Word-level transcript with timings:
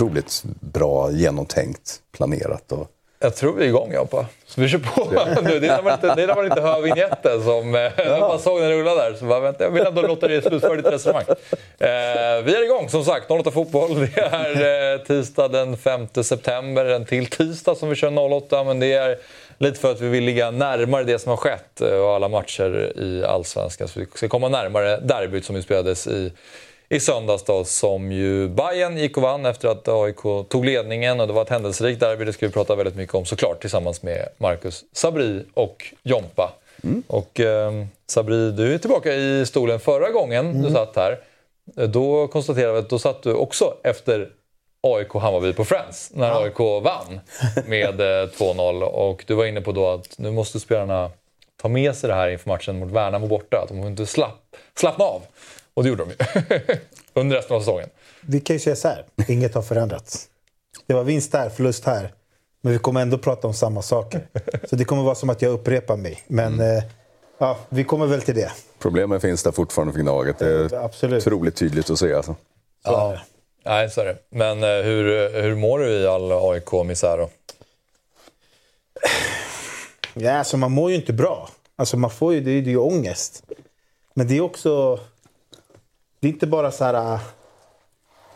Otroligt 0.00 0.42
bra 0.60 1.10
genomtänkt, 1.12 2.00
planerat. 2.12 2.72
Och... 2.72 2.90
Jag 3.18 3.36
tror 3.36 3.52
vi 3.52 3.64
är 3.64 3.68
igång 3.68 3.92
Joppa. 3.92 4.26
Så 4.46 4.60
vi 4.60 4.68
kör 4.68 4.78
på. 4.78 5.10
det 5.10 5.20
är 5.20 5.60
när 5.60 5.82
man 5.82 5.92
inte, 5.92 6.14
det 6.14 6.22
är 6.22 6.26
när 6.26 6.34
man 6.34 6.44
inte 6.44 6.60
hör 6.60 6.80
vignetten 6.80 7.44
som... 7.44 7.74
Eh, 7.74 7.80
ja. 7.80 7.90
När 7.96 8.20
man 8.20 8.38
såg 8.38 8.60
den 8.60 8.70
rulla 8.70 8.94
där 8.94 9.14
så 9.14 9.24
bara, 9.24 9.40
vänta, 9.40 9.64
jag 9.64 9.70
vill 9.70 9.86
ändå 9.86 10.02
låta 10.02 10.28
dig 10.28 10.42
slutföra 10.42 10.76
ditt 10.76 10.86
resonemang. 10.86 11.24
Eh, 11.28 12.44
vi 12.44 12.54
är 12.54 12.64
igång 12.64 12.88
som 12.88 13.04
sagt, 13.04 13.30
08 13.30 13.50
Fotboll. 13.50 14.10
Det 14.14 14.20
är 14.20 14.94
eh, 14.94 15.00
tisdag 15.00 15.48
den 15.48 15.76
5 15.76 16.06
september. 16.22 16.84
En 16.84 17.04
till 17.04 17.26
tisdag 17.26 17.74
som 17.74 17.88
vi 17.88 17.94
kör 17.94 18.32
08, 18.32 18.64
men 18.64 18.80
det 18.80 18.92
är 18.92 19.18
lite 19.58 19.80
för 19.80 19.90
att 19.90 20.00
vi 20.00 20.08
vill 20.08 20.24
ligga 20.24 20.50
närmare 20.50 21.04
det 21.04 21.18
som 21.18 21.30
har 21.30 21.36
skett 21.36 21.80
eh, 21.80 21.92
och 21.92 22.14
alla 22.14 22.28
matcher 22.28 22.92
i 22.96 23.24
Allsvenskan. 23.24 23.88
Så 23.88 24.00
vi 24.00 24.06
ska 24.14 24.28
komma 24.28 24.48
närmare 24.48 25.00
derbyt 25.00 25.44
som 25.44 25.56
ju 25.56 25.62
spelades 25.62 26.06
i 26.06 26.32
i 26.92 27.00
söndags 27.00 27.44
då, 27.44 27.64
som 27.64 28.12
ju 28.12 28.48
Bayern 28.48 28.98
gick 28.98 29.16
och 29.16 29.22
vann 29.22 29.46
efter 29.46 29.68
att 29.68 29.88
AIK 29.88 30.48
tog 30.48 30.64
ledningen 30.64 31.20
och 31.20 31.26
det 31.26 31.32
var 31.32 31.42
ett 31.42 31.48
händelserikt 31.48 32.00
derby. 32.00 32.24
Det 32.24 32.32
ska 32.32 32.46
vi 32.46 32.52
prata 32.52 32.74
väldigt 32.74 32.96
mycket 32.96 33.14
om 33.14 33.24
såklart 33.24 33.60
tillsammans 33.60 34.02
med 34.02 34.28
Marcus 34.38 34.84
Sabri 34.92 35.44
och 35.54 35.94
Jompa. 36.02 36.52
Mm. 36.84 37.02
Och 37.06 37.40
eh, 37.40 37.72
Sabri, 38.06 38.50
du 38.52 38.74
är 38.74 38.78
tillbaka 38.78 39.14
i 39.14 39.46
stolen 39.46 39.80
förra 39.80 40.10
gången 40.10 40.50
mm. 40.50 40.62
du 40.62 40.70
satt 40.70 40.96
här. 40.96 41.18
Då 41.86 42.28
konstaterade 42.28 42.72
vi 42.72 42.78
att 42.78 42.90
då 42.90 42.98
satt 42.98 43.22
du 43.22 43.34
också 43.34 43.74
efter 43.82 44.28
AIK 44.82 45.12
Hammarby 45.12 45.52
på 45.52 45.64
Friends 45.64 46.10
när 46.14 46.28
ja. 46.28 46.44
AIK 46.44 46.58
vann 46.58 47.20
med 47.66 48.00
2-0. 48.00 48.82
Eh, 48.82 48.88
och 48.88 49.24
du 49.26 49.34
var 49.34 49.46
inne 49.46 49.60
på 49.60 49.72
då 49.72 49.88
att 49.88 50.18
nu 50.18 50.30
måste 50.30 50.60
spelarna 50.60 51.10
ta 51.62 51.68
med 51.68 51.96
sig 51.96 52.08
det 52.08 52.14
här 52.14 52.28
inför 52.28 52.48
matchen 52.48 52.78
mot 52.78 52.90
Värnamo 52.90 53.26
borta. 53.26 53.56
Att 53.62 53.68
de 53.68 53.86
inte 53.86 54.06
slapp, 54.06 54.56
slappna 54.74 55.04
av. 55.04 55.22
Och 55.80 55.84
det 55.84 55.90
gjorde 55.90 56.04
de 56.04 56.10
ju. 56.10 56.16
Under 57.14 57.36
resten 57.36 57.56
av 57.56 57.60
säsongen. 57.60 57.88
Vi 58.20 58.40
kan 58.40 58.56
ju 58.56 58.60
säga 58.60 58.76
så 58.76 58.88
här, 58.88 59.04
inget 59.28 59.54
har 59.54 59.62
förändrats. 59.62 60.28
Det 60.86 60.94
var 60.94 61.04
vinst 61.04 61.32
här, 61.32 61.50
förlust 61.50 61.84
här. 61.84 62.12
Men 62.60 62.72
vi 62.72 62.78
kommer 62.78 63.02
ändå 63.02 63.18
prata 63.18 63.46
om 63.46 63.54
samma 63.54 63.82
saker. 63.82 64.28
Så 64.70 64.76
det 64.76 64.84
kommer 64.84 65.02
vara 65.02 65.14
som 65.14 65.30
att 65.30 65.42
jag 65.42 65.52
upprepar 65.52 65.96
mig. 65.96 66.22
Men 66.26 66.54
mm. 66.54 66.76
eh, 66.76 66.84
ja, 67.38 67.58
vi 67.68 67.84
kommer 67.84 68.06
väl 68.06 68.22
till 68.22 68.34
det. 68.34 68.52
Problemen 68.78 69.20
finns 69.20 69.42
där 69.42 69.52
fortfarande 69.52 69.92
för 69.92 70.00
Gnaget. 70.00 70.38
Det 70.38 70.46
är 70.46 70.68
ja, 70.72 70.82
absolut. 70.82 71.26
otroligt 71.26 71.56
tydligt 71.56 71.90
att 71.90 71.98
se. 71.98 72.14
Alltså. 72.14 72.36
Ja, 72.84 73.18
nej, 73.64 73.90
så 73.90 74.00
är 74.00 74.04
det. 74.04 74.16
Men 74.30 74.62
eh, 74.62 74.84
hur, 74.84 75.42
hur 75.42 75.54
mår 75.54 75.78
du 75.78 75.88
i 75.90 76.06
all 76.06 76.32
AIK-misär 76.32 77.18
då? 77.18 77.30
Ja, 80.14 80.32
alltså 80.32 80.56
man 80.56 80.72
mår 80.72 80.90
ju 80.90 80.96
inte 80.96 81.12
bra. 81.12 81.48
Alltså 81.76 81.96
man 81.96 82.10
får 82.10 82.34
ju, 82.34 82.40
det 82.40 82.50
är 82.50 82.60
ju 82.62 82.76
ångest. 82.76 83.42
Men 84.14 84.28
det 84.28 84.36
är 84.36 84.40
också 84.40 85.00
det 86.20 86.28
är 86.28 86.32
inte 86.32 86.46
bara 86.46 86.70
så 86.70 86.84
här... 86.84 87.14
Äh, 87.14 87.20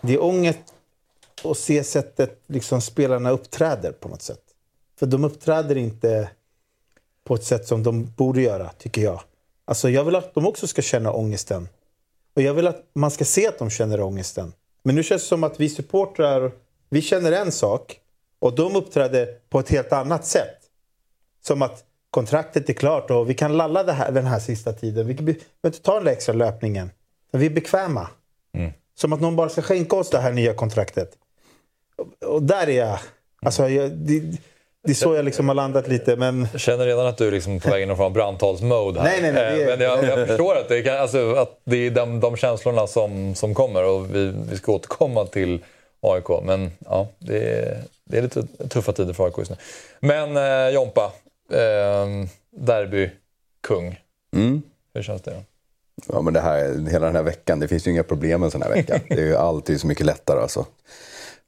det 0.01 0.15
är 0.15 0.23
ångest 0.23 0.59
att 1.45 1.59
se 1.59 1.85
sättet 1.85 2.43
liksom 2.47 2.81
spelarna 2.81 3.31
uppträder 3.31 3.93
på 3.93 4.09
något 4.09 4.23
sätt. 4.23 4.43
För 4.99 5.07
de 5.07 5.25
uppträder 5.25 5.77
inte 5.77 6.31
på 7.25 7.35
ett 7.35 7.45
sätt 7.45 7.69
som 7.69 7.83
de 7.83 8.13
borde 8.17 8.43
göra, 8.43 8.69
tycker 8.69 9.03
jag. 9.03 9.21
Alltså 9.65 9.91
jag 9.91 10.05
vill 10.05 10.17
att 10.17 10.35
de 10.35 10.47
också 10.47 10.67
ska 10.67 10.83
känna 10.83 11.13
ångesten. 11.13 11.69
Och 12.37 12.43
jag 12.43 12.55
vill 12.55 12.67
att 12.67 12.83
man 12.93 13.11
ska 13.11 13.25
se 13.25 13.47
att 13.47 13.59
de 13.59 13.71
känner 13.71 14.01
ångesten. 14.01 14.53
Men 14.83 14.95
nu 14.95 15.03
känns 15.03 15.23
det 15.23 15.29
som 15.29 15.45
att 15.45 15.61
vi 15.61 15.69
supportrar, 15.69 16.53
vi 16.89 17.03
känner 17.03 17.33
en 17.33 17.53
sak 17.53 18.01
och 18.39 18.55
de 18.55 18.77
uppträder 18.77 19.39
på 19.49 19.59
ett 19.59 19.69
helt 19.69 19.93
annat 19.93 20.27
sätt. 20.27 20.59
Som 21.41 21.63
att 21.63 21.85
kontraktet 22.11 22.69
är 22.69 22.73
klart 22.73 23.11
och 23.11 23.31
vi 23.31 23.35
kan 23.35 23.57
lalla 23.57 23.93
här, 23.93 24.13
den 24.13 24.27
här 24.27 24.39
sista 24.39 24.73
tiden. 24.73 25.07
Vi 25.07 25.15
behöver 25.15 25.41
inte 25.67 25.83
ta 25.83 25.95
den 25.95 26.05
där 26.05 26.13
extra 26.13 26.35
löpningen. 26.35 26.91
Men 27.35 27.41
vi 27.41 27.47
är 27.47 27.51
bekväma. 27.51 28.09
Mm. 28.57 28.73
Som 28.95 29.13
att 29.13 29.21
någon 29.21 29.37
bara 29.37 29.49
ska 29.49 29.63
skänka 29.63 29.97
oss 29.97 30.11
det 30.11 30.19
här 30.19 30.33
nya 30.33 30.55
kontraktet. 30.55 31.11
Och, 32.27 32.43
där 32.43 32.69
är 32.69 32.79
jag. 32.79 32.99
Alltså, 33.43 33.69
jag, 33.69 33.91
det, 33.91 34.21
det 34.85 34.91
är 34.91 34.95
så 34.95 35.15
jag 35.15 35.25
liksom 35.25 35.49
har 35.49 35.55
landat 35.55 35.89
lite. 35.89 36.17
Men... 36.17 36.49
Jag 36.53 36.61
känner 36.61 36.87
redan 36.87 37.07
att 37.07 37.17
du 37.17 37.27
är 37.27 37.31
liksom 37.31 37.61
på 37.61 37.71
väg 37.71 37.83
in 37.83 37.97
från 37.97 38.13
brandtalsmode 38.13 39.01
här. 39.01 39.09
Nej, 39.09 39.23
nej, 39.23 39.33
nej, 39.33 39.63
är... 39.63 39.67
Men 39.67 39.81
jag, 39.81 40.05
jag, 40.05 40.29
förstår 40.29 40.57
att 40.57 40.69
det, 40.69 40.83
kan, 40.83 40.99
alltså, 40.99 41.35
att 41.35 41.61
det 41.65 41.77
är 41.77 41.91
de, 41.91 42.21
de 42.21 42.37
känslorna 42.37 42.87
som, 42.87 43.35
som 43.35 43.55
kommer 43.55 43.85
och 43.85 44.15
vi, 44.15 44.35
vi 44.51 44.57
ska 44.57 44.73
återkomma 44.73 45.27
till 45.27 45.65
AIK. 46.01 46.29
Men 46.43 46.71
ja, 46.85 47.09
det 47.19 47.39
är, 47.39 47.79
det 48.05 48.19
är 48.19 48.23
lite 48.23 48.47
tuffa 48.69 48.93
tider 48.93 49.13
för 49.13 49.25
AIK 49.25 49.35
just 49.39 49.51
nu. 49.51 49.57
Men 50.01 50.37
eh, 50.37 50.75
Jompa, 50.75 51.13
eh, 51.53 52.29
derbykung. 52.51 54.01
Mm. 54.37 54.63
Hur 54.95 55.03
känns 55.03 55.23
det? 55.23 55.31
Då? 55.31 55.43
Ja, 56.07 56.23
men 56.23 56.35
det 56.35 56.41
här, 56.41 56.89
hela 56.91 57.07
den 57.07 57.17
här 57.17 57.23
veckan, 57.23 57.61
det 57.61 57.69
finns 57.69 57.87
ju 57.87 57.91
inga 57.91 58.03
problem 58.03 58.43
en 58.43 58.51
sån 58.51 58.63
här 58.63 58.71
vecka. 58.71 59.01
Det 59.09 59.21
är 59.21 59.27
ju 59.27 59.37
alltid 59.37 59.81
så 59.81 59.87
mycket 59.87 60.07
lättare 60.07 60.41
alltså. 60.41 60.67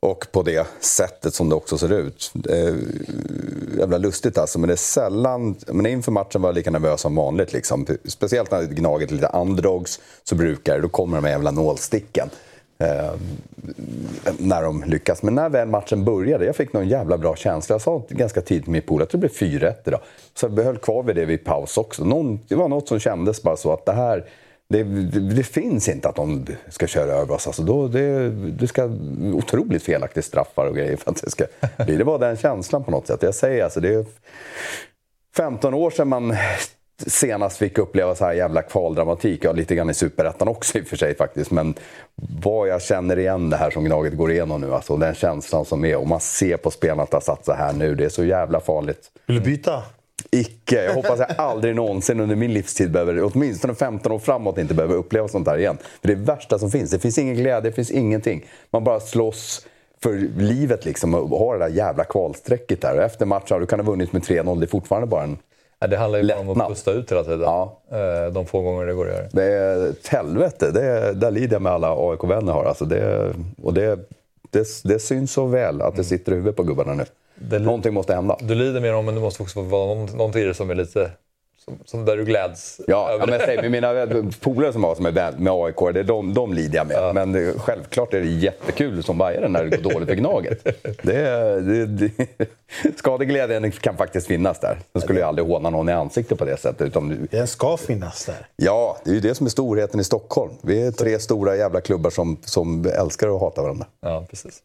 Och 0.00 0.26
på 0.32 0.42
det 0.42 0.66
sättet 0.80 1.34
som 1.34 1.48
det 1.48 1.54
också 1.54 1.78
ser 1.78 1.92
ut. 1.92 2.30
Det 2.34 2.58
är 2.58 2.76
jävla 3.78 3.98
lustigt 3.98 4.38
alltså, 4.38 4.58
men 4.58 4.68
det 4.68 4.74
är 4.74 4.76
sällan... 4.76 5.56
Men 5.66 5.86
inför 5.86 6.12
matchen 6.12 6.42
var 6.42 6.48
jag 6.48 6.54
lika 6.54 6.70
nervös 6.70 7.00
som 7.00 7.14
vanligt. 7.14 7.52
Liksom. 7.52 7.86
Speciellt 8.04 8.50
när 8.50 8.62
Gnaget 8.62 9.10
är 9.10 9.14
lite 9.14 9.30
underdogs 9.34 10.00
så 10.24 10.34
brukar 10.34 10.80
då 10.80 10.88
kommer 10.88 11.16
de 11.16 11.24
här 11.24 11.32
jävla 11.32 11.50
nålsticken. 11.50 12.30
Eh, 12.78 13.12
när 14.38 14.62
de 14.62 14.84
lyckas. 14.84 15.22
Men 15.22 15.34
när 15.34 15.48
väl 15.48 15.68
matchen 15.68 16.04
började, 16.04 16.44
jag 16.44 16.56
fick 16.56 16.72
någon 16.72 16.88
jävla 16.88 17.18
bra 17.18 17.36
känsla. 17.36 17.74
Jag 17.74 17.80
sa 17.80 18.02
ganska 18.08 18.40
tidigt 18.40 18.64
till 18.64 18.72
min 18.72 18.82
polare 18.82 19.04
att 19.04 19.10
det 19.10 19.18
blev 19.18 19.30
4-1 19.30 19.74
idag. 19.84 20.00
Så 20.34 20.46
jag 20.56 20.64
höll 20.64 20.78
kvar 20.78 21.02
vid 21.02 21.16
det 21.16 21.24
vid 21.24 21.44
paus 21.44 21.78
också. 21.78 22.04
Någon, 22.04 22.40
det 22.48 22.54
var 22.54 22.68
något 22.68 22.88
som 22.88 22.98
kändes 22.98 23.42
bara 23.42 23.56
så 23.56 23.72
att 23.72 23.86
det 23.86 23.92
här... 23.92 24.24
Det, 24.68 24.82
det, 24.82 25.20
det 25.20 25.42
finns 25.42 25.88
inte 25.88 26.08
att 26.08 26.16
de 26.16 26.46
ska 26.68 26.86
köra 26.86 27.12
över 27.12 27.34
oss. 27.34 27.46
Alltså 27.46 27.62
då, 27.62 27.88
det, 27.88 28.30
det 28.30 28.66
ska 28.66 28.84
otroligt 29.32 29.82
felaktigt 29.82 30.24
straffar 30.24 30.66
och 30.66 30.76
grejer 30.76 30.96
för 30.96 31.10
att 31.10 31.22
det 31.22 31.30
ska 31.30 31.44
bli. 31.86 31.96
Det 31.96 32.04
var 32.04 32.18
den 32.18 32.36
känslan 32.36 32.84
på 32.84 32.90
något 32.90 33.06
sätt. 33.06 33.22
Jag 33.22 33.34
säger 33.34 33.64
alltså, 33.64 33.80
det 33.80 33.94
är 33.94 34.04
15 35.36 35.74
år 35.74 35.90
sedan 35.90 36.08
man 36.08 36.36
senast 37.06 37.56
fick 37.56 37.78
uppleva 37.78 38.14
så 38.14 38.24
här 38.24 38.32
jävla 38.32 38.62
kvaldramatik. 38.62 39.44
Ja, 39.44 39.52
lite 39.52 39.74
grann 39.74 39.90
i 39.90 39.94
Superettan 39.94 40.48
också 40.48 40.78
i 40.78 40.82
och 40.82 40.86
för 40.86 40.96
sig 40.96 41.16
faktiskt. 41.16 41.50
Men 41.50 41.74
vad 42.42 42.68
jag 42.68 42.82
känner 42.82 43.18
igen 43.18 43.50
det 43.50 43.56
här 43.56 43.70
som 43.70 43.84
Gnaget 43.84 44.16
går 44.16 44.32
igenom 44.32 44.60
nu. 44.60 44.74
Alltså 44.74 44.96
den 44.96 45.14
känslan 45.14 45.64
som 45.64 45.84
är. 45.84 45.96
Och 45.96 46.06
man 46.06 46.20
ser 46.20 46.56
på 46.56 46.70
spelarna 46.70 47.02
att 47.02 47.10
det 47.10 47.16
har 47.16 47.20
satt 47.20 47.44
så 47.44 47.52
här 47.52 47.72
nu. 47.72 47.94
Det 47.94 48.04
är 48.04 48.08
så 48.08 48.24
jävla 48.24 48.60
farligt. 48.60 49.10
Vill 49.26 49.36
du 49.36 49.42
byta? 49.42 49.82
Icke. 50.30 50.84
Jag 50.84 50.94
hoppas 50.94 51.18
jag 51.18 51.28
aldrig 51.38 51.76
någonsin 51.76 52.20
under 52.20 52.36
min 52.36 52.52
livstid 52.52 52.92
behöver, 52.92 53.22
åtminstone 53.22 53.74
15 53.74 54.12
år 54.12 54.18
framåt, 54.18 54.58
inte 54.58 54.74
behöver 54.74 54.94
uppleva 54.94 55.28
sånt 55.28 55.48
här 55.48 55.58
igen. 55.58 55.78
För 56.00 56.08
det 56.08 56.14
är 56.14 56.16
det 56.16 56.22
värsta 56.22 56.58
som 56.58 56.70
finns. 56.70 56.90
Det 56.90 56.98
finns 56.98 57.18
ingen 57.18 57.34
glädje, 57.34 57.60
det 57.60 57.72
finns 57.72 57.90
ingenting. 57.90 58.46
Man 58.70 58.84
bara 58.84 59.00
slåss 59.00 59.66
för 60.02 60.12
livet 60.38 60.84
liksom 60.84 61.14
och 61.14 61.38
har 61.38 61.58
det 61.58 61.64
där 61.64 61.74
jävla 61.74 62.04
kvalstrecket 62.04 62.80
där. 62.80 62.96
Och 62.96 63.02
efter 63.02 63.26
matchen, 63.26 63.60
du 63.60 63.66
kan 63.66 63.80
ha 63.80 63.86
vunnit 63.86 64.12
med 64.12 64.22
3-0, 64.22 64.60
det 64.60 64.66
är 64.66 64.68
fortfarande 64.68 65.06
bara 65.06 65.24
en 65.24 65.38
Ja, 65.78 65.86
det 65.86 65.96
handlar 65.96 66.18
ju 66.18 66.28
bara 66.28 66.38
om 66.38 66.60
att 66.60 66.68
pusta 66.68 66.92
ut 66.92 67.12
hela 67.12 67.24
tiden. 67.24 67.40
Ja. 67.40 67.80
Eh, 67.90 68.32
de 68.32 68.46
få 68.46 68.60
gånger 68.60 68.86
det 68.86 68.94
går 68.94 69.08
att 69.08 69.14
göra. 69.14 69.26
Det 69.32 69.44
är 69.44 69.90
ett 69.90 70.06
helvete. 70.06 70.70
Det 70.70 70.82
är, 70.82 71.12
där 71.12 71.30
lider 71.30 71.54
jag 71.54 71.62
med 71.62 71.72
alla 71.72 72.10
AIK-vänner 72.10 72.52
har. 72.52 72.64
Alltså 72.64 72.84
det, 72.84 73.32
och 73.62 73.74
det, 73.74 73.98
det, 74.50 74.66
det 74.84 74.98
syns 74.98 75.32
så 75.32 75.46
väl 75.46 75.82
att 75.82 75.96
det 75.96 76.04
sitter 76.04 76.32
i 76.32 76.34
huvudet 76.34 76.56
på 76.56 76.62
gubbarna 76.62 76.94
nu. 76.94 77.04
Det, 77.34 77.58
Någonting 77.58 77.94
måste 77.94 78.14
hända. 78.14 78.36
Du 78.40 78.54
lider 78.54 78.80
med 78.80 78.92
dem, 78.92 79.04
men 79.04 79.14
det 79.14 79.20
måste 79.20 79.42
också 79.42 79.62
vara 79.62 79.94
någonting 79.94 80.42
i 80.42 80.44
det 80.44 80.54
som 80.54 80.70
är 80.70 80.74
lite 80.74 81.10
som, 81.70 81.78
som 81.84 82.04
där 82.04 82.16
du 82.16 82.24
gläds 82.24 82.80
ja, 82.86 83.10
över. 83.10 83.26
Ja, 83.26 83.30
men 83.30 83.40
säg, 83.46 83.56
med 83.56 83.70
mina 83.70 84.06
polare 84.40 84.72
som 84.72 84.84
har 84.84 84.94
som 84.94 85.06
är 85.06 85.12
med 85.38 85.52
AIK, 85.52 85.94
det, 85.94 86.02
de, 86.02 86.34
de 86.34 86.52
lider 86.52 86.76
jag 86.76 86.86
med. 86.86 86.96
Ja. 86.96 87.12
Men 87.12 87.58
självklart 87.58 88.14
är 88.14 88.20
det 88.20 88.26
jättekul 88.26 89.02
som 89.02 89.18
bajare 89.18 89.48
när 89.48 89.64
det 89.64 89.76
går 89.76 89.90
dåligt 89.90 90.08
för 90.08 90.14
Gnaget. 90.14 90.64
Det, 91.02 91.60
det, 91.60 91.86
det, 91.86 92.48
skadeglädjen 92.96 93.72
kan 93.72 93.96
faktiskt 93.96 94.26
finnas 94.26 94.60
där. 94.60 94.78
Sen 94.92 95.02
skulle 95.02 95.20
jag 95.20 95.28
aldrig 95.28 95.48
håna 95.48 95.70
någon 95.70 95.88
i 95.88 95.92
ansiktet 95.92 96.38
på 96.38 96.44
det 96.44 96.56
sättet. 96.56 96.86
Utan, 96.86 97.28
Den 97.30 97.46
ska 97.46 97.76
finnas 97.76 98.24
där. 98.24 98.46
Ja, 98.56 98.98
det 99.04 99.10
är 99.10 99.14
ju 99.14 99.20
det 99.20 99.34
som 99.34 99.46
är 99.46 99.50
storheten 99.50 100.00
i 100.00 100.04
Stockholm. 100.04 100.52
Vi 100.62 100.86
är 100.86 100.90
tre 100.90 101.18
stora 101.18 101.56
jävla 101.56 101.80
klubbar 101.80 102.10
som, 102.10 102.36
som 102.44 102.86
älskar 102.86 103.34
att 103.34 103.40
hata 103.40 103.62
varandra. 103.62 103.86
Ja, 104.00 104.26
precis. 104.30 104.62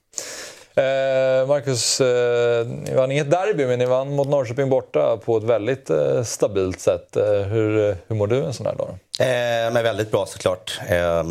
Eh, 0.75 1.47
Marcus, 1.47 2.01
eh, 2.01 2.68
ni 2.68 2.94
vann 2.94 3.12
inget 3.12 3.31
derby, 3.31 3.65
men 3.65 3.79
ni 3.79 3.85
vann 3.85 4.15
mot 4.15 4.27
Norrköping 4.27 4.69
borta 4.69 5.18
på 5.18 5.38
ett 5.38 5.44
väldigt 5.44 5.89
eh, 5.89 6.23
stabilt 6.23 6.79
sätt. 6.79 7.09
Hur, 7.50 7.97
hur 8.07 8.15
mår 8.15 8.27
du 8.27 8.44
en 8.44 8.53
sån 8.53 8.65
här 8.65 8.75
dag? 8.75 8.89
Eh, 9.19 9.73
men 9.73 9.83
väldigt 9.83 10.12
bra 10.12 10.25
såklart. 10.25 10.79
Eh, 10.89 11.23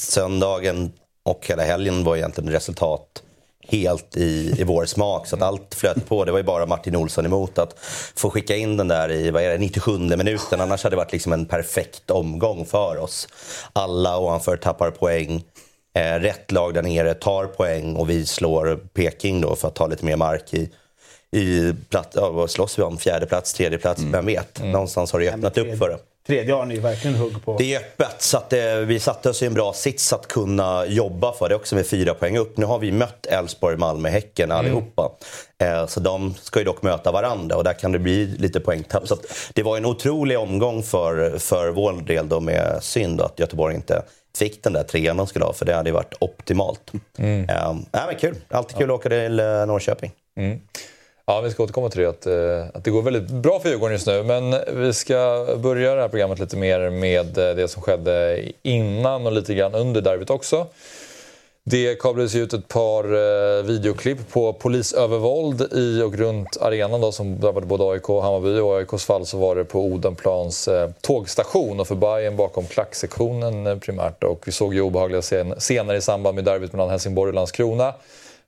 söndagen 0.00 0.92
och 1.22 1.46
hela 1.46 1.62
helgen 1.62 2.04
var 2.04 2.16
egentligen 2.16 2.52
resultat 2.52 3.22
helt 3.70 4.16
i, 4.16 4.54
i 4.58 4.64
vår 4.64 4.84
smak. 4.84 5.26
Så 5.26 5.36
att 5.36 5.42
allt 5.42 5.74
flöt 5.74 6.08
på. 6.08 6.24
Det 6.24 6.32
var 6.32 6.38
ju 6.38 6.44
bara 6.44 6.66
Martin 6.66 6.96
Olsson 6.96 7.26
emot 7.26 7.58
att 7.58 7.74
få 8.16 8.30
skicka 8.30 8.56
in 8.56 8.76
den 8.76 8.88
där 8.88 9.10
i 9.10 9.30
vad 9.30 9.42
är 9.42 9.50
det, 9.50 9.58
97 9.58 9.98
minuten. 9.98 10.60
Annars 10.60 10.82
hade 10.82 10.96
det 10.96 10.98
varit 10.98 11.12
liksom 11.12 11.32
en 11.32 11.46
perfekt 11.46 12.10
omgång 12.10 12.66
för 12.66 12.98
oss. 12.98 13.28
Alla 13.72 14.18
ovanför 14.18 14.56
tappar 14.56 14.90
poäng. 14.90 15.44
Eh, 15.94 16.20
rätt 16.20 16.52
lag 16.52 16.74
där 16.74 16.82
nere 16.82 17.14
tar 17.14 17.46
poäng 17.46 17.96
och 17.96 18.10
vi 18.10 18.26
slår 18.26 18.76
Peking 18.94 19.40
då 19.40 19.56
för 19.56 19.68
att 19.68 19.74
ta 19.74 19.86
lite 19.86 20.04
mer 20.04 20.16
mark 20.16 20.54
i, 20.54 20.70
i 21.36 21.74
platt, 21.90 22.12
ja, 22.14 22.48
slåss 22.48 22.78
vi 22.78 22.82
om? 22.82 22.98
Fjärde 22.98 23.26
plats, 23.26 23.52
tredje 23.52 23.78
plats, 23.78 24.00
mm. 24.00 24.12
vem 24.12 24.26
vet? 24.26 24.60
Mm. 24.60 24.72
Någonstans 24.72 25.12
har 25.12 25.20
det 25.20 25.30
öppnat 25.30 25.58
upp 25.58 25.78
för 25.78 25.88
det. 25.88 25.98
tredje 26.26 26.54
har 26.54 26.66
ni 26.66 26.78
verkligen 26.78 27.16
hugg 27.16 27.44
på. 27.44 27.58
Det 27.58 27.74
är 27.74 27.78
öppet, 27.78 28.22
så 28.22 28.36
att, 28.36 28.52
eh, 28.52 28.74
vi 28.74 29.00
satte 29.00 29.30
oss 29.30 29.42
i 29.42 29.46
en 29.46 29.54
bra 29.54 29.72
sits 29.72 30.12
att 30.12 30.28
kunna 30.28 30.86
jobba 30.86 31.32
för 31.32 31.48
det 31.48 31.54
också 31.54 31.74
med 31.74 31.86
fyra 31.86 32.14
poäng 32.14 32.38
upp. 32.38 32.56
Nu 32.56 32.66
har 32.66 32.78
vi 32.78 32.92
mött 32.92 33.26
Elfsborg, 33.26 33.76
Malmö, 33.76 34.08
Häcken 34.08 34.52
allihopa. 34.52 35.10
Eh, 35.58 35.86
så 35.86 36.00
de 36.00 36.34
ska 36.34 36.58
ju 36.58 36.64
dock 36.64 36.82
möta 36.82 37.12
varandra 37.12 37.56
och 37.56 37.64
där 37.64 37.72
kan 37.72 37.92
det 37.92 37.98
bli 37.98 38.26
lite 38.26 38.60
poängtapp. 38.60 39.08
Så 39.08 39.14
att 39.14 39.26
det 39.54 39.62
var 39.62 39.76
en 39.76 39.86
otrolig 39.86 40.38
omgång 40.38 40.82
för, 40.82 41.38
för 41.38 41.68
vår 41.68 41.92
del 41.92 42.28
då 42.28 42.40
med 42.40 42.78
synd 42.82 43.20
att 43.20 43.38
Göteborg 43.38 43.74
inte 43.74 44.02
fick 44.38 44.62
den 44.62 44.72
där 44.72 44.82
trean 44.82 45.16
de 45.16 45.26
skulle 45.26 45.44
ha, 45.44 45.52
för 45.52 45.64
det 45.64 45.74
hade 45.74 45.88
ju 45.90 45.94
varit 45.94 46.14
optimalt. 46.18 46.92
Mm. 47.18 47.48
Eh, 47.48 47.76
men 47.92 48.16
kul, 48.20 48.36
alltid 48.48 48.76
kul 48.76 48.90
att 48.90 48.94
åka 48.94 49.08
till 49.08 49.40
eh, 49.40 49.46
Norrköping. 49.46 50.12
Mm. 50.36 50.60
Ja, 51.26 51.40
vi 51.40 51.50
ska 51.50 51.62
återkomma 51.62 51.88
till 51.88 52.00
det, 52.00 52.08
att, 52.08 52.26
eh, 52.26 52.76
att 52.76 52.84
det 52.84 52.90
går 52.90 53.02
väldigt 53.02 53.30
bra 53.30 53.60
för 53.60 53.68
Djurgården 53.68 53.92
just 53.92 54.06
nu. 54.06 54.22
Men 54.22 54.54
vi 54.72 54.92
ska 54.92 55.46
börja 55.62 55.94
det 55.94 56.00
här 56.00 56.08
programmet 56.08 56.38
lite 56.38 56.56
mer 56.56 56.90
med 56.90 57.26
det 57.26 57.70
som 57.70 57.82
skedde 57.82 58.44
innan 58.62 59.26
och 59.26 59.32
lite 59.32 59.54
grann 59.54 59.74
under 59.74 60.00
derbyt 60.00 60.30
också. 60.30 60.66
Det 61.64 62.00
kablades 62.00 62.34
ut 62.34 62.52
ett 62.52 62.68
par 62.68 63.04
eh, 63.04 63.62
videoklipp 63.62 64.32
på 64.32 64.52
polisövervåld 64.52 65.72
i 65.72 66.02
och 66.02 66.14
runt 66.14 66.56
arenan 66.60 67.00
då, 67.00 67.12
som 67.12 67.40
drabbade 67.40 67.66
både 67.66 67.84
AIK 67.84 68.08
och 68.08 68.22
Hammarby. 68.22 68.48
I 68.48 68.60
AIKs 68.60 69.04
fall 69.04 69.26
så 69.26 69.38
var 69.38 69.56
det 69.56 69.64
på 69.64 69.84
Odenplans 69.84 70.68
eh, 70.68 70.90
tågstation 71.00 71.80
och 71.80 71.88
för 71.88 71.94
Bayern 71.94 72.36
bakom 72.36 72.66
klacksektionen 72.66 73.66
eh, 73.66 73.78
primärt. 73.78 74.24
Och 74.24 74.42
vi 74.46 74.52
såg 74.52 74.74
ju 74.74 74.80
obehagliga 74.80 75.22
scener 75.58 75.94
i 75.94 76.00
samband 76.00 76.34
med 76.34 76.44
derbyt 76.44 76.72
mellan 76.72 76.90
Helsingborg 76.90 77.28
och 77.28 77.34
Landskrona 77.34 77.94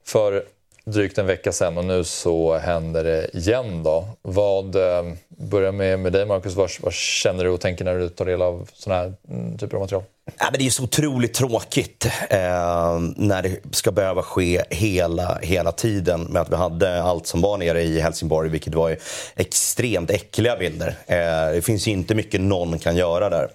för 0.05 0.45
drygt 0.85 1.19
en 1.19 1.27
vecka 1.27 1.53
sedan 1.53 1.79
och 1.79 1.85
nu 1.85 2.05
så 2.05 2.59
händer 2.59 3.05
det 3.05 3.37
igen. 3.37 3.83
Då. 3.83 4.05
Vad, 4.23 4.77
eh, 4.77 5.13
börjar 5.29 5.73
med, 5.73 5.99
med 5.99 6.13
dig 6.13 6.27
Marcus, 6.27 6.55
vad, 6.55 6.71
vad, 6.81 6.93
känner 6.93 7.45
du 7.45 7.51
och 7.51 7.61
tänker 7.61 7.85
när 7.85 7.99
du 7.99 8.09
tar 8.09 8.25
del 8.25 8.43
av 8.43 8.69
sådana 8.75 9.03
här 9.03 9.15
mm, 9.31 9.59
typer 9.59 9.77
av 9.77 9.81
material? 9.81 10.05
Ja, 10.25 10.49
men 10.51 10.59
det 10.59 10.67
är 10.67 10.71
så 10.71 10.83
otroligt 10.83 11.35
tråkigt 11.35 12.07
eh, 12.31 13.01
när 13.17 13.43
det 13.43 13.61
ska 13.71 13.93
behöva 13.93 14.23
ske 14.23 14.63
hela, 14.71 15.39
hela 15.43 15.73
tiden 15.73 16.23
med 16.23 16.43
att 16.43 16.51
vi 16.51 16.57
hade 16.57 17.03
allt 17.03 17.27
som 17.27 17.41
var 17.41 17.59
nere 17.59 17.83
i 17.83 18.01
Helsingborg, 18.01 18.49
vilket 18.49 18.75
var 18.75 18.97
extremt 19.37 20.11
äckliga 20.11 20.57
bilder. 20.57 20.89
Eh, 21.07 21.55
det 21.55 21.65
finns 21.65 21.89
ju 21.89 21.91
inte 21.91 22.15
mycket 22.15 22.41
någon 22.41 22.79
kan 22.79 22.97
göra 22.97 23.31
där. 23.31 23.49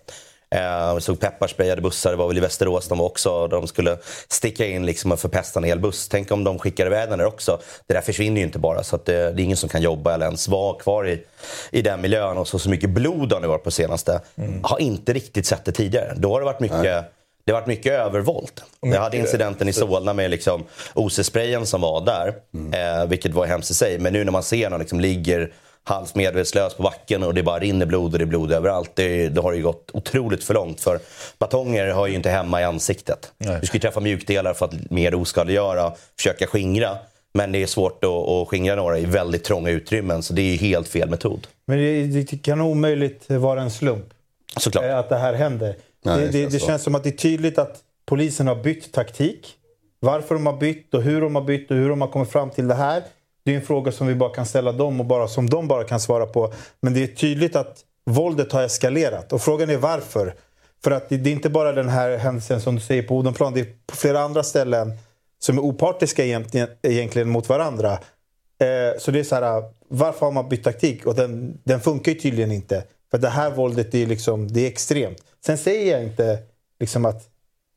Eh, 0.49 0.95
vi 0.95 1.01
såg 1.01 1.19
pepparsprayade 1.19 1.81
bussar, 1.81 2.11
det 2.11 2.17
var 2.17 2.27
väl 2.27 2.37
i 2.37 2.41
Västerås 2.41 2.87
de 2.87 2.97
var 2.97 3.05
också. 3.05 3.47
De 3.47 3.67
skulle 3.67 3.97
sticka 4.27 4.67
in 4.67 4.85
liksom 4.85 5.11
och 5.11 5.19
förpesta 5.19 5.59
en 5.59 5.63
hel 5.63 5.79
buss. 5.79 6.07
Tänk 6.07 6.31
om 6.31 6.43
de 6.43 6.59
skickar 6.59 6.85
iväg 6.85 7.09
den 7.09 7.19
där 7.19 7.25
också. 7.25 7.59
Det 7.87 7.93
där 7.93 8.01
försvinner 8.01 8.37
ju 8.37 8.45
inte 8.45 8.59
bara. 8.59 8.83
Så 8.83 8.97
det, 8.97 9.13
det, 9.13 9.41
är 9.41 9.43
ingen 9.43 9.57
som 9.57 9.69
kan 9.69 9.81
jobba 9.81 10.13
eller 10.13 10.25
ens 10.25 10.47
vara 10.47 10.79
kvar 10.79 11.07
i, 11.07 11.23
i 11.71 11.81
den 11.81 12.01
miljön. 12.01 12.37
Och 12.37 12.47
så, 12.47 12.59
så 12.59 12.69
mycket 12.69 12.89
blod 12.89 13.33
har 13.33 13.41
det 13.41 13.47
varit 13.47 13.63
på 13.63 13.71
senaste. 13.71 14.21
Mm. 14.35 14.59
Har 14.63 14.79
inte 14.79 15.13
riktigt 15.13 15.45
sett 15.45 15.65
det 15.65 15.71
tidigare. 15.71 16.13
Då 16.17 16.33
har 16.33 16.39
det 16.39 16.45
varit 16.45 16.59
mycket 16.59 16.81
Nej. 16.81 17.03
Det 17.45 17.53
har 17.53 17.59
varit 17.59 17.67
mycket 17.67 17.91
övervåld. 17.91 18.61
Jag 18.81 19.01
hade 19.01 19.17
incidenten 19.17 19.67
i 19.67 19.73
Solna 19.73 20.13
med 20.13 20.31
liksom 20.31 20.63
OC-sprayen 20.93 21.65
som 21.65 21.81
var 21.81 22.05
där, 22.05 22.33
mm. 22.53 22.99
eh, 23.01 23.07
vilket 23.07 23.33
var 23.33 23.45
hemskt 23.45 23.71
i 23.71 23.73
sig. 23.73 23.99
Men 23.99 24.13
nu 24.13 24.23
när 24.23 24.31
man 24.31 24.43
ser 24.43 24.69
någon 24.69 24.79
liksom 24.79 24.99
ligger 24.99 25.51
halvt 25.87 26.15
medvetslös 26.15 26.73
på 26.73 26.83
backen 26.83 27.23
och 27.23 27.33
det 27.33 27.43
bara 27.43 27.59
rinner 27.59 27.85
blod 27.85 28.13
och 28.13 28.19
det 28.19 28.23
är 28.23 28.25
blod 28.25 28.51
överallt. 28.51 28.91
Det, 28.93 29.29
det 29.29 29.41
har 29.41 29.53
ju 29.53 29.63
gått 29.63 29.89
otroligt 29.93 30.43
för 30.43 30.53
långt. 30.53 30.81
För 30.81 30.99
batonger 31.39 31.87
har 31.87 32.07
ju 32.07 32.15
inte 32.15 32.29
hemma 32.29 32.61
i 32.61 32.63
ansiktet. 32.63 33.31
Nej. 33.37 33.57
Du 33.61 33.67
ska 33.67 33.75
ju 33.77 33.81
träffa 33.81 33.99
mjukdelar 33.99 34.53
för 34.53 34.65
att 34.65 34.91
mer 34.91 35.15
oskadliggöra, 35.15 35.93
försöka 36.17 36.47
skingra. 36.47 36.97
Men 37.33 37.51
det 37.51 37.63
är 37.63 37.67
svårt 37.67 38.03
att, 38.03 38.09
att 38.09 38.47
skingra 38.47 38.75
några 38.75 38.99
i 38.99 39.05
väldigt 39.05 39.43
trånga 39.43 39.69
utrymmen, 39.69 40.23
så 40.23 40.33
det 40.33 40.41
är 40.41 40.51
ju 40.51 40.57
helt 40.57 40.87
fel 40.87 41.09
metod. 41.09 41.47
Men 41.65 41.77
det, 41.77 42.07
det 42.07 42.37
kan 42.37 42.61
omöjligt 42.61 43.29
vara 43.29 43.61
en 43.61 43.71
slump 43.71 44.13
Såklart. 44.57 44.83
Eh, 44.83 44.97
att 44.97 45.09
det 45.09 45.17
här 45.17 45.33
händer. 45.33 45.75
Nej, 46.03 46.19
det, 46.19 46.27
det, 46.27 46.45
det 46.45 46.59
känns 46.59 46.83
som 46.83 46.95
att 46.95 47.03
det 47.03 47.09
är 47.09 47.17
tydligt 47.17 47.57
att 47.57 47.77
polisen 48.05 48.47
har 48.47 48.55
bytt 48.55 48.91
taktik. 48.91 49.53
Varför 49.99 50.35
de 50.35 50.45
har 50.45 50.57
bytt 50.57 50.93
och 50.93 51.01
hur 51.01 51.21
de 51.21 51.35
har 51.35 51.41
bytt 51.41 51.71
och 51.71 51.77
hur 51.77 51.89
de 51.89 52.01
har 52.01 52.07
kommit 52.07 52.31
fram 52.31 52.49
till 52.49 52.67
det 52.67 52.75
här. 52.75 53.03
Det 53.47 53.53
är 53.53 53.55
en 53.55 53.61
fråga 53.61 53.91
som 53.91 54.07
vi 54.07 54.15
bara 54.15 54.33
kan 54.33 54.45
ställa 54.45 54.71
dem 54.71 54.99
och 54.99 55.05
bara, 55.05 55.27
som 55.27 55.49
de 55.49 55.67
bara 55.67 55.83
kan 55.83 55.99
svara 55.99 56.25
på. 56.25 56.53
Men 56.79 56.93
det 56.93 57.03
är 57.03 57.07
tydligt 57.07 57.55
att 57.55 57.79
våldet 58.05 58.51
har 58.51 58.63
eskalerat. 58.63 59.33
Och 59.33 59.41
frågan 59.41 59.69
är 59.69 59.77
varför. 59.77 60.35
För 60.83 60.91
att 60.91 61.09
det, 61.09 61.15
är 61.15 61.27
inte 61.27 61.49
bara 61.49 61.71
den 61.71 61.89
här 61.89 62.17
händelsen 62.17 62.61
som 62.61 62.75
du 62.75 62.81
säger 62.81 63.03
på 63.03 63.17
Odenplan. 63.17 63.53
Det 63.53 63.59
är 63.59 63.67
på 63.85 63.95
flera 63.95 64.19
andra 64.19 64.43
ställen 64.43 64.97
som 65.39 65.57
är 65.57 65.61
opartiska 65.61 66.25
egentligen, 66.25 66.67
egentligen 66.81 67.29
mot 67.29 67.49
varandra. 67.49 67.91
Eh, 67.91 68.99
så 68.99 69.11
det 69.11 69.19
är 69.19 69.23
så 69.23 69.35
här, 69.35 69.63
varför 69.87 70.25
har 70.25 70.33
man 70.33 70.49
bytt 70.49 70.63
taktik? 70.63 71.05
Och 71.05 71.15
den, 71.15 71.57
den 71.63 71.79
funkar 71.79 72.11
ju 72.11 72.19
tydligen 72.19 72.51
inte. 72.51 72.83
För 73.11 73.17
det 73.17 73.29
här 73.29 73.51
våldet 73.51 73.95
är, 73.95 74.05
liksom, 74.05 74.47
det 74.47 74.61
är 74.61 74.67
extremt. 74.67 75.23
Sen 75.45 75.57
säger 75.57 75.91
jag 75.91 76.03
inte 76.03 76.39
liksom 76.79 77.05
att 77.05 77.23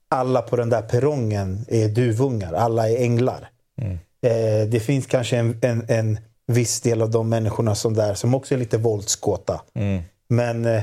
alla 0.09 0.43
på 0.43 0.57
den 0.57 0.71
där 0.71 0.83
perrongen 0.83 1.65
är 1.69 1.89
duvungar. 1.89 2.53
Alla 2.53 2.89
är 2.89 2.97
änglar. 2.97 3.51
Mm. 3.81 3.99
Eh, 4.23 4.69
det 4.69 4.81
finns 4.81 5.07
kanske 5.07 5.37
en, 5.37 5.59
en, 5.63 5.85
en, 5.89 6.19
viss 6.47 6.81
del 6.81 7.03
av 7.03 7.11
de 7.11 7.29
människorna 7.29 7.75
som 7.75 7.95
där 7.95 8.15
som 8.15 8.35
också 8.35 8.55
är 8.55 8.59
lite 8.59 8.79
våldskåta. 8.79 9.63
Mm. 9.75 10.03
Men 10.29 10.65
eh, 10.65 10.83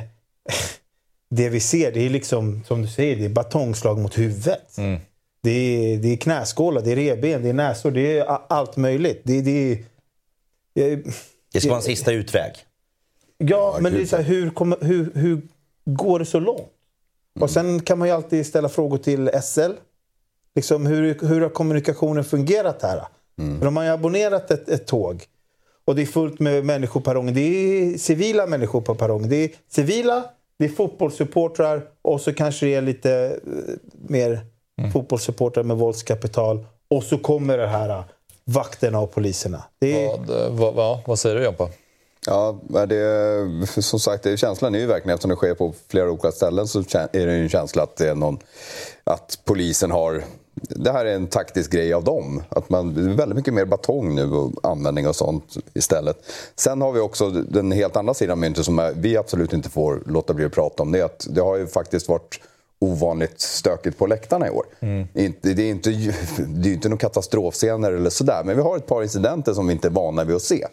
det 1.29 1.49
vi 1.49 1.59
ser, 1.59 1.91
det 1.91 2.05
är 2.05 2.09
liksom, 2.09 2.63
som 2.67 2.81
du 2.81 2.87
säger, 2.87 3.15
det 3.15 3.25
är 3.25 3.29
batongslag 3.29 3.99
mot 3.99 4.17
huvudet. 4.17 4.77
Mm. 4.77 4.99
Det, 5.43 5.51
är, 5.51 5.97
det 5.97 6.07
är 6.07 6.17
knäskålar, 6.17 6.81
det 6.81 6.91
är 6.91 6.95
reben, 6.95 7.43
det 7.43 7.49
är 7.49 7.53
näsor, 7.53 7.91
det 7.91 8.17
är 8.17 8.37
allt 8.49 8.77
möjligt. 8.77 9.21
Det, 9.23 9.41
det, 9.41 9.83
det, 10.73 10.95
det 11.53 11.59
ska 11.59 11.69
vara 11.69 11.79
en 11.79 11.83
sista 11.83 12.11
utväg. 12.11 12.53
Ja, 13.37 13.77
men 13.81 13.93
det 13.93 14.01
är 14.01 14.05
så 14.05 14.15
här, 14.15 14.23
hur, 14.23 14.49
kommer, 14.49 14.77
hur, 14.81 15.11
hur 15.15 15.41
går 15.85 16.19
det 16.19 16.25
så 16.25 16.39
långt? 16.39 16.59
Mm. 16.59 17.43
Och 17.43 17.49
sen 17.49 17.81
kan 17.81 17.99
man 17.99 18.07
ju 18.07 18.13
alltid 18.13 18.45
ställa 18.45 18.69
frågor 18.69 18.97
till 18.97 19.29
SL. 19.43 19.71
Liksom, 20.55 20.85
hur, 20.85 21.27
hur 21.27 21.41
har 21.41 21.49
kommunikationen 21.49 22.23
fungerat 22.23 22.81
här? 22.81 23.07
Mm. 23.39 23.59
De 23.59 23.77
har 23.77 23.83
ju 23.83 23.89
abonnerat 23.89 24.51
ett, 24.51 24.69
ett 24.69 24.87
tåg. 24.87 25.23
Och 25.85 25.95
det 25.95 26.01
är 26.01 26.05
fullt 26.05 26.39
med 26.39 26.65
människor 26.65 26.99
på 26.99 27.03
perrongen. 27.05 27.33
Det 27.33 27.41
är 27.41 27.97
civila 27.97 28.47
människor 28.47 28.81
på 28.81 28.95
perrongen. 28.95 29.29
Det 29.29 29.35
är 29.35 29.49
civila, 29.69 30.23
det 30.59 30.65
är 30.65 30.69
fotbollssupportrar 30.69 31.83
och 32.01 32.21
så 32.21 32.33
kanske 32.33 32.65
det 32.65 32.75
är 32.75 32.81
lite 32.81 33.39
uh, 33.47 33.75
mer 34.07 34.39
mm. 34.79 34.91
fotbollssupportrar 34.91 35.63
med 35.63 35.77
våldskapital. 35.77 36.65
Och 36.87 37.03
så 37.03 37.17
kommer 37.17 37.57
det 37.57 37.67
här 37.67 37.89
uh, 37.89 38.03
vakterna 38.43 38.99
och 38.99 39.11
poliserna. 39.11 39.63
Det 39.79 40.05
är... 40.05 40.07
vad, 40.07 40.29
eh, 40.29 40.51
vad, 40.51 40.73
vad, 40.73 40.99
vad 41.05 41.19
säger 41.19 41.35
du 41.35 41.43
Jompa? 41.43 41.69
Ja, 42.25 42.59
det, 42.87 43.67
som 43.67 43.99
sagt, 43.99 44.23
det, 44.23 44.37
känslan 44.37 44.75
är 44.75 44.79
ju 44.79 44.85
verkligen, 44.85 45.13
eftersom 45.13 45.29
det 45.29 45.35
sker 45.35 45.53
på 45.53 45.73
flera 45.87 46.11
olika 46.11 46.31
ställen, 46.31 46.67
så 46.67 46.79
är 46.79 47.27
det 47.27 47.33
en 47.33 47.49
känsla 47.49 47.83
att, 47.83 47.95
det 47.95 48.09
är 48.09 48.15
någon, 48.15 48.39
att 49.03 49.39
polisen 49.45 49.91
har 49.91 50.23
det 50.61 50.91
här 50.91 51.05
är 51.05 51.15
en 51.15 51.27
taktisk 51.27 51.71
grej 51.71 51.93
av 51.93 52.03
dem. 52.03 52.43
Att 52.49 52.69
man, 52.69 52.93
det 52.93 53.01
är 53.01 53.15
väldigt 53.15 53.35
mycket 53.35 53.53
mer 53.53 53.65
batong 53.65 54.15
nu 54.15 54.31
och 54.31 54.51
användning 54.63 55.07
av 55.07 55.13
sånt 55.13 55.57
istället. 55.73 56.17
Sen 56.55 56.81
har 56.81 56.91
vi 56.91 56.99
också 56.99 57.29
den 57.29 57.71
helt 57.71 57.95
andra 57.95 58.13
sidan 58.13 58.39
myntet 58.39 58.65
som 58.65 58.79
är, 58.79 58.93
vi 58.95 59.17
absolut 59.17 59.53
inte 59.53 59.69
får 59.69 60.03
låta 60.05 60.33
bli 60.33 60.45
att 60.45 60.51
prata 60.51 60.83
om. 60.83 60.91
Det, 60.91 61.01
att 61.01 61.27
det 61.29 61.41
har 61.41 61.57
ju 61.57 61.67
faktiskt 61.67 62.09
varit 62.09 62.39
ovanligt 62.79 63.41
stökigt 63.41 63.97
på 63.97 64.07
läktarna 64.07 64.47
i 64.47 64.49
år. 64.49 64.65
Mm. 64.79 65.07
Det, 65.13 65.21
är 65.45 65.59
inte, 65.59 65.89
det 66.47 66.69
är 66.69 66.73
inte 66.73 66.89
några 66.89 66.99
katastrofscener 66.99 67.91
eller 67.91 68.09
sådär, 68.09 68.43
men 68.45 68.55
vi 68.55 68.61
har 68.61 68.77
ett 68.77 68.87
par 68.87 69.03
incidenter 69.03 69.53
som 69.53 69.67
vi 69.67 69.73
inte 69.73 69.87
är 69.87 69.91
vana 69.91 70.23
vid 70.23 70.35
att 70.35 70.41
se. 70.41 70.67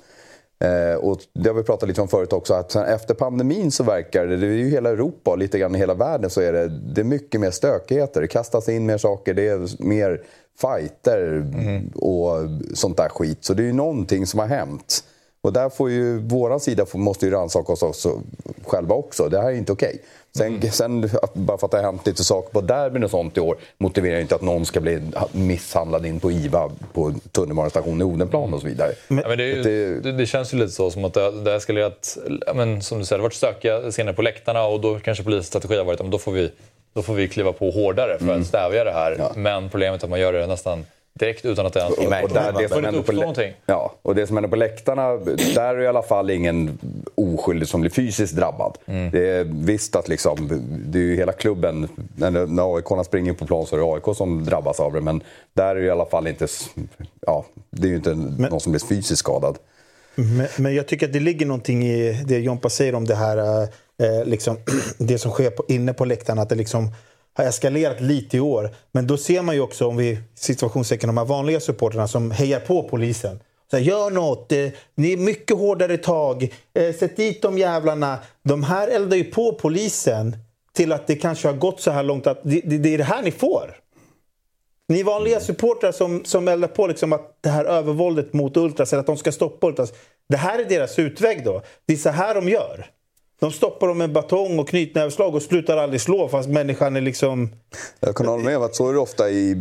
Eh, 0.59 0.97
och 0.97 1.19
det 1.33 1.49
har 1.49 1.55
vi 1.57 1.63
pratat 1.63 1.89
lite 1.89 2.01
om 2.01 2.09
förut 2.09 2.33
också, 2.33 2.55
att 2.55 2.77
efter 2.77 3.15
pandemin 3.15 3.71
så 3.71 3.85
verkar 3.85 4.27
det, 4.27 4.37
det 4.37 4.47
är 4.47 4.51
ju 4.51 4.71
hela 4.71 4.91
Europa 4.91 5.31
och 5.31 5.39
lite 5.39 5.59
grann 5.59 5.75
i 5.75 5.79
hela 5.79 5.95
världen 5.95 6.31
så 6.31 6.41
är 6.41 6.53
det, 6.53 6.69
det 6.69 7.01
är 7.01 7.05
mycket 7.05 7.41
mer 7.41 7.51
stökigheter. 7.51 8.21
Det 8.21 8.27
kastas 8.27 8.69
in 8.69 8.87
mer 8.87 8.99
saker, 8.99 9.35
det 9.35 9.49
är 9.49 9.85
mer 9.85 10.23
fighter 10.61 11.27
mm. 11.55 11.89
och 11.89 12.39
sånt 12.75 12.97
där 12.97 13.09
skit. 13.09 13.45
Så 13.45 13.55
det 13.55 13.63
är 13.63 13.67
ju 13.67 13.73
någonting 13.73 14.27
som 14.27 14.41
har 14.41 14.47
hänt. 14.47 15.05
Och 15.41 15.53
där 15.53 15.69
får 15.69 15.91
ju 15.91 16.19
våran 16.19 16.61
sida 16.61 16.87
måste 16.95 17.27
ju 17.27 17.33
rannsaka 17.33 17.73
oss 17.73 17.83
också, 17.83 18.23
själva 18.65 18.95
också. 18.95 19.29
Det 19.29 19.41
här 19.41 19.49
är 19.49 19.57
inte 19.57 19.73
okej. 19.73 19.89
Okay. 19.89 20.01
Sen, 20.37 20.47
mm. 20.47 20.71
sen 20.71 21.11
bara 21.33 21.59
för 21.59 21.67
att 21.67 21.71
det 21.71 21.77
har 21.77 21.85
hänt 21.85 22.07
lite 22.07 22.25
saker 22.25 22.53
på 22.53 22.61
derbyn 22.61 23.05
och 23.05 23.11
sånt 23.11 23.37
i 23.37 23.41
år 23.41 23.57
motiverar 23.79 24.21
inte 24.21 24.35
att 24.35 24.43
någon 24.43 24.67
ska 24.67 24.81
bli 24.81 25.01
misshandlad 25.33 26.07
in 26.07 26.21
på 26.21 26.33
IVA 26.33 26.71
på 26.93 27.15
tunnelbanestationen 27.33 28.01
i 28.01 28.05
Odenplan 28.05 28.55
och 28.55 28.61
så 28.61 28.67
vidare. 28.67 28.93
Men, 29.09 29.19
ja, 29.19 29.29
men 29.29 29.39
det, 29.39 29.45
ju, 29.45 30.01
det, 30.01 30.13
det, 30.13 30.27
känns 30.27 30.55
ju 30.55 30.59
lite 30.59 30.73
så 30.73 30.91
som 30.91 31.05
att 31.05 31.15
det, 31.15 31.31
det 31.31 31.51
har 31.51 31.57
eskalerat, 31.57 32.19
men 32.55 32.83
som 32.83 32.99
du 32.99 33.05
säger, 33.05 33.19
det 33.19 33.23
har 33.23 33.29
varit 33.29 33.35
stökiga 33.35 33.91
scener 33.91 34.13
på 34.13 34.23
läktarna 34.23 34.65
och 34.65 34.81
då 34.81 34.99
kanske 34.99 35.25
polisens 35.25 35.47
strategi 35.47 35.77
har 35.77 35.85
varit 35.85 36.01
att 36.01 36.11
då 36.11 36.19
får 36.19 36.33
vi 36.33 36.51
då 36.95 37.03
får 37.03 37.15
vi 37.15 37.29
kliva 37.29 37.53
på 37.53 37.71
hårdare 37.71 38.19
för 38.19 38.25
att 38.25 38.31
mm. 38.31 38.45
stävja 38.45 38.85
det 38.85 38.93
här. 38.93 39.17
Ja. 39.19 39.33
Men 39.37 39.69
problemet 39.69 40.03
är 40.03 40.07
att 40.07 40.11
man 40.11 40.21
gör 40.21 40.33
det 40.33 40.47
nästan 40.47 40.87
direkt 41.19 41.45
utan 41.45 41.67
att 41.67 41.73
det 41.73 41.81
ens... 41.81 41.99
Och, 41.99 42.05
och 42.05 42.29
där, 42.29 42.53
det 42.53 42.69
som 42.69 42.85
händer 42.85 43.03
på 43.03 43.13
någonting. 43.13 43.53
Ja, 43.67 43.95
och 44.03 44.15
det 44.15 44.27
som 44.27 44.37
händer 44.37 44.51
på 44.51 44.57
läktarna, 44.57 45.17
där 45.55 45.75
är 45.75 45.81
i 45.81 45.87
alla 45.87 46.03
fall 46.03 46.31
ingen 46.31 46.79
oskyldig 47.15 47.69
som 47.69 47.81
blir 47.81 47.91
fysiskt 47.91 48.37
drabbad. 48.37 48.79
Mm. 48.87 49.11
Det 49.11 49.29
är 49.29 49.45
visst 49.45 49.97
att 49.97 50.09
liksom, 50.09 50.63
det 50.87 50.99
är 50.99 51.03
ju 51.03 51.17
hela 51.17 51.33
klubben, 51.33 51.89
när, 52.17 52.31
när 52.31 52.77
AIK 52.77 53.07
springer 53.07 53.33
på 53.33 53.47
plan 53.47 53.67
så 53.67 53.77
är 53.77 53.81
det 53.81 53.87
AIK 53.87 54.17
som 54.17 54.45
drabbas 54.45 54.81
av 54.81 54.93
det. 54.93 55.01
Men 55.01 55.23
där 55.53 55.77
är 55.77 55.81
det 55.81 55.87
i 55.87 55.91
alla 55.91 56.07
fall 56.07 56.27
inte, 56.27 56.47
ja, 57.21 57.45
det 57.71 57.87
är 57.87 57.91
ju 57.91 57.97
inte 57.97 58.15
men, 58.15 58.51
någon 58.51 58.61
som 58.61 58.73
blir 58.73 58.87
fysiskt 58.87 59.19
skadad. 59.19 59.59
Men, 60.15 60.47
men, 60.59 60.75
jag 60.75 60.87
tycker 60.87 61.07
att 61.07 61.13
det 61.13 61.21
ligger 61.21 61.47
någonting 61.47 61.87
i 61.87 62.25
det 62.27 62.39
Jompa 62.39 62.69
säger 62.69 62.95
om 62.95 63.05
det 63.05 63.15
här. 63.15 63.63
eh, 63.63 64.25
liksom, 64.25 64.57
det 64.99 65.19
som 65.19 65.31
sker 65.31 65.51
på, 65.51 65.65
inne 65.69 65.93
på 65.93 66.05
läktaren, 66.05 66.39
att 66.39 66.49
det 66.49 66.55
liksom 66.55 66.89
har 67.35 67.45
eskalerat 67.45 68.01
lite 68.01 68.37
i 68.37 68.41
år. 68.41 68.71
Men 68.93 69.07
då 69.07 69.17
ser 69.17 69.43
man 69.43 69.55
ju 69.55 69.61
också, 69.61 69.87
om 69.87 69.97
vi 69.97 70.19
situationstecken, 70.35 71.07
de 71.07 71.17
här 71.17 71.25
vanliga 71.25 71.61
supporterna 71.61 72.09
som 72.09 72.31
hejar 72.31 72.61
på 72.61 72.83
polisen. 72.83 73.41
Så 73.71 73.77
här, 73.77 73.85
Gör 73.85 74.11
något, 74.11 74.53
eh, 74.53 74.69
ni 74.95 75.13
är 75.13 75.17
mycket 75.17 75.57
hårdare 75.57 75.97
tag, 75.97 76.43
eh, 76.75 76.95
sätt 76.95 77.17
dit 77.17 77.43
de 77.43 77.59
jävlarna. 77.59 78.19
De 78.43 78.63
här 78.63 78.89
eldar 78.89 79.17
ju 79.17 79.25
på 79.25 79.53
polisen 79.53 80.37
till 80.73 80.93
att 80.93 81.07
det 81.07 81.17
kanske 81.17 81.49
har 81.49 81.55
gått 81.55 81.81
så 81.81 81.91
här 81.91 82.03
långt 82.03 82.27
att 82.27 82.41
det, 82.43 82.61
det, 82.65 82.79
det 82.79 82.95
är 82.95 82.99
det 82.99 83.05
här 83.05 83.23
ni 83.23 83.31
får. 83.31 83.81
Ni 84.89 85.03
vanliga 85.03 85.41
supportrar 85.41 85.93
som, 85.93 86.25
som 86.25 86.49
eldar 86.49 86.69
på 86.69 86.87
liksom 86.87 87.13
att 87.13 87.39
det 87.41 87.49
här 87.49 87.65
övervåldet 87.65 88.33
mot 88.33 88.57
Ultras, 88.57 88.93
eller 88.93 89.01
att 89.01 89.07
de 89.07 89.17
ska 89.17 89.33
stoppa 89.33 89.67
Ultras. 89.67 89.93
Det 90.29 90.37
här 90.37 90.59
är 90.59 90.65
deras 90.65 90.99
utväg 90.99 91.45
då. 91.45 91.63
Det 91.87 91.93
är 91.93 91.97
så 91.97 92.11
här 92.11 92.35
de 92.35 92.49
gör. 92.49 92.87
De 93.45 93.53
stoppar 93.53 93.87
dem 93.87 93.99
med 93.99 94.13
batong 94.13 94.59
och 94.59 94.69
knytnävsslag 94.69 95.35
och 95.35 95.43
slutar 95.43 95.77
aldrig 95.77 96.01
slå 96.01 96.29
fast 96.29 96.49
människan 96.49 96.97
är 96.97 97.01
liksom... 97.01 97.51
Jag 98.01 98.17
kan 98.17 98.27
hålla 98.27 98.45
med 98.45 98.57
om 98.57 98.63
att 98.63 98.75
så 98.75 98.89
är 98.89 98.93
det 98.93 98.99
ofta 98.99 99.31
i... 99.31 99.57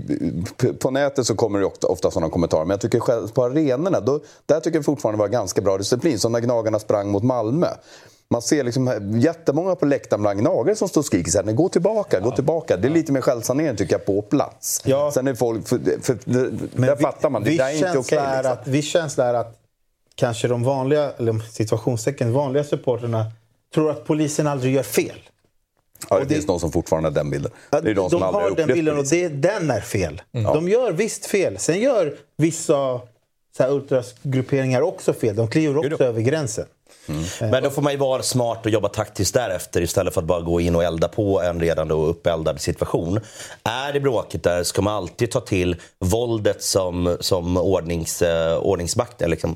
På 0.80 0.92
nätet 0.92 1.26
så 1.26 1.36
kommer 1.36 1.60
det 1.60 1.66
ofta, 1.66 1.88
ofta 1.88 2.12
sådana 2.12 2.30
kommentarer. 2.30 2.66
Men 2.66 2.70
jag 2.70 2.82
tycker 2.82 3.00
själv 3.00 3.28
på 3.28 3.44
arenorna, 3.44 4.00
då, 4.00 4.20
där 4.46 4.60
tycker 4.60 4.78
jag 4.78 4.86
fortfarande 4.86 5.20
var 5.20 5.28
ganska 5.28 5.62
bra 5.62 5.78
disciplin. 5.78 6.20
Som 6.20 6.32
när 6.32 6.40
Gnagarna 6.40 6.80
sprang 6.80 7.12
mot 7.12 7.24
Malmö. 7.24 7.68
Man 8.30 8.42
ser 8.42 8.64
liksom 8.64 9.12
jättemånga 9.20 9.76
på 9.76 9.86
läktaren 9.86 10.22
bland 10.22 10.40
gnagare 10.40 10.76
som 10.76 10.90
står 10.90 11.02
och 11.02 11.06
skriker 11.06 11.32
så 11.32 11.44
här, 11.44 11.52
gå 11.52 11.70
tillbaka, 11.70 12.20
gå 12.20 12.32
tillbaka. 12.32 12.78
Det 12.78 12.88
är 12.88 12.92
lite 12.92 13.12
mer 13.12 13.22
självsanering 13.22 13.76
tycker 13.76 13.94
jag 13.94 14.06
på 14.06 14.22
plats. 14.22 14.82
Ja. 14.86 15.12
Sen 15.12 15.28
är 15.28 15.36
folk, 15.36 15.68
för, 15.68 15.80
för, 16.02 16.18
där 16.26 16.96
vi- 16.96 17.04
fattar 17.04 17.30
man, 17.30 17.44
det 17.44 17.58
där 17.58 17.66
är 17.66 17.74
inte 17.74 17.98
okej. 17.98 18.18
är 18.18 18.38
liksom. 18.38 18.54
att, 18.54 18.68
Viss 18.68 18.92
känsla 18.92 19.26
är 19.26 19.34
att 19.34 19.60
kanske 20.16 20.48
de 20.48 20.64
vanliga, 20.64 21.12
eller 21.12 21.40
situationstecken, 21.52 22.34
vanliga 22.34 22.64
supporterna 22.64 23.26
tror 23.74 23.92
att 23.92 24.06
polisen 24.06 24.48
aldrig 24.48 24.74
gör 24.76 24.84
fel. 24.84 25.16
ja, 26.10 26.20
det, 26.20 26.26
det- 26.26 26.34
finns 26.36 26.48
någon 26.48 26.60
som 26.60 26.72
fortfarande 26.72 27.10
har 27.10 27.14
den 27.14 27.30
bilden. 27.30 27.52
Ja, 27.70 27.82
Det 27.82 27.90
är 27.92 27.96
de, 27.96 28.10
som 28.10 28.24
aldrig 28.24 28.44
har 28.44 28.56
den 28.56 28.68
bilden 28.68 28.98
och 28.98 29.06
det, 29.06 29.28
den 29.28 29.72
är 29.72 29.82
fel. 29.82 30.22
De 30.32 30.70
gör 30.70 30.92
visst 30.92 31.26
fel. 31.26 31.58
Sen 31.60 31.80
gör 31.82 32.16
vissa 32.38 33.02
så 33.58 33.64
här, 33.64 33.72
ultrasgrupperingar 33.72 34.82
också 34.82 35.14
fel. 35.14 35.36
De 35.36 35.48
kliver 35.48 35.78
också 35.78 36.04
över 36.04 36.22
gränsen. 36.22 36.66
Men 37.40 37.64
då 37.64 37.70
får 37.70 37.82
man 37.82 37.92
ju 37.94 37.98
vara 38.00 38.24
smart 38.24 38.66
och 38.66 38.72
jobba 38.72 38.90
taktiskt 38.90 39.34
därefter 39.34 39.82
istället 39.82 40.14
för 40.14 40.22
att 40.22 40.28
bara 40.28 40.42
gå 40.42 40.62
in 40.62 40.76
och 40.76 40.84
elda 40.84 41.08
på 41.08 41.42
en 41.42 41.60
redan 41.60 41.88
då 41.88 42.06
uppeldad 42.06 42.62
situation. 42.62 43.20
Är 43.64 43.94
det 43.94 44.00
bråkigt 44.00 44.44
där 44.44 44.64
ska 44.64 44.82
man 44.82 44.94
alltid 44.94 45.32
ta 45.32 45.40
till 45.40 45.76
våldet 46.00 46.64
som, 46.64 47.18
som 47.20 47.58
ordnings, 47.58 48.22
eh, 48.22 48.58
ordningsmakt. 48.58 49.22
Eller 49.22 49.32
Liksom. 49.32 49.56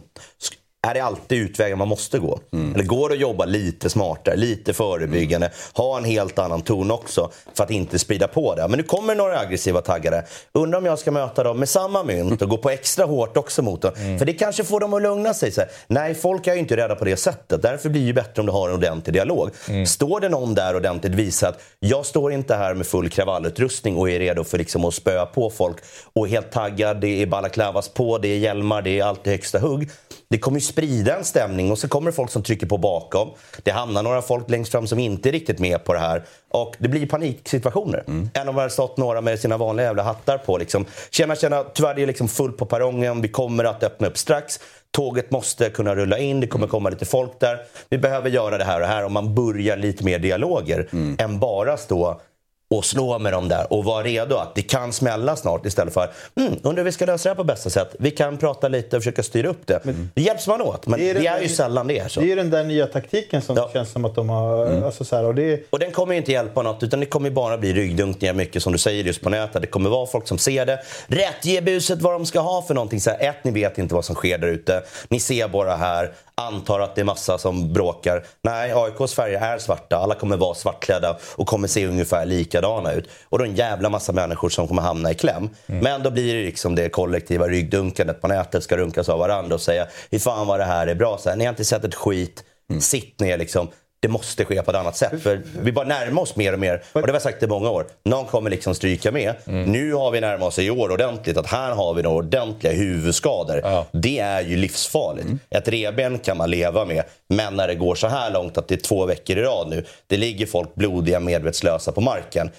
Sk- 0.88 0.98
Är 0.98 1.02
alltid 1.02 1.38
utvägen 1.42 1.78
man 1.78 1.88
måste 1.88 2.20
gå? 2.20 2.40
Eller 2.76 2.84
går 2.84 3.10
det 3.10 3.16
att 3.16 3.22
jobba 3.22 3.46
lite 3.46 3.90
smartare, 3.90 4.36
lite 4.36 4.74
förebyggande, 4.74 5.52
ha 5.74 5.98
en 5.98 6.04
helt 6.04 6.40
annan 6.40 6.62
ton 6.62 6.92
också 6.92 7.32
för 7.54 7.64
att 7.64 7.72
inte 7.72 8.00
sprida 8.00 8.28
på 8.28 8.56
det? 8.56 8.68
Men 8.68 8.78
nu 8.78 8.84
kommer 8.84 9.16
några 9.16 9.40
aggressiva 9.40 9.82
taggare. 9.82 10.24
Undrar 10.54 10.80
om 10.80 10.86
jag 10.86 11.00
ska 11.00 11.12
möta 11.12 11.44
dem 11.44 11.60
med 11.60 11.70
samma 11.70 12.04
mynt 12.04 12.42
och 12.42 12.50
gå 12.50 12.58
på 12.58 12.70
extra 12.70 13.06
hårt 13.06 13.38
också 13.38 13.62
mot 13.62 13.82
dem. 13.82 13.92
För 14.20 14.26
det 14.26 14.34
kanske 14.34 14.64
får 14.64 14.80
dem 14.80 14.94
att 14.94 15.02
lugna 15.02 15.34
sig. 15.34 15.52
Så 15.52 15.62
här, 15.62 15.70
Nej, 15.88 16.16
folk 16.16 16.48
är 16.48 16.54
ju 16.54 16.60
inte 16.60 16.78
rädda 16.78 16.96
på 16.96 17.06
det 17.06 17.18
sättet. 17.18 17.62
Därför 17.62 17.90
blir 17.90 18.02
det 18.02 18.08
ju 18.08 18.14
bättre 18.14 18.40
om 18.40 18.46
du 18.46 18.52
har 18.52 18.70
en 18.70 18.76
ordentlig 18.76 19.14
dialog. 19.14 19.50
Står 19.88 20.20
det 20.20 20.30
någon 20.30 20.56
där 20.56 20.76
ordentligt 20.76 21.14
visar 21.16 21.50
att 21.50 21.60
jag 21.80 22.06
står 22.06 22.34
inte 22.34 22.56
här 22.56 22.74
med 22.74 22.88
full 22.88 23.10
kravallutrustning 23.10 23.96
och 23.98 24.10
är 24.10 24.20
redo 24.20 24.44
för 24.44 24.58
liksom 24.58 24.86
att 24.86 24.94
spöa 24.94 25.26
på 25.26 25.50
folk 25.50 25.78
och 26.14 26.26
är 26.28 26.32
helt 26.32 26.52
taggad, 26.52 27.02
det 27.02 27.22
är 27.22 27.26
balaklavas 27.26 27.90
på, 27.90 28.18
det 28.18 28.28
är 28.28 28.38
hjälmar, 28.38 28.82
det 28.82 29.00
är 29.00 29.04
alltid 29.04 29.32
högsta 29.34 29.60
hugg. 29.60 29.90
Det 30.30 30.38
kommer 30.40 30.60
ju 30.60 30.66
sprida 30.78 31.16
en 31.18 31.24
stämning 31.24 31.72
och 31.72 31.80
så 31.80 31.88
kommer 31.88 32.12
det 32.12 32.16
folk 32.16 32.32
som 32.32 32.44
trycker 32.44 32.68
på 32.68 32.78
bakom. 32.78 33.30
Det 33.64 33.72
hamnar 33.72 34.04
några 34.04 34.22
folk 34.22 34.50
längst 34.50 34.72
fram 34.72 34.88
som 34.88 35.00
inte 35.00 35.30
är 35.30 35.32
riktigt 35.32 35.60
med 35.60 35.84
på 35.84 35.94
det 35.94 36.00
här. 36.00 36.24
Och 36.50 36.76
det 36.78 36.88
blir 36.88 37.08
paniksituationer. 37.08 38.04
Än 38.34 38.50
om 38.50 38.56
det 38.56 38.62
hade 38.62 38.74
stått 38.74 38.98
några 38.98 39.22
med 39.22 39.40
sina 39.40 39.58
vanliga 39.58 39.86
jävla 39.86 40.04
hattar 40.04 40.38
på. 40.38 40.58
Liksom. 40.58 40.86
Tjena, 41.10 41.36
tjena, 41.36 41.64
tyvärr 41.74 41.96
det 41.96 42.04
är 42.04 42.08
liksom 42.08 42.28
fullt 42.28 42.58
på 42.58 42.66
perrongen. 42.66 43.22
Vi 43.22 43.28
kommer 43.28 43.64
att 43.64 43.84
öppna 43.84 44.08
upp 44.08 44.18
strax. 44.18 44.60
Tåget 44.92 45.32
måste 45.32 45.70
kunna 45.70 45.96
rulla 45.96 46.18
in, 46.18 46.40
det 46.40 46.48
kommer 46.48 46.68
komma 46.68 46.90
lite 46.90 47.06
folk 47.06 47.40
där. 47.40 47.60
Vi 47.90 47.98
behöver 47.98 48.30
göra 48.30 48.58
det 48.58 48.64
här 48.64 48.76
och 48.76 48.82
det 48.82 48.88
här. 48.88 49.04
Om 49.04 49.14
man 49.14 49.36
börjar 49.36 49.78
lite 49.78 50.04
mer 50.04 50.20
dialoger 50.20 50.90
än 51.18 51.40
bara 51.40 51.78
stå 51.78 52.22
och 52.70 52.86
slå 52.86 53.20
med 53.20 53.34
dem 53.34 53.50
där 53.50 53.74
och 53.74 53.84
vara 53.84 54.04
redo 54.04 54.36
att 54.36 54.56
det 54.56 54.62
kan 54.62 54.94
smälla 54.94 55.36
snart 55.36 55.66
istället 55.66 55.94
för 55.94 56.10
mm, 56.36 56.54
undrar 56.64 56.76
hur 56.78 56.84
vi 56.84 56.92
ska 56.92 57.06
lösa 57.06 57.30
det 57.30 57.30
här 57.30 57.36
på 57.36 57.44
bästa 57.44 57.70
sätt. 57.70 57.96
Vi 58.00 58.12
kan 58.12 58.38
prata 58.38 58.68
lite 58.68 58.98
och 58.98 59.04
försöka 59.04 59.24
styra 59.24 59.48
upp 59.50 59.68
det. 59.68 59.80
Det 60.14 60.22
hjälps 60.22 60.48
man 60.48 60.62
åt, 60.62 60.88
men 60.88 61.00
Det 61.00 61.14
det 61.14 61.28
är 61.28 61.32
är, 61.34 61.38
det- 61.38 61.44
ju 61.44 61.50
sällan 61.50 61.88
det 61.88 62.00
är 62.00 62.08
så. 62.08 62.20
Det 62.20 62.32
är 62.32 62.36
den 62.36 62.50
där 62.50 62.64
nya 62.64 62.88
taktiken 62.88 63.42
som 63.42 63.56
Ja. 63.58 63.70
känns 63.74 63.92
som 63.92 64.06
att 64.06 64.16
de 64.16 64.30
har... 64.30 64.66
Alltså 64.86 65.04
så 65.06 65.16
här, 65.16 65.24
och 65.26 65.36
det, 65.36 65.64
Och 65.70 65.80
den 65.80 65.92
kommer 65.92 66.14
ju 66.14 66.18
inte 66.20 66.32
hjälpa 66.32 66.62
något 66.62 66.84
utan 66.84 67.00
det 67.00 67.06
kommer 67.06 67.30
bara 67.30 67.58
bli 67.58 67.74
ryggdunkningar 67.74 68.34
mycket 68.34 68.64
som 68.64 68.74
du 68.74 68.80
säger 68.80 69.04
just 69.04 69.22
på 69.22 69.30
nätet. 69.30 69.62
Det 69.62 69.68
kommer 69.68 69.90
vara 69.90 70.06
folk 70.08 70.28
som 70.28 70.38
ser 70.38 70.66
det. 70.66 70.80
Rätt, 71.08 71.46
ge 71.46 71.62
buset 71.62 72.02
vad 72.02 72.14
de 72.14 72.26
ska 72.26 72.40
ha 72.40 72.62
för 72.62 72.74
någonting. 72.74 73.02
Så 73.02 73.10
här, 73.10 73.30
ett, 73.30 73.44
ni 73.44 73.52
vet 73.52 73.78
inte 73.78 73.96
vad 73.96 74.06
som 74.06 74.16
sker 74.16 74.38
där 74.38 74.48
ute. 74.48 74.84
Ni 75.10 75.20
ser 75.20 75.48
bara 75.48 75.76
här, 75.76 76.12
antar 76.36 76.80
att 76.80 76.96
det 76.96 77.02
är 77.02 77.06
massa 77.06 77.38
som 77.38 77.74
bråkar. 77.74 78.24
Nej, 78.42 78.72
AIKs 78.76 79.14
färger 79.14 79.42
är 79.42 79.58
svarta. 79.58 79.98
Alla 79.98 80.16
kommer 80.16 80.38
vara 80.38 80.54
svartklädda 80.56 81.18
och 81.36 81.48
kommer 81.48 81.68
se 81.68 81.88
ungefär 81.88 82.26
likadana 82.58 82.94
ut. 82.94 83.10
Och 83.30 83.38
då 83.38 83.44
är 83.44 83.48
det 83.48 83.54
en 83.54 83.58
jävla 83.58 83.90
massa 83.90 84.14
människor 84.14 84.50
som 84.50 84.68
kommer 84.68 84.82
hamna 84.82 85.12
i 85.12 85.16
kläm. 85.16 85.50
Men 85.66 86.04
då 86.04 86.12
blir 86.12 86.36
det 86.36 86.46
liksom 86.46 86.76
det 86.76 86.90
kollektiva 86.90 87.48
ryggdunkandet 87.48 88.22
på 88.22 88.28
nätet 88.28 88.64
ska 88.64 88.78
runkas 88.78 89.10
av 89.10 89.20
varandra 89.20 89.56
och 89.56 89.62
säga 89.62 89.88
hur 90.12 90.20
fan 90.20 90.48
vad 90.48 90.60
det 90.60 90.66
här 90.66 90.88
är 90.88 90.96
bra. 90.96 91.18
Så 91.18 91.30
här, 91.30 91.36
ni 91.36 91.46
har 91.46 91.50
inte 91.50 91.66
sett 91.66 91.84
ett 91.84 91.96
skit. 91.96 92.44
Sitt 92.80 93.20
ner 93.20 93.38
liksom. 93.38 93.68
Det 94.00 94.08
måste 94.08 94.46
ske 94.46 94.62
på 94.62 94.72
ett 94.72 94.78
annat 94.78 94.98
sätt. 94.98 95.22
För 95.24 95.42
vi 95.62 95.72
bara 95.72 95.86
närmar 95.88 96.22
oss 96.22 96.36
mer 96.36 96.54
och 96.54 96.60
mer. 96.60 96.84
Och 96.94 97.02
det 97.02 97.08
har 97.08 97.14
jag 97.14 97.22
sagt 97.22 97.44
i 97.44 97.48
många 97.48 97.70
år. 97.70 97.86
Någon 98.04 98.26
kommer 98.26 98.50
liksom 98.50 98.76
stryka 98.76 99.12
med. 99.12 99.36
Nu 99.46 99.94
har 99.94 100.12
vi 100.12 100.22
närmat 100.22 100.48
oss 100.48 100.60
i 100.60 100.70
år 100.70 100.92
ordentligt. 100.92 101.38
Att 101.38 101.48
här 101.48 101.72
har 101.72 101.94
vi 101.94 102.02
några 102.04 102.18
ordentliga 102.18 102.74
huvudskador. 102.74 103.62
Ja. 103.64 103.86
Det 103.92 104.20
är 104.20 104.42
ju 104.42 104.56
livsfarligt. 104.56 105.28
Ett 105.50 105.68
revben 105.68 106.20
kan 106.20 106.38
man 106.38 106.52
leva 106.52 106.86
med. 106.86 107.04
Men 107.30 107.56
när 107.56 107.68
det 107.68 107.76
går 107.76 107.96
så 107.96 108.08
här 108.08 108.32
långt 108.32 108.58
att 108.58 108.68
det 108.68 108.76
är 108.76 108.80
två 108.80 109.06
veckor 109.06 109.38
i 109.38 109.42
rad 109.42 109.70
nu. 109.70 109.86
Det 110.08 110.18
ligger 110.18 110.46
folk 110.46 110.76
blodiga 110.76 111.20
medvetslösa 111.20 111.92
på 111.92 112.02
marken. 112.02 112.52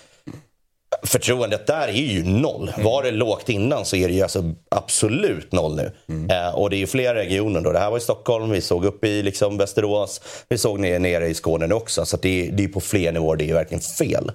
Förtroendet 1.02 1.66
där 1.66 1.88
är 1.88 1.92
ju 1.92 2.24
noll. 2.24 2.72
Var 2.78 3.02
det 3.02 3.10
lågt 3.10 3.48
innan 3.48 3.84
så 3.84 3.96
är 3.96 4.08
det 4.08 4.14
ju 4.14 4.22
alltså 4.22 4.54
absolut 4.68 5.52
noll 5.52 5.76
nu. 5.76 5.92
Eh, 6.30 6.54
och 6.54 6.70
det 6.70 6.76
är 6.76 6.78
ju 6.78 6.86
flera 6.86 7.14
regioner. 7.14 7.60
Då. 7.60 7.72
Det 7.72 7.78
här 7.78 7.90
var 7.90 7.96
i 7.98 8.00
Stockholm, 8.00 8.50
vi 8.50 8.60
såg 8.60 8.84
upp 8.84 9.04
i 9.04 9.22
liksom 9.22 9.58
Västerås, 9.58 10.20
vi 10.48 10.58
såg 10.58 10.80
nere, 10.80 10.98
nere 10.98 11.28
i 11.28 11.34
Skåne 11.34 11.66
nu 11.66 11.74
också. 11.74 12.04
Så 12.04 12.16
det, 12.16 12.48
är, 12.48 12.52
det 12.52 12.64
är 12.64 12.68
på 12.68 12.80
fler 12.80 13.12
nivåer, 13.12 13.36
det 13.36 13.44
är 13.44 13.46
ju 13.46 13.54
verkligen 13.54 13.80
fel. 13.80 14.32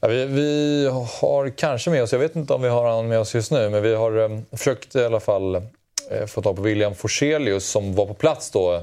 Ja, 0.00 0.08
vi, 0.08 0.24
vi 0.24 0.88
har 1.20 1.56
kanske 1.56 1.90
med 1.90 2.02
oss, 2.02 2.12
jag 2.12 2.18
vet 2.18 2.36
inte 2.36 2.52
om 2.52 2.62
vi 2.62 2.68
har 2.68 2.90
han 2.90 3.08
med 3.08 3.20
oss 3.20 3.34
just 3.34 3.50
nu, 3.50 3.70
men 3.70 3.82
vi 3.82 3.94
har 3.94 4.18
eh, 4.18 4.38
försökt 4.56 4.96
i 4.96 5.04
alla 5.04 5.20
fall 5.20 5.54
eh, 6.10 6.26
få 6.26 6.42
tag 6.42 6.56
på 6.56 6.62
William 6.62 6.94
Forselius 6.94 7.70
som 7.70 7.94
var 7.94 8.06
på 8.06 8.14
plats 8.14 8.50
då 8.50 8.82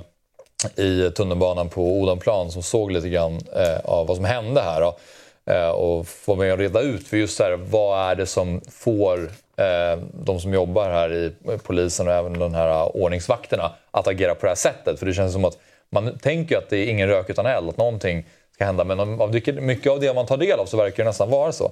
i 0.75 1.09
tunnelbanan 1.09 1.69
på 1.69 1.81
Odenplan 1.81 2.51
som 2.51 2.63
såg 2.63 2.91
lite 2.91 3.09
grann 3.09 3.41
eh, 3.55 3.79
av 3.85 4.07
vad 4.07 4.15
som 4.15 4.25
hände 4.25 4.61
här. 4.61 4.81
Då. 4.81 4.97
Eh, 5.45 5.69
och 5.69 6.07
få 6.07 6.35
med 6.35 6.51
och 6.53 6.57
reda 6.59 6.81
ut 6.81 7.07
för 7.07 7.17
just 7.17 7.37
så 7.37 7.43
här, 7.43 7.51
vad 7.51 8.11
är 8.11 8.15
det 8.15 8.25
som 8.25 8.61
får 8.71 9.31
eh, 9.57 9.99
de 10.13 10.39
som 10.39 10.53
jobbar 10.53 10.89
här 10.89 11.13
i 11.13 11.31
polisen 11.63 12.07
och 12.07 12.13
även 12.13 12.39
de 12.39 12.53
här 12.53 12.97
ordningsvakterna 12.97 13.71
att 13.91 14.07
agera 14.07 14.35
på 14.35 14.41
det 14.45 14.49
här 14.49 14.55
sättet. 14.55 14.99
För 14.99 15.05
det 15.05 15.13
känns 15.13 15.33
som 15.33 15.45
att 15.45 15.57
man 15.89 16.17
tänker 16.19 16.55
ju 16.55 16.61
att 16.61 16.69
det 16.69 16.77
är 16.77 16.87
ingen 16.87 17.07
rök 17.09 17.29
utan 17.29 17.45
eld, 17.45 17.69
att 17.69 17.77
någonting 17.77 18.25
ska 18.55 18.65
hända. 18.65 18.83
Men 18.83 18.99
av 18.99 19.33
mycket- 19.61 19.91
av 19.91 19.99
det 19.99 20.13
man 20.13 20.25
tar 20.25 20.37
del 20.37 20.59
av 20.59 20.65
så 20.65 20.77
verkar 20.77 21.03
det 21.03 21.09
nästan 21.09 21.29
vara 21.29 21.51
så. 21.51 21.71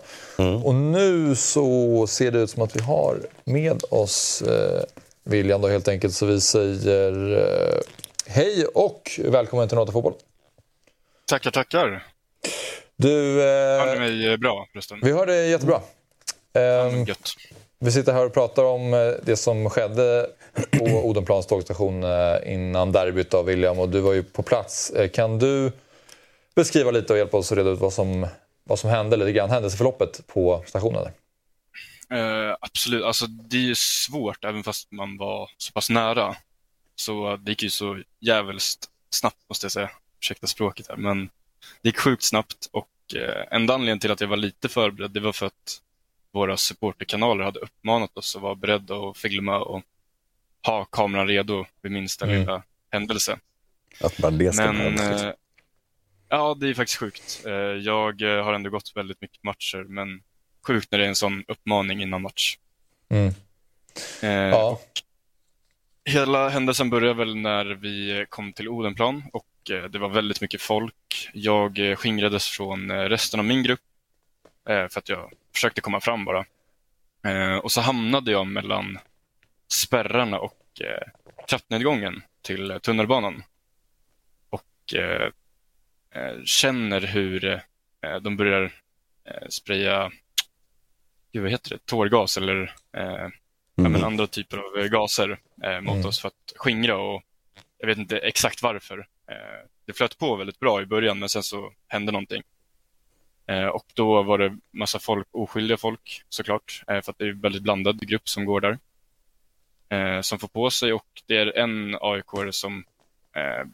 Och 0.64 0.76
nu 0.76 1.36
så 1.36 2.08
ser 2.08 2.32
det 2.32 2.40
ut 2.40 2.50
som 2.50 2.64
att 2.64 2.76
vi 2.76 2.82
har 2.82 3.18
med 3.44 3.84
oss 3.90 4.42
eh, 4.42 4.82
William 5.24 5.62
då 5.62 5.68
helt 5.68 5.88
enkelt. 5.88 6.14
Så 6.14 6.26
vi 6.26 6.42
säger 6.42 7.38
eh, 7.38 7.80
hej 8.28 8.66
och 8.66 9.20
välkommen 9.26 9.68
till 9.68 9.78
Nota 9.78 9.92
Fotboll. 9.92 10.14
Tackar, 11.30 11.52
tackar. 11.52 12.04
Du, 13.02 13.42
eh, 13.44 13.94
ni 13.94 14.00
mig 14.00 14.28
eh, 14.32 14.38
bra 14.38 14.68
förresten? 14.72 15.00
vi 15.04 15.12
hör 15.12 15.26
dig 15.26 15.50
jättebra. 15.50 15.82
Eh, 16.54 17.04
Gött. 17.08 17.30
vi 17.80 17.92
sitter 17.92 18.14
här 18.14 18.26
och 18.26 18.34
pratar 18.34 18.64
om 18.64 18.94
eh, 18.94 19.00
det 19.24 19.36
som 19.38 19.70
skedde 19.70 20.30
på 20.72 20.86
Odenplans 21.04 21.48
tågstation 21.48 22.04
eh, 22.04 22.54
innan 22.54 22.92
derbyt 22.92 23.34
av 23.34 23.46
William 23.46 23.80
och 23.80 23.90
du 23.90 24.00
var 24.00 24.14
ju 24.14 24.24
på 24.24 24.44
plats. 24.44 24.90
Eh, 24.90 25.10
Kan 25.10 25.40
du 25.40 25.72
beskriva 26.56 26.92
lite 26.92 27.14
och 27.14 27.20
hjälpa 27.20 27.38
oss 27.38 27.52
att 27.52 27.58
reda 27.58 27.70
ut 27.70 27.80
vad 27.80 27.94
som, 27.94 28.28
vad 28.64 28.80
som 28.80 28.90
hände, 28.90 29.18
lite 29.18 29.32
grann 29.32 29.50
händelseförloppet 29.50 30.28
på 30.28 30.64
stationen? 30.68 31.04
Där? 31.04 31.14
Eh, 32.50 32.56
absolut, 32.62 33.04
alltså 33.04 33.26
det 33.28 33.58
är 33.58 33.62
ju 33.62 33.76
svårt 33.76 34.46
även 34.46 34.64
fast 34.64 34.92
man 34.92 35.18
var 35.18 35.50
så 35.58 35.72
pass 35.74 35.90
nära. 35.90 36.36
Så 36.96 37.38
det 37.42 37.52
gick 37.52 37.64
ju 37.64 37.70
så 37.70 38.02
jävligt 38.20 38.64
snabbt 39.10 39.38
måste 39.50 39.66
jag 39.66 39.72
säga. 39.72 39.90
Ursäkta 40.22 40.48
språket 40.48 40.88
här, 40.90 40.96
men 40.96 41.30
det 41.82 41.90
gick 41.90 41.98
sjukt 41.98 42.24
snabbt 42.24 42.70
och 42.72 42.90
eh, 43.16 43.46
enda 43.52 43.74
anledningen 43.74 44.00
till 44.00 44.12
att 44.12 44.22
jag 44.22 44.28
var 44.28 44.38
lite 44.38 44.70
förberedd 44.70 45.12
det 45.12 45.20
var 45.20 45.34
för 45.34 45.46
att 45.46 45.82
våra 46.32 46.58
supporterkanaler 46.58 47.44
hade 47.44 47.60
uppmanat 47.60 48.18
oss 48.18 48.36
att 48.36 48.42
vara 48.42 48.56
beredda 48.56 48.96
att 48.96 49.18
filma 49.18 49.60
och 49.60 49.84
ha 50.66 50.86
kameran 50.86 51.28
redo 51.28 51.66
vid 51.82 51.92
minsta 51.92 52.26
Mm. 52.26 52.40
lilla 52.40 52.64
händelse. 52.92 53.40
Att 54.02 54.18
bara 54.18 54.32
det 54.32 54.58
Men 54.58 55.00
eh, 55.00 55.32
Ja, 56.30 56.58
det 56.60 56.70
är 56.70 56.74
faktiskt 56.74 57.00
sjukt. 57.00 57.42
Eh, 57.46 57.52
jag 57.54 58.22
har 58.22 58.54
ändå 58.54 58.70
gått 58.70 58.92
väldigt 58.96 59.22
mycket 59.22 59.44
matcher, 59.44 59.86
men 59.88 60.22
sjukt 60.68 60.92
när 60.92 61.00
det 61.00 61.06
är 61.06 61.10
en 61.10 61.16
sån 61.16 61.44
uppmaning 61.48 62.02
innan 62.02 62.22
match. 62.22 62.58
Mm. 63.10 63.34
Eh, 64.22 64.30
Ja. 64.30 64.80
Hela 66.06 66.50
händelsen 66.50 66.90
började 66.90 67.14
väl 67.14 67.36
när 67.36 67.66
vi 67.66 68.26
kom 68.30 68.54
till 68.54 68.70
Odenplan 68.70 69.24
och 69.34 69.46
det 69.74 70.00
var 70.00 70.10
väldigt 70.10 70.42
mycket 70.42 70.62
folk. 70.62 71.30
Jag 71.34 71.80
eh, 71.80 71.96
skingrades 71.96 72.48
från 72.50 72.92
eh, 72.92 72.96
resten 73.04 73.40
av 73.40 73.46
min 73.46 73.64
grupp 73.64 73.80
eh, 74.70 74.88
för 74.88 75.00
att 75.00 75.10
jag 75.10 75.32
försökte 75.54 75.82
komma 75.82 76.00
fram 76.02 76.26
bara. 76.26 76.46
Eh, 77.26 77.58
Och 77.58 77.72
så 77.72 77.82
hamnade 77.82 78.32
jag 78.32 78.48
mellan 78.48 79.00
spärrarna 79.74 80.40
och 80.40 80.82
eh, 80.82 81.08
trappnedgången 81.50 82.22
till 82.42 82.72
eh, 82.72 82.78
tunnelbanan. 82.78 83.44
Och 84.50 84.94
eh, 84.96 85.32
eh, 86.16 86.44
känner 86.46 87.02
hur 87.02 87.46
eh, 87.46 88.16
de 88.22 88.38
börjar 88.38 88.64
eh, 89.26 89.48
spraya, 89.50 90.12
gud 91.34 91.42
vad 91.44 91.52
heter 91.52 91.70
det, 91.70 91.86
tårgas 91.86 92.38
eller 92.38 92.76
eh, 92.98 93.28
ja, 93.76 93.90
men 93.90 94.04
andra 94.04 94.28
typer 94.28 94.58
av 94.58 94.78
eh, 94.84 94.86
gaser 94.86 95.40
eh, 95.64 95.82
mot 95.82 96.06
oss 96.06 96.20
för 96.22 96.28
att 96.28 96.54
skingra 96.56 96.98
och 96.98 97.24
jag 97.78 97.88
vet 97.88 97.98
inte 97.98 98.18
exakt 98.18 98.62
varför. 98.64 99.08
Eh, 99.30 99.66
det 99.86 99.94
flöt 99.94 100.18
på 100.18 100.36
väldigt 100.36 100.60
bra 100.60 100.82
i 100.82 100.86
början 100.86 101.20
men 101.20 101.30
sen 101.30 101.44
så 101.44 101.74
hände 101.88 102.12
någonting. 102.12 102.44
Eh, 103.48 103.68
och 103.68 103.86
då 103.94 104.24
var 104.24 104.38
det 104.38 104.58
massa 104.72 105.00
folk, 105.00 105.28
oskyldiga 105.32 105.78
folk 105.78 106.24
såklart, 106.30 106.84
eh, 106.88 107.02
för 107.02 107.12
att 107.12 107.18
det 107.18 107.26
är 107.26 107.30
en 107.30 107.42
väldigt 107.42 107.64
blandad 107.64 108.08
grupp 108.08 108.30
som 108.30 108.46
går 108.46 108.62
där. 108.62 108.80
Eh, 109.90 110.22
som 110.22 110.40
får 110.40 110.48
på 110.48 110.70
sig 110.70 110.94
och 110.94 111.24
det 111.26 111.38
är 111.38 111.58
en 111.58 111.96
aik 112.02 112.26
som 112.52 112.84
eh, 113.36 113.66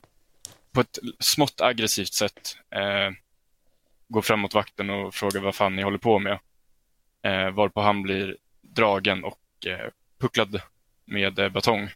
på 0.71 0.81
ett 0.81 0.99
smått 1.19 1.61
aggressivt 1.61 2.13
sätt 2.13 2.57
eh, 2.69 3.11
går 4.07 4.21
fram 4.21 4.39
mot 4.39 4.53
vakten 4.53 4.89
och 4.89 5.15
frågar 5.15 5.41
vad 5.41 5.55
fan 5.55 5.75
ni 5.75 5.81
håller 5.81 5.97
på 5.97 6.19
med. 6.19 6.39
Eh, 7.21 7.49
varpå 7.51 7.81
han 7.81 8.01
blir 8.01 8.37
dragen 8.61 9.23
och 9.23 9.67
eh, 9.67 9.89
pucklad 10.19 10.61
med 11.05 11.39
eh, 11.39 11.49
batong. 11.49 11.89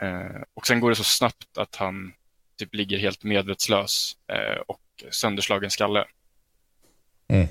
Eh, 0.00 0.42
och 0.54 0.66
sen 0.66 0.80
går 0.80 0.90
det 0.90 0.96
så 0.96 1.04
snabbt 1.04 1.58
att 1.58 1.76
han 1.76 2.12
typ 2.56 2.74
ligger 2.74 2.98
helt 2.98 3.22
medvetslös 3.24 4.16
eh, 4.26 4.60
och 4.66 4.80
sönderslagen 5.10 5.70
skalle. 5.70 6.04
Mm. 7.28 7.48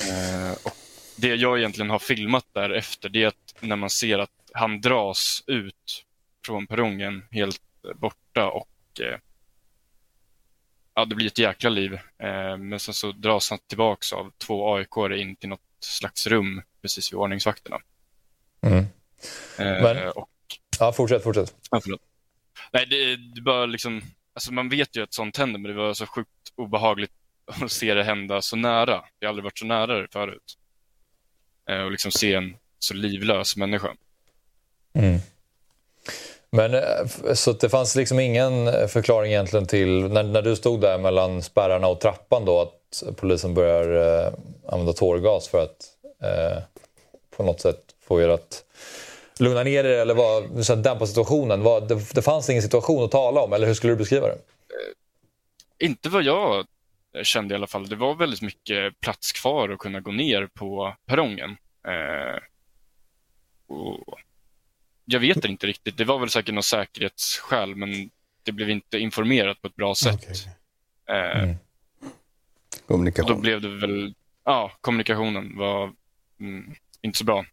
Eh, 0.00 0.52
och 0.64 0.76
det 1.16 1.34
jag 1.34 1.58
egentligen 1.58 1.90
har 1.90 1.98
filmat 1.98 2.46
därefter 2.52 3.08
det 3.08 3.22
är 3.22 3.26
att 3.26 3.54
när 3.60 3.76
man 3.76 3.90
ser 3.90 4.18
att 4.18 4.30
han 4.52 4.80
dras 4.80 5.44
ut 5.46 6.04
från 6.46 6.66
perrongen 6.66 7.24
helt 7.30 7.60
borta 7.94 8.50
och 8.50 9.00
eh, 9.00 9.18
ja, 10.94 11.04
det 11.04 11.14
blir 11.14 11.26
ett 11.26 11.38
jäkla 11.38 11.70
liv. 11.70 11.98
Men 12.58 12.80
sen 12.80 12.94
så 12.94 13.12
dras 13.12 13.50
han 13.50 13.58
tillbaks 13.66 14.12
av 14.12 14.32
två 14.38 14.74
aik 14.76 14.96
in 15.20 15.36
till 15.36 15.48
något 15.48 15.60
slags 15.80 16.26
rum 16.26 16.62
precis 16.82 17.12
vid 17.12 17.18
ordningsvakterna. 17.18 17.80
Mm. 18.62 18.84
Men- 19.58 20.08
och, 20.08 20.28
Ja, 20.80 20.92
fortsätt, 20.92 21.22
fortsätt. 21.22 21.54
ja, 21.70 21.80
förlåt. 21.82 22.00
Nej, 22.72 22.86
det, 22.90 23.16
det 23.16 23.40
bara 23.40 23.66
liksom, 23.66 24.02
alltså 24.34 24.52
man 24.52 24.68
vet 24.68 24.96
ju 24.96 25.02
att 25.02 25.14
sånt 25.14 25.36
händer, 25.36 25.58
men 25.58 25.70
det 25.70 25.76
var 25.76 25.94
så 25.94 26.06
sjukt 26.06 26.30
obehagligt 26.56 27.12
att 27.62 27.72
se 27.72 27.94
det 27.94 28.04
hända 28.04 28.42
så 28.42 28.56
nära. 28.56 29.04
Jag 29.18 29.28
har 29.28 29.28
aldrig 29.28 29.44
varit 29.44 29.58
så 29.58 29.66
nära 29.66 30.00
det 30.00 30.08
förut. 30.12 30.58
Eh, 31.70 31.80
och 31.80 31.90
liksom 31.90 32.12
se 32.12 32.34
en 32.34 32.56
så 32.78 32.94
livlös 32.94 33.56
människa. 33.56 33.94
Mm. 34.92 35.18
Men 36.50 36.74
eh, 36.74 37.34
så 37.34 37.52
det 37.52 37.68
fanns 37.68 37.96
liksom 37.96 38.20
ingen 38.20 38.88
förklaring 38.88 39.32
egentligen 39.32 39.66
till, 39.66 40.08
när, 40.08 40.22
när 40.22 40.42
du 40.42 40.56
stod 40.56 40.80
där 40.80 40.98
mellan 40.98 41.42
spärrarna 41.42 41.88
och 41.88 42.00
trappan 42.00 42.44
då, 42.44 42.60
att 42.60 43.02
polisen 43.16 43.54
börjar 43.54 44.24
eh, 44.26 44.32
använda 44.66 44.92
tårgas 44.92 45.48
för 45.48 45.62
att 45.62 45.86
eh, 46.22 46.62
på 47.36 47.42
något 47.42 47.60
sätt 47.60 47.80
få 48.06 48.22
er 48.22 48.28
att 48.28 48.64
lugna 49.40 49.62
ner 49.62 49.84
er 49.84 49.98
eller 49.98 50.14
vad, 50.14 50.66
så 50.66 50.72
att 50.72 50.84
dämpa 50.84 51.06
situationen. 51.06 51.62
Vad, 51.62 51.88
det, 51.88 52.14
det 52.14 52.22
fanns 52.22 52.50
ingen 52.50 52.62
situation 52.62 53.04
att 53.04 53.10
tala 53.10 53.40
om, 53.40 53.52
eller 53.52 53.66
hur 53.66 53.74
skulle 53.74 53.92
du 53.92 53.96
beskriva 53.96 54.26
det? 54.26 54.38
Inte 55.78 56.08
vad 56.08 56.22
jag 56.22 56.66
kände 57.22 57.54
i 57.54 57.56
alla 57.56 57.66
fall. 57.66 57.88
Det 57.88 57.96
var 57.96 58.14
väldigt 58.14 58.42
mycket 58.42 59.00
plats 59.00 59.32
kvar 59.32 59.68
att 59.68 59.78
kunna 59.78 60.00
gå 60.00 60.12
ner 60.12 60.46
på 60.54 60.96
perrongen. 61.06 61.50
Eh, 61.88 62.40
och 63.66 64.18
jag 65.04 65.20
vet 65.20 65.44
inte 65.44 65.66
riktigt. 65.66 65.96
Det 65.96 66.04
var 66.04 66.18
väl 66.18 66.30
säkert 66.30 66.54
någon 66.54 66.62
säkerhetsskäl, 66.62 67.74
men 67.76 68.10
det 68.42 68.52
blev 68.52 68.70
inte 68.70 68.98
informerat 68.98 69.62
på 69.62 69.68
ett 69.68 69.76
bra 69.76 69.94
sätt. 69.94 70.14
Okej. 70.22 70.36
Eh, 71.08 71.42
Mm. 71.42 71.50
och 71.50 71.56
då 72.88 72.94
Kommunikation. 72.94 73.40
blev 73.40 73.60
det 73.60 73.68
väl, 73.68 74.14
ja, 74.44 74.72
kommunikationen 74.80 75.56
var 75.58 75.92
mm, 76.40 76.74
inte 77.02 77.18
så 77.18 77.24
bra. 77.24 77.44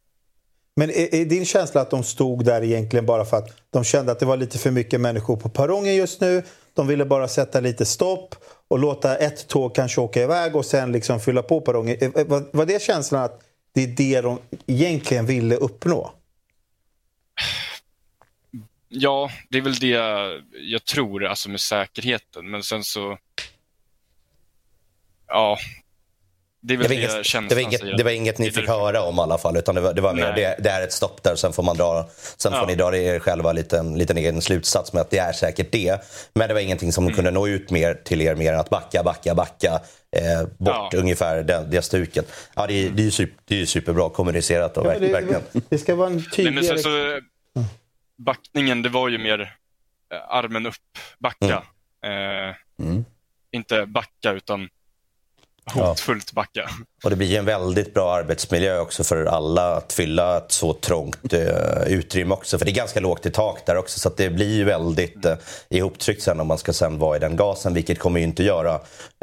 Men 0.76 0.90
är, 0.90 1.16
är 1.16 1.26
din 1.26 1.46
känsla 1.46 1.82
att 1.82 1.90
de 1.90 2.04
stod 2.04 2.46
där 2.46 2.64
egentligen 2.64 3.06
bara 3.06 3.26
för 3.26 3.38
att 3.38 3.50
de 3.70 3.84
kände 3.84 4.12
att 4.12 4.20
det 4.20 4.26
var 4.26 4.38
lite 4.38 4.58
för 4.58 4.72
mycket 4.72 5.02
människor 5.02 5.38
på 5.38 5.50
perrongen 5.50 5.96
just 5.96 6.22
nu? 6.22 6.44
De 6.74 6.88
ville 6.88 7.06
bara 7.06 7.28
sätta 7.28 7.60
lite 7.60 7.86
stopp 7.86 8.36
och 8.68 8.80
låta 8.80 9.18
ett 9.18 9.48
tåg 9.48 9.76
kanske 9.76 10.02
åka 10.02 10.24
iväg 10.24 10.56
och 10.56 10.66
sen 10.66 10.92
liksom 10.92 11.20
fylla 11.20 11.44
på 11.44 11.62
perrongen. 11.62 11.98
Eh, 12.02 12.12
eh, 12.16 12.28
var, 12.28 12.44
var 12.52 12.66
det 12.66 12.82
känslan 12.82 13.24
att 13.24 13.42
det 13.74 13.84
är 13.84 13.88
det 13.88 14.22
de 14.22 14.40
egentligen 14.68 15.26
ville 15.26 15.56
uppnå? 15.56 16.14
Ja, 18.88 19.32
det 19.50 19.58
är 19.58 19.62
väl 19.62 19.76
det 19.76 19.88
jag 20.62 20.86
tror, 20.86 21.26
alltså 21.26 21.50
med 21.50 21.60
säkerheten. 21.60 22.52
Men 22.52 22.64
sen 22.64 22.84
så... 22.84 23.18
Ja. 25.28 25.58
Det 26.64 26.78
Det 26.78 26.88
var, 26.88 26.92
inget, 26.96 27.50
det, 27.50 27.56
var 27.56 27.62
inget, 27.62 27.98
det 27.98 28.04
var 28.04 28.12
inget 28.12 28.38
ni 28.38 28.52
fick 28.52 28.68
höra 28.68 29.02
om 29.02 29.18
i 29.18 29.22
alla 29.22 29.38
fall, 29.38 29.58
utan 29.58 29.76
det 29.76 29.82
var, 29.82 29.94
det 29.94 30.02
var 30.02 30.14
mer 30.14 30.34
det, 30.36 30.56
det 30.60 30.70
är 30.70 30.82
ett 30.84 30.94
stopp 30.94 31.24
där, 31.24 31.36
sen 31.36 31.54
får 31.54 31.64
man 31.64 31.78
dra, 31.78 32.10
sen 32.38 32.54
Ja. 32.54 32.60
får 32.60 32.68
ni 32.68 32.76
dra 32.76 32.96
er 32.96 33.20
själva 33.20 33.52
liten, 33.54 33.98
liten 33.98 34.18
egen 34.18 34.42
slutsats 34.42 34.94
med 34.94 35.02
att 35.02 35.10
det 35.10 35.18
är 35.18 35.32
säkert 35.32 35.72
det. 35.72 36.02
Men 36.34 36.48
det 36.48 36.54
var 36.54 36.62
ingenting 36.62 36.92
som 36.92 37.14
kunde 37.14 37.32
nå 37.32 37.48
ut 37.48 37.72
mer 37.72 37.94
till 37.94 38.22
er 38.22 38.36
mer 38.36 38.54
än 38.54 38.60
att 38.60 38.70
backa, 38.70 39.04
backa, 39.04 39.36
backa 39.36 39.82
eh, 40.16 40.48
bort 40.58 40.94
Ja. 40.94 41.00
ungefär 41.00 41.44
det, 41.44 41.68
det 41.72 41.82
stuket. 41.82 42.32
Ja, 42.56 42.68
det, 42.68 42.74
är- 42.74 42.90
det, 42.90 43.02
är 43.02 43.06
ju 43.06 43.12
super, 43.12 43.36
det 43.46 43.62
är 43.62 43.66
superbra 43.66 44.10
kommunicerat 44.10 44.78
och 44.78 44.86
Ja, 44.86 44.90
verkligen. 44.90 45.14
det, 45.14 45.20
verkligen. 45.34 45.64
det 45.70 45.78
ska 45.78 45.96
vara 45.96 46.08
en 46.10 46.30
tydligare... 46.32 46.66
sen 46.66 46.80
så, 46.80 47.20
backningen, 48.18 48.82
det 48.82 48.90
var 48.90 49.10
ju 49.10 49.18
mer 49.18 49.40
eh, 50.14 50.36
armen 50.36 50.66
upp, 50.66 50.76
backa. 51.20 51.64
Eh, 52.06 52.56
Mm. 52.80 53.06
Inte 53.52 53.86
backa, 53.86 54.32
utan 54.32 54.70
hotfullt 55.76 56.34
backa. 56.34 56.70
Och 57.04 57.10
det 57.10 57.16
blir 57.16 57.28
ju 57.28 57.38
en 57.38 57.46
väldigt 57.46 57.94
bra 57.94 58.14
arbetsmiljö 58.14 58.80
också 58.80 59.04
för 59.04 59.26
alla 59.26 59.76
att 59.76 59.94
fylla 59.94 60.38
ett 60.38 60.52
så 60.52 60.74
trångt 60.74 61.34
eh, 61.34 61.84
utrymme 61.88 62.34
också. 62.34 62.58
För 62.58 62.66
det 62.66 62.72
är 62.72 62.76
ganska 62.76 63.00
lågt 63.00 63.26
i 63.26 63.32
tak 63.32 63.66
där 63.66 63.78
också 63.78 64.00
så 64.00 64.10
det 64.18 64.30
blir 64.30 64.56
ju 64.56 64.64
väldigt 64.64 65.26
eh, 65.26 65.36
ihoptryckt 65.70 66.22
sen 66.22 66.40
om 66.40 66.48
man 66.48 66.58
ska 66.58 66.74
sen 66.74 67.00
vara 67.00 67.18
i 67.18 67.20
den 67.20 67.36
gasen. 67.36 67.74
Vilket 67.74 68.00
kommer 68.00 68.20
ju 68.20 68.26
inte 68.26 68.44
göra, 68.44 68.74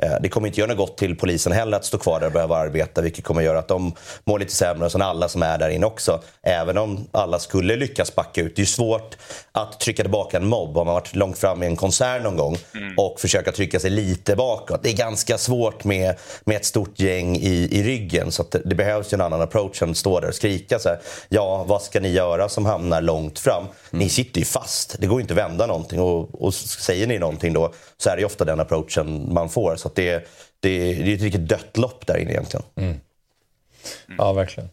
eh, 0.02 0.12
det 0.22 0.28
kommer 0.28 0.48
inte 0.48 0.60
göra 0.60 0.68
något 0.68 0.78
gott 0.78 0.98
till 0.98 1.16
polisen 1.16 1.52
heller 1.52 1.76
att 1.76 1.84
stå 1.84 1.98
kvar 1.98 2.20
där 2.20 2.26
och 2.26 2.32
behöva 2.32 2.56
arbeta. 2.56 3.00
Vilket 3.00 3.24
kommer 3.24 3.42
göra 3.42 3.58
att 3.58 3.68
de 3.68 3.92
mår 4.24 4.38
lite 4.38 4.54
sämre 4.54 4.84
och 4.84 4.92
sen 4.92 5.02
alla 5.02 5.28
som 5.28 5.42
är 5.42 5.58
där 5.58 5.68
inne 5.68 5.86
också. 5.86 6.22
Även 6.42 6.78
om 6.78 7.06
alla 7.12 7.38
skulle 7.38 7.76
lyckas 7.76 8.14
backa 8.14 8.40
ut. 8.40 8.56
Det 8.56 8.60
är 8.60 8.64
ju 8.64 8.66
svårt 8.66 9.16
att 9.52 9.80
trycka 9.80 10.02
tillbaka 10.02 10.36
en 10.36 10.48
mobb 10.48 10.78
om 10.78 10.86
man 10.86 10.94
varit 10.94 11.14
långt 11.14 11.38
fram 11.38 11.62
i 11.62 11.66
en 11.66 11.76
konsert 11.76 12.22
någon 12.22 12.36
gång 12.36 12.56
och 12.96 13.20
försöka 13.20 13.52
trycka 13.52 13.80
sig 13.80 13.90
lite 13.90 14.36
bakåt. 14.36 14.82
Det 14.82 14.90
är 14.90 14.96
ganska 14.96 15.38
svårt 15.38 15.84
med, 15.84 16.14
med 16.44 16.56
ett 16.56 16.64
stort 16.64 17.00
gäng 17.00 17.36
i, 17.36 17.67
i 17.68 17.82
ryggen. 17.82 18.32
Så 18.32 18.42
att 18.42 18.50
det, 18.50 18.62
det 18.64 18.74
behövs 18.74 19.12
ju 19.12 19.14
en 19.14 19.20
annan 19.20 19.40
approach 19.42 19.82
än 19.82 19.90
att 19.90 19.96
stå 19.96 20.20
där 20.20 20.28
och 20.28 20.34
skrika 20.34 20.78
så 20.78 20.88
här. 20.88 20.98
Ja, 21.28 21.64
vad 21.64 21.82
ska 21.82 22.00
ni 22.00 22.08
göra 22.08 22.48
som 22.48 22.66
hamnar 22.66 23.00
långt 23.00 23.38
fram? 23.38 23.64
Ni 23.90 24.08
sitter 24.08 24.38
ju 24.38 24.44
fast. 24.44 24.96
Det 24.98 25.06
går 25.06 25.18
ju 25.18 25.22
inte 25.22 25.34
att 25.34 25.38
vända 25.38 25.66
någonting. 25.66 26.00
Och, 26.00 26.42
och 26.42 26.54
säger 26.54 27.06
ni 27.06 27.18
någonting 27.18 27.52
då 27.52 27.72
så 27.96 28.10
är 28.10 28.16
det 28.16 28.20
ju 28.20 28.26
ofta 28.26 28.44
den 28.44 28.60
approachen 28.60 29.34
man 29.34 29.48
får. 29.48 29.76
Så 29.76 29.88
att 29.88 29.94
det, 29.94 30.28
det, 30.60 30.94
det 30.94 31.10
är 31.12 31.14
ett 31.14 31.22
riktigt 31.22 31.48
dött 31.48 31.76
lopp 31.76 32.06
där 32.06 32.16
inne 32.16 32.30
egentligen. 32.30 32.64
Ja, 34.18 34.32
verkligen. 34.32 34.70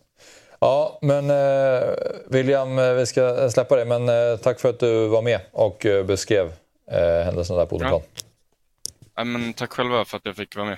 Ja, 0.59 0.99
men 1.01 1.29
eh, 1.29 1.89
William, 2.27 2.79
eh, 2.79 2.93
vi 2.93 3.05
ska 3.05 3.49
släppa 3.49 3.75
det, 3.75 3.85
men 3.85 4.09
eh, 4.09 4.37
tack 4.37 4.59
för 4.59 4.69
att 4.69 4.79
du 4.79 5.07
var 5.07 5.21
med 5.21 5.39
och 5.51 5.85
eh, 5.85 6.05
beskrev 6.05 6.51
eh, 6.91 7.25
händelsen 7.25 7.57
där 7.57 7.65
på 7.65 7.75
Odenplan. 7.75 8.01
Ja, 9.15 9.23
men 9.23 9.53
tack 9.53 9.71
själva 9.73 10.05
för 10.05 10.17
att 10.17 10.25
jag 10.25 10.35
fick 10.35 10.55
vara 10.55 10.65
med. 10.65 10.77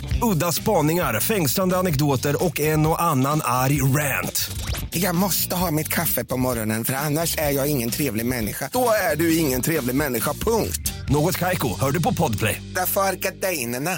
Udda 0.21 0.51
spaningar, 0.51 1.19
fängslande 1.19 1.77
anekdoter 1.77 2.43
och 2.43 2.59
en 2.59 2.85
och 2.85 3.01
annan 3.01 3.41
arg 3.43 3.81
rant. 3.81 4.51
Jag 4.89 5.15
måste 5.15 5.55
ha 5.55 5.71
mitt 5.71 5.87
kaffe 5.87 6.25
på 6.25 6.37
morgonen 6.37 6.85
för 6.85 6.93
annars 6.93 7.37
är 7.37 7.51
jag 7.51 7.67
ingen 7.67 7.89
trevlig 7.89 8.25
människa. 8.25 8.69
Då 8.73 8.89
är 9.11 9.15
du 9.15 9.37
ingen 9.37 9.61
trevlig 9.61 9.95
människa, 9.95 10.33
punkt. 10.33 10.93
Något 11.09 11.37
Kaiko, 11.37 11.79
hör 11.79 11.91
du 11.91 12.01
på 12.01 12.13
Podplay. 12.13 12.61
Därför 12.75 13.01
är 13.01 13.13
gardinerna. 13.13 13.91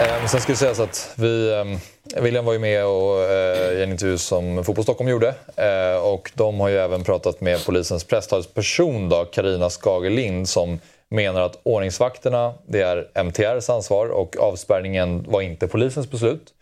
Eh, 0.00 0.26
sen 0.26 0.40
ska 0.40 0.52
det 0.52 0.58
sägas 0.58 0.80
att 0.80 1.12
vi, 1.14 1.52
eh, 1.52 2.22
William 2.22 2.44
var 2.44 2.52
ju 2.52 2.58
med 2.58 2.86
och, 2.86 3.22
eh, 3.22 3.72
i 3.72 3.82
en 3.82 3.90
intervju 3.90 4.18
som 4.18 4.64
Fotboll 4.64 4.84
Stockholm 4.84 5.10
gjorde. 5.10 5.34
Eh, 5.56 6.02
och 6.02 6.30
de 6.34 6.60
har 6.60 6.68
ju 6.68 6.78
även 6.78 7.04
pratat 7.04 7.40
med 7.40 7.64
polisens 7.64 8.04
presstalsperson 8.04 9.12
Karina 9.32 9.70
Skagerlind 9.70 10.48
som 10.48 10.78
menar 11.12 11.40
att 11.40 11.58
ordningsvakterna 11.62 12.54
det 12.66 12.80
är 12.82 13.08
MTRs 13.14 13.70
ansvar 13.70 14.06
och 14.06 14.36
avspärrningen 14.40 15.24
var 15.28 15.40
inte 15.42 15.68
polisens 15.68 16.10
beslut. 16.10 16.54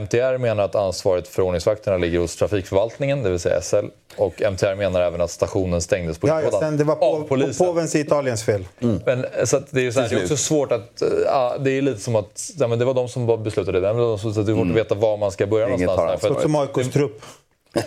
MTR 0.00 0.38
menar 0.38 0.62
att 0.64 0.74
ansvaret 0.74 1.28
för 1.28 1.42
ordningsvakterna 1.42 1.96
ligger 1.96 2.18
hos 2.18 2.36
trafikförvaltningen, 2.36 3.22
det 3.22 3.30
vill 3.30 3.38
säga 3.38 3.60
SL. 3.60 3.84
Och 4.16 4.42
MTR 4.42 4.74
menar 4.74 5.00
även 5.00 5.20
att 5.20 5.30
stationen 5.30 5.80
stängdes 5.82 6.18
på 6.18 6.28
Ja, 6.28 6.42
ja, 6.42 6.60
sen 6.60 6.76
det 6.76 6.84
var 6.84 6.94
av 6.94 7.20
på, 7.20 7.24
polisen. 7.28 7.66
påvens 7.66 7.94
i 7.94 8.00
Italiens 8.00 8.42
fel. 8.44 8.64
Men, 8.78 9.26
så 9.44 9.56
att 9.56 9.66
det, 9.70 9.86
är 9.86 9.90
så 9.90 10.00
här, 10.00 10.08
det 10.08 10.14
är 10.16 10.22
också 10.22 10.36
svårt 10.36 10.72
att... 10.72 11.02
äh, 11.02 11.08
Ja, 11.26 11.56
det 11.60 11.70
är 11.70 11.82
lite 11.82 12.00
som 12.00 12.16
att 12.16 12.50
ja, 12.58 12.68
men 12.68 12.78
det 12.78 12.84
var 12.84 12.94
de 12.94 13.08
som 13.08 13.42
beslutade 13.44 13.80
det. 13.80 13.86
Det 13.86 13.92
var 13.92 14.16
så 14.18 14.28
det 14.28 14.52
är 14.52 14.54
svårt 14.56 14.70
att 14.70 14.76
veta 14.76 14.94
var 14.94 15.16
man 15.16 15.32
ska 15.32 15.46
börja 15.46 15.68
Ingen 15.68 15.80
någonstans. 15.80 16.20
där, 16.22 16.28
för 16.28 16.36
att- 16.36 16.42
Som 16.42 16.56
AIKs 16.56 16.92
trupp. 16.92 17.22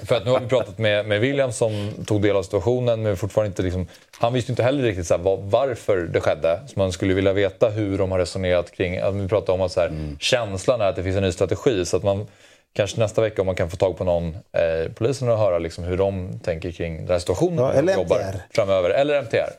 För 0.05 0.15
att 0.15 0.25
nu 0.25 0.31
har 0.31 0.39
vi 0.39 0.47
pratat 0.47 0.77
med, 0.77 1.05
med 1.05 1.19
William 1.19 1.51
som 1.51 1.91
tog 2.05 2.21
del 2.21 2.35
av 2.35 2.43
situationen 2.43 3.01
men 3.01 3.17
fortfarande 3.17 3.47
inte 3.47 3.61
liksom, 3.61 3.87
han 4.19 4.33
visste 4.33 4.51
inte 4.51 4.63
heller 4.63 4.83
riktigt 4.83 5.07
så 5.07 5.13
här, 5.13 5.23
vad, 5.23 5.39
varför 5.39 5.97
det 5.97 6.19
skedde. 6.19 6.59
Så 6.67 6.79
man 6.79 6.91
skulle 6.91 7.13
vilja 7.13 7.33
veta 7.33 7.69
hur 7.69 7.97
de 7.97 8.11
har 8.11 8.19
resonerat 8.19 8.71
kring, 8.71 8.97
att 8.97 9.15
vi 9.15 9.27
pratar 9.27 9.53
om 9.53 9.61
att 9.61 9.71
så 9.71 9.79
här, 9.79 10.15
känslan 10.19 10.81
är 10.81 10.85
att 10.85 10.95
det 10.95 11.03
finns 11.03 11.15
en 11.15 11.23
ny 11.23 11.31
strategi. 11.31 11.85
Så 11.85 11.97
att 11.97 12.03
man 12.03 12.27
kanske 12.73 12.99
nästa 12.99 13.21
vecka 13.21 13.41
om 13.41 13.45
man 13.45 13.55
kan 13.55 13.69
få 13.69 13.77
tag 13.77 13.97
på 13.97 14.03
någon 14.03 14.29
eh, 14.33 14.91
polisen 14.95 15.29
och 15.29 15.37
höra 15.37 15.59
liksom, 15.59 15.83
hur 15.83 15.97
de 15.97 16.39
tänker 16.43 16.71
kring 16.71 16.97
den 16.97 17.07
här 17.07 17.19
situationen. 17.19 17.57
Ja, 17.57 17.73
eller 17.73 17.93
jobbar 17.93 18.19
MTR. 18.19 18.41
Framöver. 18.53 18.89
Eller 18.89 19.21
MTR. 19.21 19.49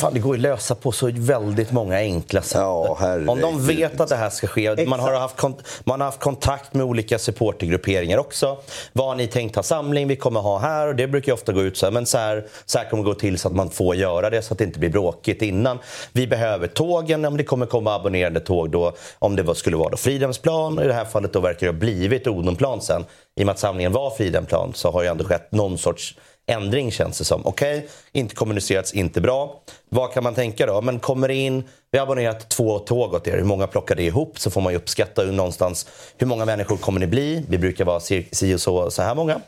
Fan, 0.00 0.14
det 0.14 0.20
går 0.20 0.36
ju 0.36 0.38
att 0.38 0.42
lösa 0.42 0.74
på 0.74 0.92
så 0.92 1.10
väldigt 1.14 1.72
många 1.72 1.96
enkla 1.96 2.42
sätt. 2.42 2.60
Ja. 2.60 2.98
Om 3.26 3.40
de 3.40 3.66
vet 3.66 4.00
att 4.00 4.08
det 4.08 4.16
här 4.16 4.30
ska 4.30 4.46
ske. 4.46 4.86
Man 4.86 5.00
har, 5.00 5.12
haft 5.12 5.36
man 5.84 6.00
har 6.00 6.06
haft 6.06 6.20
kontakt 6.20 6.74
med 6.74 6.86
olika 6.86 7.18
supportergrupperingar 7.18 8.18
också. 8.18 8.58
Vad 8.92 9.06
har 9.06 9.14
ni 9.14 9.26
tänkt 9.26 9.56
ha 9.56 9.62
samling? 9.62 10.08
Vi 10.08 10.16
kommer 10.16 10.40
ha 10.40 10.58
här. 10.58 10.88
Och 10.88 10.96
det 10.96 11.08
brukar 11.08 11.32
ofta 11.32 11.52
gå 11.52 11.62
ut 11.62 11.76
så 11.76 11.86
här. 11.86 11.90
Men 11.90 12.06
så 12.06 12.18
här, 12.18 12.46
så 12.66 12.78
här 12.78 12.90
kommer 12.90 13.04
det 13.04 13.10
gå 13.10 13.14
till 13.14 13.38
så 13.38 13.48
att 13.48 13.54
man 13.54 13.70
får 13.70 13.96
göra 13.96 14.30
det 14.30 14.42
så 14.42 14.54
att 14.54 14.58
det 14.58 14.64
inte 14.64 14.78
blir 14.78 14.90
bråkigt 14.90 15.42
innan. 15.42 15.78
Vi 16.12 16.26
behöver 16.26 16.66
tågen. 16.66 17.24
Om 17.24 17.36
det 17.36 17.44
kommer 17.44 17.66
komma 17.66 17.94
abonnerande 17.94 18.40
tåg 18.40 18.70
då. 18.70 18.92
Om 19.18 19.36
det 19.36 19.54
skulle 19.54 19.76
vara 19.76 19.90
då 19.90 19.96
Fridhemsplan. 19.96 20.78
I 20.78 20.86
det 20.86 20.94
här 20.94 21.04
fallet 21.04 21.32
då 21.32 21.40
verkar 21.40 21.66
det 21.66 21.72
ha 21.72 21.78
blivit 21.78 22.26
Odenplan 22.26 22.80
sen. 22.80 23.04
I 23.36 23.42
och 23.42 23.46
med 23.46 23.52
att 23.52 23.58
samlingen 23.58 23.92
var 23.92 24.10
Fridhemplan 24.10 24.72
så 24.74 24.90
har 24.90 25.02
ju 25.02 25.08
ändå 25.08 25.24
skett 25.24 25.52
någon 25.52 25.78
sorts 25.78 26.14
ändring 26.50 26.90
känns 26.90 27.18
det 27.18 27.24
som. 27.24 27.46
Okej, 27.46 27.88
inte 28.12 28.34
kommunicerats, 28.34 28.94
inte 28.94 29.20
bra. 29.20 29.60
Vad 29.88 30.12
kan 30.12 30.22
man 30.22 30.34
tänka 30.34 30.66
då? 30.66 30.80
Men 30.80 30.98
kommer 30.98 31.28
det 31.28 31.34
in, 31.34 31.64
vi 31.92 31.98
har 31.98 32.06
abonnerat 32.06 32.48
två 32.48 32.78
tåg 32.78 33.14
åt 33.14 33.28
er. 33.28 33.36
Hur 33.36 33.44
många 33.44 33.66
plockar 33.66 33.94
det 33.94 34.02
ihop? 34.02 34.38
Så 34.38 34.50
får 34.50 34.60
man 34.60 34.72
ju 34.72 34.78
uppskatta 34.78 35.22
hur 35.22 35.32
någonstans 35.32 35.86
hur 36.18 36.26
många 36.26 36.44
människor 36.44 36.76
kommer 36.76 37.00
ni 37.00 37.06
bli? 37.06 37.44
Vi 37.48 37.58
brukar 37.58 37.84
vara 37.84 38.00
si 38.00 38.54
och 38.54 38.60
så, 38.60 38.90
så 38.90 39.02
här 39.02 39.14
många. 39.14 39.40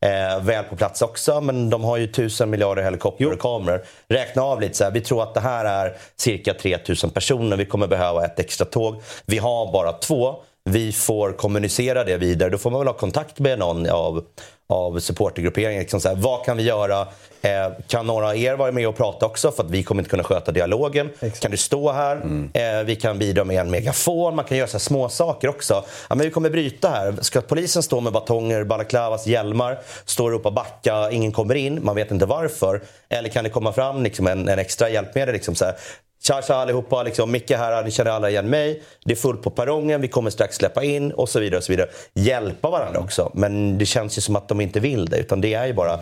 Eh, 0.00 0.42
väl 0.42 0.64
på 0.64 0.76
plats 0.76 1.02
också, 1.02 1.40
men 1.40 1.70
de 1.70 1.84
har 1.84 1.96
ju 1.96 2.06
tusen 2.06 2.50
miljarder 2.50 2.82
helikopter 2.82 3.32
och 3.32 3.38
kameror. 3.38 3.84
Räkna 4.08 4.42
av 4.42 4.60
lite 4.60 4.74
så 4.74 4.84
här. 4.84 4.90
Vi 4.90 5.00
tror 5.00 5.22
att 5.22 5.34
det 5.34 5.40
här 5.40 5.64
är 5.64 5.96
cirka 6.16 6.54
3000 6.54 7.10
personer. 7.10 7.56
Vi 7.56 7.64
kommer 7.64 7.86
behöva 7.86 8.24
ett 8.24 8.38
extra 8.38 8.64
tåg. 8.64 9.02
Vi 9.26 9.38
har 9.38 9.72
bara 9.72 9.92
två. 9.92 10.36
Vi 10.64 10.92
får 10.92 11.32
kommunicera 11.32 12.04
det 12.04 12.16
vidare. 12.16 12.50
Då 12.50 12.58
får 12.58 12.70
man 12.70 12.80
väl 12.80 12.88
ha 12.88 12.94
kontakt 12.94 13.38
med 13.38 13.58
någon 13.58 13.90
av, 13.90 14.24
av 14.68 15.00
supportergrupperingen. 15.00 15.80
Liksom 15.80 16.00
så 16.00 16.08
här, 16.08 16.16
vad 16.16 16.44
kan 16.44 16.56
vi 16.56 16.62
göra? 16.62 17.00
Eh, 17.42 17.72
kan 17.86 18.06
några 18.06 18.28
av 18.28 18.36
er 18.36 18.54
vara 18.54 18.72
med 18.72 18.88
och 18.88 18.96
prata 18.96 19.26
också? 19.26 19.52
För 19.52 19.64
att 19.64 19.70
vi 19.70 19.82
kommer 19.82 20.02
inte 20.02 20.10
kunna 20.10 20.24
sköta 20.24 20.52
dialogen. 20.52 21.10
Kan 21.40 21.50
du 21.50 21.56
stå 21.56 21.92
här? 21.92 22.16
Eh, 22.52 22.84
vi 22.84 22.96
kan 22.96 23.18
bidra 23.18 23.44
med 23.44 23.60
en 23.60 23.70
megafon. 23.70 24.36
Man 24.36 24.44
kan 24.44 24.58
göra 24.58 24.68
så 24.68 24.78
små 24.78 25.08
saker 25.08 25.48
också. 25.48 25.84
Ja, 26.08 26.14
men 26.14 26.26
vi 26.26 26.30
kommer 26.30 26.50
bryta 26.50 26.88
här. 26.88 27.14
Ska 27.20 27.40
polisen 27.40 27.82
stå 27.82 28.00
med 28.00 28.12
batonger, 28.12 28.64
balaklavas, 28.64 29.26
hjälmar, 29.26 29.78
stå 30.04 30.24
och 30.24 30.30
ropa 30.30 30.50
backa, 30.50 31.10
ingen 31.10 31.32
kommer 31.32 31.54
in, 31.54 31.84
man 31.84 31.96
vet 31.96 32.10
inte 32.10 32.26
varför. 32.26 32.80
Eller 33.08 33.28
kan 33.28 33.44
det 33.44 33.50
komma 33.50 33.72
fram 33.72 34.02
liksom 34.02 34.26
en, 34.26 34.48
en 34.48 34.58
extra 34.58 34.88
hjälpmedel? 34.88 35.34
Liksom 35.34 35.54
så 35.54 35.64
här, 35.64 35.74
Tja, 36.22 36.42
tja 36.42 36.54
allihopa, 36.54 37.02
liksom, 37.02 37.30
Micke 37.30 37.50
här, 37.50 37.84
ni 37.84 37.90
känner 37.90 38.10
alla 38.10 38.30
igen 38.30 38.46
mig. 38.50 38.82
Det 39.04 39.12
är 39.12 39.16
fullt 39.16 39.42
på 39.42 39.50
perrongen, 39.50 40.00
vi 40.00 40.08
kommer 40.08 40.30
strax 40.30 40.56
släppa 40.56 40.84
in 40.84 41.12
och 41.12 41.28
så 41.28 41.40
vidare. 41.40 41.58
och 41.58 41.64
så 41.64 41.72
vidare. 41.72 41.88
Hjälpa 42.14 42.70
varandra 42.70 43.00
också. 43.00 43.30
Men 43.34 43.78
det 43.78 43.86
känns 43.86 44.18
ju 44.18 44.22
som 44.22 44.36
att 44.36 44.48
de 44.48 44.60
inte 44.60 44.80
vill 44.80 45.06
det. 45.06 45.18
Utan 45.18 45.40
det 45.40 45.54
är 45.54 45.66
ju 45.66 45.72
bara, 45.72 45.98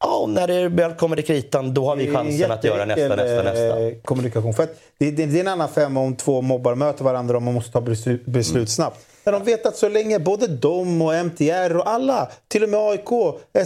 ja, 0.00 0.24
när 0.28 0.46
det 0.46 0.68
väl 0.68 0.92
kommer 0.94 1.16
till 1.16 1.24
kritan, 1.24 1.74
då 1.74 1.86
har 1.86 1.96
vi 1.96 2.14
chansen 2.14 2.50
att 2.50 2.64
göra 2.64 2.84
nästa, 2.84 3.16
nästa, 3.16 3.42
nästa. 3.42 3.80
eh, 3.80 3.92
kommunikation. 4.04 4.54
För 4.54 4.66
det, 4.98 5.10
det, 5.10 5.26
det 5.26 5.36
är 5.36 5.40
en 5.40 5.48
annan 5.48 5.68
femma 5.68 6.00
om 6.00 6.16
två 6.16 6.42
mobbar 6.42 6.74
möter 6.74 7.04
varandra 7.04 7.36
och 7.36 7.42
man 7.42 7.54
måste 7.54 7.72
ta 7.72 7.80
beslut, 7.80 8.26
beslut 8.26 8.56
Mm. 8.56 8.66
snabbt. 8.66 8.98
När 9.24 9.32
de 9.32 9.44
vet 9.44 9.66
att 9.66 9.76
så 9.76 9.88
länge 9.88 10.18
både 10.18 10.46
de 10.46 11.02
och 11.02 11.14
MTR 11.14 11.76
och 11.76 11.88
alla, 11.88 12.28
till 12.48 12.62
och 12.62 12.68
med 12.68 12.80
AIK, 12.80 13.08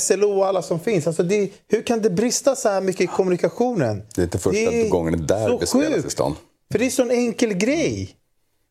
SLO 0.00 0.38
och 0.38 0.46
alla 0.46 0.62
som 0.62 0.80
finns. 0.80 1.06
Alltså 1.06 1.22
det, 1.22 1.50
hur 1.68 1.82
kan 1.82 2.02
det 2.02 2.10
brista 2.10 2.56
så 2.56 2.68
här 2.68 2.80
mycket 2.80 3.00
i 3.00 3.06
kommunikationen? 3.06 4.02
Det 4.14 4.20
är 4.20 4.24
inte 4.24 4.38
första 4.38 4.88
gången 4.88 5.12
det 5.12 5.34
där 5.34 5.58
bespelas 5.58 6.04
i 6.04 6.10
stan. 6.10 6.34
För 6.72 6.78
det 6.78 6.84
är 6.84 6.86
en 6.86 6.92
sån 6.92 7.10
enkel 7.10 7.52
grej. 7.52 8.15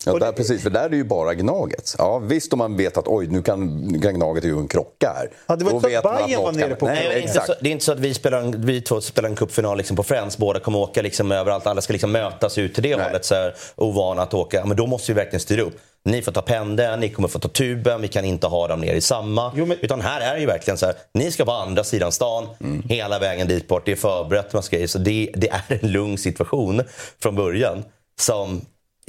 Ja, 0.05 0.11
Och 0.13 0.19
där, 0.19 0.27
det- 0.27 0.33
precis, 0.33 0.63
för 0.63 0.69
där 0.69 0.83
är 0.85 0.89
det 0.89 0.95
ju 0.95 1.03
bara 1.03 1.33
Gnaget. 1.33 1.95
Ja, 1.97 2.19
visst 2.19 2.53
om 2.53 2.59
man 2.59 2.77
vet 2.77 2.97
att 2.97 3.07
oj, 3.07 3.27
nu 3.27 3.41
kan, 3.41 3.77
nu 3.77 3.99
kan 3.99 4.13
Gnaget 4.13 4.43
ju 4.43 4.57
en 4.59 4.67
krocka 4.67 5.13
här. 5.15 5.29
Ja, 5.47 5.55
det 5.55 5.65
var 5.65 5.71
inte 5.71 5.83
så 5.83 5.89
vet 5.89 6.05
att 6.05 6.29
något 6.29 6.43
var 6.43 6.51
nere 6.51 6.67
kan- 6.69 6.77
på 6.77 6.85
Nej, 6.85 6.95
Nej, 6.95 7.07
det, 7.07 7.13
är 7.13 7.17
inte 7.17 7.29
exakt. 7.29 7.47
så, 7.47 7.53
det 7.61 7.69
är 7.69 7.71
inte 7.71 7.85
så 7.85 7.91
att 7.91 7.99
vi, 7.99 8.13
spelar 8.13 8.41
en, 8.41 8.65
vi 8.65 8.81
två 8.81 9.01
spelar 9.01 9.29
en 9.29 9.35
cupfinal 9.35 9.77
liksom 9.77 9.97
på 9.97 10.03
Friends. 10.03 10.37
Båda 10.37 10.59
kommer 10.59 10.79
åka 10.79 11.01
liksom 11.01 11.31
överallt. 11.31 11.67
Alla 11.67 11.81
ska 11.81 11.93
liksom 11.93 12.11
mötas 12.11 12.57
ut 12.57 12.73
till 12.73 12.83
det 12.83 12.95
Nej. 12.95 13.05
hållet. 13.05 13.25
Så 13.25 13.35
här, 13.35 13.55
ovana 13.75 14.21
att 14.21 14.33
åka. 14.33 14.65
Men 14.65 14.77
då 14.77 14.87
måste 14.87 15.11
vi 15.11 15.15
verkligen 15.15 15.39
styra 15.39 15.61
upp. 15.61 15.73
Ni 16.05 16.21
får 16.21 16.31
ta 16.31 16.41
pendeln, 16.41 16.99
ni 16.99 17.09
kommer 17.09 17.27
få 17.27 17.39
ta 17.39 17.47
tuben. 17.47 18.01
Vi 18.01 18.07
kan 18.07 18.25
inte 18.25 18.47
ha 18.47 18.67
dem 18.67 18.81
ner 18.81 18.93
i 18.93 19.01
samma. 19.01 19.51
Jo, 19.55 19.65
men- 19.65 19.77
Utan 19.81 20.01
här 20.01 20.21
är 20.21 20.33
det 20.33 20.39
ju 20.39 20.45
verkligen 20.45 20.77
så 20.77 20.85
här. 20.85 20.95
Ni 21.13 21.31
ska 21.31 21.45
på 21.45 21.51
andra 21.51 21.83
sidan 21.83 22.11
stan. 22.11 22.47
Mm. 22.63 22.83
Hela 22.89 23.19
vägen 23.19 23.47
dit 23.47 23.67
bort. 23.67 23.85
Det 23.85 23.91
är 23.91 23.95
förberett. 23.95 24.53
Man 24.53 24.63
ska, 24.63 24.87
så 24.87 24.97
det, 24.97 25.29
det 25.35 25.49
är 25.49 25.79
en 25.81 25.91
lugn 25.91 26.17
situation 26.17 26.81
från 27.21 27.35
början. 27.35 27.83
Som 28.19 28.57
i 28.57 28.61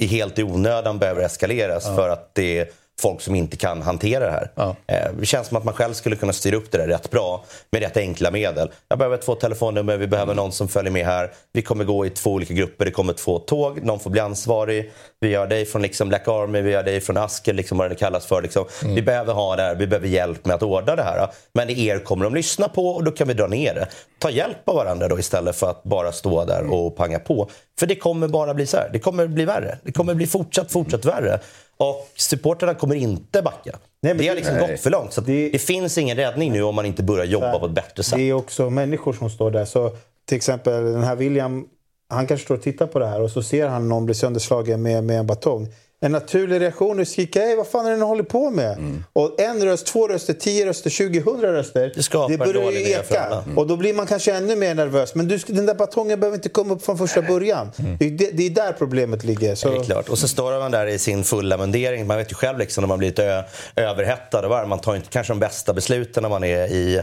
helt 0.05 0.39
i 0.39 0.43
onödan 0.43 0.99
behöver 0.99 1.21
eskaleras 1.21 1.85
för 1.95 2.09
att 2.09 2.35
det 2.35 2.73
folk 3.01 3.21
som 3.21 3.35
inte 3.35 3.57
kan 3.57 3.81
hantera 3.81 4.25
det 4.25 4.31
här. 4.31 4.51
Ja. 4.55 4.75
Eh, 4.87 5.11
Det 5.19 5.25
känns 5.25 5.47
som 5.47 5.57
att 5.57 5.63
man 5.63 5.73
själv 5.73 5.93
skulle 5.93 6.15
kunna 6.15 6.33
styra 6.33 6.55
upp 6.55 6.71
det 6.71 6.77
där 6.77 6.87
rätt 6.87 7.11
bra 7.11 7.45
med 7.71 7.81
rätt 7.81 7.97
enkla 7.97 8.31
medel. 8.31 8.71
Jag 8.87 8.97
behöver 8.97 9.17
två 9.17 9.35
telefonnummer, 9.35 9.97
vi 9.97 10.07
behöver 10.07 10.35
någon 10.35 10.51
som 10.51 10.67
följer 10.67 10.91
med 10.91 11.05
här. 11.05 11.31
Vi 11.53 11.61
kommer 11.61 11.83
gå 11.83 12.05
i 12.05 12.09
två 12.09 12.31
olika 12.31 12.53
grupper, 12.53 12.85
det 12.85 12.91
kommer 12.91 13.13
två 13.13 13.39
tåg, 13.39 13.83
någon 13.83 13.99
får 13.99 14.09
bli 14.09 14.19
ansvarig. 14.21 14.91
Vi 15.19 15.29
gör 15.29 15.47
dig 15.47 15.65
från 15.65 15.81
liksom 15.81 16.09
Black 16.09 16.27
Army, 16.27 16.61
vi 16.61 16.71
gör 16.71 16.83
dig 16.83 17.01
från 17.01 17.17
Asker, 17.17 17.53
liksom 17.53 17.77
vad 17.77 17.91
det 17.91 17.95
kallas 17.95 18.25
för. 18.25 18.41
Liksom. 18.41 18.65
Vi 18.85 19.01
behöver 19.01 19.33
ha 19.33 19.55
det 19.55 19.61
här, 19.63 19.75
vi 19.75 19.87
behöver 19.87 20.07
hjälp 20.07 20.45
med 20.45 20.55
att 20.55 20.63
ordna 20.63 20.95
det 20.95 21.03
här. 21.03 21.27
Men 21.53 21.69
er 21.69 21.99
kommer 21.99 22.23
de 22.23 22.35
lyssna 22.35 22.69
på 22.69 22.87
och 22.89 23.03
då 23.03 23.11
kan 23.11 23.27
vi 23.27 23.33
dra 23.33 23.47
ner 23.47 23.73
det. 23.73 23.87
Ta 24.19 24.29
hjälp 24.29 24.69
av 24.69 24.75
varandra 24.75 25.07
då 25.07 25.19
istället 25.19 25.55
för 25.55 25.69
att 25.69 25.83
bara 25.83 26.11
stå 26.11 26.45
där 26.45 26.73
och 26.73 26.95
panga 26.97 27.19
på. 27.19 27.49
För 27.79 27.87
det 27.87 27.95
kommer 27.95 28.27
bara 28.27 28.53
bli 28.53 28.65
så 28.65 28.77
här, 28.77 28.89
det 28.93 28.99
kommer 28.99 29.27
bli 29.27 29.45
värre. 29.45 29.77
Det 29.83 29.91
kommer 29.91 30.13
bli 30.13 30.27
fortsatt, 30.27 30.71
fortsatt 30.71 31.05
värre. 31.05 31.39
Och 31.77 32.07
supporterna 32.15 32.73
kommer 32.73 32.95
inte 32.95 33.41
backa. 33.41 33.77
Nej, 34.01 34.13
det 34.13 34.27
har 34.27 34.35
liksom 34.35 34.55
Nej. 34.55 34.71
gått 34.71 34.79
för 34.79 34.89
långt. 34.89 35.13
Så 35.13 35.21
det, 35.21 35.49
Det- 35.49 35.59
finns 35.59 35.97
ingen 35.97 36.17
räddning 36.17 36.51
nu 36.51 36.63
om 36.63 36.75
man 36.75 36.85
inte 36.85 37.03
börjar 37.03 37.25
jobba 37.25 37.59
på 37.59 37.65
ett 37.65 37.71
bättre 37.71 38.03
sätt. 38.03 38.17
Det 38.19 38.29
är 38.29 38.33
också 38.33 38.69
människor 38.69 39.13
som 39.13 39.29
står 39.29 39.51
där. 39.51 39.65
Så 39.65 39.91
till 40.25 40.37
exempel 40.37 40.83
den 40.83 41.03
här 41.03 41.15
William, 41.15 41.65
han 42.09 42.27
kanske 42.27 42.45
står 42.45 42.55
och 42.55 42.61
tittar 42.61 42.87
på 42.87 42.99
det 42.99 43.07
här 43.07 43.21
och 43.21 43.31
så 43.31 43.43
ser 43.43 43.67
han 43.67 43.89
någon 43.89 44.05
bli 44.05 44.15
sönderslagen 44.15 44.81
med, 44.81 45.03
med 45.03 45.19
en 45.19 45.27
batong. 45.27 45.67
En 46.01 46.11
naturlig 46.11 46.61
reaktion 46.61 46.99
att 46.99 47.07
skrika 47.07 47.41
Ej, 47.43 47.55
vad 47.55 47.67
fan 47.67 47.85
är 47.85 47.91
det 47.91 47.97
ni 47.97 48.03
håller 48.03 48.23
på 48.23 48.49
med? 48.49 48.77
Och 49.13 49.41
en 49.41 49.63
röst, 49.65 49.85
två 49.85 50.07
röster, 50.07 50.33
tio 50.33 50.65
röster, 50.65 50.89
20, 50.89 51.19
hundra 51.19 51.53
röster. 51.53 51.79
Mm. 51.81 51.91
Det 51.95 52.03
skapar 52.03 52.33
en 52.33 52.37
börjar 52.39 52.71
ju 52.71 52.91
eka. 52.91 53.19
alla. 53.19 53.43
Och 53.55 53.67
då 53.67 53.75
blir 53.77 53.93
man 53.93 54.07
kanske 54.07 54.33
ännu 54.33 54.55
mer 54.55 54.75
nervös. 54.75 55.15
Men 55.15 55.27
du, 55.27 55.37
den 55.37 55.65
där 55.65 55.73
batongen 55.75 56.19
behöver 56.19 56.35
inte 56.37 56.49
komma 56.49 56.73
upp 56.73 56.85
från 56.85 56.97
första 56.97 57.21
början. 57.21 57.71
Det, 57.99 58.05
är 58.05 58.09
det, 58.11 58.31
det 58.31 58.45
är 58.45 58.49
där 58.49 58.71
problemet 58.77 59.23
ligger. 59.23 59.55
Så, 59.55 59.69
Det 59.69 59.77
är 59.77 59.83
klart. 59.83 60.09
Och 60.09 60.19
så 60.19 60.27
står 60.27 60.59
man 60.59 60.71
där 60.71 60.87
i 60.87 60.99
sin 60.99 61.23
fulla 61.23 61.57
mundering. 61.57 62.07
Man 62.07 62.17
vet 62.17 62.31
ju 62.31 62.35
själv 62.35 62.57
liksom 62.59 62.81
när 62.81 62.87
man 62.87 62.97
blir 62.99 63.09
lite 63.09 63.45
överhettad. 63.75 64.39
Och 64.43 64.49
var- 64.49 64.65
man 64.65 64.79
tar 64.79 64.95
inte 64.95 65.09
kanske 65.09 65.33
de 65.33 65.39
bästa 65.39 65.73
besluten 65.73 66.23
när 66.23 66.29
man 66.29 66.43
är 66.43 66.67
i, 66.67 67.01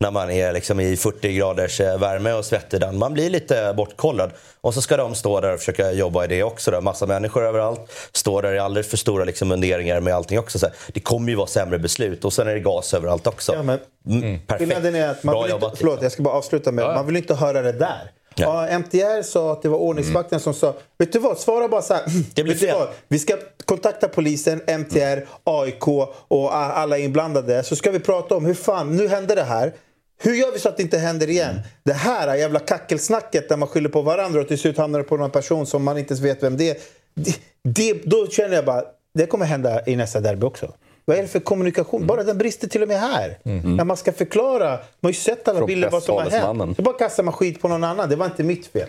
när 0.00 0.10
man 0.10 0.30
är 0.30 0.52
liksom 0.52 0.80
i 0.80 0.96
40 0.96 1.32
graders 1.32 1.80
eh, 1.80 1.98
värme 1.98 2.32
och 2.32 2.44
svettig. 2.44 2.80
Man 2.92 3.12
blir 3.12 3.30
lite 3.30 3.74
bortkollad. 3.76 4.30
Och 4.60 4.74
så 4.74 4.82
ska 4.82 4.96
de 4.96 5.14
stå 5.14 5.40
där 5.40 5.52
och 5.52 5.58
försöka 5.58 5.92
jobba 5.92 6.24
i 6.24 6.28
det 6.28 6.42
också. 6.42 6.70
Då. 6.70 6.80
Massa 6.80 7.06
människor 7.06 7.44
överallt. 7.44 7.92
Står 8.12 8.42
där 8.42 8.52
i 8.54 8.58
alldeles 8.58 8.88
för 8.90 8.96
stora 8.96 9.24
liksom 9.24 9.48
munderingar 9.48 10.00
med 10.00 10.14
allting 10.14 10.38
också. 10.38 10.58
Så. 10.58 10.66
Det 10.92 11.00
kommer 11.00 11.28
ju 11.30 11.34
vara 11.36 11.46
sämre 11.46 11.78
beslut. 11.78 12.24
Och 12.24 12.32
sen 12.32 12.48
är 12.48 12.54
det 12.54 12.60
gas 12.60 12.94
överallt 12.94 13.26
också. 13.26 13.54
Ja, 13.54 13.62
men- 13.62 13.78
Mm, 14.08 14.38
perfekt. 14.40 14.58
Skillnaden 14.70 14.94
är 14.94 15.08
att 15.08 15.22
man 15.24 15.32
Bra 15.32 15.42
vill 15.42 15.52
inte, 15.52 15.64
jobbat. 15.64 15.78
förlåt, 15.78 16.02
jag 16.02 16.12
ska 16.12 16.22
bara 16.22 16.34
avsluta 16.34 16.72
med 16.72 16.82
Ja, 16.84 16.88
ja. 16.88 16.94
man 16.94 17.06
vill 17.06 17.16
inte 17.16 17.34
höra 17.34 17.62
det 17.62 17.72
där. 17.72 18.10
Ja, 18.34 18.66
MTR 18.68 19.22
sa 19.22 19.52
att 19.52 19.62
det 19.62 19.68
var 19.68 19.78
ordningsvakten 19.78 20.40
som 20.40 20.54
sa, 20.54 20.74
vet 20.98 21.12
du 21.12 21.18
vad, 21.18 21.38
svara 21.38 21.68
bara 21.68 21.82
så 21.82 21.94
här. 21.94 22.02
Det 22.34 22.42
blir 22.42 22.52
vet 22.54 22.60
du 22.60 22.66
fel. 22.66 22.78
vad? 22.78 22.88
Vi 23.08 23.18
ska 23.18 23.36
kontakta 23.64 24.08
polisen, 24.08 24.60
MTR, 24.66 25.26
AIK 25.44 25.88
och 26.28 26.56
alla 26.56 26.98
inblandade. 26.98 27.62
Så 27.62 27.76
ska 27.76 27.90
vi 27.90 28.00
prata 28.00 28.34
om 28.36 28.44
hur 28.46 28.54
fan, 28.54 28.96
nu 28.96 29.08
hände 29.08 29.34
det 29.34 29.42
här. 29.44 29.72
Hur 30.18 30.34
gör 30.34 30.52
vi 30.52 30.58
så 30.58 30.68
att 30.68 30.76
det 30.76 30.82
inte 30.82 30.98
händer 30.98 31.30
igen? 31.30 31.60
Det 31.82 31.92
här 31.92 32.34
jävla 32.34 32.58
kackelsnacket 32.58 33.48
där 33.48 33.56
man 33.56 33.68
skyller 33.68 33.88
på 33.88 34.02
varandra 34.02 34.40
och 34.40 34.48
till 34.48 34.58
slut 34.58 34.78
hamnar 34.78 34.98
det 34.98 35.04
på 35.04 35.16
någon 35.16 35.30
person 35.30 35.66
som 35.66 35.84
man 35.84 35.98
inte 35.98 36.12
ens 36.12 36.20
vet 36.24 36.42
vem 36.42 36.56
det 36.56 36.70
är. 36.70 36.76
Det, 37.14 37.40
det, 37.62 37.92
då 38.04 38.26
känner 38.26 38.54
jag 38.54 38.64
bara, 38.64 38.84
det 39.14 39.26
kommer 39.26 39.46
hända 39.46 39.86
i 39.86 39.96
nästa 39.96 40.20
derby 40.20 40.46
också. 40.46 40.72
Vad 41.04 41.18
är 41.18 41.22
det 41.22 41.28
för 41.28 41.40
kommunikation? 41.40 42.06
Bara 42.06 42.22
den 42.22 42.38
brister 42.38 42.68
till 42.68 42.82
och 42.82 42.88
med 42.88 43.00
här. 43.00 43.38
När 43.76 43.84
man 43.84 43.96
ska 43.96 44.12
förklara. 44.12 44.68
Man 44.70 44.78
har 45.02 45.10
ju 45.10 45.14
sett 45.14 45.48
alla 45.48 45.58
Från 45.58 45.66
bilder 45.66 45.90
vad 45.90 46.02
som 46.02 46.14
har 46.16 46.30
hänt. 46.30 46.76
Så 46.76 46.82
bara 46.82 46.98
kastar 46.98 47.22
man 47.22 47.34
skit 47.34 47.60
på 47.62 47.68
någon 47.68 47.84
annan. 47.84 48.08
Det 48.08 48.16
var 48.16 48.26
inte 48.26 48.42
mitt 48.42 48.66
fel. 48.66 48.88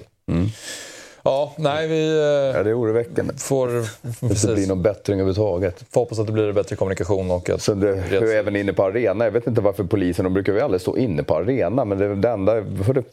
Ja, 1.23 1.53
nej 1.57 1.87
vi 1.87 2.07
eh, 2.09 2.57
Ja, 2.57 2.63
det 2.63 2.69
är 2.69 2.79
oroväckande. 2.79 3.33
får... 3.37 3.67
Det 3.67 3.73
inte 4.07 4.27
Precis. 4.27 4.53
blir 4.55 4.67
någon 4.67 4.81
bättring 4.81 5.19
överhuvudtaget. 5.19 5.83
Får 5.91 6.01
hoppas 6.01 6.19
att 6.19 6.25
det 6.27 6.33
blir 6.33 6.51
bättre 6.51 6.75
kommunikation 6.75 7.31
och 7.31 7.49
att... 7.49 7.61
Så 7.61 7.73
det, 7.73 8.03
du 8.09 8.33
är 8.33 8.37
även 8.37 8.55
inne 8.55 8.73
på 8.73 8.83
arena. 8.83 9.23
Jag 9.25 9.31
vet 9.31 9.47
inte 9.47 9.61
varför 9.61 9.83
polisen, 9.83 10.23
de 10.23 10.33
brukar 10.33 10.53
ju 10.53 10.59
aldrig 10.59 10.81
stå 10.81 10.97
inne 10.97 11.23
på 11.23 11.35
arena. 11.35 11.85
Men 11.85 11.97
det, 11.97 12.15
det 12.15 12.29
enda, 12.29 12.63
för 12.83 12.93
det, 12.93 13.03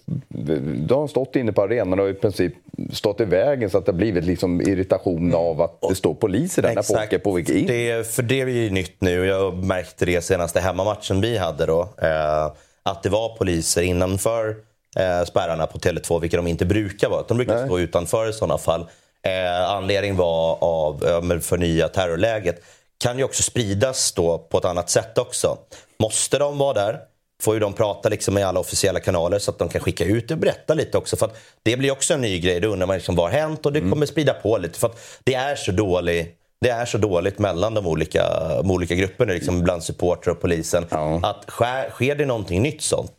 de 0.86 1.00
har 1.00 1.08
stått 1.08 1.36
inne 1.36 1.52
på 1.52 1.62
arenan 1.62 2.00
och 2.00 2.08
i 2.08 2.14
princip 2.14 2.54
stått 2.92 3.20
i 3.20 3.24
vägen 3.24 3.70
så 3.70 3.78
att 3.78 3.86
det 3.86 3.92
har 3.92 3.96
blivit 3.96 4.24
liksom 4.24 4.60
irritation 4.60 5.34
av 5.34 5.62
att 5.62 5.80
det 5.88 5.94
står 5.94 6.14
poliser 6.14 6.62
där 6.62 6.74
när 6.74 6.82
folk 6.82 7.12
är 7.12 7.18
på 7.18 7.32
väg 7.32 7.50
in. 7.50 7.66
Det, 7.66 8.06
för 8.06 8.22
det 8.22 8.40
är 8.40 8.46
ju 8.46 8.70
nytt 8.70 9.00
nu. 9.00 9.26
Jag 9.26 9.64
märkte 9.64 10.04
det 10.04 10.20
senaste 10.24 10.60
hemmamatchen 10.60 11.20
vi 11.20 11.38
hade 11.38 11.66
då. 11.66 11.88
Eh, 12.02 12.52
att 12.82 13.02
det 13.02 13.08
var 13.08 13.36
poliser 13.36 13.82
innanför 13.82 14.56
eh, 14.96 15.24
spärrarna 15.24 15.66
på 15.66 15.78
Tele2, 15.78 16.20
vilket 16.20 16.38
de 16.38 16.46
inte 16.46 16.66
brukar 16.66 17.08
vara. 17.08 17.22
De 17.28 17.36
brukar 17.36 17.54
Nej. 17.54 17.64
stå 17.64 17.78
utanför 17.78 18.28
i 18.28 18.32
sådana 18.32 18.58
fall. 18.58 18.80
Eh, 19.22 19.70
anledningen 19.70 20.16
var 20.16 20.58
av 20.60 21.04
ja, 21.06 21.20
men 21.20 21.40
för 21.40 21.58
nya 21.58 21.88
terrorläget. 21.88 22.62
Kan 22.98 23.18
ju 23.18 23.24
också 23.24 23.42
spridas 23.42 24.12
då 24.12 24.38
på 24.38 24.58
ett 24.58 24.64
annat 24.64 24.90
sätt 24.90 25.18
också. 25.18 25.58
Måste 25.98 26.38
de 26.38 26.58
vara 26.58 26.72
där 26.72 26.98
får 27.42 27.54
ju 27.54 27.60
de 27.60 27.72
prata 27.72 28.08
liksom 28.08 28.34
med 28.34 28.46
alla 28.46 28.60
officiella 28.60 29.00
kanaler 29.00 29.38
så 29.38 29.50
att 29.50 29.58
de 29.58 29.68
kan 29.68 29.80
skicka 29.80 30.04
ut 30.04 30.30
och 30.30 30.38
berätta 30.38 30.74
lite 30.74 30.98
också. 30.98 31.16
För 31.16 31.30
det 31.62 31.76
blir 31.76 31.92
också 31.92 32.14
en 32.14 32.20
ny 32.20 32.38
grej. 32.40 32.60
Då 32.60 32.68
undrar 32.68 32.86
man 32.86 32.96
liksom 32.96 33.16
vad 33.16 33.30
har 33.30 33.38
hänt 33.38 33.66
och 33.66 33.72
det 33.72 33.80
kommer 33.80 34.06
sprida 34.06 34.34
på 34.34 34.58
lite. 34.58 34.78
För 34.78 34.90
det 35.24 35.34
är 35.34 35.56
så 35.56 35.72
dåligt 35.72 36.40
det 36.64 36.70
är 36.70 36.84
så 36.84 36.98
dåligt 36.98 37.38
mellan 37.38 37.74
de 37.74 37.86
olika, 37.86 38.48
de 38.62 38.70
olika 38.70 38.94
grupperna, 38.94 39.32
liksom 39.32 39.62
bland 39.62 39.82
supportrar 39.82 40.34
och 40.34 40.40
polisen. 40.40 40.86
Ja. 40.90 41.20
Att 41.22 41.50
sker, 41.50 41.90
sker 41.90 42.14
det 42.14 42.26
någonting 42.26 42.62
nytt 42.62 42.82
sånt, 42.82 43.12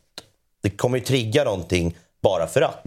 det 0.65 0.77
kommer 0.77 0.97
ju 0.97 1.03
trigga 1.03 1.43
någonting 1.43 1.97
bara 2.23 2.47
för 2.47 2.61
att. 2.61 2.83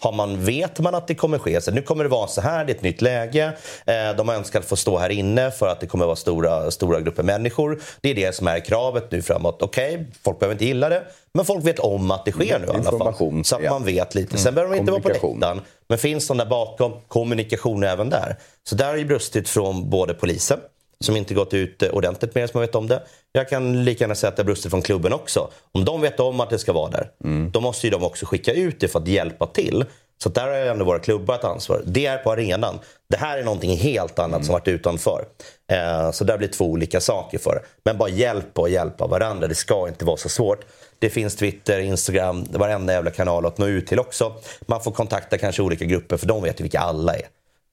Har 0.00 0.12
man, 0.12 0.44
vet 0.44 0.78
man 0.80 0.94
att 0.94 1.06
det 1.08 1.14
kommer 1.14 1.38
ske, 1.38 1.60
så 1.60 1.70
nu 1.70 1.82
kommer 1.82 2.04
det 2.04 2.10
vara 2.10 2.26
så 2.28 2.40
här, 2.40 2.64
det 2.64 2.72
är 2.72 2.74
ett 2.76 2.82
nytt 2.82 3.02
läge. 3.02 3.52
Eh, 3.86 4.16
de 4.16 4.28
har 4.28 4.34
önskat 4.34 4.64
få 4.64 4.76
stå 4.76 4.98
här 4.98 5.10
inne 5.10 5.50
för 5.50 5.68
att 5.68 5.80
det 5.80 5.86
kommer 5.86 6.06
vara 6.06 6.16
stora, 6.16 6.70
stora 6.70 7.00
grupper 7.00 7.22
människor. 7.22 7.80
Det 8.00 8.10
är 8.10 8.14
det 8.14 8.34
som 8.34 8.46
är 8.46 8.60
kravet 8.60 9.10
nu 9.10 9.22
framåt. 9.22 9.62
Okej, 9.62 10.06
folk 10.24 10.38
behöver 10.38 10.54
inte 10.54 10.64
gilla 10.64 10.88
det, 10.88 11.02
men 11.34 11.44
folk 11.44 11.66
vet 11.66 11.78
om 11.78 12.10
att 12.10 12.24
det 12.24 12.32
sker 12.32 12.58
nu 12.58 12.66
i 12.66 12.70
alla 12.70 12.82
fall. 12.98 12.98
Så 13.44 13.56
att 13.56 13.62
man 13.70 13.84
vet 13.84 14.14
lite. 14.14 14.38
Sen 14.38 14.54
behöver 14.54 14.74
de 14.74 14.78
inte 14.80 14.92
vara 14.92 15.02
på 15.02 15.08
läktaren. 15.08 15.60
Men 15.88 15.98
finns 15.98 16.28
de 16.28 16.36
där 16.36 16.46
bakom, 16.46 16.92
kommunikation 17.08 17.82
även 17.84 18.10
där. 18.10 18.36
Så 18.68 18.74
där 18.74 18.86
har 18.86 18.96
ju 18.96 19.04
brustit 19.04 19.48
från 19.48 19.90
både 19.90 20.14
polisen, 20.14 20.58
som 21.04 21.16
inte 21.16 21.34
gått 21.34 21.54
ut 21.54 21.82
ordentligt 21.82 22.34
med 22.34 22.44
det, 22.44 22.48
som 22.48 22.60
jag 22.60 22.66
vet 22.66 22.74
om 22.74 22.88
det. 22.88 23.02
Jag 23.32 23.48
kan 23.48 23.84
lika 23.84 24.04
gärna 24.04 24.14
säga 24.14 24.28
att 24.28 24.36
det 24.36 24.42
har 24.42 24.46
brustit 24.46 24.70
från 24.70 24.82
klubben 24.82 25.12
också. 25.12 25.50
Om 25.72 25.84
de 25.84 26.00
vet 26.00 26.20
om 26.20 26.40
att 26.40 26.50
det 26.50 26.58
ska 26.58 26.72
vara 26.72 26.90
där, 26.90 27.10
då 27.50 27.60
måste 27.60 27.86
ju 27.86 27.90
de 27.90 28.02
också 28.04 28.26
skicka 28.26 28.52
ut 28.52 28.80
det 28.80 28.88
för 28.88 28.98
att 28.98 29.08
hjälpa 29.08 29.46
till. 29.46 29.84
Så 30.22 30.28
där 30.28 30.48
har 30.48 30.54
ju 30.54 30.66
ändå 30.66 30.84
våra 30.84 30.98
klubbar 30.98 31.34
ett 31.34 31.44
ansvar. 31.44 31.82
Det 31.86 32.06
är 32.06 32.18
på 32.18 32.32
arenan. 32.32 32.78
Det 33.10 33.16
här 33.16 33.38
är 33.38 33.44
någonting 33.44 33.76
helt 33.76 34.18
annat 34.18 34.44
som 34.44 34.52
varit 34.52 34.68
utanför. 34.68 35.24
Eh, 35.72 36.10
så 36.10 36.24
där 36.24 36.38
blir 36.38 36.48
två 36.48 36.64
olika 36.64 37.00
saker 37.00 37.38
för 37.38 37.54
det. 37.54 37.60
Men 37.84 37.98
bara 37.98 38.08
hjälpa 38.08 38.60
och 38.60 38.68
hjälpa 38.68 39.06
varandra. 39.06 39.48
Det 39.48 39.54
ska 39.54 39.88
inte 39.88 40.04
vara 40.04 40.16
så 40.16 40.28
svårt. 40.28 40.64
Det 40.98 41.10
finns 41.10 41.36
Twitter, 41.36 41.78
Instagram, 41.78 42.44
varenda 42.50 42.92
jävla 42.92 43.10
kanal 43.10 43.46
att 43.46 43.58
nå 43.58 43.66
ut 43.66 43.86
till 43.86 43.98
också. 43.98 44.32
Man 44.60 44.80
får 44.80 44.90
kontakta 44.90 45.38
kanske 45.38 45.62
olika 45.62 45.84
grupper 45.84 46.16
för 46.16 46.26
de 46.26 46.42
vet 46.42 46.60
ju 46.60 46.62
vilka 46.62 46.80
alla 46.80 47.14
är. 47.14 47.26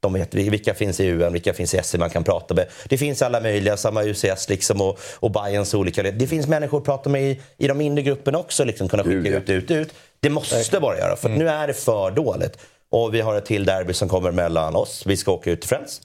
De 0.06 0.14
vet 0.14 0.34
vilka 0.34 0.74
finns 0.74 1.00
i 1.00 1.08
UN, 1.08 1.34
vilka 1.34 1.54
finns 1.54 1.74
i 1.74 1.80
SE 1.84 1.98
man 1.98 2.10
kan 2.10 2.24
prata 2.24 2.54
med. 2.54 2.68
Det 2.90 2.98
finns 2.98 3.22
alla 3.22 3.42
möjliga, 3.42 3.78
samma 3.78 4.04
UCS 4.04 4.50
liksom 4.50 4.82
och, 4.82 5.00
och 5.20 5.32
Bayerns 5.32 5.74
olika. 5.74 6.04
Det 6.04 6.28
finns 6.28 6.48
människor 6.48 6.78
att 6.78 6.86
prata 6.86 7.10
med 7.10 7.24
i, 7.24 7.42
i 7.58 7.68
de 7.68 7.78
mindre 7.78 8.04
grupperna 8.04 8.38
också, 8.38 8.64
liksom 8.64 8.88
kunna 8.90 9.04
skicka 9.04 9.30
ut, 9.30 9.50
ut, 9.50 9.72
ut. 9.72 9.94
Det 10.20 10.30
måste 10.30 10.80
bara 10.80 10.98
göra, 10.98 11.16
för 11.16 11.30
att 11.30 11.38
nu 11.38 11.50
är 11.50 11.68
det 11.68 11.74
för 11.74 12.12
dåligt. 12.12 12.58
Och 12.92 13.14
vi 13.14 13.22
har 13.22 13.36
ett 13.36 13.46
till 13.46 13.66
derby 13.66 13.94
som 13.94 14.10
kommer 14.10 14.32
mellan 14.32 14.76
oss. 14.76 15.04
Vi 15.06 15.18
ska 15.18 15.32
åka 15.32 15.52
ut 15.52 15.62
till 15.62 15.70
Friends. 15.70 16.02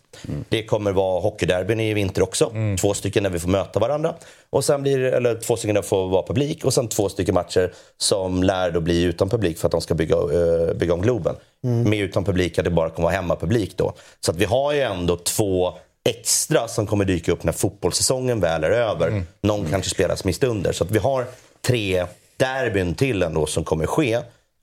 Det 0.49 0.65
kommer 0.65 0.93
vara 0.93 1.21
hockeyderbyn 1.21 1.81
i 1.81 1.95
vinter 1.95 2.23
också. 2.23 2.53
Två 2.81 2.95
stycken 2.95 3.23
där 3.23 3.31
vi 3.31 3.39
får 3.39 3.49
möta 3.49 3.81
varandra. 3.81 4.15
Och 4.51 4.65
sen 4.65 4.83
blir 4.83 4.99
det- 4.99 5.11
eller 5.17 5.35
två 5.41 5.57
stycken 5.57 5.75
där 5.75 5.83
får 5.83 6.09
vara 6.09 6.23
publik. 6.27 6.65
Och 6.65 6.75
sen 6.75 6.89
två 6.89 7.09
stycken 7.09 7.35
matcher 7.35 7.73
som 7.99 8.43
lär 8.43 8.71
då 8.71 8.81
bli 8.81 9.03
utan 9.03 9.29
publik 9.29 9.59
för 9.59 9.67
att 9.69 9.73
de 9.73 9.81
ska 9.81 9.95
bygga, 9.95 10.17
eh, 10.17 10.75
bygga 10.75 10.95
om 10.95 11.03
Globen. 11.03 11.35
Med 11.63 11.99
utan 12.01 12.25
publik 12.25 12.59
att 12.59 12.65
det 12.65 12.71
bara 12.71 12.91
kommer 12.91 13.09
vara 13.09 13.15
hemmapublik 13.15 13.77
då. 13.77 13.93
Så 14.21 14.31
att 14.31 14.37
vi 14.37 14.45
har 14.45 14.73
ju 14.73 14.81
ändå 14.81 15.17
två 15.17 15.73
extra 16.09 16.69
som 16.69 16.87
kommer 16.87 17.05
dyka 17.05 17.33
upp 17.33 17.45
när 17.45 17.53
fotbollssäsongen 17.53 18.41
väl 18.41 18.65
är 18.65 18.71
över. 18.71 19.23
Någon 19.43 19.67
kanske 19.71 19.91
spelas 19.91 20.25
mitt 20.25 20.45
under. 20.45 20.73
Så 20.73 20.85
att 20.85 20.91
vi 20.91 20.99
har 20.99 21.27
tre 21.67 22.07
derbyn 22.37 22.95
till 22.95 23.23
ändå 23.23 23.47
som 23.47 23.65
kommer 23.65 23.87
ske. 23.87 24.19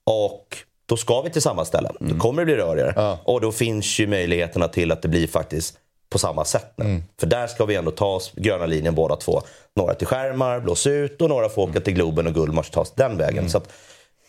Och 0.06 0.56
då 0.88 0.96
ska 0.96 1.20
vi 1.22 1.30
till 1.30 1.42
samma 1.42 1.64
ställe. 1.64 1.90
Då 2.00 2.18
kommer 2.18 2.42
det 2.42 2.46
bli 2.46 2.56
rörigare. 2.56 3.18
Och 3.24 3.40
då 3.40 3.52
finns 3.52 3.98
ju 3.98 4.06
möjligheterna 4.06 4.68
till 4.68 4.92
att 4.92 5.02
det 5.02 5.08
blir 5.08 5.26
faktiskt 5.26 5.74
på 6.10 6.18
samma 6.18 6.44
sätt 6.44 6.72
nu. 6.76 7.02
För 7.20 7.26
där 7.26 7.46
ska 7.46 7.64
vi 7.64 7.76
ändå 7.76 7.90
ta 7.90 8.06
oss 8.06 8.32
gröna 8.36 8.66
linjen 8.66 8.94
båda 8.94 9.16
två. 9.16 9.42
Några 9.76 9.94
till 9.94 10.06
skärmar, 10.06 10.60
blås 10.60 10.86
ut 10.86 11.22
och 11.22 11.28
några 11.28 11.48
får 11.48 11.62
åka 11.62 11.80
till 11.80 11.94
Globen 11.94 12.26
och 12.26 12.34
Gullmars 12.34 12.70
tas 12.70 12.92
den 12.92 13.16
vägen. 13.18 13.50
Så 13.50 13.58
att 13.58 13.72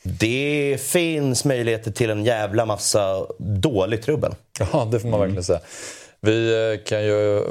det 0.03 0.81
finns 0.81 1.45
möjligheter 1.45 1.91
till 1.91 2.09
en 2.09 2.25
jävla 2.25 2.65
massa 2.65 3.25
dålig 3.39 4.01
trubbel. 4.03 4.35
Ja, 4.59 4.87
det 4.91 4.99
får 4.99 5.09
man 5.09 5.19
verkligen 5.19 5.43
säga. 5.43 5.59
Vi 6.21 6.71
eh, 6.73 6.83
kan 6.85 7.03
ju 7.05 7.43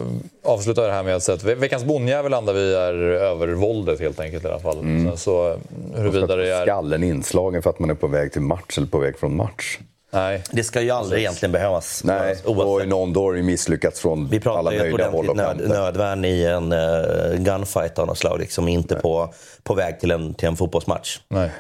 avsluta 0.45 0.87
det 0.87 0.93
här 0.93 1.03
med 1.03 1.17
att 1.17 1.23
säga 1.23 1.37
att 1.37 1.45
ve- 1.45 1.55
veckans 1.55 1.85
bondjävel 1.85 2.31
landar 2.31 2.53
vi 2.53 2.75
är 2.75 2.95
över 2.95 3.49
våldet 3.49 4.01
helt 4.01 4.21
enkelt 4.21 4.45
i 4.45 4.49
alla 4.49 4.59
fall. 4.59 4.75
Sen 4.81 5.17
så 5.17 5.49
eh, 5.51 5.57
huruvida 5.95 6.37
det 6.37 6.55
är... 6.55 6.63
Skallen 6.63 7.05
inslagen 7.05 7.63
för 7.63 7.71
att 7.71 7.79
man 7.79 7.91
är 7.91 7.95
på 7.95 8.07
väg 8.07 8.33
till 8.33 8.43
match 8.43 8.79
eller 8.79 8.87
på 8.87 8.99
väg 8.99 9.19
från 9.19 9.37
match. 9.37 9.79
Nej. 10.11 10.43
Det 10.51 10.65
ska 10.65 10.81
ju 10.81 10.91
aldrig 10.91 11.21
egentligen 11.21 11.53
behövas. 11.53 12.05
Nej, 12.05 12.37
och 12.45 12.83
i 12.83 12.87
någon 12.87 13.13
då 13.13 13.23
har 13.23 13.33
det 13.33 13.39
ju 13.39 13.45
misslyckats 13.45 14.01
från 14.01 14.29
Vi 14.29 14.41
pratar 14.41 14.59
alla 14.59 14.73
ju 14.73 14.77
ett 14.77 14.83
möjliga 14.83 15.09
håll 15.11 15.31
ordentligt 15.31 15.31
och 15.31 15.37
nöd, 15.37 15.47
kanter. 15.69 15.69
nödvärn 15.69 16.25
i 16.25 16.45
en 16.45 16.73
uh, 16.73 17.39
gunfight 17.45 17.99
av 17.99 18.07
något 18.07 18.19
slag. 18.19 18.39
Liksom 18.41 18.69
inte 18.69 18.95
på, 18.95 19.35
på 19.63 19.75
väg 19.75 20.01
till 20.01 20.11
en, 20.11 20.35
till 20.35 20.49
en 20.49 20.57
fotbollsmatch. 20.57 21.19
Nej. 21.29 21.51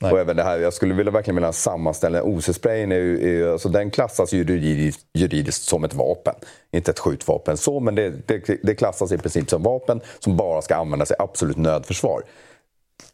Nej. 0.00 0.12
Och 0.12 0.18
även 0.20 0.36
det 0.36 0.42
här, 0.42 0.58
jag 0.58 0.72
skulle 0.72 0.94
vilja 0.94 1.12
verkligen 1.12 1.34
vilja 1.36 1.52
sammanställa. 1.52 2.22
OC-sprayen 2.22 2.92
är 2.92 2.96
ju, 2.96 3.42
är, 3.42 3.52
alltså 3.52 3.68
den 3.68 3.90
klassas 3.90 4.32
ju 4.32 4.38
juridiskt, 4.38 5.00
juridiskt 5.14 5.62
som 5.62 5.84
ett 5.84 5.94
vapen. 5.94 6.34
Inte 6.72 6.90
ett 6.90 6.98
skjutvapen 6.98 7.56
så, 7.56 7.80
men 7.80 7.94
det, 7.94 8.28
det, 8.28 8.58
det 8.62 8.74
klassas 8.74 9.12
i 9.12 9.18
princip 9.18 9.50
som 9.50 9.62
vapen 9.62 10.00
som 10.18 10.36
bara 10.36 10.62
ska 10.62 10.76
användas 10.76 11.10
i 11.10 11.14
absolut 11.18 11.56
nödförsvar. 11.56 12.22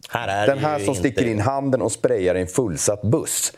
Här 0.08 0.28
är 0.28 0.46
Den 0.46 0.58
här 0.58 0.78
som 0.78 0.88
inte- 0.88 1.00
sticker 1.00 1.26
in 1.26 1.40
handen 1.40 1.82
och 1.82 1.92
sprayar 1.92 2.34
i 2.34 2.40
en 2.40 2.46
fullsatt 2.46 3.02
buss. 3.02 3.52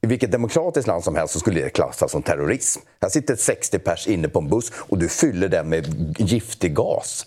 I 0.00 0.06
vilket 0.06 0.32
demokratiskt 0.32 0.86
land 0.88 1.04
som 1.04 1.16
helst 1.16 1.32
så 1.34 1.40
skulle 1.40 1.60
det 1.60 1.70
klassas 1.70 2.10
som 2.12 2.22
terrorism. 2.22 2.80
Här 3.00 3.08
sitter 3.08 3.34
ett 3.34 3.40
60 3.40 3.78
pers 3.78 4.06
inne 4.06 4.28
på 4.28 4.38
en 4.38 4.48
buss 4.48 4.72
och 4.76 4.98
du 4.98 5.08
fyller 5.08 5.48
den 5.48 5.68
med 5.68 5.86
giftig 6.18 6.74
gas. 6.74 7.26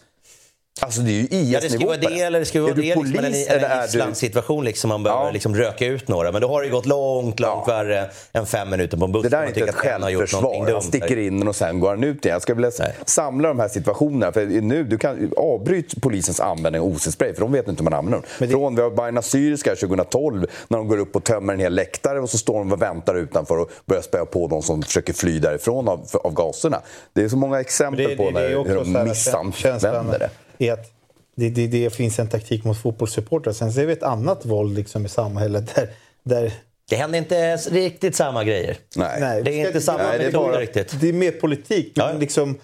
Alltså 0.82 1.02
det 1.02 1.10
är 1.12 1.14
ju 1.14 1.22
IS-nivå 1.24 1.54
Ja, 1.54 1.60
det 1.62 1.70
ska 1.70 1.86
vara 1.86 1.98
på 1.98 2.10
det, 2.10 2.22
eller 2.22 2.40
det 2.40 2.46
ska 2.46 2.62
vara 2.62 2.72
Är 2.72 2.76
du 2.76 2.82
det. 2.82 2.88
Liksom, 2.88 3.06
en, 3.06 3.14
polis 3.24 3.48
en, 3.48 3.56
eller 3.56 3.66
en 3.66 3.72
är 3.72 3.78
du... 3.78 3.84
gisslanssituation 3.86 4.66
liksom, 4.66 4.90
man 4.90 5.04
behöver 5.04 5.26
Ja. 5.26 5.32
liksom 5.32 5.56
röka 5.56 5.86
ut 5.86 6.08
några. 6.08 6.32
Men 6.32 6.42
då 6.42 6.48
har 6.48 6.64
det 6.64 6.70
gått 6.70 6.86
långt, 6.86 7.40
långt 7.40 7.64
Ja. 7.68 7.74
värre 7.74 8.10
än 8.34 8.46
fem 8.46 8.70
minuter 8.70 8.98
på 8.98 9.06
en 9.06 9.12
buss. 9.12 9.24
Det 9.24 9.30
där 9.30 9.44
är 9.44 9.48
inte 9.48 9.60
ett 9.62 9.68
en 9.68 9.74
självförsvar. 9.74 10.72
Han 10.72 10.82
sticker 10.82 11.18
in 11.18 11.40
den 11.40 11.48
och 11.48 11.56
sen 11.56 11.80
går 11.80 11.90
han 11.90 12.04
ut 12.04 12.26
igen. 12.26 12.34
Jag 12.34 12.42
skulle 12.42 12.56
vilja 12.56 12.72
Nej. 12.80 12.94
samla 13.06 13.48
de 13.48 13.60
här 13.60 13.68
situationerna. 13.68 14.32
För 14.32 14.46
nu, 14.46 14.84
du 14.84 14.98
kan 14.98 15.32
avbryt 15.38 16.02
polisens 16.02 16.40
användning 16.40 16.82
av 16.82 16.88
OC-spray, 16.88 17.34
för 17.34 17.42
de 17.42 17.52
vet 17.52 17.68
inte 17.68 17.84
hur 17.84 17.90
man 17.90 18.00
använder 18.00 18.28
dem. 18.40 18.50
Från 18.50 18.76
vi 18.76 18.82
har 18.82 18.90
Bajen 18.90 19.18
Assyriska 19.18 19.76
2012, 19.76 20.46
när 20.68 20.78
de 20.78 20.88
går 20.88 20.98
upp 20.98 21.16
och 21.16 21.24
tömmer 21.24 21.54
en 21.54 21.60
hel 21.60 21.76
läktare 21.76 22.20
och 22.20 22.30
så 22.30 22.38
står 22.38 22.60
de 22.60 22.72
och 22.72 22.82
väntar 22.82 23.16
utanför 23.16 23.58
och 23.58 23.70
börjar 23.86 24.02
spöa 24.02 24.26
på 24.26 24.48
de 24.48 24.62
som 24.62 24.84
försöker 24.84 25.14
fly 25.14 25.40
därifrån 25.40 25.88
av, 25.88 26.08
av 26.24 26.34
gaserna. 26.34 26.82
Det 27.14 27.24
är 27.24 27.30
så 27.30 27.38
många 27.38 27.60
exempel 27.60 28.18
på 28.18 28.30
när, 28.32 28.50
hur 28.50 28.76
de 28.76 29.04
missanvänder 29.04 30.20
det. 30.20 30.30
Är 30.58 30.74
att 30.74 30.92
det, 31.36 31.50
det, 31.50 31.68
det 31.68 31.90
finns 31.90 32.20
en 32.20 32.30
taktik 32.30 32.64
mot 32.64 32.78
fotbollssupportrar. 32.82 33.54
Sen 33.54 33.74
ser 33.74 33.86
vi 33.86 33.94
ett 33.94 34.04
annat 34.04 34.46
våld 34.46 34.76
liksom 34.78 35.06
i 35.06 35.10
samhället 35.10 35.76
där, 35.76 35.90
där 36.24 36.54
Det 36.90 36.96
händer 36.96 37.20
inte 37.20 37.56
riktigt 37.58 38.16
samma 38.16 38.44
grejer. 38.44 38.78
Nej. 38.96 39.18
Nej, 39.22 39.44
Det 39.44 39.62
är 39.62 39.68
inte 39.68 39.82
samma 39.82 39.98
Nej, 39.98 40.18
det 40.18 40.24
är 40.24 40.28
metoder 40.28 40.52
bara- 40.52 40.62
riktigt. 40.62 41.02
Det 41.02 41.10
är 41.10 41.14
mer 41.14 41.32
politik. 41.32 41.92
Men 41.96 42.06
Ja. 42.08 42.14
liksom, 42.20 42.58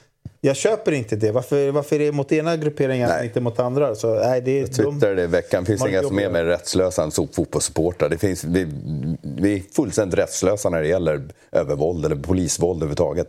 Jag 0.43 0.55
köper 0.55 0.91
inte 0.91 1.15
det. 1.15 1.31
Varför, 1.31 1.71
varför 1.71 1.95
är 1.95 1.99
det 1.99 2.11
mot 2.11 2.31
ena 2.31 2.57
grupperingen 2.57 3.09
Nej. 3.09 3.19
och 3.19 3.25
inte 3.25 3.39
mot 3.41 3.59
andra? 3.59 3.95
Så, 3.95 4.13
nej, 4.15 4.41
det 4.41 4.51
är, 4.51 4.59
Jag 4.61 4.71
twittrade 4.73 5.15
det 5.15 5.23
i 5.23 5.27
veckan. 5.27 5.63
Det 5.63 5.67
finns 5.67 5.85
inga 5.89 6.03
som 6.03 6.19
är 6.19 6.29
mer 6.29 6.43
rättslösa 6.45 7.03
än 7.03 7.11
fotbollssupportrar. 7.11 8.09
Det 8.09 8.17
finns, 8.17 8.43
vi, 8.43 8.67
vi 9.21 9.55
är 9.55 9.61
fullständigt 9.75 10.19
rättslösa 10.19 10.69
när 10.69 10.81
det 10.81 10.87
gäller 10.87 11.21
övervåld 11.51 12.05
eller 12.05 12.15
polisvåld 12.15 12.77
överhuvudtaget. 12.77 13.27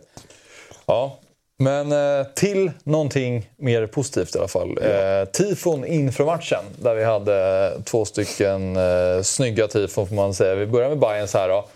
Ja, 0.85 1.19
men 1.57 1.91
eh, 1.91 2.27
till 2.35 2.71
någonting 2.83 3.49
mer 3.57 3.87
positivt 3.87 4.35
i 4.35 4.39
alla 4.39 4.47
fall. 4.47 4.77
Eh, 4.81 5.25
tifon 5.25 5.85
inför 5.85 6.25
matchen, 6.25 6.63
där 6.79 6.95
vi 6.95 7.03
hade 7.03 7.71
två 7.85 8.05
stycken 8.05 8.75
eh, 8.75 9.21
snygga 9.23 9.67
tifon 9.67 10.07
får 10.07 10.15
man 10.15 10.33
säga. 10.33 10.55
Vi 10.55 10.65
börjar 10.65 10.89
med 10.89 10.99
Bayerns 10.99 11.33
här 11.33 11.49
då. 11.49 11.67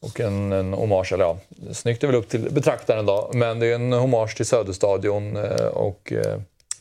Och 0.00 0.20
en, 0.20 0.52
en 0.52 0.72
hommage, 0.72 1.12
eller 1.12 1.24
ja, 1.24 1.38
snyggt 1.72 2.02
är 2.02 2.06
väl 2.06 2.16
upp 2.16 2.28
till 2.28 2.50
betraktaren 2.50 3.06
då. 3.06 3.30
Men 3.32 3.58
det 3.58 3.66
är 3.66 3.74
en 3.74 3.92
hommage 3.92 4.36
till 4.36 4.46
Söderstadion. 4.46 5.36
Eh, 5.36 5.66
och 5.66 6.12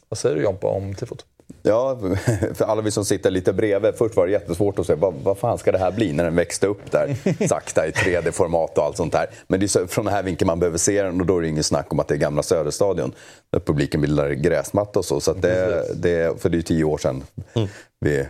vad 0.10 0.18
säger 0.18 0.36
du 0.36 0.42
Jompa 0.42 0.68
om 0.68 0.96
tifot? 0.96 1.26
Ja, 1.64 2.00
för 2.54 2.66
alla 2.66 2.82
vi 2.82 2.92
som 2.92 3.06
sitter 3.06 3.32
lite 3.32 3.54
bredvid. 3.54 3.96
Först 3.96 4.16
var 4.16 4.26
det 4.26 4.32
jättesvårt 4.32 4.80
att 4.80 4.88
se 4.88 4.96
vad, 4.96 5.14
vad 5.14 5.38
fan 5.38 5.58
ska 5.58 5.72
det 5.72 5.78
här 5.78 5.92
bli 5.92 6.14
när 6.14 6.24
den 6.24 6.36
växte 6.36 6.68
upp 6.68 6.92
där 6.92 7.16
sakta 7.48 7.88
i 7.88 7.92
3D-format 7.92 8.78
och 8.78 8.84
allt 8.84 8.98
sånt 8.98 9.14
där. 9.14 9.30
Men 9.48 9.60
det 9.60 9.76
är 9.76 9.88
från 9.88 10.06
den 10.06 10.14
här 10.14 10.24
vinkeln 10.24 10.48
man 10.48 10.60
behöver 10.60 10.78
se 10.78 11.04
den 11.04 11.22
och 11.22 11.28
då 11.28 11.38
är 11.38 11.42
det 11.42 11.48
ingen 11.48 11.64
snack 11.64 11.94
om 11.94 12.00
att 12.00 12.08
det 12.08 12.14
är 12.14 12.18
gamla 12.18 12.44
Söderstadion. 12.44 13.14
Där 13.50 13.60
publiken 13.60 14.02
bildar 14.02 14.30
gräsmatta 14.30 15.00
och 15.00 15.06
så. 15.06 15.20
så 15.20 15.34
det, 15.34 15.86
det, 15.96 16.42
för 16.42 16.50
det 16.50 16.58
är 16.58 16.62
tio 16.62 16.84
år 16.84 16.98
sedan 16.98 17.24
vi 18.00 18.26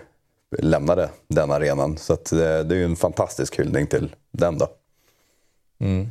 lämnade 0.59 1.09
den 1.27 1.51
arenan. 1.51 1.97
Så 1.97 2.17
det, 2.29 2.63
det 2.63 2.75
är 2.75 2.85
en 2.85 2.95
fantastisk 2.95 3.59
hyllning 3.59 3.87
till 3.87 4.15
den 4.31 4.57
då. 4.57 4.67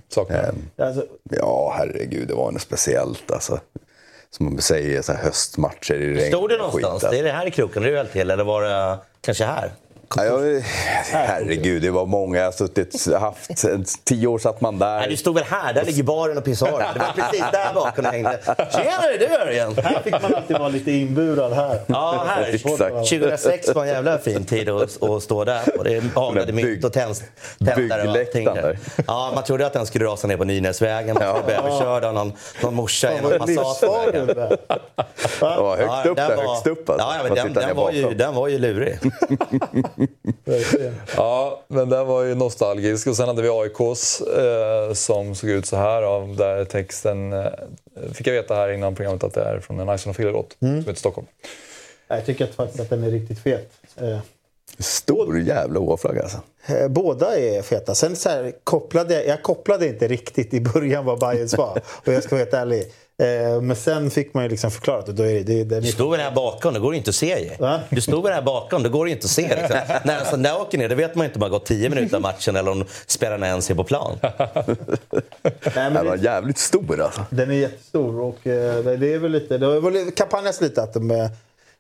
Saknar 0.09 0.55
Eh, 0.77 0.87
Alltså, 0.87 1.07
Ja, 1.31 1.75
herregud, 1.77 2.29
det 2.29 2.35
var 2.35 2.53
något 2.53 2.63
speciellt 2.63 3.31
alltså. 3.31 3.61
Som 4.37 4.47
man 4.47 4.59
säger, 4.59 5.03
så 5.03 5.13
höstmatcher 5.13 5.95
i 5.95 6.15
regn. 6.15 6.29
Stod 6.29 6.49
det 6.51 6.57
någonstans? 6.57 7.03
skit, 7.03 7.11
Det 7.11 7.19
är 7.19 7.23
det 7.23 7.33
här 7.33 7.47
i 7.47 7.51
kroken 7.51 7.83
du 7.83 7.97
höll 7.97 8.07
till 8.07 8.31
eller 8.31 8.45
var 8.45 8.63
det 8.63 8.99
kanske 9.21 9.45
här? 9.45 9.73
Ja, 10.17 10.25
jag, 10.25 10.63
herregud, 11.13 11.83
det 11.83 11.91
var 11.91 12.07
många. 12.07 12.39
Jag 12.39 12.45
har 12.45 12.53
suttit, 12.53 13.13
haft, 13.15 13.51
tio 14.05 14.27
år 14.27 14.39
satt 14.39 14.61
man 14.61 14.79
där. 14.79 14.99
Nej, 14.99 15.09
du 15.11 15.17
stod 15.17 15.35
väl 15.35 15.45
här? 15.45 15.73
Där 15.73 15.85
ligger 15.85 16.03
baren 16.03 16.39
och 16.39 16.45
pissoaren. 16.45 16.87
Det 16.95 16.99
var 17.01 17.13
precis 17.17 17.45
där 17.53 17.75
bakom 17.75 18.05
jag 18.05 18.13
hängde. 18.13 18.39
Tjenare, 18.57 19.17
du 19.19 19.27
Örjan! 19.27 19.75
här 19.77 20.03
fick 20.05 20.23
man 20.23 20.35
alltid 20.35 20.59
vara 20.59 20.69
lite 20.69 20.93
inburad 20.93 21.53
här. 21.53 21.81
Ja, 21.87 22.25
här. 22.29 22.43
Exakt. 22.55 22.79
2006 22.79 23.75
var 23.75 23.83
en 23.83 23.89
jävla 23.89 24.19
fin 24.19 24.45
tid 24.45 24.69
att, 24.69 25.03
att 25.03 25.23
stå 25.23 25.45
där. 25.45 25.79
Och 25.79 25.85
det 25.85 26.01
bygg- 26.01 26.55
mynt 26.55 26.85
och 26.85 26.93
tändare 26.93 28.03
och 28.09 28.17
allting 28.19 28.45
där. 28.45 28.79
Ja, 29.07 29.33
man 29.35 29.45
trodde 29.45 29.67
att 29.67 29.73
den 29.73 29.87
skulle 29.87 30.05
rasa 30.05 30.27
ner 30.29 30.37
på 30.37 30.45
Nynäsvägen. 30.45 31.15
Man 31.21 31.29
skulle 31.37 31.45
bli 31.47 31.55
överkörd 31.55 32.05
av 32.05 32.15
någon, 32.15 32.33
någon 32.63 32.75
morsa 32.75 33.13
i 33.13 33.21
någon 33.21 33.31
där. 33.31 34.57
Det 35.41 35.63
var 35.63 35.77
högt 35.77 36.07
upp 36.07 36.17
den 36.17 36.29
där, 36.29 36.37
var- 36.37 36.53
högst 36.55 36.67
upp 36.67 36.91
alltså. 36.91 37.07
Ja, 37.07 37.75
var 37.75 37.91
ju, 37.91 38.15
den 38.15 38.35
var 38.35 38.49
ju 38.49 38.59
lurig. 38.59 38.99
Ja, 41.17 41.65
men 41.69 41.89
den 41.89 42.07
var 42.07 42.23
ju 42.23 42.35
nostalgisk. 42.35 43.07
Och 43.07 43.17
sen 43.17 43.29
hade 43.29 43.43
vi 43.43 43.49
AIKs 43.49 44.21
eh, 44.21 44.93
som 44.93 45.35
såg 45.35 45.51
ut 45.51 45.67
så 45.67 45.77
här. 45.77 46.03
Av, 46.03 46.37
där 46.37 46.65
texten, 46.65 47.33
eh, 47.33 47.47
fick 48.13 48.27
jag 48.27 48.35
veta 48.35 48.55
här 48.55 48.73
innan 48.73 48.95
programmet 48.95 49.25
att 49.25 49.35
det 49.35 49.43
är 49.43 49.61
från 49.61 49.81
en 49.81 49.95
Ison 49.95 50.11
och 50.11 50.17
Fille-låt 50.17 50.57
som 50.59 50.75
heter 50.79 50.95
Stockholm. 50.95 51.27
Jag 52.09 52.27
tycker 52.27 52.45
att 52.45 52.55
faktiskt 52.55 52.81
att 52.81 52.91
den 52.91 53.05
är 53.05 53.11
riktigt 53.11 53.39
fet. 53.39 53.73
Eh, 53.97 54.19
Stor 54.79 55.41
jävla 55.41 55.81
åflagga 55.81 56.23
alltså. 56.23 56.41
Eh, 56.67 56.89
Båda 56.89 57.39
är 57.39 57.63
feta. 57.63 57.95
Sen 57.95 58.17
så 58.17 58.29
här, 58.29 58.53
kopplade 58.65 59.15
jag, 59.15 59.27
jag 59.27 59.43
kopplade 59.43 59.89
inte 59.89 60.09
riktigt 60.09 60.55
i 60.55 60.61
början 60.61 61.05
vad 61.05 61.19
Bayerns 61.19 61.59
var. 61.59 61.81
Och 62.07 62.13
jag 62.13 62.23
ska 62.23 62.35
vara 62.37 62.45
helt 62.45 62.55
ärlig. 62.55 62.93
Eh, 63.23 63.61
Men 63.61 63.77
sen 63.77 64.11
fick 64.11 64.35
man 64.35 64.43
ju 64.45 64.51
liksom 64.51 64.71
förklarat 64.71 65.07
det. 65.07 65.13
Då 65.13 65.23
är 65.23 65.35
det, 65.35 65.43
det, 65.43 65.65
den 65.65 65.83
Du 65.83 65.93
stod 65.93 66.11
väl 66.11 66.21
här 66.21 66.31
bakom, 66.31 66.75
det 66.75 66.81
går 66.81 66.93
ju 66.95 66.99
inte 66.99 67.09
att 67.09 67.15
se 67.15 67.39
ju. 67.41 67.51
Va? 67.59 67.81
Du 67.91 68.01
stod 68.01 68.23
väl 68.25 68.33
här 68.33 68.43
bakom, 68.43 68.83
det 68.83 68.89
går 68.89 69.09
ju 69.09 69.15
inte 69.15 69.25
att 69.25 69.31
se. 69.31 69.57
Liksom. 69.57 69.77
När 70.05 70.21
en 70.21 70.27
sån 70.27 70.43
där 70.43 70.61
åker 70.61 70.79
ner, 70.79 70.89
det 70.89 70.95
vet 70.95 71.15
man 71.15 71.25
ju 71.25 71.29
inte 71.29 71.37
om 71.37 71.41
det 71.41 71.47
har 71.47 71.51
gått 71.59 71.67
10 71.67 71.89
minuter 71.89 72.17
av 72.17 72.23
matchen 72.23 72.57
eller 72.57 72.71
om 72.71 72.85
spelarna 73.07 73.47
ens 73.47 73.71
är 73.71 73.75
på 73.75 73.85
plan. 73.85 74.19
nej, 74.23 74.35
men 75.75 75.95
Den 75.95 76.07
var 76.07 76.17
jävligt 76.17 76.59
stor 76.59 77.01
alltså. 77.01 77.25
den 77.31 77.51
är 77.51 77.55
jättestor. 77.55 78.21
Och 78.21 78.47
eh, 78.47 78.85
det 78.85 78.97
det 78.97 79.15
är 79.15 79.19
väl 79.19 79.33
lite, 79.33 79.59
det 79.59 79.67
har 79.67 79.81
väl 79.81 80.11
kampanjats 80.11 80.61
lite 80.61 80.83
att 80.83 80.95
de 80.95 81.11
är 81.11 81.31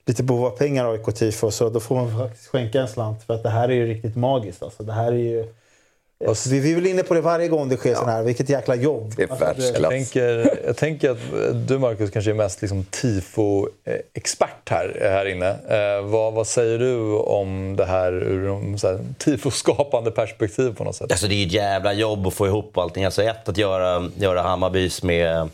lite 0.06 0.22
behov 0.22 0.46
av 0.46 0.50
pengar 0.50 0.92
AIK 0.92 1.14
tifo. 1.14 1.50
Så 1.50 1.68
då 1.68 1.80
får 1.80 1.94
man 1.94 2.18
faktiskt 2.18 2.48
skänka 2.48 2.80
en 2.80 2.88
slant. 2.88 3.22
För 3.26 3.34
att 3.34 3.42
det 3.42 3.50
här 3.50 3.68
är 3.68 3.72
ju 3.74 3.86
riktigt 3.86 4.16
magiskt. 4.16 4.62
Alltså, 4.62 4.82
det 4.82 4.92
här 4.92 5.12
är 5.12 5.16
ju... 5.16 5.44
eh, 6.26 6.34
Vi, 6.50 6.70
är 6.70 6.74
väl 6.74 6.86
inne 6.86 7.02
på 7.02 7.14
det 7.14 7.20
varje 7.20 7.48
gång 7.48 7.68
det 7.68 7.76
sker 7.76 7.94
sån 7.94 8.08
här. 8.08 8.22
Vilket 8.22 8.48
jäkla 8.48 8.74
jobb. 8.74 9.12
Det 9.16 9.22
är 9.22 9.28
Alltså, 9.28 9.44
världsklass. 9.44 9.82
Jag 9.82 9.90
tänker, 9.90 10.58
jag 10.66 10.76
tänker 10.76 11.10
att 11.10 11.18
du 11.68 11.78
Marcus 11.78 12.10
kanske 12.10 12.30
är 12.30 12.34
mest 12.34 12.62
liksom 12.62 12.84
tifo-expert 12.84 14.70
här, 14.70 14.98
här 15.00 15.26
inne. 15.26 15.48
Eh, 15.48 16.04
vad, 16.04 16.32
vad 16.32 16.46
säger 16.46 16.78
du 16.78 17.16
om 17.16 17.76
det 17.76 17.84
här 17.84 18.12
ur 18.12 18.76
så 18.76 18.88
här, 18.88 18.98
tifo-skapande 19.18 20.10
perspektiv 20.10 20.74
på 20.74 20.84
något 20.84 20.96
sätt? 20.96 21.12
Alltså 21.12 21.26
det 21.26 21.34
är 21.34 21.46
ett 21.46 21.52
jävla 21.52 21.92
jobb 21.92 22.26
att 22.26 22.34
få 22.34 22.46
ihop 22.46 22.78
allting. 22.78 23.04
Alltså 23.04 23.22
ett, 23.22 23.48
att 23.48 23.58
göra, 23.58 24.10
göra 24.16 24.42
Hammarbys 24.42 25.02
med, 25.02 25.48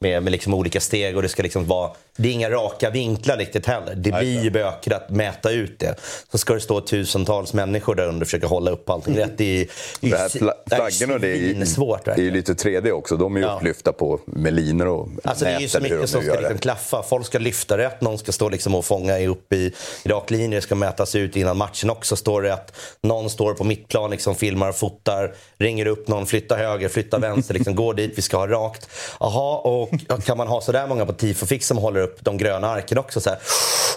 med, 0.00 0.22
med 0.22 0.30
liksom 0.30 0.54
olika 0.54 0.80
steg 0.80 1.16
och 1.16 1.22
det 1.22 1.28
ska 1.28 1.42
liksom 1.42 1.66
vara... 1.66 1.90
Det 2.16 2.28
är 2.28 2.32
inga 2.32 2.50
raka 2.50 2.90
vinklar 2.90 3.36
riktigt 3.36 3.66
heller. 3.66 3.94
Det 3.94 4.12
blir 4.12 4.42
ju 4.44 4.50
bökigt 4.50 4.96
att 4.96 5.10
mäta 5.10 5.50
ut 5.50 5.78
det. 5.78 5.94
Så 6.32 6.38
ska 6.38 6.54
det 6.54 6.60
stå 6.60 6.80
tusentals 6.80 7.52
människor 7.54 7.94
där 7.94 8.06
under 8.08 8.20
och 8.20 8.26
försöka 8.26 8.46
hålla 8.46 8.70
upp 8.70 8.90
allting 8.90 9.16
rätt. 9.18 9.38
Det 9.38 9.44
är, 9.44 9.66
ju- 10.00 10.14
är 10.14 10.28
flaggorna 10.28 11.18
det 11.18 11.28
är, 11.28 11.34
ju- 11.36 11.66
svårt 11.66 12.04
det 12.04 12.10
är 12.10 12.16
ju 12.16 12.30
verkligen. 12.30 12.34
lite 12.34 12.52
3D 12.68 12.90
också. 12.92 13.16
De 13.16 13.36
är 13.36 13.40
ju 13.40 13.46
Ja. 13.46 13.56
upplyfta 13.56 13.92
på 13.92 14.20
med 14.26 14.52
linor 14.54 14.86
och 14.86 15.08
Alltså 15.24 15.44
det 15.44 15.50
är 15.50 15.60
ju 15.60 15.68
så 15.68 15.80
mycket 15.80 16.08
som 16.10 16.22
ska 16.22 16.34
liksom 16.40 16.58
klaffa. 16.58 17.02
Folk 17.02 17.26
ska 17.26 17.38
lyfta 17.38 17.78
rätt, 17.78 18.00
någon 18.00 18.18
ska 18.18 18.32
stå 18.32 18.48
liksom 18.48 18.74
och 18.74 18.84
fånga 18.84 19.18
upp 19.26 19.52
i 19.52 19.72
rak 20.04 20.30
linje. 20.30 20.58
Det 20.58 20.62
ska 20.62 20.74
mätas 20.74 21.14
ut 21.14 21.36
innan 21.36 21.56
matchen 21.56 21.90
också. 21.90 22.16
Står 22.16 22.42
det 22.42 22.54
att 22.54 22.72
någon 23.02 23.30
står 23.30 23.54
på 23.54 23.64
mittplan, 23.64 24.10
liksom 24.10 24.34
filmar 24.34 24.68
och 24.68 24.76
fotar, 24.76 25.34
ringer 25.58 25.86
upp 25.86 26.08
någon, 26.08 26.26
flytta 26.26 26.56
höger, 26.56 26.88
flytta 26.88 27.18
vänster, 27.18 27.54
liksom, 27.54 27.74
gå 27.76 27.92
dit, 27.92 28.12
vi 28.18 28.22
ska 28.22 28.36
ha 28.36 28.46
rakt. 28.46 28.88
Jaha, 29.20 29.58
och 29.58 29.90
kan 30.24 30.36
man 30.38 30.46
ha 30.48 30.60
sådär 30.60 30.86
många 30.86 31.06
på 31.06 31.12
tifofix 31.12 31.66
som 31.66 31.78
håller 31.78 32.01
upp 32.02 32.18
de 32.20 32.38
gröna 32.38 32.68
arken 32.68 32.98
också? 32.98 33.20
Så 33.20 33.30
här, 33.30 33.38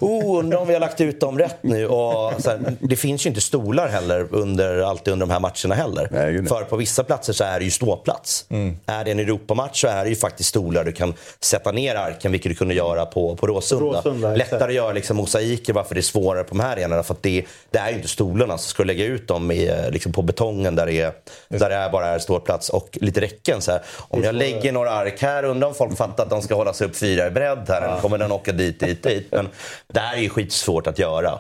oh, 0.02 0.40
undrar 0.40 0.60
om 0.60 0.68
vi 0.68 0.74
har 0.74 0.80
lagt 0.80 1.02
ut 1.02 1.20
dem 1.20 1.40
rätt 1.40 1.58
nu. 1.62 1.88
Och, 1.88 2.34
så 2.42 2.50
här, 2.50 2.76
det 2.80 2.96
finns 2.96 3.26
ju 3.26 3.30
inte 3.30 3.42
stolar 3.42 3.88
heller 3.88 4.28
under, 4.32 4.82
alltid 4.82 5.14
under 5.14 5.26
de 5.26 5.32
här 5.32 5.40
matcherna 5.40 5.76
heller. 5.76 6.08
Nej. 6.12 6.46
För 6.46 6.64
på 6.64 6.76
vissa 6.76 7.04
platser 7.04 7.34
så 7.34 7.44
är 7.44 7.60
det 7.60 7.66
ju 7.66 7.72
ståplats. 7.72 8.46
Är 8.86 9.04
det 9.04 9.12
en 9.12 9.20
Europamatch 9.20 9.82
så 9.82 9.88
är 9.88 10.04
det 10.04 10.10
ju 10.10 10.16
faktiskt 10.16 10.50
stolar 10.50 10.84
du 10.84 10.92
kan 10.92 11.14
sätta 11.40 11.72
ner 11.72 11.96
arken, 11.96 12.32
vilket 12.32 12.52
du 12.52 12.56
kunde 12.56 12.74
göra 12.74 13.06
på, 13.06 13.36
på 13.36 13.48
Råsunda. 13.48 13.98
Råsunda. 13.98 14.36
Lättare 14.36 14.64
att 14.64 14.74
göra 14.74 14.94
liksom 14.94 15.18
mosaiker, 15.18 15.74
varför 15.74 15.96
det 15.96 16.00
är 16.00 16.04
svårare 16.04 16.44
på 16.44 16.50
de 16.50 16.60
här 16.60 16.72
arenorna. 16.72 17.04
För 17.04 17.16
det, 17.22 17.46
det 17.72 17.80
är 17.80 17.90
ju 17.90 17.96
inte 17.96 18.08
stolarna, 18.08 18.58
så 18.58 18.70
ska 18.70 18.84
du 18.84 18.88
lägga 18.88 19.06
ut 19.06 19.28
dem 19.28 19.52
i, 19.52 19.90
liksom 19.92 20.12
på 20.12 20.22
betongen 20.22 20.76
där 20.76 20.86
det, 20.86 21.02
är, 21.02 21.14
där 21.48 21.70
det 21.70 21.76
är 21.76 21.90
bara 21.90 22.08
är 22.08 22.20
ståplats 22.20 22.70
och 22.70 22.98
lite 23.02 23.22
räcken. 23.22 23.62
Så 23.62 23.72
här. 23.72 23.82
Om 24.10 24.24
jag 24.24 24.36
lägger 24.36 24.72
några 24.72 24.92
ark 24.92 25.22
här, 25.22 25.44
undrar 25.44 25.68
om 25.68 25.74
folk 25.74 25.98
fattar 25.98 26.24
att 26.24 26.30
de 26.30 26.42
ska 26.42 26.56
hålla 26.56 26.74
sig 26.74 26.88
upp 26.88 26.96
fyra 26.96 27.28
i 27.28 27.32
bredd 27.32 27.66
här, 27.68 27.95
kommer 28.02 28.18
den 28.18 28.32
åka 28.32 28.52
dit, 28.52 28.80
dit, 28.80 29.04
dit. 29.04 29.28
Men 29.32 29.50
det 29.88 30.00
här 30.00 30.18
är 30.18 30.22
ju 30.22 30.30
skitsvårt 30.30 30.88
att 30.88 31.00
göra. 31.00 31.40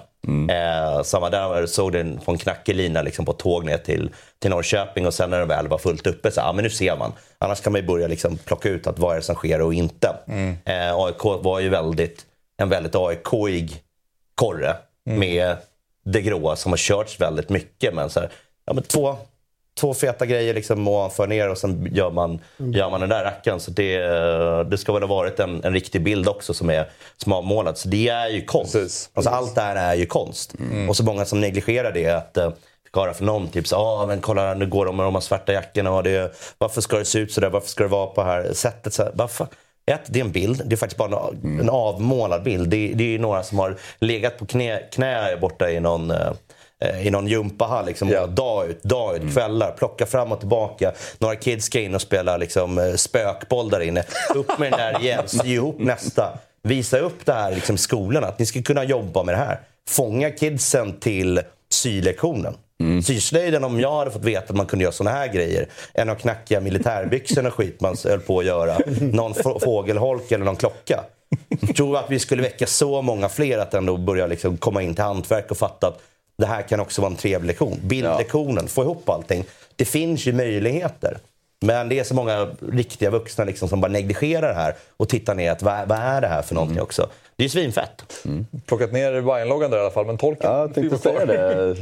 Eh, 0.49 1.03
samma 1.03 1.29
där 1.29 1.65
såg 1.65 1.91
den 1.91 2.19
på 2.19 2.31
en 2.31 2.37
knackig 2.37 2.75
lina 2.75 3.01
liksom 3.01 3.25
på 3.25 3.33
tåg 3.33 3.65
ner 3.65 3.77
till, 3.77 4.09
till 4.39 4.49
Norrköping 4.49 5.07
och 5.07 5.13
sen 5.13 5.29
när 5.29 5.39
det 5.39 5.45
väl 5.45 5.67
var 5.67 5.77
fullt 5.77 6.07
uppe 6.07 6.31
så 6.31 6.39
ja 6.39 6.53
men 6.53 6.63
nu 6.63 6.69
ser 6.69 6.97
man. 6.97 7.13
Annars 7.37 7.61
kan 7.61 7.73
man 7.73 7.81
ju 7.81 7.87
börja 7.87 8.07
liksom 8.07 8.37
plocka 8.37 8.69
ut 8.69 8.87
att 8.87 8.99
vad 8.99 9.11
är 9.11 9.15
det 9.15 9.21
som 9.21 9.35
sker 9.35 9.61
och 9.61 9.73
inte. 9.73 10.15
Eh, 10.65 10.95
AIK 10.95 11.23
var 11.23 11.59
ju 11.59 11.69
väldigt, 11.69 12.25
en 12.57 12.69
väldigt 12.69 12.95
AIK-ig 12.95 13.81
korre 14.35 14.75
med 15.05 15.57
det 16.05 16.21
gråa 16.21 16.55
som 16.55 16.71
har 16.71 16.77
körts 16.77 17.21
väldigt 17.21 17.49
mycket. 17.49 17.93
Men 17.93 18.09
så 18.09 18.19
här, 18.19 18.29
ja, 18.65 18.73
men 18.73 18.83
två, 18.83 19.17
två 19.79 19.93
feta 19.93 20.25
grejer 20.25 20.53
liksom 20.53 20.87
ovanför 20.87 21.27
ner 21.27 21.49
och 21.49 21.57
sen 21.57 21.87
gör 21.91 22.11
man, 22.11 22.39
gör 22.57 22.89
man 22.89 22.99
den 22.99 23.09
där 23.09 23.23
rackaren. 23.23 23.59
Så 23.59 23.71
det, 23.71 23.99
det 24.69 24.77
ska 24.77 24.93
väl 24.93 25.03
ha 25.03 25.07
varit 25.07 25.39
en, 25.39 25.63
en 25.63 25.73
riktig 25.73 26.03
bild 26.03 26.27
också 26.27 26.53
som 26.53 26.69
är 26.69 26.89
som 27.17 27.33
avmålad. 27.33 27.77
Så 27.77 27.87
det 27.87 28.09
är 28.09 28.29
ju 28.29 28.45
konst. 28.45 28.73
Precis. 28.73 29.09
Alltså, 29.13 29.29
allt 29.29 29.55
det 29.55 29.61
här 29.61 29.75
är 29.75 29.95
ju 29.95 30.05
konst. 30.05 30.53
Och 30.89 30.97
så 30.97 31.03
många 31.03 31.25
som 31.25 31.41
negligerar 31.41 31.91
det. 31.91 32.09
att 32.09 32.37
eh, 32.37 32.49
fick 32.85 32.95
höra 32.95 33.13
från 33.13 33.25
någon 33.25 33.47
typ 33.47 33.67
så, 33.67 33.75
ah, 33.75 34.05
men 34.05 34.21
kolla 34.21 34.53
nu 34.53 34.67
går 34.67 34.85
de 34.85 34.97
med 34.97 35.05
de 35.05 35.13
här 35.13 35.21
svarta 35.21 35.53
jackorna. 35.53 35.91
Och 35.91 36.03
det, 36.03 36.35
varför 36.57 36.81
ska 36.81 36.97
det 36.97 37.05
se 37.05 37.19
ut 37.19 37.31
så 37.31 37.41
där? 37.41 37.49
Varför 37.49 37.69
ska 37.69 37.83
det 37.83 37.89
vara 37.89 38.07
på 38.07 38.21
det 38.21 38.27
här 38.27 38.53
sättet? 38.53 38.93
Så 38.93 39.03
här, 39.03 39.11
varför? 39.15 39.47
Ett, 39.91 40.01
det 40.07 40.19
är 40.19 40.23
en 40.23 40.31
bild. 40.31 40.61
Det 40.65 40.75
är 40.75 40.77
faktiskt 40.77 40.97
bara 40.97 41.29
en, 41.43 41.59
en 41.59 41.69
avmålad 41.69 42.43
bild. 42.43 42.69
Det, 42.69 42.93
det 42.93 43.03
är 43.03 43.07
ju 43.07 43.19
några 43.19 43.43
som 43.43 43.59
har 43.59 43.75
legat 43.99 44.37
på 44.37 44.45
knä, 44.45 44.79
knä 44.91 45.37
borta 45.41 45.71
i 45.71 45.79
någon 45.79 46.11
eh, 46.11 46.17
eh, 46.17 46.33
i 47.03 47.09
någon 47.09 47.27
gympahall 47.27 47.85
liksom, 47.85 48.09
Ja. 48.09 48.27
dag 48.27 48.65
ut, 48.69 48.83
dag 48.83 49.15
ut, 49.17 49.33
kvällar. 49.33 49.71
Plocka 49.71 50.05
fram 50.05 50.31
och 50.31 50.39
tillbaka. 50.39 50.91
Några 51.19 51.35
kids 51.35 51.65
ska 51.65 51.79
in 51.79 51.95
och 51.95 52.01
spela 52.01 52.37
liksom, 52.37 52.77
eh, 52.77 52.93
spökboll 52.95 53.69
där 53.69 53.79
inne. 53.79 54.03
Upp 54.35 54.59
med 54.59 54.71
den 54.71 54.79
där 54.79 55.01
igen, 55.01 55.23
sy 55.27 55.47
ihop 55.53 55.75
nästa. 55.79 56.37
Visa 56.63 56.97
upp 56.99 57.25
det 57.25 57.33
här 57.33 57.51
liksom, 57.55 57.75
i 57.75 57.77
skolorna, 57.77 58.27
att 58.27 58.39
ni 58.39 58.45
ska 58.45 58.61
kunna 58.61 58.83
jobba 58.83 59.23
med 59.23 59.33
det 59.35 59.39
här. 59.39 59.59
Fånga 59.89 60.31
kidsen 60.31 60.99
till 60.99 61.41
sylektionen. 61.71 62.53
Syslöjden, 63.05 63.63
om 63.63 63.79
jag 63.79 63.91
hade 63.97 64.11
fått 64.11 64.23
veta 64.23 64.45
att 64.49 64.55
man 64.55 64.65
kunde 64.65 64.83
göra 64.83 64.91
såna 64.93 65.09
här 65.11 65.27
grejer, 65.27 65.67
än 65.93 66.07
de 66.07 66.15
knackiga 66.15 66.59
militärbyxorna 66.59 67.47
och 67.49 67.53
skit 67.55 67.81
man 67.81 67.95
höll 68.03 68.19
på 68.19 68.39
att 68.39 68.45
göra, 68.45 68.77
någon 69.01 69.33
få- 69.33 69.59
fågelholk 69.59 70.31
eller 70.31 70.45
någon 70.45 70.55
klocka. 70.55 71.03
Jag 71.61 71.75
tror 71.75 71.97
att 71.97 72.05
vi 72.09 72.19
skulle 72.19 72.41
väcka 72.41 72.65
så 72.67 73.01
många 73.01 73.29
fler 73.29 73.57
att 73.57 73.73
ändå 73.73 73.97
börja 73.97 74.27
liksom 74.27 74.57
komma 74.57 74.81
in 74.81 74.95
till 74.95 75.03
hantverk 75.03 75.51
och 75.51 75.57
fatta 75.57 75.87
att 75.87 75.99
det 76.37 76.45
här 76.45 76.61
kan 76.61 76.79
också 76.79 77.01
vara 77.01 77.11
en 77.11 77.17
trevlig 77.17 77.47
lektion. 77.47 77.79
Bildlektionen, 77.83 78.67
få 78.67 78.83
ihop 78.83 79.09
allting. 79.09 79.43
Det 79.75 79.85
finns 79.85 80.25
ju 80.25 80.33
möjligheter. 80.33 81.17
Men 81.61 81.89
det 81.89 81.99
är 81.99 82.03
så 82.03 82.13
många 82.15 82.47
riktiga 82.71 83.09
vuxna 83.09 83.43
liksom 83.43 83.69
som 83.69 83.81
bara 83.81 83.91
negligerar 83.91 84.47
det 84.47 84.53
här 84.53 84.75
och 84.97 85.09
tittar 85.09 85.35
ner 85.35 85.51
att 85.51 85.61
vad, 85.61 85.87
vad 85.87 85.97
är 85.97 86.21
det 86.21 86.27
här 86.27 86.41
för 86.41 86.55
någonting 86.55 86.81
också. 86.81 87.09
Det 87.35 87.41
är 87.43 87.45
ju 87.45 87.49
svinfett. 87.49 88.23
Plockat 88.65 88.91
ner 88.91 89.21
Bayern-loggan 89.21 89.71
där 89.71 89.77
i 89.77 89.81
alla 89.81 89.91
fall, 89.91 90.05
men 90.05 90.17
tolken 90.17 90.51
Ja, 90.51 90.59
jag 90.59 90.73
tänkte 90.75 90.97
säga 90.97 91.25
det. 91.25 91.75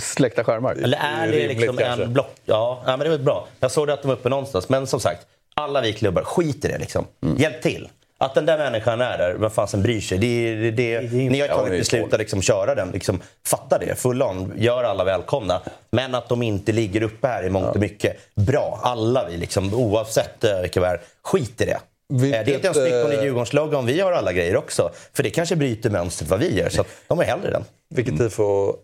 Släckta 0.00 0.44
skärmar. 0.44 0.72
Eller 0.74 0.98
är 0.98 1.26
Det 1.26 1.32
det 1.32 1.36
är 1.38 1.40
rimligt 1.40 1.60
liksom 1.60 1.76
kanske. 1.76 2.04
en 2.04 2.12
block... 2.12 2.30
Ja, 2.44 2.82
ja, 2.86 2.96
men 2.96 2.98
det 3.04 3.10
var 3.10 3.18
bra. 3.24 3.46
Jag 3.60 3.70
såg 3.70 3.90
att 3.90 4.02
de 4.02 4.08
var 4.08 4.14
uppe 4.14 4.28
någonstans. 4.28 4.68
Men 4.68 4.86
som 4.86 5.00
sagt, 5.00 5.26
alla 5.54 5.80
vi 5.80 5.92
klubbar, 5.92 6.22
skit 6.22 6.64
i 6.64 6.68
det 6.68 6.78
liksom. 6.78 7.04
Hjälp 7.36 7.62
till. 7.62 7.88
Att 8.24 8.34
den 8.34 8.46
där 8.46 8.58
människan 8.58 9.00
är 9.00 9.18
där, 9.18 9.34
vem 9.34 9.50
fasen 9.50 9.82
bryr 9.82 10.00
sig? 10.00 10.18
Det, 10.18 10.54
det, 10.54 10.70
det, 10.70 11.12
ni 11.12 11.40
har 11.40 11.48
tagit 11.48 11.80
beslut 11.80 12.12
att 12.12 12.18
liksom 12.18 12.42
köra 12.42 12.74
den. 12.74 12.90
Liksom, 12.90 13.22
fatta 13.46 13.78
det, 13.78 13.94
full 13.94 14.22
on. 14.22 14.52
Gör 14.56 14.84
alla 14.84 15.04
välkomna. 15.04 15.60
Men 15.90 16.14
att 16.14 16.28
de 16.28 16.42
inte 16.42 16.72
ligger 16.72 17.02
uppe 17.02 17.26
här 17.28 17.46
i 17.46 17.50
mångt 17.50 17.74
och 17.74 17.80
mycket. 17.80 18.34
Bra, 18.34 18.80
alla 18.82 19.28
vi 19.28 19.36
liksom, 19.36 19.74
oavsett 19.74 20.44
eh, 20.44 20.50
är. 20.50 21.00
Skit 21.22 21.60
i 21.60 21.64
det. 21.64 21.78
Vilket, 22.08 22.40
Eh, 22.40 22.44
det 22.44 22.52
är 22.52 22.54
inte 22.54 22.66
ens 22.66 22.78
snyggt 22.78 23.04
på 23.04 23.12
eh, 23.12 23.18
en 23.18 23.24
Djurgårdslogga 23.24 23.80
vi 23.80 24.00
har 24.00 24.12
alla 24.12 24.32
grejer 24.32 24.56
också. 24.56 24.90
För 25.12 25.22
det 25.22 25.30
kanske 25.30 25.56
bryter 25.56 25.90
mönstret 25.90 26.30
vad 26.30 26.40
vi 26.40 26.58
gör. 26.58 26.68
Så 26.68 26.84
de 27.08 27.20
är 27.20 27.24
hellre 27.24 27.50
den. 27.50 27.64
Vilket 27.94 28.18
tifo 28.18 28.76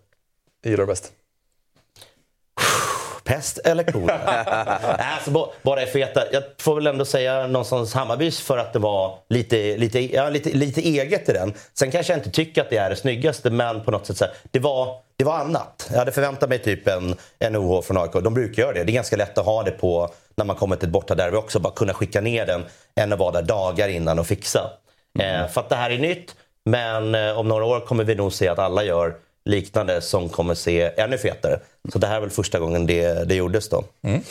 gillar 0.64 0.76
du 0.76 0.86
bäst? 0.86 1.12
Pest 3.30 3.58
eller 3.58 3.82
kolera? 3.84 4.18
alltså, 5.14 5.30
bo- 5.30 5.52
bara 5.62 5.82
är 5.82 5.86
feta. 5.86 6.32
Jag 6.32 6.42
får 6.58 6.74
väl 6.74 6.86
ändå 6.86 7.04
säga 7.04 7.46
någonstans 7.46 7.94
Hammarbys 7.94 8.40
för 8.40 8.58
att 8.58 8.72
det 8.72 8.78
var 8.78 9.18
lite, 9.28 9.76
lite, 9.76 10.14
ja, 10.14 10.28
lite, 10.28 10.50
lite 10.50 10.80
eget 10.80 11.28
i 11.28 11.32
den. 11.32 11.54
Sen 11.78 11.90
kanske 11.90 12.12
jag 12.12 12.18
inte 12.20 12.30
tycker 12.30 12.60
att 12.62 12.70
det 12.70 12.76
är 12.76 12.90
det 12.90 12.96
snyggaste, 12.96 13.50
men 13.50 13.84
på 13.84 13.90
något 13.90 14.06
sätt 14.06 14.16
så 14.16 14.24
här, 14.24 14.34
det, 14.50 14.58
var, 14.58 14.96
det 15.16 15.24
var 15.24 15.38
annat. 15.38 15.88
Jag 15.90 15.98
hade 15.98 16.12
förväntat 16.12 16.48
mig 16.48 16.58
typ 16.58 16.88
en, 16.88 17.16
en 17.38 17.56
OH 17.56 17.82
från 17.82 17.96
AIK. 17.98 18.12
De 18.12 18.34
brukar 18.34 18.62
göra 18.62 18.72
det. 18.72 18.84
Det 18.84 18.92
är 18.92 18.94
ganska 18.94 19.16
lätt 19.16 19.38
att 19.38 19.44
ha 19.44 19.62
det 19.62 19.70
på 19.70 20.08
när 20.34 20.44
man 20.44 20.56
kommer 20.56 20.76
till 20.76 20.88
ett 20.88 20.92
bortaderby 20.92 21.36
också. 21.36 21.58
Bara 21.60 21.72
kunna 21.72 21.94
skicka 21.94 22.20
ner 22.20 22.46
den 22.46 22.64
än 22.96 23.12
att 23.12 23.18
vara 23.18 23.32
där 23.32 23.42
dagar 23.42 23.88
innan 23.88 24.18
och 24.18 24.26
fixa. 24.26 24.70
Eh, 25.18 25.48
för 25.48 25.60
att 25.60 25.68
det 25.68 25.76
här 25.76 25.90
är 25.90 25.98
nytt, 25.98 26.34
men 26.64 27.14
eh, 27.14 27.38
om 27.38 27.48
några 27.48 27.64
år 27.64 27.80
kommer 27.80 28.04
vi 28.04 28.14
nog 28.14 28.32
se 28.32 28.48
att 28.48 28.58
alla 28.58 28.84
gör 28.84 29.14
liknande 29.44 30.00
som 30.00 30.28
kommer 30.28 30.54
se 30.54 30.90
ännu 30.96 31.18
fetare. 31.18 31.60
Så 31.92 31.98
det 31.98 32.06
här 32.06 32.16
är 32.16 32.20
väl 32.20 32.30
första 32.30 32.58
gången 32.58 32.86
det, 32.86 33.28
det 33.28 33.34
gjordes 33.34 33.68
då. 33.68 33.84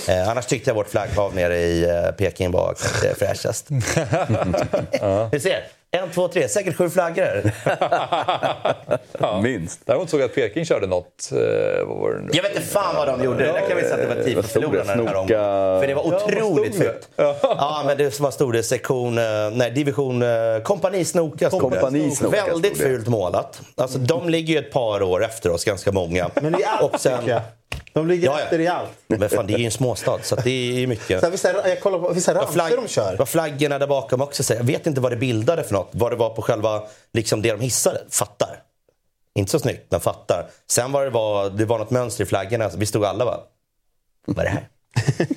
Eh, 0.08 0.30
annars 0.30 0.46
tyckte 0.46 0.70
jag 0.70 0.76
vårt 0.76 0.90
flagghav 0.90 1.36
nere 1.36 1.58
i 1.58 1.84
eh, 1.84 2.12
Peking 2.12 2.52
var 2.52 2.76
kanske 2.82 3.16
fräschast. 3.16 3.68
Vi 5.32 5.40
ser. 5.40 5.79
En, 5.92 6.10
två, 6.12 6.28
tre. 6.28 6.48
Säkert 6.50 6.76
sju 6.78 6.90
flaggor. 6.90 7.52
Minst. 9.42 9.82
Däremot 9.86 10.10
såg 10.10 10.20
jag 10.20 10.26
att 10.26 10.36
Peking 10.36 10.66
körde 10.66 10.88
något. 10.88 11.30
Eh, 11.32 11.38
vad 11.88 11.98
var 11.98 12.12
det 12.14 12.20
nu? 12.22 12.30
Jag 12.34 12.44
vet 12.44 12.56
inte 12.56 12.68
fan 12.68 12.96
vad 12.96 13.08
de 13.08 13.24
gjorde. 13.24 13.46
Där 13.46 13.68
kan 13.68 13.78
vi 13.78 13.84
säga 13.84 13.94
att 13.96 14.02
det 14.02 14.08
var 14.08 14.24
tid 14.24 14.34
för 14.34 14.36
Vad 14.42 14.46
stod 14.46 14.62
det? 14.64 14.68
förlorarna 14.68 14.96
den 14.96 15.08
här 15.08 15.14
Snoka- 15.14 15.20
omgången. 15.20 15.82
För 15.82 15.88
det 15.88 15.94
var 15.94 16.04
Ja, 16.12 16.26
otroligt 16.26 16.72
det? 16.80 16.86
fult. 16.86 17.10
Ja, 17.42 17.84
men 17.86 17.98
det 17.98 18.20
var 18.20 18.32
stod 18.32 18.54
det 18.54 18.64
sektion, 18.64 19.18
eh, 19.18 19.24
nej 19.54 19.72
division, 19.72 20.22
eh, 20.22 20.30
kompanisnoka 20.64 21.48
stod 21.50 21.72
det. 21.72 21.80
Kompanisnoka 21.80 22.46
Väldigt 22.46 22.76
stod 22.78 22.88
det. 22.88 22.94
fult 22.96 23.08
målat. 23.08 23.62
Alltså 23.76 23.98
de 24.00 24.30
ligger 24.30 24.54
ju 24.54 24.60
ett 24.60 24.72
par 24.72 25.02
år 25.04 25.24
efter 25.26 25.52
oss, 25.52 25.66
ganska 25.66 25.92
många. 25.92 26.30
Men 26.42 26.60
i 26.60 26.64
allt 26.64 27.00
De 27.94 28.08
ligger 28.08 28.26
Ja, 28.26 28.38
ja. 28.40 28.44
efter 28.44 28.60
i 28.60 28.68
allt. 28.68 28.90
Men 29.08 29.30
fan, 29.30 29.48
det 29.48 29.54
är 29.54 29.58
ju 29.58 29.66
en 29.66 29.72
småstad, 29.72 30.20
så 30.24 30.36
det 30.36 30.84
är 30.84 30.88
mycket. 30.88 31.40
Så 31.40 31.48
jag 31.66 31.82
kollar 31.82 32.00
på 32.00 32.14
vissa 32.14 32.34
Vad 32.34 32.44
ramsor 32.44 32.76
de 32.82 32.88
kör. 32.88 33.16
Vad 33.18 33.30
flaggorna 33.30 33.80
där 33.80 33.88
bakom 33.88 34.22
också 34.22 34.44
säger. 34.44 34.62
Jag 34.62 34.68
vet 34.68 34.88
inte 34.88 35.02
vad 35.02 35.12
det 35.12 35.16
bildade 35.16 35.64
för 35.64 35.74
något. 35.74 35.90
Vad 35.92 36.12
det 36.12 36.16
var 36.16 36.30
på 36.30 36.42
själva, 36.42 36.84
liksom 37.14 37.42
det 37.42 37.52
de 37.52 37.60
hissade. 37.60 38.02
Fattar. 38.10 38.64
Inte 39.36 39.52
så 39.52 39.60
snyggt, 39.60 39.86
men 39.92 40.00
fattar. 40.00 40.50
Sen 40.72 40.92
var 40.92 41.04
det, 41.04 41.10
var, 41.10 41.50
det 41.50 41.66
var 41.66 41.80
något 41.80 41.92
mönster 41.92 42.24
i 42.24 42.28
flaggorna. 42.28 42.70
Vi 42.78 42.86
stod 42.86 43.06
alla 43.06 43.26
bara, 43.26 43.40
vad 44.28 44.40
är 44.40 44.44
det 44.44 44.50
här? 44.50 44.68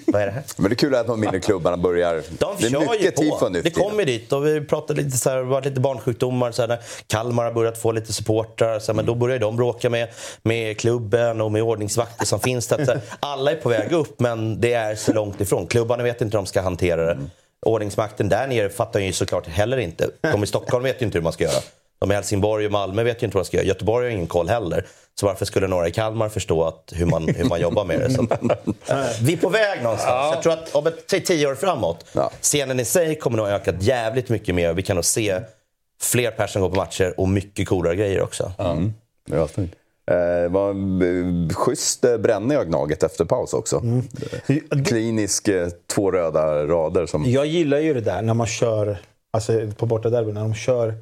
Vad 0.06 0.22
är 0.22 0.26
det 0.26 0.32
här? 0.32 0.42
Men 0.56 0.70
det 0.70 0.74
är 0.74 0.76
kul 0.76 0.94
att 0.94 1.06
de 1.06 1.20
mindre 1.20 1.40
klubbarna 1.40 1.76
börjar... 1.76 2.22
De 2.38 2.56
det 2.58 2.66
är 2.66 2.70
kör 2.70 2.80
ju 2.80 2.88
mycket 2.88 3.16
på. 3.16 3.48
Det 3.48 3.70
kommer 3.70 4.04
dit 4.04 4.32
och 4.32 4.46
vi 4.46 4.60
pratade 4.60 5.02
lite 5.02 5.16
så 5.16 5.30
här, 5.30 5.36
det 5.36 5.44
varit 5.44 5.64
lite 5.64 5.80
barnsjukdomar. 5.80 6.52
Så 6.52 6.66
här, 6.66 6.78
Kalmar 7.06 7.44
har 7.44 7.52
börjat 7.52 7.78
få 7.78 7.92
lite 7.92 8.12
supportrar. 8.12 8.78
Så 8.78 8.92
här, 8.92 8.96
men 8.96 9.06
då 9.06 9.14
börjar 9.14 9.38
de 9.38 9.56
bråka 9.56 9.90
med, 9.90 10.08
med 10.42 10.78
klubben 10.78 11.40
och 11.40 11.52
med 11.52 11.62
ordningsvakter 11.62 12.26
som 12.26 12.40
finns 12.40 12.66
där. 12.66 12.84
Så 12.84 12.92
här, 12.92 13.00
alla 13.20 13.52
är 13.52 13.56
på 13.56 13.68
väg 13.68 13.92
upp 13.92 14.20
men 14.20 14.60
det 14.60 14.72
är 14.72 14.94
så 14.94 15.12
långt 15.12 15.40
ifrån. 15.40 15.66
Klubbarna 15.66 16.02
vet 16.02 16.20
inte 16.20 16.36
hur 16.36 16.42
de 16.42 16.46
ska 16.46 16.60
hantera 16.60 17.14
det. 17.14 17.18
Ordningsmakten 17.66 18.28
där 18.28 18.46
nere 18.46 18.70
fattar 18.70 19.00
ju 19.00 19.12
såklart 19.12 19.46
heller 19.46 19.76
inte. 19.76 20.10
De 20.20 20.42
i 20.42 20.46
Stockholm 20.46 20.84
vet 20.84 21.02
ju 21.02 21.06
inte 21.06 21.18
hur 21.18 21.22
man 21.22 21.32
ska 21.32 21.44
göra. 21.44 21.62
De 22.02 22.10
i 22.10 22.14
Helsingborg 22.14 22.66
och 22.66 22.72
Malmö 22.72 23.02
vet 23.02 23.22
ju 23.22 23.24
inte 23.24 23.36
vad 23.36 23.44
de 23.44 23.46
ska 23.46 23.56
göra. 23.56 23.66
Göteborg 23.66 24.06
har 24.06 24.10
ingen 24.10 24.26
koll 24.26 24.48
heller. 24.48 24.86
Så 25.14 25.26
varför 25.26 25.44
skulle 25.44 25.66
några 25.66 25.88
i 25.88 25.90
Kalmar 25.90 26.28
förstå 26.28 26.64
att, 26.64 26.92
hur, 26.94 27.06
man, 27.06 27.28
hur 27.28 27.44
man 27.44 27.60
jobbar 27.60 27.84
med 27.84 28.00
det? 28.00 28.10
Så, 28.10 28.22
att, 28.30 29.20
vi 29.22 29.32
är 29.32 29.36
på 29.36 29.48
väg 29.48 29.82
någonstans. 29.82 30.34
Jag 30.34 30.42
tror 30.42 30.52
att 30.52 30.74
om 30.74 30.86
ett, 30.86 31.06
tio 31.06 31.46
år 31.46 31.54
framåt, 31.54 32.04
Ja. 32.12 32.30
scenen 32.40 32.80
i 32.80 32.84
sig 32.84 33.18
kommer 33.18 33.36
nog 33.36 33.46
ha 33.46 33.52
ökat 33.52 33.82
jävligt 33.82 34.28
mycket 34.28 34.54
mer. 34.54 34.72
Vi 34.72 34.82
kan 34.82 34.96
nog 34.96 35.04
se 35.04 35.40
fler 36.00 36.30
personer 36.30 36.66
gå 36.66 36.70
på 36.70 36.76
matcher 36.76 37.14
och 37.16 37.28
mycket 37.28 37.68
coolare 37.68 37.96
grejer 37.96 38.22
också. 38.22 38.52
Det 39.26 39.36
var. 39.36 39.48
Eh, 40.10 40.50
var 40.50 40.70
en 40.70 41.48
eh, 41.50 41.54
schysst 41.54 42.04
eh, 42.04 42.16
bränning 42.16 42.58
av 42.58 42.64
Gnaget 42.64 43.02
efter 43.02 43.24
paus 43.24 43.52
också. 43.54 43.76
Mm. 43.76 44.04
Klinisk, 44.84 45.48
eh, 45.48 45.68
två 45.94 46.10
röda 46.10 46.66
rader 46.66 47.06
som... 47.06 47.30
Jag 47.30 47.46
gillar 47.46 47.78
ju 47.78 47.94
det 47.94 48.00
där 48.00 48.22
när 48.22 48.34
man 48.34 48.46
kör, 48.46 48.98
alltså 49.32 49.70
på 49.76 49.86
bortaderby, 49.86 50.32
när 50.32 50.40
de 50.40 50.54
kör 50.54 50.94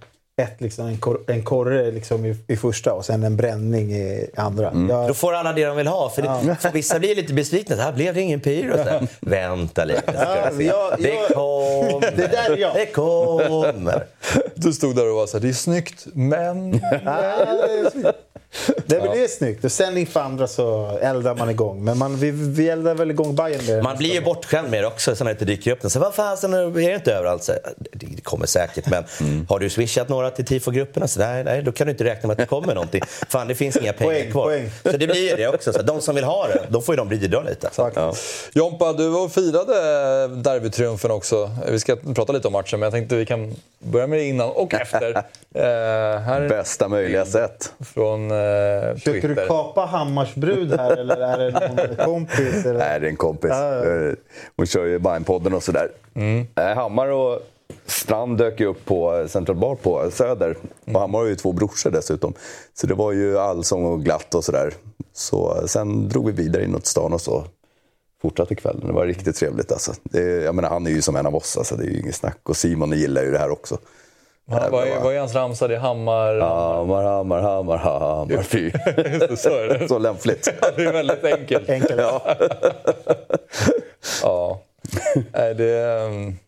ett, 0.42 0.60
liksom, 0.60 0.86
en, 0.86 0.98
kor, 0.98 1.20
en 1.26 1.42
korre 1.42 1.90
liksom 1.90 2.24
i, 2.26 2.36
i 2.46 2.56
första 2.56 2.92
och 2.92 3.04
sen 3.04 3.22
en 3.22 3.36
bränning 3.36 3.92
i 3.92 4.26
andra. 4.36 4.72
Jag, 4.88 5.08
Då 5.08 5.14
får 5.14 5.32
alla 5.32 5.52
det 5.52 5.64
de 5.66 5.76
vill 5.76 5.86
ha. 5.86 6.10
För, 6.10 6.22
det, 6.22 6.56
för 6.60 6.70
vissa 6.72 6.98
blir 6.98 7.16
lite 7.16 7.32
besvikna. 7.34 7.76
Här 7.76 7.92
blev 7.92 8.14
det 8.14 8.20
ingen 8.20 8.40
pyro. 8.40 8.76
Här, 8.76 9.06
Vänta 9.20 9.84
lite. 9.84 10.02
Ska 10.02 10.12
Ja, 10.12 10.36
jag 10.36 10.54
se. 10.54 10.64
jag- 10.64 10.94
det 10.98 11.08
jag- 11.14 11.28
kommer. 11.28 12.16
Det 12.16 12.26
där 12.26 12.50
är 12.52 12.56
jag. 12.56 12.74
Det 12.74 12.86
kommer. 12.86 14.04
Du 14.54 14.72
stod 14.72 14.96
där 14.96 15.08
och 15.10 15.14
var 15.16 15.26
så 15.26 15.36
här, 15.36 15.42
det 15.42 15.48
är 15.48 15.52
snyggt, 15.52 16.06
men... 16.12 16.70
det 16.72 16.78
blir 16.78 17.90
snyggt. 17.90 18.18
Och 19.62 19.72
sen 19.72 19.96
inför 19.96 20.20
andra 20.20 20.46
så 20.46 20.98
eldar 21.02 21.34
man 21.34 21.50
igång. 21.50 21.84
Men 21.84 21.98
man, 21.98 22.16
vi, 22.16 22.30
vi 22.30 22.68
eldar 22.68 22.94
väl 22.94 23.10
igång 23.10 23.34
Bayern 23.34 23.66
med 23.66 23.82
Man 23.82 23.96
blir 23.96 24.14
ju 24.14 24.20
bortskämd 24.20 24.70
med 24.70 24.82
det 24.82 24.86
också 24.86 25.16
sen 25.16 25.24
när 25.24 25.34
det 25.34 25.34
inte 25.34 25.44
dyker 25.44 25.72
upp. 25.72 25.90
Så 25.92 26.00
vad 26.00 26.14
fan, 26.14 26.54
är 26.54 26.88
det 26.88 26.94
inte 26.94 27.14
överallt? 27.14 27.44
Så, 27.44 27.52
det, 27.76 28.06
det 28.16 28.22
kommer 28.22 28.46
säkert, 28.46 28.86
men 28.88 29.04
har 29.48 29.58
du 29.58 29.70
swishat 29.70 30.08
några 30.08 30.30
till 30.30 30.44
tifogrupperna? 30.44 31.08
Så 31.08 31.20
nej, 31.20 31.44
nej, 31.44 31.62
då 31.62 31.72
kan 31.72 31.86
du 31.86 31.90
inte 31.90 32.04
räkna 32.04 32.26
med 32.26 32.32
att 32.32 32.38
det 32.38 32.46
kommer 32.46 32.74
någonting. 32.74 33.02
Fan, 33.28 33.48
det 33.48 33.54
finns 33.54 33.76
inga 33.76 33.92
pengar 33.92 34.12
Poäng, 34.12 34.30
kvar. 34.30 34.44
poäng. 34.44 34.70
Så 34.82 34.96
det 34.96 35.06
blir 35.06 35.30
ju 35.30 35.36
det 35.36 35.48
också. 35.48 35.72
Så 35.72 35.82
de 35.82 36.00
som 36.00 36.14
vill 36.14 36.24
ha 36.24 36.46
det, 36.46 36.66
då 36.68 36.80
får 36.80 36.94
ju 36.94 36.96
de 36.96 37.08
bidra 37.08 37.42
lite. 37.42 37.70
Ja. 37.76 38.14
Jompa, 38.52 38.92
du 38.92 39.08
var 39.08 39.24
och 39.24 39.32
firade 39.32 39.74
derbytriumfen 40.28 41.10
också. 41.10 41.50
Vi 41.68 41.78
ska 41.80 41.96
prata 41.96 42.32
lite 42.32 42.46
om 42.46 42.52
matchen, 42.52 42.80
men 42.80 42.86
jag 42.86 42.92
tänkte 42.92 43.16
vi 43.16 43.26
kan 43.26 43.54
börja 43.78 44.06
med 44.06 44.18
det 44.18 44.24
innan 44.24 44.50
och 44.50 44.74
efter. 44.74 45.22
Eh, 45.54 45.62
här 45.62 46.40
är 46.40 46.48
Bästa 46.48 46.88
möjliga 46.88 47.26
sätt. 47.26 47.72
från 47.94 48.30
eh, 48.40 48.94
Försöker 48.94 49.28
du 49.28 49.34
kapa 49.34 49.80
Hammars 49.84 50.34
brud 50.34 50.72
här 50.80 50.96
eller 50.96 51.16
är 51.16 51.38
det 51.38 51.50
någon 51.96 51.96
kompis? 52.06 52.66
Eller? 52.66 52.78
Nej, 52.78 53.00
det 53.00 53.06
är 53.06 53.10
en 53.10 53.16
kompis. 53.16 53.50
Ja, 53.54 53.74
ja. 53.74 53.84
Eh, 54.08 54.12
Hon 54.56 54.66
kör 54.66 54.84
ju 54.86 54.98
Bajen-podden 54.98 55.54
och 55.54 55.62
sådär. 55.62 55.88
Eh, 56.56 56.64
Hammar 56.74 57.08
och 57.08 57.40
Strand 57.86 58.38
dök 58.38 58.60
ju 58.60 58.66
upp 58.66 58.84
på 58.84 59.26
Central 59.28 59.56
Bar 59.56 59.74
på 59.74 60.10
Söder. 60.10 60.56
Och 60.94 61.00
Hammar 61.00 61.18
har 61.18 61.26
ju 61.26 61.34
två 61.36 61.52
brorsor 61.52 61.90
dessutom. 61.90 62.34
Så 62.74 62.86
det 62.86 62.94
var 62.94 63.12
ju 63.12 63.38
allsång 63.38 63.84
och 63.84 64.04
glatt 64.04 64.34
och 64.34 64.44
sådär. 64.44 64.72
Så 65.12 65.56
eh, 65.58 65.64
sen 65.66 66.08
drog 66.08 66.26
vi 66.26 66.32
vidare 66.32 66.64
inåt 66.64 66.86
stan 66.86 67.12
och 67.12 67.20
så 67.20 67.44
fortsatte 68.22 68.54
kvällen. 68.54 68.86
Det 68.86 68.92
var 68.92 69.06
riktigt 69.06 69.36
trevligt 69.36 69.72
alltså. 69.72 69.92
Det, 70.02 70.20
jag 70.22 70.54
menar, 70.54 70.68
han 70.68 70.86
är 70.86 70.90
ju 70.90 71.02
som 71.02 71.16
en 71.16 71.26
av 71.26 71.36
oss, 71.36 71.56
alltså. 71.56 71.76
det 71.76 71.84
är 71.84 71.90
ju 71.90 72.00
inget 72.00 72.14
snack. 72.16 72.38
Och 72.42 72.56
Simon 72.56 72.92
gillar 72.92 73.22
ju 73.22 73.30
det 73.30 73.38
här 73.38 73.50
också. 73.50 73.78
Han, 74.50 74.70
vad, 74.70 74.88
är, 74.88 75.00
vad 75.00 75.14
är 75.14 75.18
hans 75.18 75.34
ramsa? 75.34 75.68
Det 75.68 75.74
är 75.74 75.78
Hammar... 75.78 76.40
Hammar, 76.40 77.02
hammar, 77.04 77.40
hammar, 77.40 77.76
hammar, 77.76 78.42
fy. 78.42 78.70
Så 79.36 79.48
är 79.48 79.78
det. 79.78 79.88
Så 79.88 79.98
lämpligt. 79.98 80.48
Det 80.76 80.82
är 80.84 80.92
väldigt 80.92 81.24
enkelt. 81.24 81.70
Enkelt. 81.70 82.00
Ja. 82.00 82.22
Ja. 84.22 84.60
Nej, 85.32 85.54
Det 85.54 86.04
um, 86.04 86.38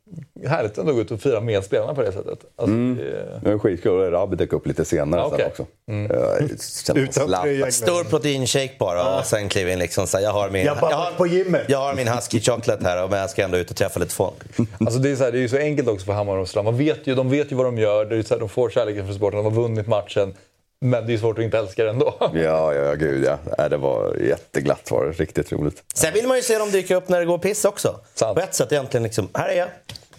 härligt 0.48 0.78
ändå 0.78 0.90
att 0.90 0.96
gå 0.96 1.02
ut 1.02 1.10
och 1.10 1.20
fira 1.20 1.40
med 1.40 1.64
spelarna 1.64 1.94
på 1.94 2.02
det 2.02 2.12
sättet. 2.12 2.38
Alltså, 2.56 2.76
det, 2.76 3.40
Det 3.42 3.50
var 3.50 3.58
skitkul. 3.58 4.10
Rabbi 4.10 4.36
dök 4.36 4.52
upp 4.52 4.66
lite 4.66 4.84
senare 4.84 5.20
Ja, 5.20 5.26
okej. 5.26 5.52
sen 6.58 7.06
också. 7.06 7.20
Jag 7.20 7.28
slapp. 7.28 7.42
tröja. 7.42 7.70
Stor 7.72 8.04
proteinshake 8.04 8.72
bara 8.78 9.18
och 9.18 9.26
sen 9.26 9.48
kliver 9.48 9.72
in 9.72 9.78
liksom 9.78 10.06
så 10.06 10.16
här, 10.16 10.24
jag 10.24 10.32
har 10.32 10.50
min, 10.50 10.66
Jag 10.66 10.76
jag 10.80 10.96
har, 10.96 11.10
på 11.16 11.26
gymmet. 11.26 11.62
jag 11.68 11.78
har 11.78 11.94
min 11.94 12.08
husky 12.08 12.40
chocolate 12.40 12.84
här 12.84 13.08
men 13.08 13.18
jag 13.18 13.30
ska 13.30 13.42
ändå 13.42 13.58
ut 13.58 13.70
och 13.70 13.76
träffa 13.76 14.00
lite 14.00 14.14
folk. 14.14 14.34
Alltså 14.80 14.98
det, 14.98 15.10
är 15.10 15.16
så 15.16 15.24
här, 15.24 15.32
det 15.32 15.38
är 15.38 15.42
ju 15.42 15.48
så 15.48 15.56
enkelt 15.56 15.88
också 15.88 16.06
för 16.06 16.12
Hammar 16.12 16.36
och 16.36 16.48
Strand. 16.48 16.64
Man 16.64 16.78
vet 16.78 17.06
ju, 17.06 17.14
de 17.14 17.30
vet 17.30 17.52
ju 17.52 17.56
vad 17.56 17.66
de 17.66 17.78
gör. 17.78 18.04
Det 18.04 18.16
är 18.16 18.22
så 18.22 18.34
här, 18.34 18.40
de 18.40 18.48
får 18.48 18.70
kärleken 18.70 19.04
från 19.06 19.14
sporten. 19.14 19.44
De 19.44 19.54
har 19.56 19.62
vunnit 19.62 19.86
matchen. 19.86 20.34
Men 20.84 21.06
det 21.06 21.12
är 21.14 21.18
svårt 21.18 21.38
att 21.38 21.44
inte 21.44 21.58
älska 21.58 21.84
det 21.84 21.90
ändå. 21.90 22.14
Ja, 22.20 22.30
ja, 22.34 22.74
ja, 22.74 22.94
gud 22.94 23.24
ja. 23.58 23.68
Det 23.68 23.76
var 23.76 24.16
jätteglatt 24.16 24.90
var 24.90 25.04
det. 25.06 25.12
Riktigt 25.12 25.52
roligt. 25.52 25.82
Sen 25.94 26.12
vill 26.14 26.26
man 26.28 26.36
ju 26.36 26.42
se 26.42 26.58
dem 26.58 26.70
dyka 26.70 26.96
upp 26.96 27.08
när 27.08 27.18
det 27.20 27.24
går 27.26 27.38
piss 27.38 27.64
också. 27.64 28.00
Sant. 28.14 28.34
På 28.36 28.42
ett 28.42 28.54
sätt 28.54 28.72
egentligen 28.72 29.02
liksom, 29.04 29.28
här 29.34 29.48
är 29.48 29.56
jag. 29.58 29.68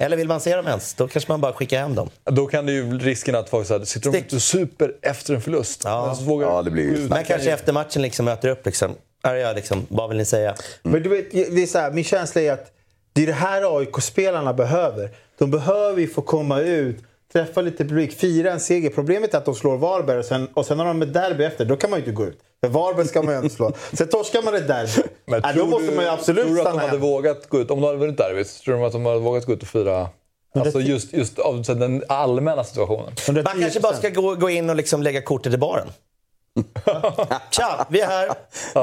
Eller 0.05 0.17
vill 0.17 0.27
man 0.27 0.39
se 0.39 0.55
dem 0.55 0.67
ens? 0.67 0.93
Då 0.93 1.07
kanske 1.07 1.31
man 1.31 1.41
bara 1.41 1.53
skickar 1.53 1.79
hem 1.79 1.95
dem. 1.95 2.09
Då 2.23 2.45
kan 2.47 2.65
det 2.65 2.71
ju 2.71 2.97
risken 2.99 3.35
att 3.35 3.49
folk 3.49 3.67
säger 3.67 3.85
sitter 3.85 4.11
de 4.29 4.35
och 4.35 4.41
super 4.41 4.91
efter 5.01 5.33
en 5.33 5.41
förlust? 5.41 5.81
Ja. 5.85 6.05
Men 6.07 6.15
så 6.15 6.23
vågar 6.23 6.47
Ja, 6.47 6.61
det 6.61 6.71
blir 6.71 6.83
ju 6.83 6.97
ut- 6.97 7.09
Men 7.09 7.23
kanske 7.23 7.51
efter 7.51 7.73
matchen 7.73 8.01
liksom 8.01 8.25
möter 8.25 8.49
upp 8.49 8.65
liksom. 8.65 8.91
Jag 9.23 9.55
liksom, 9.55 9.85
vad 9.89 10.09
vill 10.09 10.17
ni 10.17 10.25
säga? 10.25 10.55
Men 10.83 11.03
du 11.03 11.09
vet, 11.09 11.31
det 11.31 11.63
är 11.63 11.67
så 11.67 11.79
här, 11.79 11.91
min 11.91 12.03
känsla 12.03 12.41
är 12.41 12.51
att 12.51 12.71
det 13.13 13.23
är 13.23 13.27
det 13.27 13.33
här 13.33 13.77
AIK-spelarna 13.79 14.53
behöver. 14.53 15.09
De 15.37 15.51
behöver 15.51 16.01
ju 16.01 16.07
få 16.07 16.21
komma 16.21 16.59
ut, 16.59 16.97
träffa 17.33 17.61
lite 17.61 17.77
publik, 17.83 18.13
fira 18.13 18.51
en 18.51 18.59
seger. 18.59 18.89
Problemet 18.89 19.33
är 19.33 19.37
att 19.37 19.45
de 19.45 19.55
slår 19.55 19.77
Varberg 19.77 20.17
och 20.19 20.25
sen, 20.25 20.47
och 20.53 20.65
sen 20.65 20.79
har 20.79 20.85
de 20.85 21.01
ett 21.01 21.13
derby 21.13 21.43
efter. 21.43 21.65
Då 21.65 21.75
kan 21.75 21.89
man 21.89 21.99
ju 21.99 22.01
inte 22.05 22.11
gå 22.15 22.25
ut. 22.25 22.39
Varberg 22.69 23.07
ska 23.07 23.21
man 23.21 23.33
ju 23.33 23.39
inte 23.43 23.55
slå. 23.55 23.71
Sen 23.93 24.07
torskar 24.07 24.41
man 24.41 24.55
ett 24.55 24.67
derby. 24.67 25.07
Men 25.25 25.41
Nej, 25.43 25.53
då 25.55 25.65
måste 25.65 25.87
du- 25.89 25.95
man 25.95 26.05
ju 26.05 26.11
absolut 26.11 26.45
tror 26.45 26.55
du 26.55 26.61
att 26.61 26.65
de 26.65 26.69
stanna 26.71 26.81
hade 26.81 26.91
hem. 26.91 27.01
vågat 27.01 27.49
gå 27.49 27.59
ut, 27.59 27.71
om 27.71 27.81
de 27.81 27.85
hade 27.87 27.97
vunnit 27.99 28.17
derbyt, 28.17 28.61
tror 28.63 28.77
du 28.79 28.85
att 28.85 28.91
de 28.91 29.05
hade 29.05 29.19
vågat 29.19 29.45
gå 29.45 29.53
ut 29.53 29.61
och 29.61 29.67
fira? 29.67 30.09
Alltså 30.55 30.79
just, 30.81 31.13
just 31.13 31.39
av 31.39 31.63
så 31.63 31.73
den 31.73 32.03
allmänna 32.07 32.63
situationen. 32.63 33.13
110%. 33.15 33.43
Man 33.43 33.61
kanske 33.61 33.79
bara 33.79 33.93
ska 33.93 34.09
gå, 34.09 34.35
gå 34.35 34.49
in 34.49 34.69
och 34.69 34.75
liksom 34.75 35.03
lägga 35.03 35.21
kortet 35.21 35.53
i 35.53 35.57
baren. 35.57 35.87
Tja, 37.51 37.85
vi 37.89 38.01
är 38.01 38.07
här. 38.07 38.29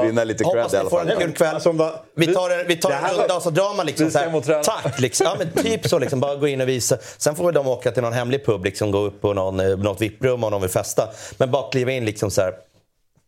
Vinna 0.05 0.23
lite 0.23 0.43
Hoppas 0.43 0.71
cred 0.71 0.81
i 0.81 0.83
ni 0.83 0.89
får 0.89 1.11
en 1.11 1.17
kul 1.19 1.31
kväll. 1.33 1.53
Alltså, 1.55 1.73
de- 1.73 1.91
Vi 2.15 2.33
tar 2.33 2.49
en, 2.49 2.67
vi 2.67 2.75
tar 2.75 2.89
Det 2.89 2.95
en 2.95 3.03
här- 3.03 3.13
runda 3.13 3.35
och 3.35 3.41
så 3.41 3.49
drar 3.49 3.75
man 3.77 3.85
liksom 3.85 4.11
så 4.11 4.17
här. 4.19 4.63
Tack! 4.63 4.99
Liksom. 4.99 5.25
Ja, 5.25 5.35
men 5.39 5.63
typ 5.63 5.87
så. 5.89 5.99
Liksom, 5.99 6.19
bara 6.19 6.35
gå 6.35 6.47
in 6.47 6.61
och 6.61 6.67
visa. 6.69 6.97
Sen 7.17 7.35
får 7.35 7.45
väl 7.45 7.53
de 7.53 7.67
åka 7.67 7.91
till 7.91 8.03
någon 8.03 8.13
hemlig 8.13 8.45
pub, 8.45 8.65
liksom, 8.65 8.91
gå 8.91 8.97
upp 8.99 9.21
på 9.21 9.33
någon, 9.33 9.59
eh, 9.59 9.77
något 9.77 10.01
VIP-rum 10.01 10.43
om 10.43 10.51
de 10.51 10.61
vill 10.61 10.69
festa. 10.69 11.09
Men 11.37 11.51
bara 11.51 11.69
kliva 11.71 11.91
in 11.91 12.05
liksom 12.05 12.31
så 12.31 12.41
här. 12.41 12.53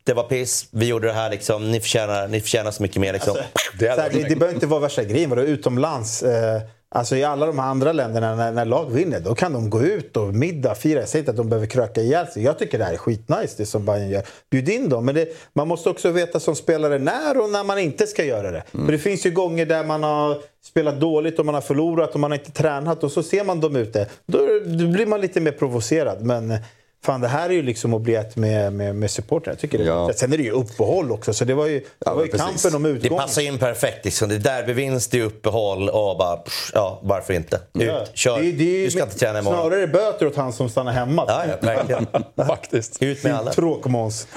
Det 0.05 0.13
var 0.13 0.23
piss, 0.23 0.67
vi 0.71 0.85
gjorde 0.85 1.07
det 1.07 1.13
här 1.13 1.29
liksom. 1.29 1.71
Ni 1.71 1.79
förtjänar, 1.79 2.27
ni 2.27 2.41
förtjänar 2.41 2.71
så 2.71 2.83
mycket 2.83 3.01
mer 3.01 3.13
liksom. 3.13 3.37
Det 3.79 3.85
Så 3.85 3.89
hade 3.89 4.01
här, 4.01 4.09
det, 4.09 4.29
det 4.29 4.35
behöver 4.35 4.53
inte 4.53 4.67
vara 4.67 4.79
värsta 4.79 5.03
grejen. 5.03 5.29
Vadå, 5.29 5.41
utomlands, 5.41 6.23
eh, 6.23 6.61
alltså 6.89 7.15
i 7.15 7.23
alla 7.23 7.45
de 7.45 7.59
andra 7.59 7.91
länderna, 7.91 8.35
när, 8.35 8.51
när 8.51 8.65
lag 8.65 8.91
vinner, 8.91 9.19
då 9.19 9.35
kan 9.35 9.53
de 9.53 9.69
gå 9.69 9.81
ut 9.81 10.17
och 10.17 10.33
middag, 10.33 10.75
fira. 10.75 10.99
Jag 10.99 11.09
säger 11.09 11.21
inte 11.21 11.31
att 11.31 11.37
de 11.37 11.49
behöver 11.49 11.67
kröka 11.67 12.01
ihjäl 12.01 12.27
sig. 12.27 12.43
Jag 12.43 12.59
tycker 12.59 12.77
det 12.77 12.85
här 12.85 12.93
är 12.93 12.97
skitnice, 12.97 13.55
det 13.57 13.65
som 13.65 13.85
Bayern 13.85 14.09
gör. 14.09 14.23
Bjud 14.51 14.69
in 14.69 14.89
dem. 14.89 15.05
Men 15.05 15.15
det, 15.15 15.27
man 15.53 15.67
måste 15.67 15.89
också 15.89 16.11
veta 16.11 16.39
som 16.39 16.55
spelare 16.55 16.99
när 16.99 17.41
och 17.41 17.49
när 17.49 17.63
man 17.63 17.79
inte 17.79 18.07
ska 18.07 18.23
göra 18.23 18.51
det. 18.51 18.63
För 18.71 18.91
det 18.91 18.99
finns 18.99 19.25
ju 19.25 19.31
gånger 19.31 19.65
där 19.65 19.83
man 19.83 20.03
har 20.03 20.37
spelat 20.65 20.99
dåligt 20.99 21.39
och 21.39 21.45
man 21.45 21.55
har 21.55 21.61
förlorat 21.61 22.13
och 22.13 22.19
man 22.19 22.31
har 22.31 22.37
inte 22.37 22.51
tränat 22.51 23.03
och 23.03 23.11
så 23.11 23.23
ser 23.23 23.43
man 23.43 23.59
dem 23.59 23.75
ute. 23.75 24.07
Då, 24.25 24.37
då 24.65 24.87
blir 24.87 25.05
man 25.05 25.21
lite 25.21 25.41
mer 25.41 25.51
provocerad. 25.51 26.21
Men 26.21 26.57
Fan, 27.05 27.21
det 27.21 27.27
här 27.27 27.49
är 27.49 27.53
ju 27.53 27.61
liksom 27.61 27.93
att 27.93 28.01
bli 28.01 28.15
ett 28.15 28.35
med, 28.35 28.73
med, 28.73 28.95
med 28.95 29.11
supportrar. 29.11 29.51
Jag 29.53 29.59
tycker 29.59 29.77
det 29.77 29.83
är 29.83 29.87
Ja. 29.87 30.11
Sen 30.15 30.33
är 30.33 30.37
det 30.37 30.43
ju 30.43 30.51
uppehåll 30.51 31.11
också, 31.11 31.33
så 31.33 31.45
det 31.45 31.53
var 31.53 31.67
ju, 31.67 31.79
det 31.79 31.85
Ja, 32.05 32.13
var 32.13 32.23
ju 32.25 32.31
kampen 32.31 32.75
om 32.75 32.83
Det 32.83 32.89
utgången. 32.89 33.17
passar 33.23 33.41
in 33.41 33.57
perfekt. 33.57 34.05
Liksom. 34.05 34.29
Det 34.29 34.35
är 34.35 34.39
derbyvinst, 34.39 35.11
det 35.11 35.19
är 35.19 35.23
uppehåll 35.23 35.89
och 35.89 36.17
bara, 36.17 36.37
pff, 36.37 36.71
ja, 36.73 36.99
varför 37.03 37.33
inte? 37.33 37.55
Ut, 37.55 37.61
Ja. 37.83 38.05
kör. 38.13 38.39
Det 38.41 38.51
det 38.51 38.83
du 38.85 38.91
ska 38.91 39.03
inte 39.03 39.19
träna 39.19 39.39
imorgon. 39.39 39.59
Snarare 39.69 39.87
böter 39.87 40.27
åt 40.27 40.35
han 40.35 40.53
som 40.53 40.69
stannar 40.69 40.91
hemma. 40.91 41.25
Ja, 41.27 41.43
ja, 41.47 41.55
verkligen. 41.61 42.07
Faktiskt. 42.47 43.01
Ut 43.03 43.23
med 43.23 43.35
alla. 43.35 43.53
Tråkmåns. 43.53 44.27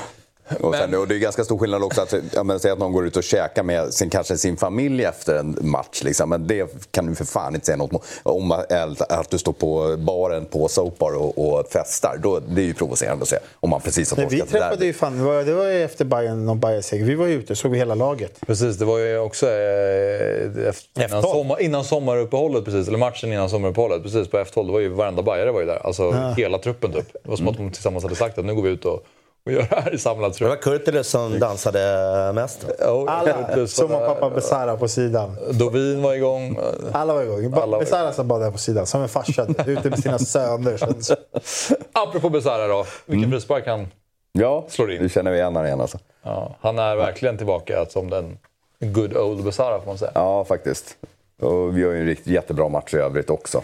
Och, 0.60 0.74
sen, 0.74 0.94
och 0.94 1.08
det 1.08 1.14
är 1.14 1.18
ganska 1.18 1.44
stor 1.44 1.58
skillnad 1.58 1.82
också 1.82 2.00
att 2.00 2.14
ja, 2.34 2.42
men, 2.42 2.60
säg 2.60 2.70
att 2.70 2.78
någon 2.78 2.92
går 2.92 3.06
ut 3.06 3.16
och 3.16 3.24
käkar 3.24 3.62
med 3.62 3.94
sin, 3.94 4.10
kanske 4.10 4.38
sin 4.38 4.56
familj 4.56 5.04
efter 5.04 5.34
en 5.38 5.58
match. 5.60 6.02
Liksom. 6.02 6.30
Men 6.30 6.46
det 6.46 6.90
kan 6.90 7.06
du 7.06 7.14
för 7.14 7.24
fan 7.24 7.54
inte 7.54 7.66
säga 7.66 7.76
något 7.76 8.02
om. 8.22 8.52
Att, 8.52 9.02
att 9.12 9.30
du 9.30 9.38
står 9.38 9.52
på 9.52 9.96
baren 9.98 10.44
på 10.44 10.68
Soapbar 10.68 11.12
och, 11.12 11.58
och 11.58 11.66
festar. 11.70 12.18
Då, 12.22 12.40
det 12.40 12.60
är 12.60 12.64
ju 12.64 12.74
provocerande 12.74 13.22
att 13.22 13.28
se. 13.28 13.38
Om 13.60 13.70
man 13.70 13.80
precis 13.80 14.10
har 14.10 14.16
Nej, 14.16 14.26
vi 14.30 14.38
torskat 14.38 14.52
det 14.52 14.58
träffade 14.58 14.76
där. 14.76 14.86
ju 14.86 14.92
fan, 14.92 15.18
det 15.18 15.24
var, 15.24 15.42
det 15.42 15.54
var 15.54 15.64
ju 15.64 15.84
efter 15.84 16.04
Bayern 16.04 16.48
och 16.48 16.56
Bayern 16.56 16.82
seger. 16.82 17.04
Vi 17.04 17.14
var 17.14 17.26
ju 17.26 17.34
ute, 17.34 17.56
såg 17.56 17.70
vi 17.70 17.78
hela 17.78 17.94
laget. 17.94 18.40
Precis, 18.46 18.76
det 18.76 18.84
var 18.84 18.98
ju 18.98 19.18
också 19.18 19.46
eh, 19.46 20.68
efter, 20.68 21.04
innan, 21.04 21.22
F12. 21.22 21.32
sommar, 21.32 21.62
innan 21.62 21.84
sommaruppehållet, 21.84 22.64
precis, 22.64 22.88
eller 22.88 22.98
matchen 22.98 23.32
innan 23.32 23.50
sommaruppehållet. 23.50 24.02
Precis 24.02 24.28
på 24.28 24.36
F12, 24.36 24.66
det 24.66 24.72
var 24.72 24.80
ju 24.80 24.88
varenda 24.88 25.22
bajare 25.22 25.52
var 25.52 25.60
ju 25.60 25.66
där. 25.66 25.86
Alltså 25.86 26.12
hela 26.36 26.58
truppen 26.58 26.92
typ. 26.92 27.12
Det 27.12 27.28
var 27.28 27.36
som 27.36 27.48
att 27.48 27.56
de 27.56 27.70
tillsammans 27.70 28.04
hade 28.04 28.16
sagt 28.16 28.38
att 28.38 28.44
nu 28.44 28.54
går 28.54 28.62
vi 28.62 28.70
ut 28.70 28.84
och, 28.84 29.06
och 29.46 29.52
gör 29.52 29.66
det 29.70 29.80
här 29.80 29.94
i 29.94 29.98
samlad 29.98 30.30
Det 30.32 30.34
trupp. 30.34 30.48
var 30.48 30.56
Kurtulus 30.56 31.08
som 31.08 31.38
dansade 31.38 32.32
mest. 32.34 32.66
Ja, 32.78 33.04
Alla, 33.08 33.66
som 33.66 33.92
eh, 33.92 33.98
pappa 33.98 34.30
Besara 34.30 34.76
på 34.76 34.88
sidan. 34.88 35.36
Dovin 35.52 36.02
var 36.02 36.14
igång. 36.14 36.58
Alla 36.92 37.14
var 37.14 37.22
igång. 37.22 37.52
Alla 37.54 37.66
var 37.66 37.78
Besara 37.80 38.12
som 38.12 38.28
bara 38.28 38.38
där 38.38 38.50
på 38.50 38.58
sidan, 38.58 38.86
som 38.86 39.02
en 39.02 39.08
farsa. 39.08 39.46
ute 39.66 39.90
med 39.90 39.98
sina 39.98 40.18
söner. 40.18 40.78
Apropå 41.92 42.28
Besara 42.30 42.66
då, 42.66 42.86
vilken 43.06 43.30
frispark 43.30 43.66
han... 43.66 43.86
Ja, 44.32 44.64
Slår 44.68 44.92
in. 44.92 45.02
det 45.02 45.08
känner 45.08 45.30
vi 45.30 45.36
igen 45.36 45.46
honom 45.46 45.66
igen 45.66 45.80
alltså. 45.80 45.98
Ja, 46.22 46.56
han 46.60 46.78
är 46.78 46.96
verkligen 46.96 47.36
tillbaka 47.36 47.86
som 47.86 48.10
den 48.10 48.38
good 48.80 49.16
old 49.16 49.44
Besara 49.44 49.78
får 49.80 49.86
man 49.86 49.98
säga. 49.98 50.10
Ja, 50.14 50.44
faktiskt. 50.44 50.96
Och 51.42 51.78
vi 51.78 51.84
har 51.84 51.92
ju 51.92 52.00
en 52.00 52.06
riktigt 52.06 52.32
jättebra 52.32 52.68
match 52.68 52.94
i 52.94 52.96
övrigt 52.96 53.30
också. 53.30 53.62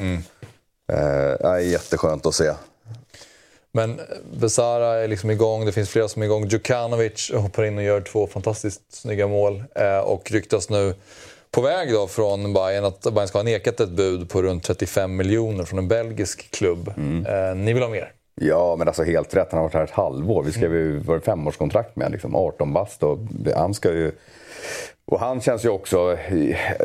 Eh, 0.93 1.37
ja, 1.41 1.61
jätteskönt 1.61 2.27
att 2.27 2.35
se. 2.35 2.53
Men 3.75 4.01
Besara 4.33 4.87
är 4.87 5.09
liksom 5.09 5.31
igång, 5.31 5.67
det 5.67 5.73
finns 5.73 5.91
flera 5.91 6.09
som 6.09 6.23
är 6.23 6.27
igång. 6.27 6.49
Djukanovic 6.49 7.31
hoppar 7.35 7.65
in 7.65 7.79
och 7.79 7.85
gör 7.85 8.01
två 8.01 8.27
fantastiskt 8.27 8.83
snygga 8.89 9.27
mål. 9.27 9.65
Eh, 9.75 9.99
och 9.99 10.31
ryktas 10.31 10.71
nu 10.71 10.95
på 11.51 11.61
väg 11.61 11.93
då 11.93 12.07
från 12.07 12.53
Bayern 12.53 12.85
att 12.85 13.03
Bayern 13.03 13.29
ska 13.29 13.39
ha 13.39 13.43
nekat 13.43 13.81
ett 13.81 13.91
bud 13.91 14.31
på 14.31 14.43
runt 14.43 14.65
35 14.65 15.17
miljoner 15.17 15.65
från 15.65 15.79
en 15.79 15.89
belgisk 15.89 16.51
klubb. 16.51 16.89
Eh, 17.27 17.55
ni 17.55 17.73
vill 17.73 17.83
ha 17.83 17.91
mer? 17.91 18.13
Ja, 18.35 18.77
men 18.79 18.89
alltså 18.89 19.03
helt 19.03 19.35
rätt. 19.35 19.49
Han 19.51 19.59
har 19.59 19.65
varit 19.65 19.75
här 19.75 19.85
ett 19.85 19.91
halvår. 19.91 20.43
Vi 20.43 20.53
skrev 20.53 20.75
ju 20.75 20.99
var 20.99 21.15
det 21.15 21.21
femårskontrakt 21.21 21.97
med 21.97 22.13
liksom 22.13 22.37
18 22.37 22.73
bast 22.73 23.03
och 23.03 23.19
han 23.57 23.75
ska 23.75 23.93
ju... 23.93 24.13
Och 25.13 25.21
han 25.21 25.41
känns 25.41 25.65
ju 25.65 25.69
också... 25.69 26.17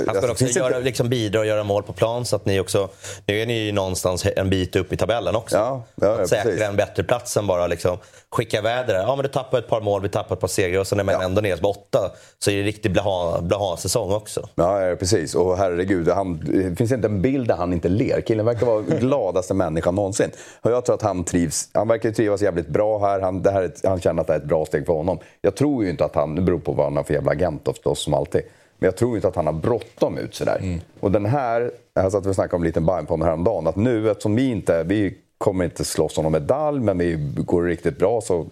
Han 0.08 0.16
ska 0.16 0.32
också 0.32 0.46
göra, 0.46 0.80
liksom 0.80 1.10
bidra 1.10 1.40
och 1.40 1.46
göra 1.46 1.64
mål 1.64 1.84
på 1.84 1.94
plan 1.94 2.26
så 2.26 2.36
att 2.36 2.46
ni 2.46 2.60
också... 2.60 2.90
Nu 3.26 3.42
är 3.42 3.46
ni 3.46 3.54
ju 3.54 3.72
någonstans 3.72 4.26
en 4.36 4.50
bit 4.50 4.76
upp 4.76 4.94
i 4.94 4.98
tabellen 4.98 5.36
också. 5.36 5.58
Ja, 5.58 5.84
ja, 5.96 6.22
att 6.22 6.30
säkra 6.30 6.44
precis. 6.44 6.62
en 6.62 6.76
bättre 6.76 7.04
plats 7.04 7.38
än 7.38 7.48
bara 7.48 7.68
liksom 7.68 7.98
skicka 8.36 8.58
iväder 8.58 8.94
det. 8.94 9.00
Ja, 9.00 9.16
men 9.16 9.24
du 9.24 9.30
tappar 9.30 9.58
ett 9.60 9.68
par 9.68 9.82
mål, 9.82 10.02
vi 10.02 10.10
tappar 10.10 10.36
ett 10.36 10.40
par 10.42 10.48
segrar 10.48 10.80
och 10.80 10.88
sen 10.88 11.00
är 11.00 11.04
man 11.04 11.16
Ja. 11.16 11.24
ändå 11.24 11.42
ner 11.42 11.58
på 11.58 11.68
åtta. 11.70 12.12
Så 12.40 12.52
är 12.52 12.56
det 12.56 12.64
riktigt 12.64 12.92
blaha, 12.92 13.42
blaha 13.42 13.78
säsong 13.78 14.12
också. 14.14 14.50
Ja, 14.56 14.96
precis. 15.00 15.36
Och 15.36 15.58
herregud, 15.58 16.10
han, 16.10 16.40
det 16.46 16.76
finns 16.76 16.92
inte 16.92 17.08
en 17.08 17.22
bild 17.22 17.48
där 17.48 17.56
han 17.56 17.74
inte 17.74 17.90
ler. 17.90 18.22
Killen 18.22 18.46
verkar 18.46 18.66
vara 18.66 18.82
gladaste 19.00 19.54
människan 19.54 19.96
någonsin. 19.96 20.32
Och 20.62 20.72
jag 20.72 20.86
tror 20.86 20.96
att 20.96 21.02
han 21.02 21.24
trivs. 21.24 21.70
Han 21.74 21.88
verkar 21.88 22.12
trivas 22.12 22.42
jävligt 22.42 22.68
bra 22.68 23.00
här. 23.00 23.20
Han, 23.22 23.42
det 23.42 23.52
här 23.52 23.72
han 23.84 24.02
känner 24.02 24.22
att 24.22 24.28
det 24.28 24.34
är 24.34 24.38
ett 24.38 24.46
bra 24.46 24.66
steg 24.66 24.86
för 24.86 24.94
honom. 24.94 25.20
Jag 25.42 25.56
tror 25.56 25.84
ju 25.84 25.90
inte 25.90 26.06
att 26.06 26.16
han, 26.16 26.36
det 26.36 26.42
beror 26.42 26.60
på 26.60 26.72
vad 26.72 26.86
han 26.86 26.96
har 26.98 27.04
för 27.04 27.14
jävla 27.14 27.32
agent 27.32 27.62
förstås 27.66 28.00
som 28.04 28.14
alltid. 28.14 28.42
Men 28.80 28.88
jag 28.88 28.96
tror 28.96 29.16
inte 29.16 29.28
att 29.28 29.36
han 29.36 29.46
har 29.46 29.54
bråttom 29.54 30.18
ut 30.18 30.36
sådär. 30.36 30.80
Och 31.00 31.12
den 31.12 31.26
här, 31.26 31.72
jag 31.94 32.12
satt 32.12 32.26
och 32.26 32.36
snackade 32.36 32.56
om 32.56 32.62
en 32.62 32.68
liten 32.68 32.86
Bayern 32.86 33.06
på 33.06 33.18
häromdagen, 33.24 33.68
att 33.68 33.76
nu 33.76 34.12
eftersom 34.12 34.36
vi 34.36 34.50
inte, 34.52 34.84
vi 34.84 35.18
kommer 35.38 35.66
inte 35.66 35.86
slåss 35.86 36.18
om 36.18 36.24
någon 36.24 36.32
medalj, 36.32 36.80
men 36.80 36.98
vi 36.98 37.34
går 37.36 37.64
riktigt 37.64 37.98
bra 37.98 38.22
så 38.22 38.46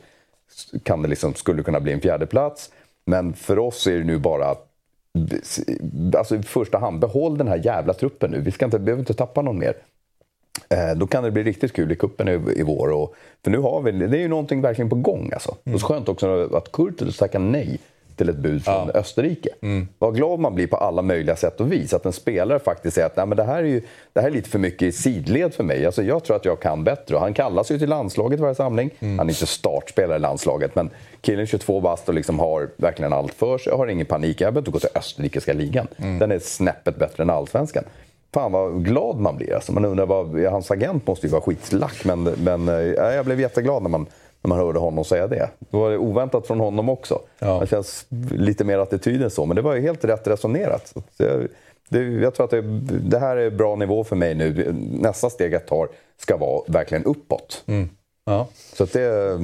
kan 0.83 1.01
det 1.01 1.07
liksom, 1.07 1.33
skulle 1.33 1.57
det 1.57 1.63
kunna 1.63 1.79
bli 1.79 1.93
en 1.93 2.01
fjärde 2.01 2.25
plats. 2.25 2.71
Men 3.05 3.33
för 3.33 3.59
oss 3.59 3.88
är 3.88 3.97
det 3.97 4.03
nu 4.03 4.17
bara 4.17 4.45
att 4.45 4.71
Alltså 6.17 6.36
i 6.36 6.43
första 6.43 6.77
hand, 6.77 6.99
behåll 6.99 7.38
den 7.38 7.47
här 7.47 7.61
jävla 7.65 7.93
truppen 7.93 8.31
nu. 8.31 8.41
Vi 8.41 8.51
ska 8.51 8.65
inte, 8.65 8.79
behöver 8.79 8.99
inte 8.99 9.13
tappa 9.13 9.41
någon 9.41 9.59
mer. 9.59 9.75
Eh, 10.69 10.97
då 10.97 11.07
kan 11.07 11.23
det 11.23 11.31
bli 11.31 11.43
riktigt 11.43 11.73
kul 11.73 11.91
i 11.91 11.95
kuppen 11.95 12.27
i, 12.27 12.59
i 12.59 12.63
vår. 12.63 12.91
Och, 12.91 13.15
för 13.43 13.51
nu 13.51 13.57
har 13.57 13.81
vi, 13.81 13.91
det 13.91 14.17
är 14.17 14.21
ju 14.21 14.27
någonting 14.27 14.61
verkligen 14.61 14.89
på 14.89 14.95
gång 14.95 15.29
alltså. 15.33 15.55
Och 15.73 15.79
så 15.79 15.88
skönt 15.88 16.09
också 16.09 16.55
att 16.55 16.71
Kurtulus 16.71 17.17
tackar 17.17 17.39
nej 17.39 17.79
till 18.16 18.30
ett 18.30 18.38
bud 18.38 18.66
från 18.66 18.89
Österrike. 18.89 19.49
Vad 19.99 20.16
glad 20.16 20.39
man 20.39 20.55
blir 20.55 20.68
på 20.68 20.78
alla 20.78 21.01
möjliga 21.01 21.36
sätt 21.36 21.61
och 21.61 21.72
vis. 21.72 21.93
Att 21.93 22.05
en 22.05 22.13
spelare 22.13 22.59
faktiskt 22.59 22.95
säger 22.95 23.07
att 23.07 23.18
Nej, 23.18 23.26
men 23.26 23.38
det, 23.38 23.43
här 23.43 23.57
är 23.57 23.68
ju, 23.68 23.82
det 24.13 24.22
här 24.22 24.28
är 24.28 24.32
lite 24.32 24.49
för 24.49 24.59
mycket 24.59 24.82
i 24.82 24.91
sidled 24.91 25.53
för 25.53 25.63
mig. 25.63 25.86
Alltså, 25.86 26.03
jag 26.03 26.24
tror 26.24 26.36
att 26.36 26.45
jag 26.45 26.59
kan 26.59 26.84
bättre. 26.84 27.16
Och 27.16 27.22
han 27.22 27.34
kallas 27.34 27.72
ju 27.72 27.80
till 27.80 27.89
landslaget 27.89 28.39
varje 28.39 28.55
samling. 28.55 28.89
Han 28.99 29.20
är 29.20 29.30
inte 29.30 29.45
startspelare 29.45 30.18
i 30.18 30.20
landslaget. 30.20 30.76
Men 30.76 30.89
killen 31.22 31.41
är 31.41 31.45
22 31.45 31.82
bast 31.82 32.07
och 32.09 32.16
liksom 32.16 32.39
har 32.39 32.70
verkligen 32.78 33.13
allt 33.13 33.34
för 33.34 33.57
sig. 33.57 33.72
Jag 33.72 33.78
har 33.78 33.88
ingen 33.88 34.05
panik. 34.05 34.41
Jag 34.41 34.53
behöver 34.53 34.59
inte 34.59 34.72
gå 34.72 34.80
till 34.80 34.97
österrikiska 34.99 35.53
ligan. 35.53 35.88
Den 36.20 36.32
är 36.32 36.39
snäppet 36.39 36.99
bättre 36.99 37.24
än 37.24 37.30
allsvenskan. 37.30 37.84
Fan 38.34 38.51
vad 38.51 38.86
glad 38.86 39.20
man 39.20 39.38
blir. 39.38 39.55
Alltså, 39.55 39.72
man 39.72 39.86
undrar 39.86 40.05
vad, 40.05 40.39
hans 40.45 40.72
agent 40.72 41.07
måste 41.07 41.28
ju 41.28 41.32
vara 41.32 41.41
skitslack. 41.41 42.05
Men, 42.05 42.24
men 42.24 42.70
eh, 42.70 42.76
jag 43.16 43.26
blev 43.26 43.41
jätteglad 43.41 43.84
när 43.84 43.89
man, 43.89 44.05
när 44.45 44.49
man 44.55 44.65
hörde 44.65 44.79
honom 44.79 45.05
säga 45.05 45.27
det. 45.27 45.49
Det 45.59 45.77
var 45.77 45.97
oväntat 45.97 46.47
från 46.47 46.59
honom 46.59 46.89
också. 46.89 47.19
Ja. 47.39 47.57
Han 47.57 47.67
känns 47.67 48.05
lite 48.31 48.63
mer 48.63 48.77
attityd 48.77 49.23
än 49.23 49.29
så. 49.29 49.45
Men 49.45 49.55
det 49.55 49.61
var 49.61 49.75
ju 49.75 49.81
helt 49.81 50.05
rätt 50.05 50.27
resonerat. 50.27 50.93
Jag, 51.17 51.47
det, 51.89 52.03
jag 52.03 52.35
tror 52.35 52.43
att 52.43 52.51
det, 52.51 52.61
det 53.09 53.19
här 53.19 53.37
är 53.37 53.49
bra 53.49 53.75
nivå 53.75 54.03
för 54.03 54.15
mig 54.15 54.35
nu. 54.35 54.75
Nästa 54.91 55.29
steg 55.29 55.53
jag 55.53 55.65
tar 55.67 55.87
ska 56.17 56.37
vara 56.37 56.61
verkligen 56.67 57.03
uppåt. 57.03 57.63
Ja. 58.25 58.47
Så 58.73 58.83
att 58.83 58.93
det, 58.93 59.39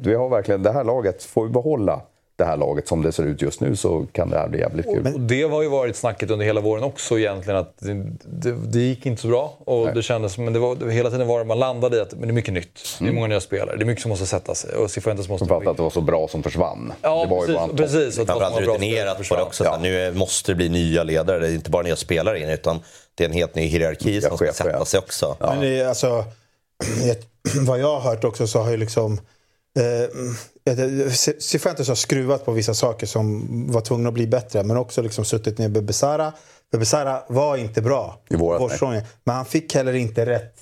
vi 0.00 0.14
har 0.14 0.28
verkligen, 0.28 0.62
det 0.62 0.72
här 0.72 0.84
laget 0.84 1.22
får 1.22 1.44
vi 1.44 1.50
behålla 1.50 2.00
det 2.36 2.44
här 2.44 2.56
laget 2.56 2.88
som 2.88 3.02
det 3.02 3.12
ser 3.12 3.22
ut 3.22 3.42
just 3.42 3.60
nu 3.60 3.76
så 3.76 4.06
kan 4.12 4.30
det 4.30 4.38
här 4.38 4.48
bli 4.48 4.58
jävligt 4.58 4.86
kul. 4.86 5.06
Och 5.14 5.20
det 5.20 5.42
har 5.42 5.62
ju 5.62 5.68
varit 5.68 5.96
snacket 5.96 6.30
under 6.30 6.46
hela 6.46 6.60
våren 6.60 6.84
också 6.84 7.18
egentligen 7.18 7.60
att 7.60 7.78
det, 7.78 7.94
det, 8.24 8.52
det 8.52 8.80
gick 8.80 9.06
inte 9.06 9.22
så 9.22 9.28
bra. 9.28 9.54
Och 9.64 9.94
det 9.94 10.02
kändes, 10.02 10.38
men 10.38 10.52
det 10.52 10.58
var, 10.58 10.76
det, 10.76 10.92
hela 10.92 11.10
tiden 11.10 11.26
var 11.26 11.38
det 11.38 11.44
man 11.44 11.58
landade 11.58 11.96
i 11.96 12.00
att 12.00 12.12
men 12.12 12.20
det 12.20 12.32
är 12.32 12.34
mycket 12.34 12.54
nytt. 12.54 12.96
Det 13.00 13.08
är 13.08 13.12
många 13.12 13.26
nya 13.26 13.40
spelare. 13.40 13.76
Det 13.76 13.82
är 13.82 13.86
mycket 13.86 14.02
som 14.02 14.08
måste 14.08 14.26
sätta 14.26 14.54
sig. 14.54 14.76
Och 14.76 14.90
Cifuentes 14.90 15.28
måste... 15.28 15.46
Framförallt 15.46 15.68
att 15.68 15.76
det 15.76 15.82
var 15.82 15.90
så 15.90 16.00
bra 16.00 16.28
som 16.28 16.42
försvann. 16.42 16.92
Ja, 17.02 17.24
det 17.24 17.30
var 17.30 17.46
ju 17.46 17.46
precis. 17.46 17.68
topp. 17.68 17.76
precis 17.76 18.18
att 18.18 18.26
Framförallt 18.26 18.60
rutinerat 18.60 19.28
på 19.28 19.36
det 19.36 19.42
också. 19.42 19.64
Så 19.64 19.78
Nu 19.78 20.12
måste 20.12 20.52
det 20.52 20.56
bli 20.56 20.68
nya 20.68 21.02
ledare. 21.02 21.38
Det 21.38 21.48
är 21.48 21.54
inte 21.54 21.70
bara 21.70 21.82
nya 21.82 21.96
spelare 21.96 22.40
in 22.40 22.48
utan 22.48 22.80
det 23.14 23.24
är 23.24 23.28
en 23.28 23.34
helt 23.34 23.54
ny 23.54 23.66
hierarki 23.66 24.20
som 24.20 24.36
ska 24.36 24.52
sätta 24.52 24.70
ja. 24.70 24.84
sig 24.84 24.98
också. 24.98 25.36
Men 25.40 25.60
det 25.60 25.84
alltså, 25.84 26.24
vad 27.66 27.78
jag 27.78 28.00
har 28.00 28.10
hört 28.10 28.24
också 28.24 28.46
så 28.46 28.58
har 28.58 28.70
ju 28.70 28.76
liksom 28.76 29.20
eh, 29.78 30.08
Cifuentes 31.38 31.88
har 31.88 31.94
skruvat 31.94 32.44
på 32.44 32.52
vissa 32.52 32.74
saker 32.74 33.06
som 33.06 33.46
var 33.72 33.80
tvungna 33.80 34.08
att 34.08 34.14
bli 34.14 34.26
bättre 34.26 34.62
men 34.62 34.76
också 34.76 35.02
liksom 35.02 35.24
suttit 35.24 35.58
ner 35.58 35.68
med 35.68 35.84
Besara. 35.84 36.32
Besara 36.78 37.22
var 37.28 37.56
inte 37.56 37.82
bra 37.82 38.20
I 38.30 38.36
vårsäsongen, 38.36 39.02
Men 39.24 39.36
han 39.36 39.44
fick 39.44 39.74
heller 39.74 39.92
inte 39.92 40.26
rätt 40.26 40.54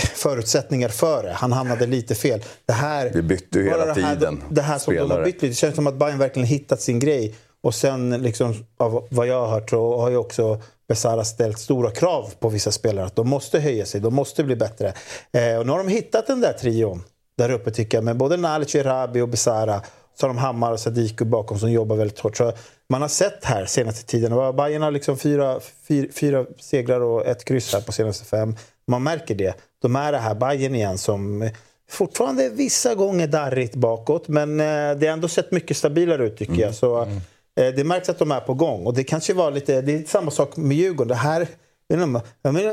förutsättningar 0.14 0.88
för 0.88 1.22
det. 1.22 1.32
Han 1.32 1.52
hamnade 1.52 1.86
lite 1.86 2.14
fel. 2.14 2.42
Det 2.66 2.72
här, 2.72 3.10
Vi 3.14 3.22
bytte 3.22 3.58
ju 3.58 3.64
hela 3.64 3.94
det 3.94 4.02
här, 4.02 4.14
tiden 4.14 4.42
Det 4.50 4.62
här 4.62 4.78
som 4.78 4.94
de 4.94 5.00
har 5.00 5.06
spelare. 5.06 5.24
bytt 5.24 5.34
lite. 5.34 5.46
Det 5.46 5.54
känns 5.54 5.74
som 5.74 5.86
att 5.86 5.94
Bayern 5.94 6.18
verkligen 6.18 6.48
hittat 6.48 6.80
sin 6.80 6.98
grej. 6.98 7.34
Och 7.62 7.74
sen, 7.74 8.22
liksom, 8.22 8.54
av 8.76 9.08
vad 9.10 9.26
jag 9.26 9.40
har 9.40 9.48
hört, 9.48 9.70
så 9.70 9.98
har 9.98 10.10
ju 10.10 10.16
också 10.16 10.60
Besara 10.88 11.24
ställt 11.24 11.58
stora 11.58 11.90
krav 11.90 12.32
på 12.38 12.48
vissa 12.48 12.72
spelare. 12.72 13.06
Att 13.06 13.16
de 13.16 13.28
måste 13.28 13.60
höja 13.60 13.86
sig, 13.86 14.00
de 14.00 14.14
måste 14.14 14.44
bli 14.44 14.56
bättre. 14.56 14.88
Eh, 15.32 15.58
och 15.58 15.66
nu 15.66 15.72
har 15.72 15.78
de 15.78 15.88
hittat 15.88 16.26
den 16.26 16.40
där 16.40 16.52
trion 16.52 17.02
där 17.38 17.50
uppe 17.50 17.70
tycker 17.70 17.96
jag. 17.96 18.04
Med 18.04 18.16
både 18.16 18.36
Nalic, 18.36 18.74
Erabi 18.74 19.20
och 19.20 19.28
Besara. 19.28 19.82
Så 20.14 20.26
har 20.26 20.34
de 20.34 20.38
Hammar 20.38 20.72
och 20.72 20.80
Sadiku 20.80 21.24
bakom 21.24 21.58
som 21.58 21.72
jobbar 21.72 21.96
väldigt 21.96 22.18
hårt. 22.18 22.36
Så 22.36 22.52
man 22.88 23.02
har 23.02 23.08
sett 23.08 23.44
här 23.44 23.66
senaste 23.66 24.06
tiden. 24.06 24.56
Bayern 24.56 24.82
har 24.82 24.90
liksom 24.90 25.18
fyra, 25.18 25.60
fyra, 25.88 26.06
fyra 26.12 26.46
segrar 26.60 27.00
och 27.00 27.26
ett 27.26 27.44
kryss 27.44 27.72
här 27.72 27.80
på 27.80 27.92
senaste 27.92 28.24
fem. 28.24 28.56
Man 28.86 29.02
märker 29.02 29.34
det. 29.34 29.54
De 29.82 29.96
är 29.96 30.12
det 30.12 30.18
här 30.18 30.34
Bayern 30.34 30.74
igen 30.74 30.98
som 30.98 31.50
fortfarande 31.90 32.48
vissa 32.48 32.94
gånger 32.94 33.26
darrigt 33.26 33.74
bakåt. 33.74 34.28
Men 34.28 34.60
eh, 34.60 34.66
det 34.66 35.06
har 35.06 35.12
ändå 35.12 35.28
sett 35.28 35.50
mycket 35.50 35.76
stabilare 35.76 36.26
ut 36.26 36.36
tycker 36.36 36.62
jag. 36.62 36.74
Så, 36.74 37.02
eh, 37.02 37.74
det 37.76 37.84
märks 37.84 38.08
att 38.08 38.18
de 38.18 38.32
är 38.32 38.40
på 38.40 38.54
gång. 38.54 38.86
Och 38.86 38.94
det 38.94 39.04
kanske 39.04 39.34
var 39.34 39.50
lite, 39.50 39.80
det 39.80 39.94
är 39.94 40.04
samma 40.04 40.30
sak 40.30 40.56
med 40.56 40.76
Djurgården. 40.76 41.08
Det 41.08 41.14
här, 41.14 41.48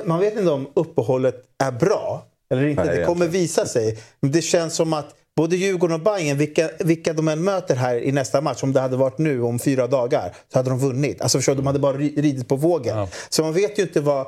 man 0.05 0.19
vet 0.19 0.37
inte 0.37 0.51
om 0.51 0.67
uppehållet 0.73 1.35
är 1.63 1.71
bra 1.71 2.30
eller 2.51 2.67
inte. 2.67 2.83
Nej, 2.83 2.97
det 2.97 3.05
kommer 3.05 3.21
egentligen. 3.25 3.43
visa 3.43 3.65
sig. 3.65 3.97
Men 4.19 4.31
det 4.31 4.41
känns 4.41 4.75
som 4.75 4.93
att 4.93 5.15
både 5.35 5.55
Djurgården 5.55 5.95
och 5.95 6.01
Bayern, 6.01 6.37
vilka, 6.37 6.69
vilka 6.79 7.13
de 7.13 7.27
än 7.27 7.43
möter 7.43 7.75
här 7.75 7.95
i 8.03 8.11
nästa 8.11 8.41
match, 8.41 8.63
om 8.63 8.73
det 8.73 8.79
hade 8.79 8.97
varit 8.97 9.17
nu 9.17 9.41
om 9.41 9.59
fyra 9.59 9.87
dagar, 9.87 10.35
så 10.53 10.59
hade 10.59 10.69
de 10.69 10.79
vunnit. 10.79 11.21
Alltså 11.21 11.37
förstår, 11.37 11.55
de 11.55 11.67
hade 11.67 11.79
bara 11.79 11.97
ri- 11.97 12.21
ridit 12.21 12.47
på 12.47 12.55
vågen. 12.55 13.07
Så 13.29 13.43
man 13.43 13.53
vet 13.53 13.79
ju 13.79 13.83
inte 13.83 14.01
vad, 14.01 14.27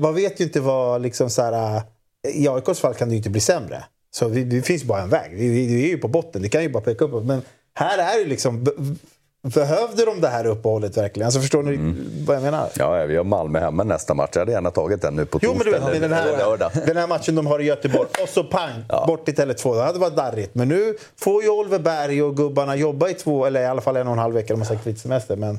man 0.00 0.14
vet 0.14 0.40
ju 0.40 0.44
inte 0.44 0.60
vad 0.60 1.02
liksom 1.02 1.30
så 1.30 1.42
här, 1.42 1.82
i 2.34 2.48
AIKs 2.48 2.80
fall 2.80 2.94
kan 2.94 3.08
det 3.08 3.12
ju 3.12 3.16
inte 3.16 3.30
bli 3.30 3.40
sämre. 3.40 3.84
Så 4.14 4.28
det 4.28 4.62
finns 4.62 4.84
bara 4.84 5.02
en 5.02 5.08
väg. 5.08 5.30
Vi, 5.36 5.48
vi, 5.48 5.66
vi 5.66 5.84
är 5.84 5.88
ju 5.88 5.98
på 5.98 6.08
botten, 6.08 6.42
det 6.42 6.48
kan 6.48 6.62
ju 6.62 6.68
bara 6.68 6.82
peka 6.82 7.04
uppåt. 7.04 7.24
Men 7.24 7.42
här 7.74 7.98
är 7.98 8.24
det 8.24 8.30
liksom, 8.30 8.64
behövde 9.42 10.04
de 10.04 10.20
det 10.20 10.28
här 10.28 10.46
uppehållet 10.46 10.96
verkligen? 10.96 11.26
Alltså 11.26 11.40
förstår 11.40 11.62
ni 11.62 11.94
vad 12.26 12.36
jag 12.36 12.42
menar? 12.42 12.68
Ja, 12.76 13.04
vi 13.04 13.16
har 13.16 13.24
Malmö 13.24 13.60
hemma 13.60 13.84
nästa 13.84 14.14
match. 14.14 14.30
Jag 14.32 14.40
hade 14.40 14.52
gärna 14.52 14.70
tagit 14.70 15.02
den 15.02 15.16
nu 15.16 15.24
på 15.26 15.38
Jo, 15.42 15.50
men 15.50 15.58
torsdag 15.58 15.78
du 15.90 15.96
eller, 15.96 16.00
den 16.08 16.12
eller 16.18 16.38
lördag. 16.38 16.70
här, 16.74 16.86
den 16.86 16.96
här 16.96 17.06
matchen 17.06 17.34
de 17.34 17.46
har 17.46 17.60
i 17.60 17.64
Göteborg 17.64 18.08
och 18.22 18.28
så 18.28 18.44
pang, 18.44 18.84
bort 19.06 19.28
i 19.28 19.32
Tele2. 19.32 19.74
Det 19.76 19.82
hade 19.82 19.98
varit 19.98 20.16
darrigt. 20.16 20.54
Men 20.54 20.68
nu 20.68 20.94
får 21.20 21.42
ju 21.42 21.48
Oliver 21.50 21.78
Berg 21.78 22.22
och 22.22 22.36
gubbarna 22.36 22.76
jobba 22.76 23.08
i 23.08 23.14
två, 23.14 23.46
eller 23.46 23.60
i 23.60 23.66
alla 23.66 23.80
fall 23.80 23.96
en 23.96 24.06
och 24.06 24.12
en 24.12 24.18
halv 24.18 24.34
vecka. 24.34 24.54
De 24.54 24.60
har 24.60 24.66
säkert 24.66 24.86
lite 24.86 25.00
semester. 25.00 25.36
Men 25.36 25.58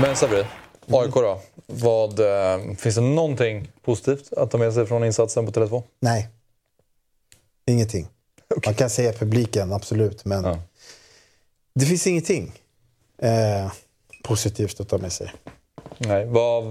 Men 0.00 0.16
Sabri, 0.16 0.44
AIK 0.86 1.14
då? 1.14 1.40
Vad, 1.66 2.20
eh, 2.20 2.74
finns 2.76 2.94
det 2.94 3.00
någonting 3.00 3.68
positivt 3.82 4.32
att 4.32 4.50
ta 4.50 4.58
med 4.58 4.74
sig 4.74 4.86
från 4.86 5.04
insatsen 5.04 5.46
på 5.46 5.52
Tele2? 5.52 5.82
nej. 6.00 6.28
Ingenting. 7.66 8.08
Man 8.66 8.74
kan 8.74 8.90
säga 8.90 9.12
publiken, 9.12 9.72
absolut. 9.72 10.24
Men 10.24 10.44
Ja. 10.44 10.58
det 11.74 11.86
finns 11.86 12.06
ingenting 12.06 12.52
eh, 13.18 13.72
positivt 14.22 14.80
att 14.80 14.88
ta 14.88 14.98
med 14.98 15.12
sig. 15.12 15.32
Nej. 15.98 16.26
Vad, 16.26 16.64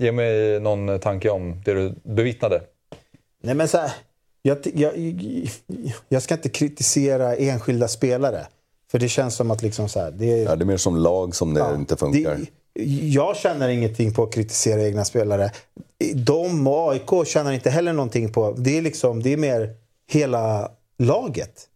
ge 0.00 0.12
mig 0.12 0.60
någon 0.60 1.00
tanke 1.00 1.30
om 1.30 1.62
det 1.64 1.74
du 1.74 1.94
bevittnade. 2.02 2.62
Nej, 3.42 3.54
men 3.54 3.68
så 3.68 3.78
här, 3.78 3.92
jag, 4.42 4.58
jag, 4.74 4.92
jag 6.08 6.22
ska 6.22 6.34
inte 6.34 6.48
kritisera 6.48 7.36
enskilda 7.36 7.88
spelare. 7.88 8.46
För 8.94 8.98
det 8.98 9.08
känns 9.08 9.34
som 9.34 9.50
att 9.50 9.62
liksom 9.62 9.88
så 9.88 10.00
här, 10.00 10.10
det. 10.10 10.26
Ja, 10.26 10.56
det 10.56 10.64
är 10.64 10.66
mer 10.66 10.76
som 10.76 10.96
lag 10.96 11.34
som 11.34 11.54
det 11.54 11.60
Ja, 11.60 11.74
inte 11.74 11.96
funkar. 11.96 12.40
Det, 12.74 12.82
jag 12.84 13.36
känner 13.36 13.68
ingenting 13.68 14.14
på 14.14 14.22
att 14.22 14.34
kritisera 14.34 14.82
egna 14.82 15.04
spelare. 15.04 15.50
De 16.14 16.66
och 16.66 16.92
AIK 16.92 17.26
känner 17.26 17.52
inte 17.52 17.70
heller 17.70 17.92
någonting 17.92 18.32
på. 18.32 18.52
Det 18.52 18.78
är, 18.78 18.82
liksom, 18.82 19.22
det 19.22 19.32
är 19.32 19.36
mer 19.36 19.76
hela 20.08 20.70
laget. 20.98 21.68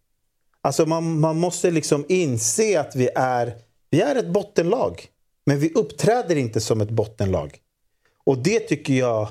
Alltså 0.61 0.85
man, 0.85 1.19
man 1.19 1.39
måste 1.39 1.71
liksom 1.71 2.05
inse 2.09 2.79
att 2.79 2.95
vi 2.95 3.09
är, 3.15 3.53
vi 3.89 4.01
är 4.01 4.15
ett 4.15 4.29
bottenlag. 4.29 5.05
Men 5.45 5.59
vi 5.59 5.73
uppträder 5.73 6.35
inte 6.35 6.61
som 6.61 6.81
ett 6.81 6.91
bottenlag. 6.91 7.57
Och 8.23 8.37
det 8.37 8.59
tycker 8.59 8.93
jag, 8.93 9.21
eh, 9.21 9.27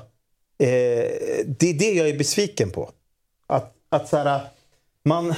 det 1.47 1.69
är 1.69 1.79
det 1.79 1.91
jag 1.91 2.09
är 2.09 2.17
besviken 2.17 2.71
på. 2.71 2.89
Att, 3.47 3.73
att 3.89 4.09
så 4.09 4.17
här, 4.17 4.41
man 5.03 5.33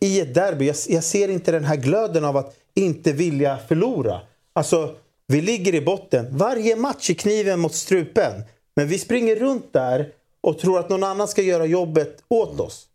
i 0.00 0.20
ett 0.20 0.34
derby. 0.34 0.66
Jag, 0.66 0.76
jag 0.88 1.04
ser 1.04 1.28
inte 1.28 1.52
den 1.52 1.64
här 1.64 1.76
glöden 1.76 2.24
av 2.24 2.36
att 2.36 2.56
inte 2.74 3.12
vilja 3.12 3.58
förlora. 3.68 4.20
Alltså, 4.52 4.94
vi 5.26 5.40
ligger 5.40 5.74
i 5.74 5.80
botten. 5.80 6.26
Varje 6.30 6.76
match 6.76 7.10
är 7.10 7.14
kniven 7.14 7.60
mot 7.60 7.74
strupen. 7.74 8.42
Men 8.76 8.88
vi 8.88 8.98
springer 8.98 9.36
runt 9.36 9.72
där 9.72 10.08
och 10.40 10.58
tror 10.58 10.78
att 10.78 10.88
någon 10.88 11.04
annan 11.04 11.28
ska 11.28 11.42
göra 11.42 11.66
jobbet 11.66 12.22
åt 12.28 12.60
oss. 12.60 12.86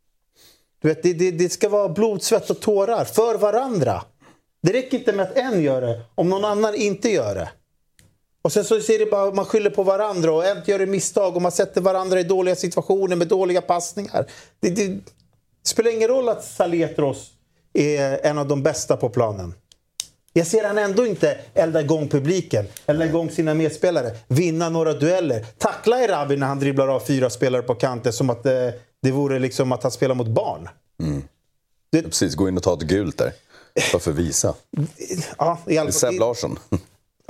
Du 0.82 0.88
vet, 0.88 1.04
det, 1.04 1.14
det, 1.14 1.32
det 1.32 1.50
ska 1.50 1.70
vara 1.70 1.90
blod, 1.90 2.24
svett 2.24 2.50
och 2.50 2.60
tårar 2.60 3.06
för 3.06 3.38
varandra. 3.38 4.04
Det 4.62 4.74
räcker 4.74 4.98
inte 4.98 5.14
med 5.14 5.26
att 5.26 5.38
en 5.38 5.64
gör 5.64 5.82
det 5.82 6.02
om 6.16 6.30
någon 6.30 6.46
annan 6.46 6.76
inte 6.76 7.10
gör 7.10 7.36
det. 7.36 7.50
Och 8.42 8.52
sen 8.52 8.64
så 8.64 8.82
ser 8.82 9.00
det 9.00 9.06
bara, 9.06 9.32
man 9.32 9.46
skyller 9.46 9.70
på 9.70 9.84
varandra 9.84 10.32
och 10.32 10.46
en 10.46 10.62
gör 10.66 10.80
ett 10.80 10.90
misstag 10.90 11.36
och 11.36 11.42
man 11.42 11.52
sätter 11.52 11.82
varandra 11.82 12.20
i 12.20 12.24
dåliga 12.24 12.56
situationer 12.56 13.16
med 13.16 13.28
dåliga 13.28 13.62
passningar. 13.62 14.26
Det, 14.60 14.70
det, 14.70 15.00
det 15.68 15.72
spelar 15.72 15.92
ingen 15.92 16.08
roll 16.08 16.30
att 16.30 16.44
Saletros 16.46 17.32
är 17.74 18.26
en 18.26 18.38
av 18.38 18.48
de 18.48 18.64
bästa 18.64 18.98
på 18.98 19.10
planen. 19.10 19.54
Jag 20.34 20.48
ser 20.48 20.64
han 20.64 20.78
ändå 20.78 21.06
inte 21.06 21.40
elda 21.54 21.82
igång 21.82 22.08
publiken, 22.10 22.66
elda 22.86 23.06
igång 23.06 23.32
sina 23.32 23.54
medspelare, 23.54 24.12
vinna 24.28 24.70
några 24.70 24.94
dueller. 24.94 25.46
Tackla 25.58 26.00
Erabi 26.00 26.38
när 26.38 26.48
han 26.48 26.60
dribblar 26.60 26.88
av 26.88 27.00
fyra 27.00 27.30
spelare 27.30 27.62
på 27.62 27.76
kanten 27.76 28.14
som 28.14 28.30
att 28.30 28.44
det, 28.44 28.74
det 29.02 29.12
vore 29.12 29.40
liksom 29.40 29.72
att 29.72 29.84
han 29.84 29.92
spelar 29.92 30.16
mot 30.16 30.28
barn. 30.28 30.70
Precis, 32.04 32.36
gå 32.36 32.48
in 32.48 32.58
och 32.58 32.64
ta 32.64 32.74
ett 32.74 32.80
gult 32.82 33.18
där. 33.18 33.32
Varför 33.94 34.12
visa? 34.12 34.56
Ja, 35.38 35.60
i 35.68 35.78
alla 35.78 35.92
Seb 35.92 36.14
Larsson. 36.20 36.60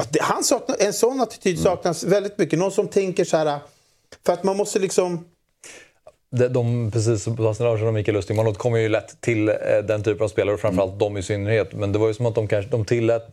Det- 0.09 0.21
Han 0.21 0.43
saknar, 0.43 0.75
en 0.79 0.93
sån 0.93 1.21
attityd 1.21 1.59
saknas 1.59 2.03
väldigt 2.03 2.37
mycket. 2.37 2.59
Någon 2.59 2.71
som 2.71 2.87
tänker 2.87 3.25
så 3.25 3.37
här... 3.37 3.59
För 4.25 4.33
att 4.33 4.43
man 4.43 4.57
måste 4.57 4.79
liksom... 4.79 5.25
De, 6.31 6.47
de, 6.47 6.91
precis 6.91 7.23
som 7.23 7.37
Sebastian 7.37 7.69
Larsson 7.69 7.87
och 7.87 7.93
Mikael 7.93 8.15
Lustig, 8.15 8.35
man 8.35 8.53
kommer 8.53 8.77
ju 8.77 8.89
lätt 8.89 9.21
till 9.21 9.49
eh, 9.49 9.55
den 9.87 10.03
typen 10.03 10.23
av 10.23 10.27
spelare 10.27 10.53
och 10.53 10.59
framförallt 10.59 10.99
de 10.99 11.17
i 11.17 11.23
synnerhet. 11.23 11.73
Men 11.73 11.91
det 11.91 11.99
var 11.99 12.07
ju 12.07 12.13
som 12.13 12.25
att 12.25 12.35
de, 12.35 12.47
kanske, 12.47 12.71
de 12.71 12.85
tillät 12.85 13.27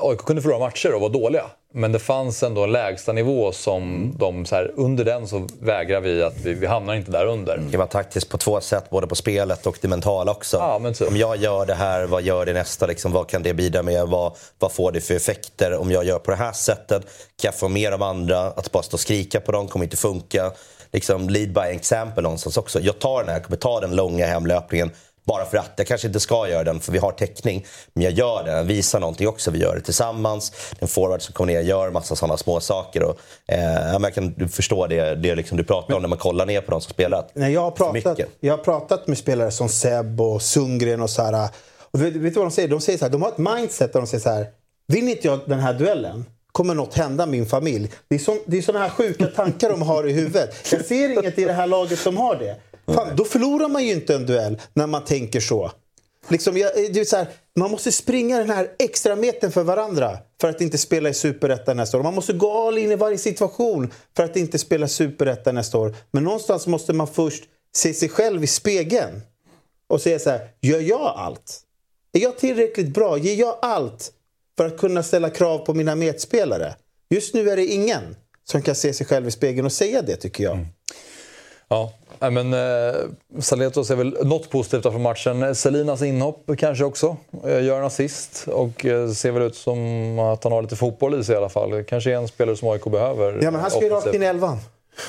AIK 0.00 0.18
kunde 0.18 0.42
förlora 0.42 0.58
matcher 0.58 0.94
och 0.94 1.00
vara 1.00 1.12
dåliga. 1.12 1.44
Men 1.74 1.92
det 1.92 1.98
fanns 1.98 2.42
ändå 2.42 2.64
en 2.64 2.72
lägsta 2.72 3.12
nivå 3.12 3.52
som 3.52 3.82
Mm. 3.82 4.16
de, 4.18 4.46
så 4.46 4.54
här, 4.54 4.72
under 4.76 5.04
den 5.04 5.28
så 5.28 5.48
vägrar 5.60 6.00
vi 6.00 6.22
att 6.22 6.40
vi, 6.44 6.54
vi 6.54 6.66
hamnar 6.66 6.94
inte 6.94 7.10
där 7.10 7.26
under. 7.26 7.58
Det 7.70 7.76
var 7.76 7.86
taktiskt 7.86 8.28
på 8.28 8.38
två 8.38 8.60
sätt, 8.60 8.90
både 8.90 9.06
på 9.06 9.14
spelet 9.14 9.66
och 9.66 9.78
det 9.80 9.88
mentala 9.88 10.32
också. 10.32 10.56
Ja, 10.56 10.78
men 10.78 10.94
typ. 10.94 11.08
Om 11.08 11.16
jag 11.16 11.36
gör 11.36 11.66
det 11.66 11.74
här, 11.74 12.06
vad 12.06 12.22
gör 12.22 12.46
det 12.46 12.52
nästa? 12.52 12.86
Liksom, 12.86 13.12
vad 13.12 13.28
kan 13.28 13.42
det 13.42 13.54
bidra 13.54 13.82
med? 13.82 14.08
Vad, 14.08 14.32
vad 14.58 14.72
får 14.72 14.92
det 14.92 15.00
för 15.00 15.14
effekter? 15.14 15.78
Om 15.78 15.90
jag 15.90 16.04
gör 16.04 16.18
på 16.18 16.30
det 16.30 16.36
här 16.36 16.52
sättet, 16.52 17.02
kan 17.02 17.48
jag 17.48 17.54
få 17.54 17.68
mer 17.68 17.92
av 17.92 18.02
andra? 18.02 18.40
Att 18.40 18.72
bara 18.72 18.82
stå 18.82 18.94
och 18.94 19.00
skrika 19.00 19.40
på 19.40 19.52
dem 19.52 19.68
kommer 19.68 19.84
inte 19.84 19.96
funka. 19.96 20.52
Liksom, 20.92 21.28
lead 21.28 21.52
by 21.52 21.60
example 21.60 22.22
någonstans 22.22 22.56
också. 22.56 22.80
Jag 22.80 22.98
tar 22.98 23.18
den 23.18 23.28
här, 23.28 23.34
jag 23.34 23.44
kommer 23.44 23.56
ta 23.56 23.80
den 23.80 23.96
långa 23.96 24.26
hemlöpningen 24.26 24.90
bara 25.24 25.44
för 25.44 25.56
att. 25.58 25.72
Jag 25.76 25.86
kanske 25.86 26.06
inte 26.06 26.20
ska 26.20 26.48
göra 26.48 26.64
den 26.64 26.80
för 26.80 26.92
vi 26.92 26.98
har 26.98 27.12
täckning. 27.12 27.66
Men 27.92 28.04
jag 28.04 28.12
gör 28.12 28.44
den, 28.44 28.66
visar 28.66 29.00
någonting 29.00 29.28
också. 29.28 29.50
Vi 29.50 29.58
gör 29.58 29.74
det 29.74 29.80
tillsammans. 29.80 30.72
En 30.78 30.88
forward 30.88 31.22
som 31.22 31.32
kommer 31.32 31.52
ner 31.52 31.60
gör 31.60 31.90
massa 31.90 32.16
sådana 32.16 32.36
små 32.36 32.60
saker. 32.60 33.02
Och, 33.02 33.18
eh, 33.46 33.92
jag 34.02 34.14
kan 34.14 34.48
förstå 34.48 34.86
det, 34.86 35.14
det 35.14 35.34
liksom 35.34 35.56
du 35.56 35.64
pratar 35.64 35.94
om 35.94 36.02
när 36.02 36.08
man 36.08 36.18
kollar 36.18 36.46
ner 36.46 36.60
på 36.60 36.70
de 36.70 36.80
som 36.80 36.90
spelat. 36.90 37.30
Nej, 37.34 37.52
jag, 37.52 37.60
har 37.60 37.70
pratat, 37.70 38.20
jag 38.40 38.56
har 38.56 38.64
pratat 38.64 39.06
med 39.06 39.18
spelare 39.18 39.50
som 39.50 39.68
Seb 39.68 40.20
och 40.20 40.42
Sundgren 40.42 41.02
och 41.02 41.10
så 41.10 41.22
här. 41.22 41.48
Och 41.92 42.02
vet, 42.02 42.16
vet 42.16 42.34
du 42.34 42.40
vad 42.40 42.46
de 42.46 42.50
säger? 42.50 42.68
De 42.68 42.80
säger 42.80 42.98
så 42.98 43.04
här, 43.04 43.12
de 43.12 43.22
har 43.22 43.28
ett 43.28 43.38
mindset 43.38 43.92
där 43.92 44.00
de 44.00 44.06
säger 44.06 44.22
så 44.22 44.30
här. 44.30 44.46
Vinner 44.88 45.12
inte 45.12 45.28
jag 45.28 45.40
den 45.46 45.60
här 45.60 45.74
duellen 45.74 46.24
kommer 46.52 46.74
något 46.74 46.94
hända 46.94 47.26
min 47.26 47.46
familj. 47.46 47.90
Det 48.08 48.14
är, 48.14 48.18
sån, 48.18 48.38
det 48.46 48.58
är 48.58 48.62
såna 48.62 48.78
här 48.78 48.90
sjuka 48.90 49.26
tankar 49.26 49.70
de 49.70 49.82
har 49.82 50.08
i 50.08 50.12
huvudet. 50.12 50.72
Jag 50.72 50.84
ser 50.84 51.08
inget 51.08 51.38
i 51.38 51.44
det 51.44 51.52
här 51.52 51.66
laget 51.66 51.98
som 51.98 52.16
har 52.16 52.36
det. 52.36 52.56
Fan, 52.94 53.16
då 53.16 53.24
förlorar 53.24 53.68
man 53.68 53.84
ju 53.84 53.92
inte 53.92 54.14
en 54.14 54.26
duell 54.26 54.60
när 54.74 54.86
man 54.86 55.04
tänker 55.04 55.40
så. 55.40 55.72
Liksom, 56.28 56.56
jag, 56.56 56.72
det 56.74 57.00
är 57.00 57.04
så 57.04 57.16
här, 57.16 57.26
man 57.56 57.70
måste 57.70 57.92
springa 57.92 58.38
den 58.38 58.50
här 58.50 58.68
extra 58.78 59.16
metern 59.16 59.52
för 59.52 59.62
varandra 59.62 60.18
för 60.40 60.48
att 60.48 60.60
inte 60.60 60.78
spela 60.78 61.08
i 61.08 61.14
Superettan 61.14 61.76
nästa 61.76 61.98
år. 61.98 62.02
Man 62.02 62.14
måste 62.14 62.32
gå 62.32 62.68
all 62.68 62.78
in 62.78 62.92
i 62.92 62.96
varje 62.96 63.18
situation 63.18 63.92
för 64.16 64.22
att 64.22 64.36
inte 64.36 64.58
spela 64.58 64.88
Superettan 64.88 65.54
nästa 65.54 65.78
år. 65.78 65.96
Men 66.10 66.24
någonstans 66.24 66.66
måste 66.66 66.92
man 66.92 67.06
först 67.06 67.44
se 67.74 67.94
sig 67.94 68.08
själv 68.08 68.44
i 68.44 68.46
spegeln 68.46 69.22
och 69.88 70.00
säga 70.00 70.18
så 70.18 70.30
här, 70.30 70.48
gör 70.60 70.80
jag 70.80 71.12
allt? 71.16 71.60
Är 72.12 72.20
jag 72.20 72.38
tillräckligt 72.38 72.94
bra? 72.94 73.18
Ger 73.18 73.34
jag 73.34 73.58
allt 73.62 74.12
för 74.62 74.74
att 74.74 74.80
kunna 74.80 75.02
ställa 75.02 75.30
krav 75.30 75.58
på 75.58 75.74
mina 75.74 75.94
medspelare? 75.94 76.74
Just 77.10 77.34
nu 77.34 77.50
är 77.50 77.56
det 77.56 77.66
ingen 77.66 78.16
som 78.44 78.62
kan 78.62 78.74
se 78.74 78.92
sig 78.92 79.06
själv 79.06 79.28
i 79.28 79.30
spegeln 79.30 79.66
och 79.66 79.72
säga 79.72 80.02
det 80.02 80.16
tycker 80.16 80.44
jag. 80.44 80.66
Ja, 81.68 81.92
nej, 82.18 82.30
men 82.30 82.52
eh, 82.54 82.94
Saletos 83.40 83.90
är 83.90 83.96
väl 83.96 84.26
något 84.26 84.50
positivt 84.50 84.82
från 84.82 85.02
matchen. 85.02 85.54
Selinas 85.54 86.02
inhopp 86.02 86.50
kanske 86.58 86.84
också. 86.84 87.16
Eh, 87.44 87.64
gör 87.64 87.78
en 87.78 87.84
assist 87.84 88.44
och 88.48 88.86
eh, 88.86 89.10
ser 89.10 89.30
väl 89.30 89.42
ut 89.42 89.56
som 89.56 90.18
att 90.18 90.44
han 90.44 90.52
har 90.52 90.62
lite 90.62 90.76
fotboll 90.76 91.20
i 91.20 91.24
sig 91.24 91.34
i 91.34 91.38
alla 91.38 91.48
fall. 91.48 91.84
Kanske 91.84 92.10
är 92.10 92.16
en 92.16 92.28
spelare 92.28 92.56
som 92.56 92.68
AIK 92.68 92.84
behöver. 92.84 93.38
Ja, 93.42 93.50
men 93.50 93.60
han 93.60 93.70
ska 93.70 93.82
ju 93.82 93.88
rakt 93.88 94.14
in 94.14 94.22
i 94.22 94.26
elvan. 94.26 94.58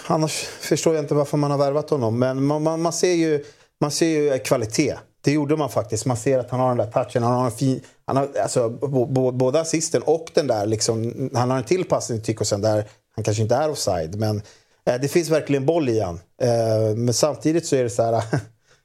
Annars 0.07 0.31
förstår 0.43 0.95
jag 0.95 1.03
inte 1.03 1.13
varför 1.13 1.37
man 1.37 1.51
har 1.51 1.57
värvat 1.57 1.89
honom. 1.89 2.19
Men 2.19 2.45
man, 2.45 2.63
man, 2.63 2.81
man, 2.81 2.93
ser, 2.93 3.13
ju, 3.13 3.43
man 3.81 3.91
ser 3.91 4.07
ju 4.07 4.39
kvalitet. 4.39 4.95
Det 5.23 5.31
gjorde 5.31 5.57
man 5.57 5.69
faktiskt. 5.69 6.05
Man 6.05 6.17
ser 6.17 6.39
att 6.39 6.49
han 6.49 6.59
har 6.59 6.67
den 6.67 6.77
där 6.77 6.91
touchen. 6.91 7.23
Han 7.23 7.33
har 7.33 7.45
en 7.45 7.51
fin, 7.51 7.81
han 8.05 8.17
har, 8.17 8.29
alltså, 8.41 8.69
bo, 8.69 9.05
bo, 9.05 9.31
både 9.31 9.61
assisten 9.61 10.01
och 10.01 10.31
den 10.33 10.47
där, 10.47 10.65
liksom, 10.65 11.29
han 11.33 11.49
har 11.49 11.57
en 11.57 11.63
till 11.63 11.85
passning 11.85 12.17
till 12.17 12.25
Tykosen 12.25 12.61
där 12.61 12.89
han 13.15 13.23
kanske 13.23 13.43
inte 13.43 13.55
är 13.55 13.69
offside. 13.69 14.15
Men 14.15 14.41
eh, 14.85 15.01
det 15.01 15.07
finns 15.07 15.29
verkligen 15.29 15.65
boll 15.65 15.89
i 15.89 15.99
han. 15.99 16.19
Eh, 16.41 16.95
men 16.95 17.13
samtidigt 17.13 17.65
så 17.65 17.75
är 17.75 17.83
det 17.83 17.89
så 17.89 18.03
här. 18.03 18.23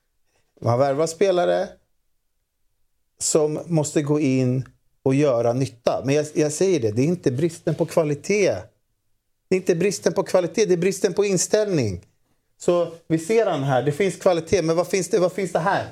man 0.60 0.78
värvar 0.78 1.06
spelare 1.06 1.68
som 3.20 3.60
måste 3.66 4.02
gå 4.02 4.20
in 4.20 4.68
och 5.02 5.14
göra 5.14 5.52
nytta. 5.52 6.02
Men 6.04 6.14
jag, 6.14 6.26
jag 6.34 6.52
säger 6.52 6.80
det, 6.80 6.90
det 6.90 7.02
är 7.02 7.06
inte 7.06 7.30
bristen 7.30 7.74
på 7.74 7.86
kvalitet. 7.86 8.56
Det 9.48 9.56
är 9.56 9.56
inte 9.56 9.74
bristen 9.74 10.12
på 10.12 10.22
kvalitet, 10.22 10.66
det 10.66 10.72
är 10.74 10.78
bristen 10.78 11.14
på 11.14 11.24
inställning. 11.24 12.06
Så 12.60 12.92
vi 13.08 13.18
ser 13.18 13.46
han 13.46 13.62
här, 13.62 13.82
det 13.82 13.92
finns 13.92 14.16
kvalitet, 14.16 14.62
men 14.62 14.76
vad 14.76 14.86
finns 14.86 15.08
det, 15.08 15.18
vad 15.18 15.32
finns 15.32 15.52
det 15.52 15.58
här? 15.58 15.86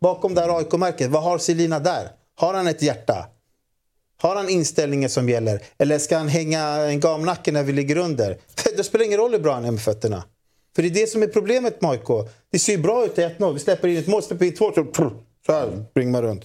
Bakom 0.00 0.34
det 0.34 0.40
här 0.40 0.58
AIK-märket, 0.58 1.10
vad 1.10 1.22
har 1.22 1.38
Selina 1.38 1.78
där? 1.78 2.08
Har 2.36 2.54
han 2.54 2.66
ett 2.66 2.82
hjärta? 2.82 3.26
Har 4.20 4.36
han 4.36 4.48
inställningen 4.48 5.10
som 5.10 5.28
gäller? 5.28 5.62
Eller 5.78 5.98
ska 5.98 6.16
han 6.16 6.28
hänga 6.28 6.60
en 6.60 7.00
gamnacke 7.00 7.52
när 7.52 7.62
vi 7.62 7.72
ligger 7.72 7.96
under? 7.96 8.36
Det 8.76 8.84
spelar 8.84 9.04
ingen 9.04 9.18
roll 9.18 9.32
hur 9.32 9.38
bra 9.38 9.54
han 9.54 9.64
är 9.64 9.70
med 9.70 9.80
fötterna. 9.80 10.24
För 10.76 10.82
det 10.82 10.88
är 10.88 10.94
det 10.94 11.06
som 11.06 11.22
är 11.22 11.26
problemet 11.26 11.82
med 11.82 11.90
AIK. 11.90 12.28
Det 12.52 12.58
ser 12.58 12.72
ju 12.72 12.78
bra 12.78 13.04
ut 13.04 13.18
i 13.18 13.22
1-0. 13.22 13.52
Vi 13.52 13.58
släpper 13.58 13.88
in 13.88 13.96
ett 13.96 14.06
mål, 14.06 14.22
släpper 14.22 14.46
in 14.46 14.54
två, 14.54 14.72
så, 14.74 14.86
så 15.46 15.52
här 15.52 15.84
springer 15.90 16.12
man 16.12 16.22
runt. 16.22 16.44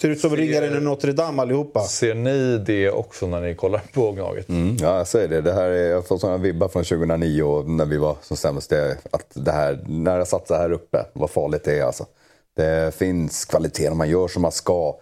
Ser 0.00 0.08
ut 0.08 0.20
som 0.20 0.36
ringaren 0.36 0.76
i 0.76 0.80
Notre 0.80 1.12
Dame 1.12 1.42
allihopa. 1.42 1.80
Ser 1.80 2.14
ni 2.14 2.58
det 2.58 2.90
också 2.90 3.26
när 3.26 3.40
ni 3.40 3.54
kollar 3.54 3.82
på 3.92 4.12
Gnaget? 4.12 4.48
Mm, 4.48 4.76
ja, 4.80 4.98
jag 4.98 5.06
säger 5.06 5.28
det. 5.28 5.40
det 5.40 5.52
här 5.52 5.70
är, 5.70 5.90
jag 5.90 6.06
får 6.06 6.18
sådana 6.18 6.38
vibbar 6.38 6.68
från 6.68 6.84
2009 6.84 7.42
och 7.42 7.70
när 7.70 7.84
vi 7.84 7.96
var 7.96 8.16
som 8.22 8.36
sämst. 8.36 8.70
Det, 8.70 8.96
att 9.10 9.26
det 9.34 9.52
här, 9.52 9.84
när 9.86 10.18
jag 10.18 10.28
satt 10.28 10.48
så 10.48 10.54
här 10.54 10.72
uppe, 10.72 11.04
vad 11.12 11.30
farligt 11.30 11.64
det 11.64 11.78
är 11.78 11.84
alltså. 11.84 12.06
Det 12.58 12.94
finns 12.94 13.44
kvalitet 13.44 13.88
och 13.90 13.96
man 13.96 14.08
gör 14.08 14.28
som 14.28 14.42
man 14.42 14.52
ska. 14.52 14.96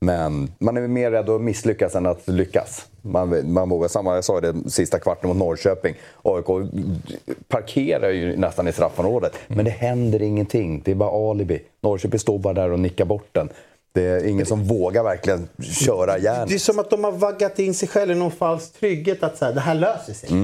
Men 0.00 0.52
man 0.58 0.76
är 0.76 0.88
mer 0.88 1.10
rädd 1.10 1.28
att 1.28 1.40
misslyckas 1.40 1.94
än 1.94 2.06
att 2.06 2.28
lyckas. 2.28 2.86
Man, 3.02 3.52
man 3.52 3.68
vågar, 3.68 3.88
samma, 3.88 4.14
jag 4.14 4.24
sa 4.24 4.40
det 4.40 4.70
sista 4.70 4.98
kvarten 4.98 5.28
mot 5.28 5.36
Norrköping. 5.36 5.94
AIK 6.22 6.46
parkerar 7.48 8.10
ju 8.10 8.36
nästan 8.36 8.68
i 8.68 8.72
straffområdet. 8.72 9.32
Men 9.46 9.64
det 9.64 9.70
händer 9.70 10.22
ingenting. 10.22 10.82
Det 10.84 10.90
är 10.90 10.94
bara 10.94 11.30
alibi. 11.30 11.62
Norrköping 11.80 12.18
står 12.18 12.38
bara 12.38 12.54
där 12.54 12.72
och 12.72 12.80
nickar 12.80 13.04
bort 13.04 13.28
den. 13.32 13.48
Det 13.92 14.04
är 14.04 14.26
ingen 14.26 14.46
som 14.46 14.64
vågar 14.64 15.02
verkligen 15.02 15.48
köra 15.60 16.18
järnet. 16.18 16.48
Det 16.48 16.54
är 16.54 16.58
som 16.58 16.78
att 16.78 16.90
de 16.90 17.04
har 17.04 17.12
vaggat 17.12 17.58
in 17.58 17.74
sig 17.74 17.88
själva 17.88 18.14
i 18.14 18.16
någon 18.16 18.30
falsk 18.30 18.72
trygghet 18.80 19.22
att 19.22 19.38
så 19.38 19.44
här, 19.44 19.52
det 19.52 19.60
här 19.60 19.74
löser 19.74 20.12
sig. 20.12 20.28
Så 20.28 20.34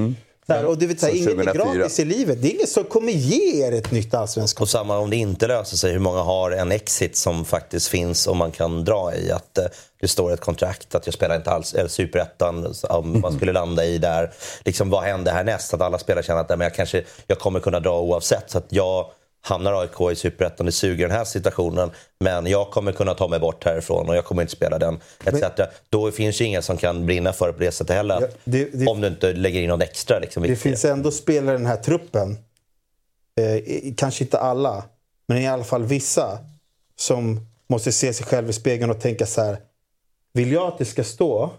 här, 0.53 0.65
och 0.65 0.77
du 0.77 0.87
vet, 0.87 0.99
så 0.99 1.05
här, 1.05 1.13
inget 1.13 1.27
är 1.27 1.35
2004. 1.35 1.75
gratis 1.75 1.99
i 1.99 2.05
livet. 2.05 2.41
Det 2.41 2.47
är 2.47 2.51
ingen 2.55 2.67
som 2.67 2.83
kommer 2.83 3.11
ge 3.11 3.65
er 3.67 3.71
ett 3.71 3.91
nytt 3.91 4.13
allsvenskt 4.13 4.61
Och 4.61 4.69
samma 4.69 4.97
om 4.97 5.09
det 5.09 5.15
inte 5.15 5.47
löser 5.47 5.77
sig, 5.77 5.91
hur 5.91 5.99
många 5.99 6.21
har 6.21 6.51
en 6.51 6.71
exit 6.71 7.17
som 7.17 7.45
faktiskt 7.45 7.87
finns 7.87 8.27
och 8.27 8.35
man 8.35 8.51
kan 8.51 8.85
dra 8.85 9.15
i? 9.15 9.31
Att 9.31 9.57
eh, 9.57 9.65
det 10.01 10.07
står 10.07 10.33
ett 10.33 10.41
kontrakt 10.41 10.95
att 10.95 11.07
jag 11.07 11.13
spelar 11.13 11.35
inte 11.35 11.51
alls 11.51 11.73
eller 11.73 11.89
superettan 11.89 12.73
om 12.89 13.21
man 13.21 13.35
skulle 13.35 13.51
landa 13.51 13.85
i 13.85 13.97
där. 13.97 14.33
Liksom, 14.65 14.89
vad 14.89 15.03
händer 15.03 15.31
härnäst? 15.31 15.73
Att 15.73 15.81
alla 15.81 15.97
spelare 15.97 16.23
känner 16.23 16.41
att 16.41 16.49
nej, 16.49 16.57
men 16.57 16.65
jag, 16.65 16.75
kanske, 16.75 17.03
jag 17.27 17.39
kommer 17.39 17.59
kunna 17.59 17.79
dra 17.79 17.99
oavsett. 17.99 18.51
Så 18.51 18.57
att 18.57 18.67
jag 18.69 19.05
hamnar 19.45 19.81
AIK 19.81 20.11
i 20.11 20.15
superettan, 20.15 20.65
det 20.65 20.71
suger 20.71 21.07
den 21.07 21.17
här 21.17 21.25
situationen. 21.25 21.91
Men 22.19 22.47
jag 22.47 22.71
kommer 22.71 22.91
kunna 22.91 23.13
ta 23.13 23.27
mig 23.27 23.39
bort 23.39 23.63
härifrån 23.65 24.09
och 24.09 24.15
jag 24.15 24.25
kommer 24.25 24.41
inte 24.41 24.55
spela 24.55 24.79
den. 24.79 24.99
Etc. 25.25 25.43
Då 25.89 26.11
finns 26.11 26.41
ju 26.41 26.45
ingen 26.45 26.63
som 26.63 26.77
kan 26.77 27.05
brinna 27.05 27.33
för 27.33 27.47
det 27.47 27.53
på 27.53 27.59
det 27.59 27.71
sättet 27.71 27.95
heller. 27.95 28.21
Ja, 28.21 28.27
det- 28.43 28.69
det- 28.73 28.87
om 28.87 29.01
du 29.01 29.07
inte 29.07 29.33
lägger 29.33 29.61
in 29.61 29.69
något 29.69 29.81
extra. 29.83 30.19
Liksom, 30.19 30.43
Det 30.43 30.55
finns 30.55 30.85
ändå 30.85 31.11
spelare 31.11 31.55
i 31.55 31.57
den 31.57 31.67
här 31.67 31.77
truppen, 31.77 32.37
eh, 33.39 33.93
kanske 33.97 34.23
inte 34.23 34.39
alla, 34.39 34.83
men 35.27 35.37
i 35.37 35.47
alla 35.47 35.63
fall 35.63 35.83
vissa, 35.83 36.39
som 36.95 37.39
måste 37.69 37.91
se 37.91 38.13
sig 38.13 38.25
själv 38.25 38.49
i 38.49 38.53
spegeln 38.53 38.91
och 38.91 39.01
tänka 39.01 39.25
så 39.25 39.41
här. 39.41 39.57
Vill 40.33 40.51
jag 40.51 40.67
att 40.67 40.77
det 40.77 40.85
ska 40.85 41.03
stå 41.03 41.49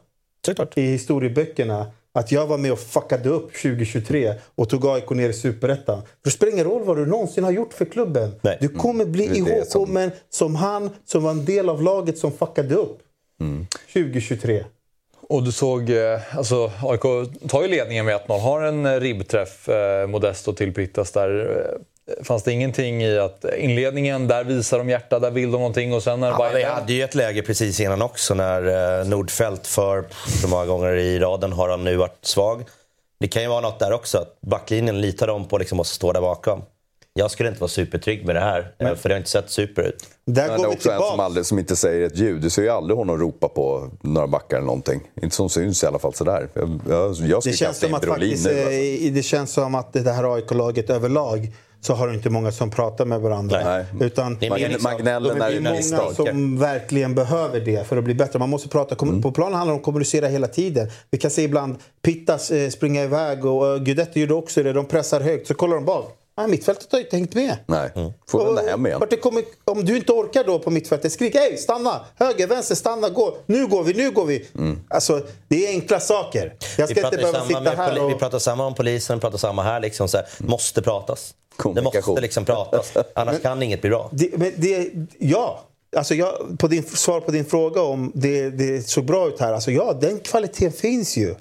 i 0.74 0.80
historieböckerna 0.82 1.90
att 2.18 2.32
jag 2.32 2.46
var 2.46 2.58
med 2.58 2.72
och 2.72 2.78
fuckade 2.78 3.28
upp 3.28 3.52
2023 3.62 4.34
och 4.54 4.68
tog 4.68 4.86
AIK 4.86 5.10
ner 5.10 5.28
i 5.28 5.32
Superettan. 5.32 6.02
För 6.02 6.08
det 6.24 6.30
spelar 6.30 6.52
ingen 6.52 6.64
roll 6.64 6.84
vad 6.84 6.96
du 6.96 7.06
någonsin 7.06 7.44
har 7.44 7.50
gjort 7.50 7.72
för 7.72 7.84
klubben. 7.84 8.32
Nej. 8.42 8.58
Du 8.60 8.68
kommer 8.68 9.04
bli 9.04 9.24
är 9.24 9.28
det 9.44 9.70
som- 9.70 9.80
ihågkommen 9.80 10.10
som 10.30 10.54
han 10.54 10.90
som 11.04 11.22
var 11.22 11.30
en 11.30 11.44
del 11.44 11.68
av 11.68 11.82
laget 11.82 12.18
som 12.18 12.32
fuckade 12.32 12.74
upp 12.74 12.98
2023. 13.92 14.64
Och 15.28 15.42
du 15.42 15.52
såg, 15.52 15.90
eh, 15.90 16.36
alltså 16.36 16.70
AIK 16.82 17.02
tar 17.48 17.62
ju 17.62 17.68
ledningen 17.68 18.04
med 18.06 18.14
1-0, 18.14 18.38
har 18.40 18.62
en 18.62 18.86
eh, 18.86 19.00
ribbträff, 19.00 19.68
eh, 19.68 20.06
Modesto 20.06 20.52
till 20.52 20.74
Pittas 20.74 21.12
där. 21.12 21.30
Fanns 22.24 22.42
det 22.42 22.52
ingenting 22.52 23.02
i 23.04 23.18
att 23.18 23.44
inledningen, 23.58 24.28
där 24.28 24.44
visar 24.44 24.78
de 24.78 24.88
hjärta, 24.88 25.18
där 25.18 25.30
vill 25.30 25.50
de 25.50 25.58
någonting 25.58 25.92
och 25.94 26.02
sen 26.02 26.20
när 26.20 26.28
Ja, 26.28 26.50
vi 26.54 26.62
hade 26.62 26.92
ju 26.92 27.02
ett 27.02 27.14
läge 27.14 27.42
precis 27.42 27.80
innan 27.80 28.02
också 28.02 28.34
när 28.34 29.00
eh, 29.00 29.06
Nordfeldt 29.06 29.66
för 29.66 30.04
så 30.42 30.48
många 30.48 30.66
gånger 30.66 30.96
i 30.96 31.18
raden 31.18 31.52
har 31.52 31.68
han 31.68 31.84
nu 31.84 31.96
varit 31.96 32.18
svag. 32.24 32.64
Det 33.20 33.28
kan 33.28 33.42
ju 33.42 33.48
vara 33.48 33.60
något 33.60 33.78
där 33.78 33.92
också. 33.92 34.18
att 34.18 34.40
Backlinjen 34.40 35.00
litar 35.00 35.26
de 35.26 35.44
på 35.48 35.58
liksom 35.58 35.80
att 35.80 35.86
stå 35.86 36.12
där 36.12 36.20
bakom. 36.20 36.62
Jag 37.18 37.30
skulle 37.30 37.48
inte 37.48 37.60
vara 37.60 37.68
supertrygg 37.68 38.26
med 38.26 38.36
det 38.36 38.40
här, 38.40 38.72
eh, 38.78 38.94
för 38.94 39.08
det 39.08 39.14
har 39.14 39.18
inte 39.18 39.30
sett 39.30 39.50
super 39.50 39.82
ut. 39.82 40.04
Där 40.26 40.42
Men 40.48 40.50
det 40.50 40.56
går 40.56 40.64
är 40.72 40.76
också 40.76 40.90
en 40.90 40.96
som, 40.96 41.02
tillbaka. 41.04 41.22
aldrig, 41.22 41.46
som 41.46 41.58
inte 41.58 41.76
säger 41.76 42.06
ett 42.06 42.16
ljud. 42.18 42.40
Du 42.42 42.50
ser 42.50 42.62
ju 42.62 42.68
aldrig 42.68 42.96
honom 42.98 43.18
ropa 43.20 43.48
på 43.48 43.90
några 44.00 44.26
backar 44.26 44.56
eller 44.56 44.66
någonting. 44.66 45.00
Inte 45.22 45.36
som 45.36 45.48
syns 45.48 45.82
i 45.82 45.86
alla 45.86 45.98
fall 45.98 46.14
sådär. 46.14 46.48
Jag, 46.54 46.80
jag, 46.88 47.14
jag 47.14 47.42
Det 47.44 47.52
känns, 47.52 47.78
som 47.78 47.94
att 47.94 48.04
faktiskt, 48.04 48.44
nu. 48.46 48.50
Alltså. 48.50 48.72
eh, 49.06 49.12
det 49.12 49.22
känns 49.22 49.52
som 49.52 49.74
att 49.74 49.92
det 49.92 50.12
här 50.12 50.34
AIK-laget 50.34 50.90
överlag 50.90 51.52
så 51.86 51.94
har 51.94 52.08
du 52.08 52.14
inte 52.14 52.30
många 52.30 52.52
som 52.52 52.70
pratar 52.70 53.04
med 53.04 53.20
varandra. 53.20 53.60
Nej. 53.64 53.84
Utan 54.00 54.38
Det 54.40 54.46
är 54.46 54.68
liksom- 54.68 54.96
de 55.04 55.10
är 55.10 55.60
många 55.60 56.14
som 56.14 56.58
verkligen 56.58 57.14
behöver 57.14 57.60
det 57.60 57.86
för 57.88 57.96
att 57.96 58.04
bli 58.04 58.14
bättre. 58.14 58.38
Man 58.38 58.48
måste 58.50 58.68
prata. 58.68 58.94
Mm. 59.04 59.22
På 59.22 59.32
planen 59.32 59.54
handlar 59.54 59.72
det 59.72 59.74
om 59.74 59.80
att 59.80 59.84
kommunicera 59.84 60.28
hela 60.28 60.46
tiden. 60.46 60.90
Vi 61.10 61.18
kan 61.18 61.30
se 61.30 61.42
ibland 61.42 61.76
Pittas 62.02 62.50
eh, 62.50 62.70
springa 62.70 63.02
iväg 63.02 63.44
och 63.44 63.64
uh, 63.74 63.82
Guidetti 63.82 64.20
gjorde 64.20 64.34
också 64.34 64.62
det. 64.62 64.72
De 64.72 64.86
pressar 64.86 65.20
högt, 65.20 65.46
så 65.46 65.54
kollar 65.54 65.74
de 65.74 65.84
bak. 65.84 66.12
Ah, 66.38 66.46
mittfältet 66.46 66.92
har 66.92 66.98
ju 66.98 67.04
inte 67.04 67.16
hängt 67.16 67.34
med. 67.34 67.56
Nej, 67.66 67.90
får 68.28 68.44
vända 68.44 68.62
hem 68.70 68.86
igen. 68.86 69.00
Kommer, 69.22 69.42
om 69.64 69.84
du 69.84 69.96
inte 69.96 70.12
orkar 70.12 70.44
då 70.44 70.58
på 70.58 70.70
mittfältet, 70.70 71.12
skrik 71.12 71.34
hej, 71.34 71.56
stanna! 71.56 72.00
Höger, 72.16 72.46
vänster, 72.46 72.74
stanna, 72.74 73.08
gå! 73.08 73.36
Nu 73.46 73.66
går 73.66 73.84
vi, 73.84 73.94
nu 73.94 74.10
går 74.10 74.24
vi! 74.26 74.46
Alltså, 74.88 75.20
det 75.48 75.66
är 75.66 75.70
enkla 75.70 76.00
saker. 76.00 76.54
Jag 76.78 76.86
Vi 76.86 76.94
ska 76.94 77.04
inte 77.04 77.16
behöva 77.16 77.38
samma 77.38 77.48
sitta 77.60 77.70
här 77.82 77.92
poli- 77.92 78.08
vi 78.08 78.14
och... 78.14 78.18
pratar 78.18 78.38
samma 78.38 78.66
om 78.66 78.74
polisen, 78.74 79.16
vi 79.16 79.20
pratar 79.20 79.38
samma 79.38 79.62
här. 79.62 79.80
Liksom, 79.80 80.08
så 80.08 80.16
här, 80.16 80.26
måste 80.38 80.82
pratas. 80.82 81.34
Det 81.74 81.82
måste 81.82 82.20
liksom 82.20 82.44
pratas. 82.44 82.92
Annars 83.14 83.42
kan 83.42 83.62
inget 83.62 83.80
bli 83.80 83.90
bra. 83.90 84.10
Det, 84.12 84.38
men 84.38 84.52
det, 84.56 84.90
ja, 85.18 85.64
alltså 85.96 86.14
jag, 86.14 86.58
på 86.58 86.68
din, 86.68 86.82
svar 86.82 87.20
på 87.20 87.30
din 87.30 87.44
fråga 87.44 87.82
om 87.82 88.12
det, 88.14 88.50
det 88.50 88.88
såg 88.88 89.04
bra 89.04 89.28
ut 89.28 89.40
här. 89.40 89.52
Alltså 89.52 89.70
ja, 89.70 89.92
den 90.00 90.20
kvaliteten 90.20 90.72
finns 90.72 91.16
ju. 91.16 91.34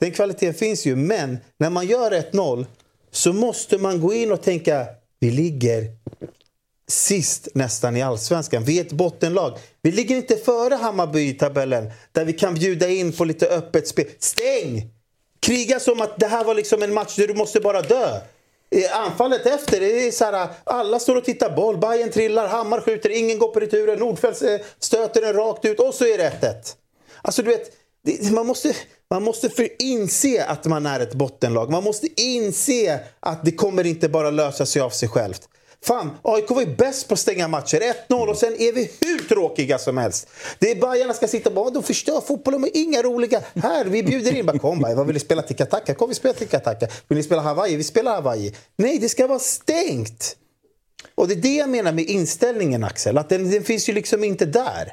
Den 0.00 0.10
kvaliteten 0.10 0.54
finns 0.54 0.86
ju, 0.86 0.96
men 0.96 1.38
när 1.58 1.70
man 1.70 1.86
gör 1.86 2.10
1-0 2.10 2.66
så 3.10 3.32
måste 3.32 3.78
man 3.78 4.00
gå 4.00 4.14
in 4.14 4.32
och 4.32 4.42
tänka, 4.42 4.86
vi 5.20 5.30
ligger 5.30 5.84
sist 6.88 7.48
nästan 7.54 7.96
i 7.96 8.02
allsvenskan. 8.02 8.64
Vi 8.64 8.78
är 8.78 8.84
ett 8.84 8.92
bottenlag. 8.92 9.58
Vi 9.82 9.92
ligger 9.92 10.16
inte 10.16 10.36
före 10.36 10.74
Hammarby 10.74 11.28
i 11.28 11.34
tabellen 11.34 11.90
där 12.12 12.24
vi 12.24 12.32
kan 12.32 12.54
bjuda 12.54 12.88
in 12.88 13.12
på 13.12 13.24
lite 13.24 13.46
öppet 13.46 13.88
spel. 13.88 14.06
Stäng! 14.18 14.90
Kriga 15.40 15.80
som 15.80 16.00
att 16.00 16.18
det 16.20 16.26
här 16.26 16.44
var 16.44 16.54
liksom 16.54 16.82
en 16.82 16.94
match 16.94 17.16
där 17.16 17.28
du 17.28 17.34
måste 17.34 17.60
bara 17.60 17.82
dö. 17.82 18.20
Anfallet 18.92 19.46
efter, 19.46 19.80
det 19.80 20.06
är 20.06 20.10
så 20.10 20.24
här, 20.24 20.48
alla 20.64 20.98
står 20.98 21.16
och 21.16 21.24
tittar 21.24 21.56
boll. 21.56 21.78
Bayern 21.78 22.10
trillar, 22.10 22.48
Hammar 22.48 22.80
skjuter, 22.80 23.10
ingen 23.10 23.38
går 23.38 23.48
på 23.48 23.60
returen. 23.60 23.98
Nordfeldt 23.98 24.42
eh, 24.42 24.56
stöter 24.78 25.20
den 25.20 25.32
rakt 25.32 25.64
ut 25.64 25.80
och 25.80 25.94
så 25.94 26.04
är 26.04 26.18
det 26.18 26.32
1-1. 26.40 26.54
Alltså 27.22 27.42
du 27.42 27.50
vet, 27.50 27.72
det, 28.04 28.32
man 28.32 28.46
måste, 28.46 28.76
man 29.10 29.22
måste 29.22 29.50
för 29.50 29.68
inse 29.82 30.44
att 30.44 30.64
man 30.64 30.86
är 30.86 31.00
ett 31.00 31.14
bottenlag. 31.14 31.70
Man 31.70 31.84
måste 31.84 32.22
inse 32.22 33.00
att 33.20 33.44
det 33.44 33.52
kommer 33.52 33.86
inte 33.86 34.08
bara 34.08 34.30
lösa 34.30 34.66
sig 34.66 34.82
av 34.82 34.90
sig 34.90 35.08
självt. 35.08 35.48
Fan, 35.82 36.10
AIK 36.22 36.50
var 36.50 36.60
ju 36.60 36.76
bäst 36.76 37.08
på 37.08 37.14
att 37.14 37.20
stänga 37.20 37.48
matcher. 37.48 37.80
1-0 38.08 38.26
och 38.28 38.36
sen 38.36 38.52
är 38.52 38.72
vi 38.72 38.90
hur 39.00 39.28
tråkiga 39.28 39.78
som 39.78 39.96
helst. 39.96 40.28
Det 40.58 40.70
är 40.70 40.80
Bajarna 40.80 41.14
ska 41.14 41.28
sitta 41.28 41.48
och 41.48 41.54
bara, 41.54 41.70
de 41.70 41.82
förstör 41.82 42.20
fotbollen, 42.20 42.62
de 42.62 42.68
är 42.68 42.82
inga 42.82 43.02
roliga. 43.02 43.42
Här, 43.54 43.84
vi 43.84 44.02
bjuder 44.02 44.36
in. 44.36 44.46
Bara, 44.46 44.58
Kom 44.58 44.80
vad 44.80 45.06
vill 45.06 45.14
ni 45.14 45.20
spela 45.20 45.42
tiki-taka? 45.42 45.94
Kom 45.94 46.08
vi 46.08 46.14
spela 46.14 46.34
tiki-taka. 46.34 46.88
Vill 47.08 47.18
ni 47.18 47.22
spela 47.22 47.42
Hawaii? 47.42 47.76
Vi 47.76 47.84
spelar 47.84 48.14
Hawaii. 48.14 48.54
Nej, 48.76 48.98
det 48.98 49.08
ska 49.08 49.26
vara 49.26 49.38
stängt. 49.38 50.36
Och 51.14 51.28
det 51.28 51.34
är 51.34 51.42
det 51.42 51.56
jag 51.56 51.68
menar 51.68 51.92
med 51.92 52.04
inställningen 52.04 52.84
Axel, 52.84 53.18
att 53.18 53.28
den, 53.28 53.50
den 53.50 53.64
finns 53.64 53.88
ju 53.88 53.92
liksom 53.92 54.24
inte 54.24 54.46
där. 54.46 54.92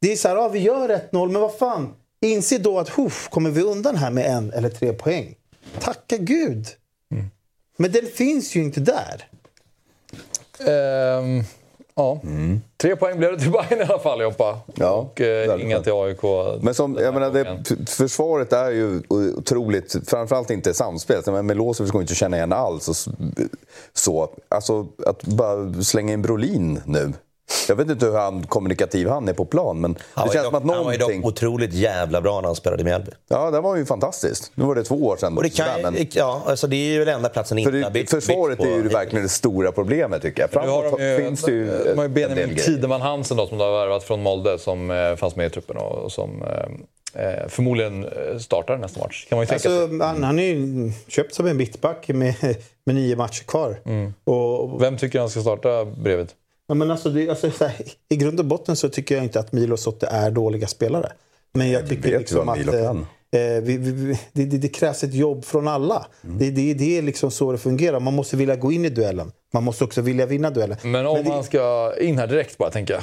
Det 0.00 0.12
är 0.12 0.16
så 0.16 0.28
här, 0.28 0.36
ja 0.36 0.48
vi 0.48 0.58
gör 0.58 0.88
1-0, 0.88 1.30
men 1.30 1.40
vad 1.42 1.54
fan. 1.58 1.94
Inse 2.20 2.58
då 2.58 2.78
att, 2.78 2.88
huff, 2.88 3.28
kommer 3.28 3.50
vi 3.50 3.62
undan 3.62 3.96
här 3.96 4.10
med 4.10 4.26
en 4.26 4.52
eller 4.52 4.70
tre 4.70 4.92
poäng? 4.92 5.34
Tacka 5.80 6.16
gud. 6.16 6.66
Men 7.76 7.92
den 7.92 8.06
finns 8.06 8.54
ju 8.54 8.62
inte 8.62 8.80
där. 8.80 9.28
Ehm, 10.60 11.42
ja. 11.94 12.20
Tre 12.76 12.96
poäng 12.96 13.18
blev 13.18 13.32
det 13.32 13.38
till 13.38 13.52
Bayern 13.52 13.80
i 13.80 13.84
alla 13.84 13.98
fall, 13.98 14.20
Joppa. 14.20 14.58
Ja, 14.74 14.90
och 14.90 15.20
eh, 15.20 15.62
inga 15.62 15.80
till 15.80 15.92
AIK. 15.92 16.22
Men 16.60 16.74
som, 16.74 16.98
jag 17.00 17.14
menar, 17.14 17.30
det, 17.30 17.90
försvaret 17.90 18.52
är 18.52 18.70
ju 18.70 19.02
otroligt, 19.08 19.96
framförallt 20.06 20.50
inte 20.50 20.74
samspel. 20.74 21.22
Men 21.26 21.46
Milosevic 21.46 21.92
går 21.92 22.00
inte 22.00 22.12
att 22.12 22.16
känna 22.16 22.36
igen 22.36 22.52
alls. 22.52 22.88
Och 22.88 22.96
så. 23.92 24.30
Alltså, 24.48 24.86
att 25.06 25.24
bara 25.24 25.72
slänga 25.82 26.12
in 26.12 26.22
Brolin 26.22 26.80
nu. 26.86 27.12
Jag 27.68 27.76
vet 27.76 27.90
inte 27.90 28.06
hur 28.06 28.12
han, 28.16 28.46
kommunikativ 28.46 29.08
han 29.08 29.28
är 29.28 29.32
på 29.32 29.44
plan, 29.44 29.80
men 29.80 29.96
Han 30.14 30.26
det 30.28 30.32
känns 30.32 30.44
som 30.44 30.52
dock, 30.52 30.62
att 30.62 30.68
han 30.76 30.84
var 30.84 30.92
ju 30.92 30.98
någonting... 30.98 31.20
dock 31.20 31.28
otroligt 31.32 31.72
jävla 31.72 32.20
bra 32.20 32.40
när 32.40 32.48
han 32.48 32.56
spelade 32.56 32.82
i 32.82 32.84
Mjällby. 32.84 33.10
Ja, 33.28 33.50
det 33.50 33.60
var 33.60 33.76
ju 33.76 33.86
fantastiskt. 33.86 34.52
Nu 34.54 34.64
var 34.64 34.74
det 34.74 34.84
två 34.84 34.94
år 35.06 35.16
sedan. 35.16 35.36
Och 35.36 35.42
det, 35.42 35.50
kan, 35.50 35.66
sådär, 35.66 35.90
men- 35.90 36.06
ja, 36.12 36.42
alltså 36.46 36.66
det 36.66 36.76
är 36.76 36.92
ju 36.92 37.04
den 37.04 37.14
enda 37.16 37.28
platsen 37.28 37.56
För 37.56 37.60
inte 37.60 37.70
har 37.86 37.90
det, 37.90 38.00
bytt- 38.00 38.10
försvaret 38.10 38.60
är 38.60 38.76
ju 38.76 38.82
på. 38.82 38.88
verkligen 38.88 39.22
det 39.22 39.28
stora 39.28 39.72
problemet 39.72 40.22
tycker 40.22 40.48
jag. 40.52 40.64
Nu 40.64 40.70
har 40.70 40.82
Framåt 40.82 40.98
de 40.98 41.04
ju, 41.10 41.16
finns 41.16 41.42
det 41.42 41.52
ju 41.52 41.66
de 41.84 41.96
har 41.96 42.02
ju 42.02 42.08
Benjamin. 42.08 42.56
Tideman 42.56 43.00
Hansen 43.00 43.36
då, 43.36 43.46
som 43.46 43.58
de 43.58 43.64
har 43.64 43.72
värvat 43.80 44.04
från 44.04 44.22
Molde 44.22 44.58
som 44.58 44.90
eh, 44.90 45.16
fanns 45.16 45.36
med 45.36 45.46
i 45.46 45.50
truppen 45.50 45.76
och, 45.76 45.98
och 45.98 46.12
som 46.12 46.42
eh, 46.42 47.24
eh, 47.24 47.48
förmodligen 47.48 48.06
startar 48.40 48.76
nästa 48.78 49.00
match. 49.00 49.26
Kan 49.28 49.38
man 49.38 49.46
ju. 49.46 49.52
Alltså, 49.52 49.88
han, 50.00 50.22
han 50.22 50.38
är 50.38 50.44
ju 50.44 50.92
köpt 51.08 51.34
som 51.34 51.46
en 51.46 51.56
mittback 51.56 52.08
med, 52.08 52.34
med 52.86 52.94
nio 52.94 53.16
matcher 53.16 53.44
kvar. 53.44 53.76
Och, 54.24 54.82
Vem 54.82 54.96
tycker 54.96 55.20
han 55.20 55.30
ska 55.30 55.40
starta 55.40 55.84
bredvid? 55.84 56.28
Ja, 56.66 56.74
men 56.74 56.90
alltså, 56.90 57.08
det, 57.10 57.28
alltså, 57.30 57.50
så 57.50 57.64
här, 57.64 57.74
I 58.08 58.16
grund 58.16 58.40
och 58.40 58.46
botten 58.46 58.76
så 58.76 58.88
tycker 58.88 59.14
jag 59.14 59.24
inte 59.24 59.40
att 59.40 59.52
Milo 59.52 59.72
och 59.72 59.78
Sotte 59.80 60.06
är 60.06 60.30
dåliga 60.30 60.66
spelare. 60.66 61.12
Men 61.52 61.70
jag 61.70 61.88
tycker 61.88 62.02
vet 62.02 62.12
ju 62.12 62.18
liksom 62.18 62.48
att 62.48 62.66
eh, 62.66 62.84
eh, 62.84 63.60
vi, 63.62 63.76
vi, 63.76 63.90
vi, 63.92 64.20
det, 64.32 64.44
det, 64.44 64.58
det 64.58 64.68
krävs 64.68 65.04
ett 65.04 65.14
jobb 65.14 65.44
från 65.44 65.68
alla. 65.68 66.06
Mm. 66.24 66.38
Det, 66.38 66.50
det, 66.50 66.74
det 66.74 66.98
är 66.98 67.02
liksom 67.02 67.30
så 67.30 67.52
det 67.52 67.58
fungerar. 67.58 68.00
Man 68.00 68.14
måste 68.14 68.36
vilja 68.36 68.56
gå 68.56 68.72
in 68.72 68.84
i 68.84 68.88
duellen. 68.88 69.32
Man 69.52 69.64
måste 69.64 69.84
också 69.84 70.00
vilja 70.00 70.26
vinna 70.26 70.50
duellen. 70.50 70.76
Men 70.82 71.06
om 71.06 71.24
det- 71.24 71.30
han 71.30 71.44
ska 71.44 71.92
in 72.00 72.18
här 72.18 72.26
direkt 72.26 72.58
bara, 72.58 72.70
tänker 72.70 72.94
jag. 72.94 73.02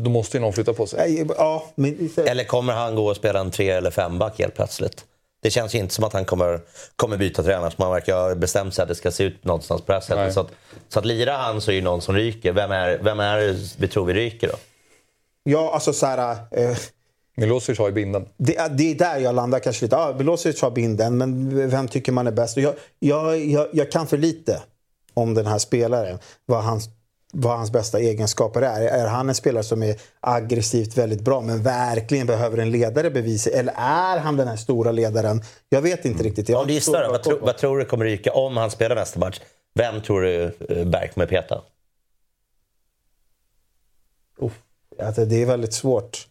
Då 0.00 0.10
måste 0.10 0.36
ju 0.36 0.40
någon 0.40 0.52
flytta 0.52 0.72
på 0.72 0.86
sig. 0.86 1.26
Ja, 1.36 1.64
men, 1.74 2.10
Eller 2.16 2.44
kommer 2.44 2.72
han 2.72 2.94
gå 2.94 3.06
och 3.06 3.16
spela 3.16 3.40
en 3.40 3.50
tre 3.50 3.70
eller 3.70 3.90
femback 3.90 4.38
helt 4.38 4.54
plötsligt? 4.54 5.04
Det 5.42 5.50
känns 5.50 5.74
ju 5.74 5.78
inte 5.78 5.94
som 5.94 6.04
att 6.04 6.12
han 6.12 6.24
kommer, 6.24 6.60
kommer 6.96 7.16
byta 7.16 7.42
tränare. 7.42 7.72
Man 7.76 7.90
verkar 7.92 8.16
ha 8.16 8.34
bestämt 8.34 8.74
sig 8.74 8.82
att 8.82 8.88
det 8.88 8.94
ska 8.94 9.10
se 9.10 9.24
ut 9.24 9.44
någonstans 9.44 9.80
på 9.82 9.86
det 9.86 9.92
här 9.92 10.00
sättet. 10.00 10.16
Nej. 10.16 10.32
Så 10.32 10.40
att, 10.40 10.50
så 10.88 10.98
att 10.98 11.04
lirar 11.04 11.38
han 11.38 11.60
så 11.60 11.70
är 11.70 11.74
det 11.76 11.82
någon 11.82 12.02
som 12.02 12.14
ryker. 12.14 12.52
Vem 12.52 12.70
är, 12.72 12.98
vem 12.98 13.20
är 13.20 13.36
det 13.38 13.56
vi 13.78 13.88
tror 13.88 14.04
vi 14.06 14.14
ryker 14.14 14.48
då? 14.48 14.54
ja, 15.42 15.70
alltså 15.74 15.92
så 15.92 16.06
här... 16.06 16.36
Eh, 16.50 16.76
Milosevic 17.36 17.78
har 17.78 17.86
ju 17.88 17.92
binden. 17.92 18.26
det, 18.36 18.56
är- 18.56 18.68
det 18.68 18.90
är 18.90 18.94
där 18.94 19.18
jag 19.18 19.34
landar 19.34 19.58
kanske 19.58 19.84
lite. 19.84 19.96
Ja, 19.96 20.14
Milosevic 20.18 20.62
har 20.62 20.70
binden, 20.70 21.18
men 21.18 21.70
vem 21.70 21.88
tycker 21.88 22.12
man 22.12 22.26
är 22.26 22.32
bäst? 22.32 22.56
Jag, 22.56 22.74
jag, 22.98 23.38
jag, 23.44 23.66
jag 23.72 23.90
kan 23.92 24.06
för 24.06 24.16
lite 24.16 24.62
om 25.14 25.34
den 25.34 25.46
här 25.46 25.58
spelaren. 25.58 26.18
Vad 26.46 26.64
hans, 26.64 26.88
vad 27.32 27.56
hans 27.56 27.72
bästa 27.72 27.98
egenskaper 27.98 28.62
är. 28.62 28.80
Är 28.80 29.06
han 29.06 29.28
en 29.28 29.34
spelare 29.34 29.64
som 29.64 29.82
är 29.82 29.96
aggressivt 30.20 30.98
väldigt 30.98 31.20
bra 31.20 31.40
men 31.40 31.62
verkligen 31.62 32.26
behöver 32.26 32.58
en 32.58 32.70
ledare 32.70 33.10
bevisa? 33.10 33.50
Eller 33.50 33.72
är 33.76 34.18
han 34.18 34.36
den 34.36 34.48
här 34.48 34.56
stora 34.56 34.92
ledaren? 34.92 35.42
Jag 35.68 35.82
vet 35.82 36.04
inte 36.04 36.24
riktigt. 36.24 36.48
Jag 36.48 36.60
Om 36.60 36.66
du 36.66 36.72
gissar, 36.72 37.08
vad, 37.08 37.22
tro, 37.22 37.38
vad 37.40 37.58
tror 37.58 37.78
du 37.78 37.84
kommer 37.84 38.04
ryka 38.04 38.32
om 38.32 38.56
han 38.56 38.70
spelar 38.70 38.96
nästa 38.96 39.20
match? 39.20 39.40
Vem 39.74 40.02
tror 40.02 40.22
du 40.22 40.44
eh, 40.44 40.86
Berg 40.86 41.08
kommer 41.08 41.26
peta? 41.26 41.62
Alltså, 45.02 45.24
det 45.24 45.42
är 45.42 45.46
väldigt 45.46 45.72
svårt. 45.72 46.26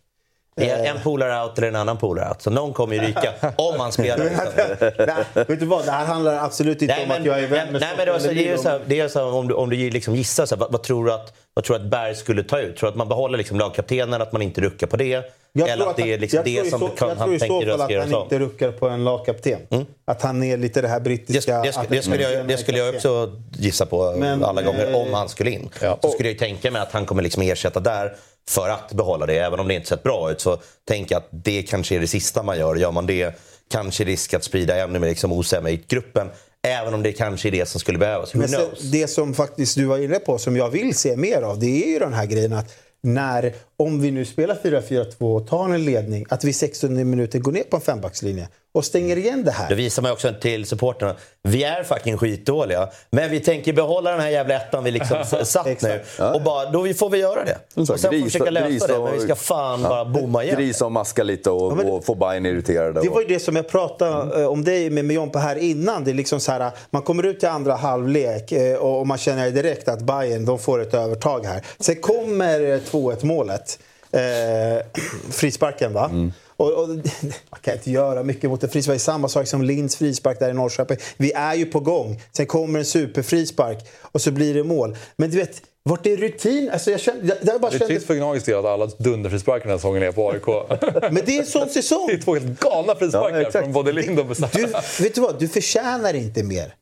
Det 0.59 0.69
Eh. 0.69 0.89
en 0.95 1.01
polare 1.03 1.43
out 1.43 1.57
eller 1.57 1.67
en 1.67 1.75
annan 1.75 1.97
polare 1.97 2.29
out. 2.29 2.41
Så 2.41 2.49
någon 2.49 2.73
kommer 2.73 2.95
ju 2.95 3.01
ryka 3.01 3.33
om 3.55 3.79
han 3.79 3.91
spelar. 3.91 4.17
Nej, 5.07 5.45
vet 5.47 5.59
du 5.59 5.65
vad? 5.65 5.85
Det 5.85 5.91
här 5.91 6.05
handlar 6.05 6.45
absolut 6.45 6.81
inte 6.81 6.93
Nej, 6.93 7.03
om 7.03 7.09
men, 7.09 7.21
att 7.21 7.25
jag 7.27 7.39
är 7.39 7.47
vän 7.47 7.71
med 7.71 7.81
nej, 7.81 7.89
men 7.97 8.05
det, 8.05 8.11
är 8.11 8.19
Stockholm 8.19 8.37
så, 8.37 8.43
det 8.43 8.49
är 8.49 8.57
så 8.57 8.69
här, 8.69 8.81
det 8.85 8.99
är 8.99 9.07
så 9.07 9.19
här, 9.19 9.33
om 9.35 9.47
du, 9.47 9.53
om 9.53 9.69
du 9.69 9.89
liksom 9.89 10.15
gissar, 10.15 10.45
så 10.45 10.55
här, 10.55 10.59
vad, 10.59 10.71
vad, 10.71 10.83
tror 10.83 11.05
du 11.05 11.13
att, 11.13 11.33
vad 11.53 11.65
tror 11.65 11.77
du 11.79 11.83
att 11.85 11.91
Berg 11.91 12.15
skulle 12.15 12.43
ta 12.43 12.59
ut? 12.59 12.77
Tror 12.77 12.87
du 12.87 12.91
att 12.91 12.97
man 12.97 13.09
behåller 13.09 13.37
liksom 13.37 13.57
lagkaptenen, 13.59 14.21
att 14.21 14.31
man 14.31 14.41
inte 14.41 14.61
ruckar 14.61 14.87
på 14.87 14.97
det? 14.97 15.23
Jag 15.53 15.69
Eller 15.69 15.83
tror 15.83 15.89
att 15.91 15.97
det 15.97 16.03
är 16.03 16.11
han- 16.11 16.19
liksom 16.21 16.41
det 16.45 16.69
som 16.69 16.79
så, 16.79 16.87
kan, 16.87 17.07
jag 17.09 17.17
tror 17.17 17.25
han 17.27 17.33
i 17.35 17.39
så 17.39 17.45
tänker 17.45 17.67
fall 17.77 17.81
att 17.81 18.11
han 18.11 18.21
inte 18.23 18.39
ruckar 18.39 18.71
på 18.71 18.89
en 18.89 19.03
lagkapten. 19.03 19.59
Att 20.07 20.21
han 20.21 20.43
är 20.43 20.57
lite 20.57 20.81
det 20.81 20.87
här 20.87 20.99
Det, 20.99 21.03
brittiska... 21.03 21.61
det, 21.61 21.73
det, 21.89 22.01
skulle 22.01 22.23
jag, 22.31 22.47
det 22.47 22.57
skulle 22.57 22.77
jag 22.77 22.95
också 22.95 23.31
gissa 23.53 23.85
på 23.85 24.13
Men, 24.17 24.43
alla 24.43 24.61
gånger, 24.61 24.89
eh, 24.91 24.95
om 24.97 25.13
han 25.13 25.29
skulle 25.29 25.51
in. 25.51 25.69
ja. 25.81 25.97
Så 26.01 26.09
skulle 26.09 26.29
jag 26.29 26.33
ju 26.33 26.39
tänka 26.39 26.71
mig 26.71 26.81
att 26.81 26.91
han 26.91 27.05
kommer 27.05 27.23
liksom 27.23 27.43
ersätta 27.43 27.79
där 27.79 28.13
för 28.49 28.69
att 28.69 28.93
behålla 28.93 29.25
det. 29.25 29.37
Även 29.37 29.59
om 29.59 29.67
det 29.67 29.73
inte 29.73 29.87
sett 29.87 30.03
bra 30.03 30.31
ut 30.31 30.41
så 30.41 30.57
tänker 30.87 31.15
jag 31.15 31.19
att 31.19 31.29
det 31.31 31.63
kanske 31.63 31.95
är 31.95 31.99
det 31.99 32.07
sista 32.07 32.43
man 32.43 32.57
gör. 32.59 32.75
Gör 32.75 32.91
man 32.91 33.05
det 33.05 33.39
kanske 33.71 34.03
risk 34.03 34.33
att 34.33 34.43
sprida 34.43 34.75
ännu 34.75 34.99
mer 34.99 35.09
liksom 35.09 35.43
i 35.67 35.81
gruppen. 35.87 36.29
Även 36.67 36.93
om 36.93 37.03
det 37.03 37.11
kanske 37.11 37.49
är 37.49 37.51
det 37.51 37.65
som 37.65 37.79
skulle 37.79 37.97
behövas. 37.97 38.35
Who 38.35 38.39
Men 38.39 38.47
knows? 38.47 38.81
det 38.81 39.07
som 39.07 39.33
faktiskt 39.33 39.75
du 39.75 39.85
var 39.85 39.97
inne 39.97 40.19
på, 40.19 40.37
som 40.37 40.57
jag 40.57 40.69
vill 40.69 40.95
se 40.95 41.15
mer 41.15 41.41
av, 41.41 41.59
det 41.59 41.83
är 41.83 41.87
ju 41.87 41.99
den 41.99 42.13
här 42.13 42.25
grejen 42.25 42.53
att 42.53 42.75
när, 43.01 43.53
om 43.79 44.01
vi 44.01 44.11
nu 44.11 44.25
spelar 44.25 44.55
4-4-2 44.63 45.35
och 45.35 45.47
tar 45.47 45.69
en 45.69 45.85
ledning, 45.85 46.25
att 46.29 46.43
vi 46.43 46.53
16 46.53 47.09
minuter 47.09 47.39
går 47.39 47.51
ner 47.51 47.63
på 47.63 47.75
en 47.75 47.81
fembackslinje 47.81 48.47
och 48.71 48.85
stänger 48.85 49.17
igen 49.17 49.39
det 49.43 49.45
Då 49.45 49.51
här. 49.51 49.75
visar 49.75 50.01
man 50.01 50.11
också 50.11 50.33
till 50.41 50.65
supporterna. 50.65 51.15
Vi 51.43 51.63
är 51.63 51.83
fucking 51.83 52.17
skitdåliga. 52.17 52.89
Men 53.11 53.31
vi 53.31 53.39
tänker 53.39 53.73
behålla 53.73 54.11
den 54.11 54.19
här 54.19 54.29
jävla 54.29 54.55
ettan 54.55 54.83
vi 54.83 54.91
liksom 54.91 55.17
satt 55.43 55.81
nu. 55.81 56.01
Och 56.33 56.41
bara, 56.41 56.71
då 56.71 56.93
får 56.93 57.09
vi 57.09 57.17
göra 57.17 57.45
det. 57.45 57.57
Så, 57.85 57.93
Och 57.93 57.99
sen 57.99 58.11
får 58.11 58.17
vi 58.17 58.23
försöka 58.23 58.49
lösa 58.51 58.67
gris 58.69 58.83
det. 58.87 58.99
Men 58.99 59.13
vi 59.13 59.19
ska 59.19 59.35
fan 59.35 59.81
bara 59.83 60.05
bomma 60.05 60.43
igen. 60.43 60.55
Grisa 60.57 60.85
och 60.85 60.91
maska 60.91 61.23
lite 61.23 61.49
och, 61.49 61.77
men- 61.77 61.85
och 61.89 62.05
få 62.05 62.15
Bajen 62.15 62.45
irriterade. 62.45 63.01
Det 63.01 63.09
var 63.09 63.21
ju 63.21 63.27
det 63.27 63.39
som 63.39 63.55
jag 63.55 63.67
pratade 63.69 64.41
eh, 64.41 64.47
om 64.47 64.63
dig 64.63 64.89
med, 64.89 65.05
med 65.05 65.13
Jompa 65.15 65.39
här 65.39 65.55
innan. 65.55 66.03
Det 66.03 66.11
är 66.11 66.15
liksom 66.15 66.39
så 66.39 66.51
här, 66.51 66.71
man 66.89 67.01
kommer 67.01 67.25
ut 67.25 67.39
till 67.39 67.49
andra 67.49 67.75
halvlek 67.75 68.51
eh, 68.51 68.75
och 68.77 69.07
man 69.07 69.17
känner 69.17 69.51
direkt 69.51 69.87
att 69.87 70.01
Bayern 70.01 70.45
de 70.45 70.59
får 70.59 70.81
ett 70.81 70.93
övertag 70.93 71.45
här. 71.45 71.61
Sen 71.79 71.95
kommer 71.95 72.59
eh, 72.73 72.79
2-1 72.79 73.25
målet. 73.25 73.68
Eh, 74.11 74.85
frisparken 75.31 75.93
va? 75.93 76.11
Och, 76.57 76.71
och, 76.71 76.87
man 77.49 77.59
kan 77.61 77.73
inte 77.73 77.91
göra 77.91 78.23
mycket 78.23 78.49
mot 78.49 78.63
en 78.63 78.69
frispark. 78.69 78.93
Det 78.95 78.97
är 78.97 78.99
samma 78.99 79.27
sak 79.29 79.47
som 79.47 79.63
Linds 79.63 79.95
frispark 79.95 80.39
där 80.39 80.49
i 80.49 80.53
Norrköping. 80.53 80.97
Vi 81.17 81.31
är 81.31 81.55
ju 81.55 81.65
på 81.65 81.79
gång. 81.79 82.21
Sen 82.31 82.45
kommer 82.45 82.79
en 82.79 82.85
superfrispark 82.85 83.77
och 84.01 84.21
så 84.21 84.31
blir 84.31 84.53
det 84.53 84.63
mål. 84.63 84.97
Men 85.17 85.29
du 85.29 85.37
vet, 85.37 85.61
vart 85.83 86.05
är 86.05 86.17
rutin? 86.17 86.69
Alltså 86.73 86.91
jag 86.91 86.99
kände, 86.99 87.27
jag, 87.27 87.37
jag 87.41 87.61
bara 87.61 87.69
Det 87.71 87.75
är 87.75 87.79
kände, 87.79 87.93
trist 87.93 88.07
för 88.07 88.15
Gnagis 88.15 88.43
del 88.43 88.59
att 88.59 88.65
alla 88.65 88.85
dunderfrisparkar 88.85 89.63
den 89.63 89.69
här 89.71 89.77
säsongen 89.77 90.03
är 90.03 90.11
på 90.11 90.31
AIK. 90.31 90.47
men 91.11 91.25
det 91.25 91.35
är 91.35 91.39
en 91.39 91.45
sån 91.45 91.69
säsong. 91.69 92.07
Det 92.07 92.13
är 92.13 92.21
två 92.21 92.33
helt 92.33 92.59
galna 92.59 92.95
frisparkar 92.95 93.41
Ja, 93.41 93.51
från 93.51 93.73
både 93.73 93.91
Lind 93.91 94.19
och 94.19 94.25
Besara. 94.25 94.81
Vet 94.99 95.15
du 95.15 95.21
vad? 95.21 95.39
Du 95.39 95.47
förtjänar 95.47 96.13
inte 96.13 96.43
mer. 96.43 96.73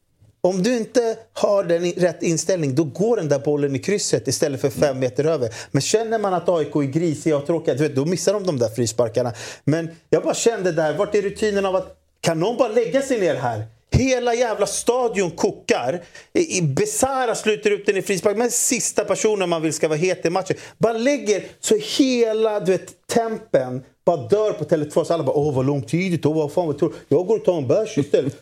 Om 0.48 0.64
du 0.64 0.78
inte 0.78 1.18
har 1.34 1.64
den 1.64 1.92
rätt 1.92 2.24
inställning, 2.24 2.76
då 2.76 2.84
går 2.84 3.18
den 3.18 3.30
där 3.30 3.40
bollen 3.40 3.76
i 3.76 3.80
krysset 3.80 4.28
istället 4.28 4.62
för 4.62 4.70
fem 4.70 5.00
meter 5.00 5.26
över. 5.26 5.50
Men 5.72 5.82
känner 5.82 6.20
man 6.20 6.34
att 6.34 6.50
AIK 6.50 6.76
är 6.76 6.82
grisiga 6.82 7.38
och 7.38 7.46
tråkiga, 7.46 7.76
du 7.76 7.84
vet, 7.84 7.96
då 7.96 8.06
missar 8.06 8.34
de 8.34 8.44
de 8.46 8.60
där 8.60 8.70
frisparkarna. 8.70 9.34
Men 9.64 9.90
jag 10.10 10.24
bara 10.24 10.34
kände 10.34 10.72
där, 10.72 10.94
vart 10.98 11.16
är 11.16 11.22
rutinen 11.22 11.66
av 11.66 11.76
att 11.76 11.96
kan 12.22 12.40
någon 12.40 12.58
bara 12.58 12.68
lägga 12.70 13.02
sig 13.02 13.20
ner 13.20 13.36
här? 13.36 13.64
Hela 13.92 14.34
jävla 14.34 14.66
stadion 14.66 15.32
kokar. 15.32 16.02
I- 16.34 16.58
i- 16.58 16.62
Besara 16.62 17.36
sluter 17.36 17.72
upp 17.72 17.86
den 17.86 17.98
i 17.98 18.02
frispark. 18.02 18.38
Men 18.38 18.52
sista 18.52 19.04
personen 19.06 19.50
man 19.50 19.62
vill 19.62 19.74
ska 19.74 19.88
vara 19.88 19.98
het 19.98 20.26
i 20.26 20.30
matchen. 20.30 20.58
Bara 20.78 20.94
lägger 20.94 21.44
så 21.60 21.76
hela 21.98 22.60
du 22.60 22.72
vet, 22.72 23.08
tempen 23.14 23.84
bara 24.06 24.18
dör 24.28 24.52
på 24.52 24.64
Tele2. 24.66 25.04
Så 25.04 25.14
alla 25.14 25.24
bara 25.24 25.36
åh 25.38 25.56
vad 25.56 25.66
långtidigt, 25.66 26.26
åh 26.26 26.36
vad 26.36 26.52
fan 26.52 26.68
vad 26.68 26.80
tror 26.80 26.90
du? 26.90 27.16
Jag 27.16 27.28
går 27.28 27.38
och 27.38 27.46
tar 27.46 27.58
en 27.58 27.68
bärs 27.68 27.98
istället. 27.98 28.36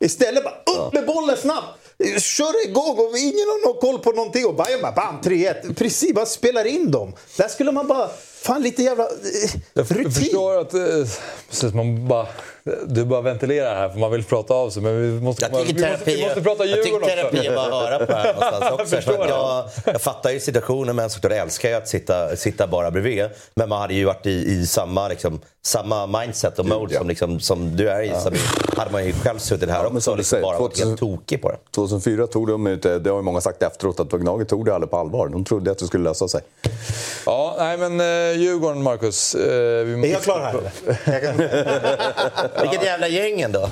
Istället 0.00 0.44
bara 0.44 0.54
upp 0.86 0.92
med 0.92 1.06
bollen 1.06 1.36
snabbt! 1.36 1.76
Kör 2.18 2.68
igång 2.68 2.98
och 2.98 3.18
ingen 3.18 3.34
har 3.48 3.66
någon 3.72 3.80
koll 3.80 3.98
på 3.98 4.10
någonting. 4.12 4.46
Och 4.46 4.54
Bayern 4.54 4.82
bara 4.82 4.92
bam, 4.92 5.20
3-1. 5.22 5.74
Precis, 5.74 6.14
bara 6.14 6.26
spelar 6.26 6.64
in 6.64 6.90
dem. 6.90 7.12
Där 7.36 7.48
skulle 7.48 7.72
man 7.72 7.86
bara, 7.86 8.08
fan 8.42 8.62
lite 8.62 8.82
jävla 8.82 9.04
eh, 9.04 9.10
Jag 9.74 9.90
rutin. 9.90 10.12
förstår 10.12 10.58
att 10.60 10.74
eh, 10.74 10.80
precis, 11.50 11.74
man 11.74 12.08
bara, 12.08 12.26
du 12.86 13.04
bara 13.04 13.20
ventilerar 13.20 13.74
här 13.74 13.88
för 13.88 13.98
man 13.98 14.10
vill 14.10 14.24
prata 14.24 14.54
av 14.54 14.70
sig. 14.70 14.82
Men 14.82 15.02
vi 15.02 15.20
måste, 15.20 15.48
Jag 15.52 15.66
tycker 15.66 15.74
vi 15.74 15.80
måste, 15.90 16.04
vi 16.04 16.12
terapi, 16.16 16.26
måste 16.26 16.42
prata 16.42 16.64
jag 16.64 16.76
tycker 16.82 16.88
Djurgården 16.88 17.16
terapi 17.16 17.46
är 17.46 17.54
bara 17.54 17.66
att 17.66 17.72
höra 17.88 17.98
på 17.98 18.12
det 18.12 18.18
här 18.18 18.34
någonstans 18.60 18.80
också. 19.00 19.12
Jag 19.12 19.28
jag, 19.28 19.64
jag 19.84 20.00
fattar 20.00 20.30
ju 20.30 20.40
situationen 20.40 20.96
men 20.96 21.10
såklart 21.10 21.32
älskar 21.32 21.68
jag 21.68 21.82
att 21.82 21.88
sitta, 21.88 22.36
sitta 22.36 22.66
bara 22.66 22.90
bredvid. 22.90 23.28
Men 23.54 23.68
man 23.68 23.80
hade 23.80 23.94
ju 23.94 24.04
varit 24.04 24.26
i, 24.26 24.30
i 24.30 24.66
samma, 24.66 25.08
liksom, 25.08 25.40
samma 25.64 26.06
mindset 26.06 26.58
och 26.58 26.66
mode 26.66 26.94
ja. 26.94 26.98
som, 26.98 27.08
liksom, 27.08 27.40
som 27.40 27.76
du 27.76 27.90
är 27.90 28.02
i 28.02 28.12
Samir. 28.20 28.40
Hade 28.78 28.90
man 28.92 29.06
ju 29.06 29.12
själv 29.12 29.38
suttit 29.38 29.68
här 29.70 29.78
men 29.82 29.86
också 29.86 30.00
som 30.00 30.10
och 30.12 30.16
du 30.16 30.20
liksom 30.20 30.36
säger, 30.36 30.42
bara 30.42 30.58
varit 30.58 30.74
2000 30.74 30.88
helt 30.88 31.00
tokig 31.00 31.42
på 31.42 31.48
det. 31.50 31.56
2004 31.74 32.26
tog 32.26 32.48
de 32.48 32.66
inte, 32.68 32.98
det 32.98 33.10
har 33.10 33.16
ju 33.16 33.22
många 33.22 33.40
sagt 33.40 33.62
efteråt, 33.62 34.00
att 34.00 34.10
Gnaget 34.10 34.48
tog 34.48 34.64
det 34.66 34.74
aldrig 34.74 34.90
på 34.90 34.96
allvar. 34.96 35.28
De 35.28 35.44
trodde 35.44 35.70
att 35.70 35.78
det 35.78 35.86
skulle 35.86 36.04
lösa 36.04 36.28
sig. 36.28 36.40
Ja, 37.26 37.54
nej 37.58 37.78
men 37.78 38.00
uh, 38.00 38.38
Djurgården, 38.40 38.82
Marcus. 38.82 39.34
eh, 39.34 39.40
vi 39.84 39.92
Är 39.92 39.96
måste- 39.96 40.08
jag 40.08 40.22
klar 40.22 40.40
här 40.40 40.60
Vilket 42.62 42.84
jävla 42.84 43.08
gäng 43.08 43.40
ändå. 43.40 43.60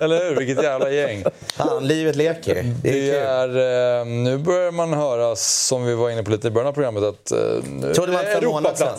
Eller 0.00 0.28
hur? 0.28 0.36
Vilket 0.36 0.64
jävla 0.64 0.90
gäng. 0.90 1.24
Fan, 1.56 1.86
livet 1.86 2.16
leker. 2.16 2.54
Det 2.82 2.88
är 2.88 2.92
Det 2.94 3.00
kul. 3.00 3.56
är, 3.56 4.00
eh, 4.00 4.06
nu 4.06 4.38
börjar 4.38 4.70
man 4.70 4.92
höra, 4.92 5.36
som 5.36 5.84
vi 5.84 5.94
var 5.94 6.10
inne 6.10 6.22
på 6.22 6.30
lite 6.30 6.48
i 6.48 6.50
början 6.50 6.68
av 6.68 6.72
programmet, 6.72 7.02
att 7.02 7.30
eh, 7.32 7.38
Trodde 7.94 8.12
man 8.12 8.24
för 8.24 8.38
en 8.42 8.44
månad 8.48 8.78
sedan. 8.78 8.98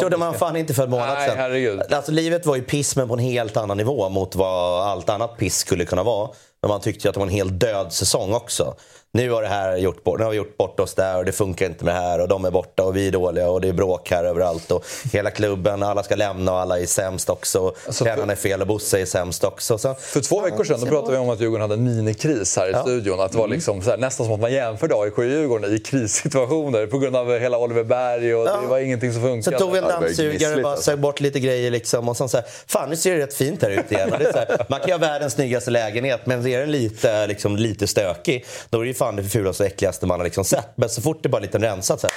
Trodde 0.00 0.16
man 0.16 0.34
fan 0.34 0.56
inte 0.56 0.74
för 0.74 0.82
en 0.82 0.90
månad 0.90 1.08
Nej, 1.18 1.28
sedan. 1.28 1.38
herregud. 1.38 1.80
Alltså, 1.92 2.12
livet 2.12 2.46
var 2.46 2.56
ju 2.56 2.62
piss 2.62 2.96
men 2.96 3.08
på 3.08 3.14
en 3.14 3.20
helt 3.20 3.56
annan 3.56 3.76
nivå 3.76 4.08
mot 4.08 4.34
vad 4.34 4.82
allt 4.88 5.08
annat 5.08 5.36
piss 5.38 5.58
skulle 5.58 5.84
kunna 5.84 6.02
vara. 6.02 6.30
Men 6.62 6.68
man 6.68 6.80
tyckte 6.80 7.06
ju 7.06 7.08
att 7.08 7.14
det 7.14 7.20
var 7.20 7.26
en 7.26 7.32
helt 7.32 7.60
död 7.60 7.92
säsong 7.92 8.34
också. 8.34 8.74
Nu 9.16 9.30
har, 9.30 9.42
det 9.42 9.48
här 9.48 9.76
gjort 9.76 10.04
bort, 10.04 10.18
nu 10.18 10.24
har 10.24 10.30
vi 10.30 10.36
gjort 10.36 10.56
bort 10.56 10.80
oss 10.80 10.94
där 10.94 11.18
och 11.18 11.24
det 11.24 11.32
funkar 11.32 11.66
inte 11.66 11.84
med 11.84 11.94
det 11.94 12.00
här 12.00 12.20
och 12.20 12.28
de 12.28 12.44
är 12.44 12.50
borta 12.50 12.82
och 12.84 12.96
vi 12.96 13.08
är 13.08 13.12
dåliga 13.12 13.48
och 13.50 13.60
det 13.60 13.68
är 13.68 13.72
bråk 13.72 14.10
här 14.10 14.24
överallt 14.24 14.70
och 14.70 14.84
hela 15.12 15.30
klubben, 15.30 15.82
alla 15.82 16.02
ska 16.02 16.14
lämna 16.16 16.52
och 16.52 16.58
alla 16.58 16.78
är 16.80 16.86
sämst 16.86 17.30
också. 17.30 17.60
och 17.60 17.76
Alltså, 17.86 18.04
Tränaren 18.04 18.30
är 18.30 18.34
fel 18.34 18.60
och 18.60 18.66
Bosse 18.66 19.00
är 19.00 19.04
sämst 19.06 19.44
också. 19.44 19.78
Så, 19.78 19.94
För 19.94 20.20
två 20.20 20.40
veckor 20.40 20.64
sedan 20.64 20.80
då 20.80 20.86
pratade 20.86 21.12
vi 21.12 21.18
om 21.18 21.30
att 21.30 21.40
Djurgården 21.40 21.60
hade 21.62 21.74
en 21.74 21.84
minikris 21.84 22.56
här 22.56 22.70
i 22.70 22.74
studion. 22.82 23.20
Att 23.20 23.32
det 23.32 23.36
Mm. 23.38 23.48
var 23.50 23.54
liksom 23.56 23.82
så 23.82 23.90
här, 23.90 23.96
nästan 23.98 24.26
som 24.26 24.34
att 24.34 24.40
man 24.40 24.52
jämförde 24.52 24.94
AIK 24.94 25.18
och 25.18 25.24
Djurgården 25.24 25.74
i 25.74 25.78
krissituationer 25.78 26.86
på 26.86 26.98
grund 26.98 27.16
av 27.16 27.38
hela 27.38 27.58
Oliver 27.58 27.84
Berg 27.84 28.34
och 28.34 28.46
Ja. 28.48 28.58
det 28.62 28.66
var 28.66 28.78
ingenting 28.78 29.12
som 29.12 29.22
Så 29.22 29.28
funkade. 29.28 29.58
tog 29.58 29.72
vi 29.72 29.78
en 29.78 29.84
Ja, 29.84 30.00
dammsugare 30.00 30.56
och 30.56 30.62
bara 30.62 30.72
alltså. 30.72 30.84
sög 30.90 30.98
bort 31.00 31.20
lite 31.20 31.40
grejer. 31.40 31.70
Liksom, 31.70 32.08
och 32.08 32.16
sen 32.16 32.28
så 32.28 32.36
här, 32.36 32.46
fan 32.66 32.90
nu 32.90 32.96
ser 32.96 33.16
det 33.16 33.22
rätt 33.22 33.34
fint 33.34 33.62
här 33.62 33.70
ute 33.70 33.94
igen. 33.94 34.12
Och 34.12 34.18
det 34.18 34.24
är 34.28 34.32
så 34.32 34.38
här, 34.38 34.66
man 34.68 34.80
kan 34.80 34.88
ju 34.88 34.92
ha 34.94 34.98
världens 34.98 35.32
snyggaste 35.32 35.70
lägenhet 35.70 36.20
men 36.24 36.46
är 36.46 36.58
den 36.60 36.70
lite, 36.70 37.26
liksom, 37.26 37.56
lite 37.56 37.86
stökig 37.86 38.44
då 38.70 38.78
är 38.78 38.82
det 38.82 38.88
ju 38.88 38.94
fan 39.04 39.16
det 39.16 39.24
fulaste 39.24 39.62
och 39.62 39.66
äckligaste 39.66 40.06
man 40.06 40.20
har 40.20 40.24
liksom 40.24 40.44
sett. 40.44 40.68
Men 40.76 40.88
så 40.88 41.02
fort 41.02 41.18
det 41.22 41.28
bara 41.28 41.38
är 41.38 41.42
lite 41.42 41.58
rensat 41.58 42.00
så 42.00 42.06
här, 42.06 42.14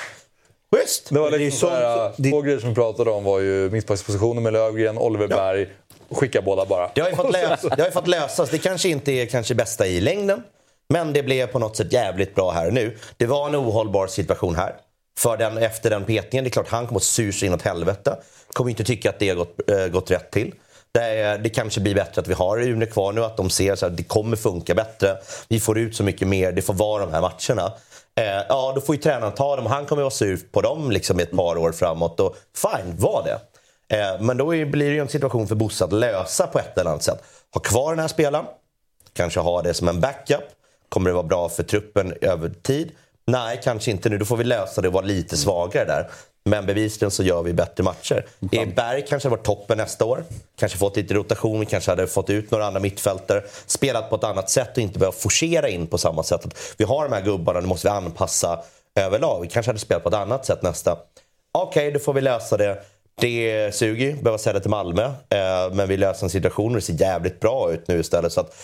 schysst! 0.80 1.10
Det 1.10 1.20
var 1.20 1.32
Det 1.32 1.38
liksom 1.38 1.70
ju 1.70 1.76
så 1.76 1.80
här, 1.80 1.98
sånt- 1.98 2.16
det- 2.18 2.30
två 2.32 2.42
grejer 2.42 2.60
som 2.60 2.70
vi 2.70 2.76
pratade 2.76 3.12
om 3.12 3.24
var 3.24 3.40
ju 3.40 3.70
mittbackspositionen 3.70 4.44
med 4.44 4.54
Lövgren, 4.54 4.98
Oliver 4.98 5.28
Berg. 5.28 5.68
Skicka 6.12 6.42
båda 6.42 6.66
bara. 6.66 6.92
Det 6.96 7.02
har 7.02 7.10
ju 7.10 7.16
fått, 7.16 7.32
lös, 7.34 7.62
det 7.78 7.84
har 7.84 7.92
fått 7.92 8.08
lösas. 8.08 8.50
Det 8.50 8.58
kanske 8.58 8.90
inte 8.90 9.12
är 9.12 9.26
kanske 9.26 9.56
bästa 9.56 9.88
i 9.88 10.02
längden. 10.02 10.44
Men 10.90 11.14
det 11.14 11.24
blev 11.24 11.48
på 11.48 11.60
något 11.60 11.78
sätt 11.78 11.94
jävligt 11.94 12.36
bra 12.36 12.52
här 12.52 12.68
och 12.68 12.74
nu. 12.74 12.98
Det 13.18 13.26
var 13.26 13.48
en 13.48 13.56
ohållbar 13.56 14.08
situation 14.08 14.56
här. 14.56 14.76
För 15.20 15.38
den, 15.38 15.58
efter 15.58 15.90
den 15.90 16.06
petningen, 16.06 16.44
det 16.44 16.48
är 16.48 16.52
klart 16.52 16.68
han 16.70 16.88
kommer 16.88 17.00
att 17.00 17.04
sur 17.04 17.32
sig 17.32 17.48
inåt 17.48 17.62
helvete. 17.62 18.18
Kommer 18.54 18.70
inte 18.70 18.84
tycka 18.84 19.10
att 19.10 19.20
det 19.20 19.30
har 19.30 19.36
gått, 19.36 19.70
äh, 19.72 19.88
gått 19.88 20.12
rätt 20.12 20.32
till. 20.32 20.54
Det, 20.92 21.04
är, 21.04 21.38
det 21.38 21.50
kanske 21.50 21.82
blir 21.82 21.96
bättre 21.96 22.22
att 22.22 22.28
vi 22.28 22.34
har 22.34 22.58
Rune 22.58 22.86
kvar 22.86 23.14
nu, 23.14 23.24
att 23.24 23.38
de 23.38 23.50
ser 23.50 23.86
att 23.86 23.98
det 23.98 24.04
kommer 24.04 24.38
funka 24.38 24.76
bättre. 24.76 25.18
Vi 25.48 25.60
får 25.60 25.78
ut 25.78 25.96
så 25.96 26.04
mycket 26.04 26.28
mer, 26.28 26.52
det 26.52 26.62
får 26.62 26.74
vara 26.74 27.06
de 27.06 27.14
här 27.14 27.22
matcherna. 27.22 27.74
Eh, 28.16 28.46
ja, 28.50 28.72
då 28.76 28.82
får 28.82 28.96
ju 28.96 29.02
tränaren 29.02 29.34
ta 29.34 29.56
dem. 29.56 29.66
Han 29.66 29.86
kommer 29.86 30.02
vara 30.02 30.12
sur 30.12 30.40
på 30.52 30.62
dem 30.62 30.92
liksom, 30.92 31.20
i 31.20 31.24
ett 31.24 31.32
par 31.32 31.58
år 31.58 31.72
framåt. 31.72 32.20
Och 32.20 32.36
fine, 32.56 32.98
var 32.98 33.24
det. 33.24 33.40
Eh, 33.98 34.22
men 34.22 34.38
då 34.38 34.56
är, 34.56 34.66
blir 34.66 34.90
det 34.90 34.94
ju 34.94 35.02
en 35.02 35.08
situation 35.08 35.48
för 35.48 35.56
Bosse 35.56 35.86
att 35.86 35.94
lösa 35.94 36.48
på 36.48 36.60
ett 36.60 36.78
eller 36.78 36.90
annat 36.90 37.04
sätt. 37.04 37.24
Ha 37.54 37.62
kvar 37.62 37.92
den 37.92 38.00
här 38.00 38.08
spelaren, 38.08 38.46
kanske 39.14 39.40
ha 39.40 39.62
det 39.62 39.74
som 39.74 39.88
en 39.88 40.02
backup. 40.02 40.44
Kommer 40.90 41.10
det 41.10 41.14
vara 41.14 41.28
bra 41.28 41.50
för 41.50 41.64
truppen 41.64 42.14
över 42.22 42.50
tid? 42.50 42.92
Nej, 43.32 43.60
kanske 43.64 43.92
inte 43.92 44.10
nu. 44.10 44.18
Då 44.18 44.26
får 44.26 44.38
vi 44.38 44.44
lösa 44.44 44.82
det 44.82 44.88
och 44.88 44.94
vara 44.94 45.06
lite 45.06 45.38
svagare 45.38 45.86
där. 45.86 46.10
Men 46.46 46.66
bevisligen 46.66 47.12
så 47.12 47.24
gör 47.24 47.44
vi 47.44 47.54
bättre 47.54 47.84
matcher. 47.84 48.26
E 48.52 48.66
Berg 48.76 49.06
kanske 49.08 49.30
har 49.30 49.38
varit 49.38 49.46
toppen 49.46 49.78
nästa 49.78 50.06
år. 50.06 50.24
Kanske 50.60 50.78
fått 50.78 50.98
lite 50.98 51.14
rotation, 51.14 51.66
kanske 51.66 51.92
hade 51.92 52.08
fått 52.08 52.30
ut 52.30 52.52
några 52.52 52.66
andra 52.66 52.80
mittfältare. 52.80 53.44
Spelat 53.66 54.10
på 54.10 54.16
ett 54.16 54.24
annat 54.24 54.50
sätt 54.50 54.70
och 54.72 54.78
inte 54.78 55.00
behövt 55.00 55.22
forcera 55.22 55.70
in 55.70 55.88
på 55.88 55.98
samma 55.98 56.24
sätt. 56.24 56.46
Att 56.46 56.76
vi 56.78 56.86
har 56.86 57.04
de 57.04 57.16
här 57.16 57.22
gubbarna, 57.22 57.60
nu 57.60 57.68
måste 57.68 57.88
vi 57.88 57.92
anpassa 57.92 58.60
överlag. 58.96 59.42
Vi 59.42 59.48
kanske 59.48 59.70
hade 59.70 59.80
spelat 59.80 60.04
på 60.04 60.10
ett 60.10 60.16
annat 60.16 60.46
sätt 60.46 60.62
nästa. 60.62 60.98
Okej, 61.52 61.92
då 61.92 62.00
får 62.00 62.14
vi 62.14 62.22
lösa 62.22 62.58
det. 62.58 62.84
Det 63.22 63.76
suger 63.76 64.06
ju, 64.06 64.14
behöva 64.14 64.38
sälja 64.38 64.60
till 64.60 64.70
Malmö. 64.70 65.04
Eh, 65.04 65.74
men 65.74 65.88
vi 65.88 65.98
löser 65.98 66.24
en 66.24 66.30
situation 66.30 66.70
och 66.70 66.76
det 66.76 66.82
ser 66.82 67.02
jävligt 67.02 67.40
bra 67.40 67.72
ut 67.72 67.88
nu 67.88 68.00
istället. 68.00 68.34
Så 68.34 68.42
att, 68.42 68.56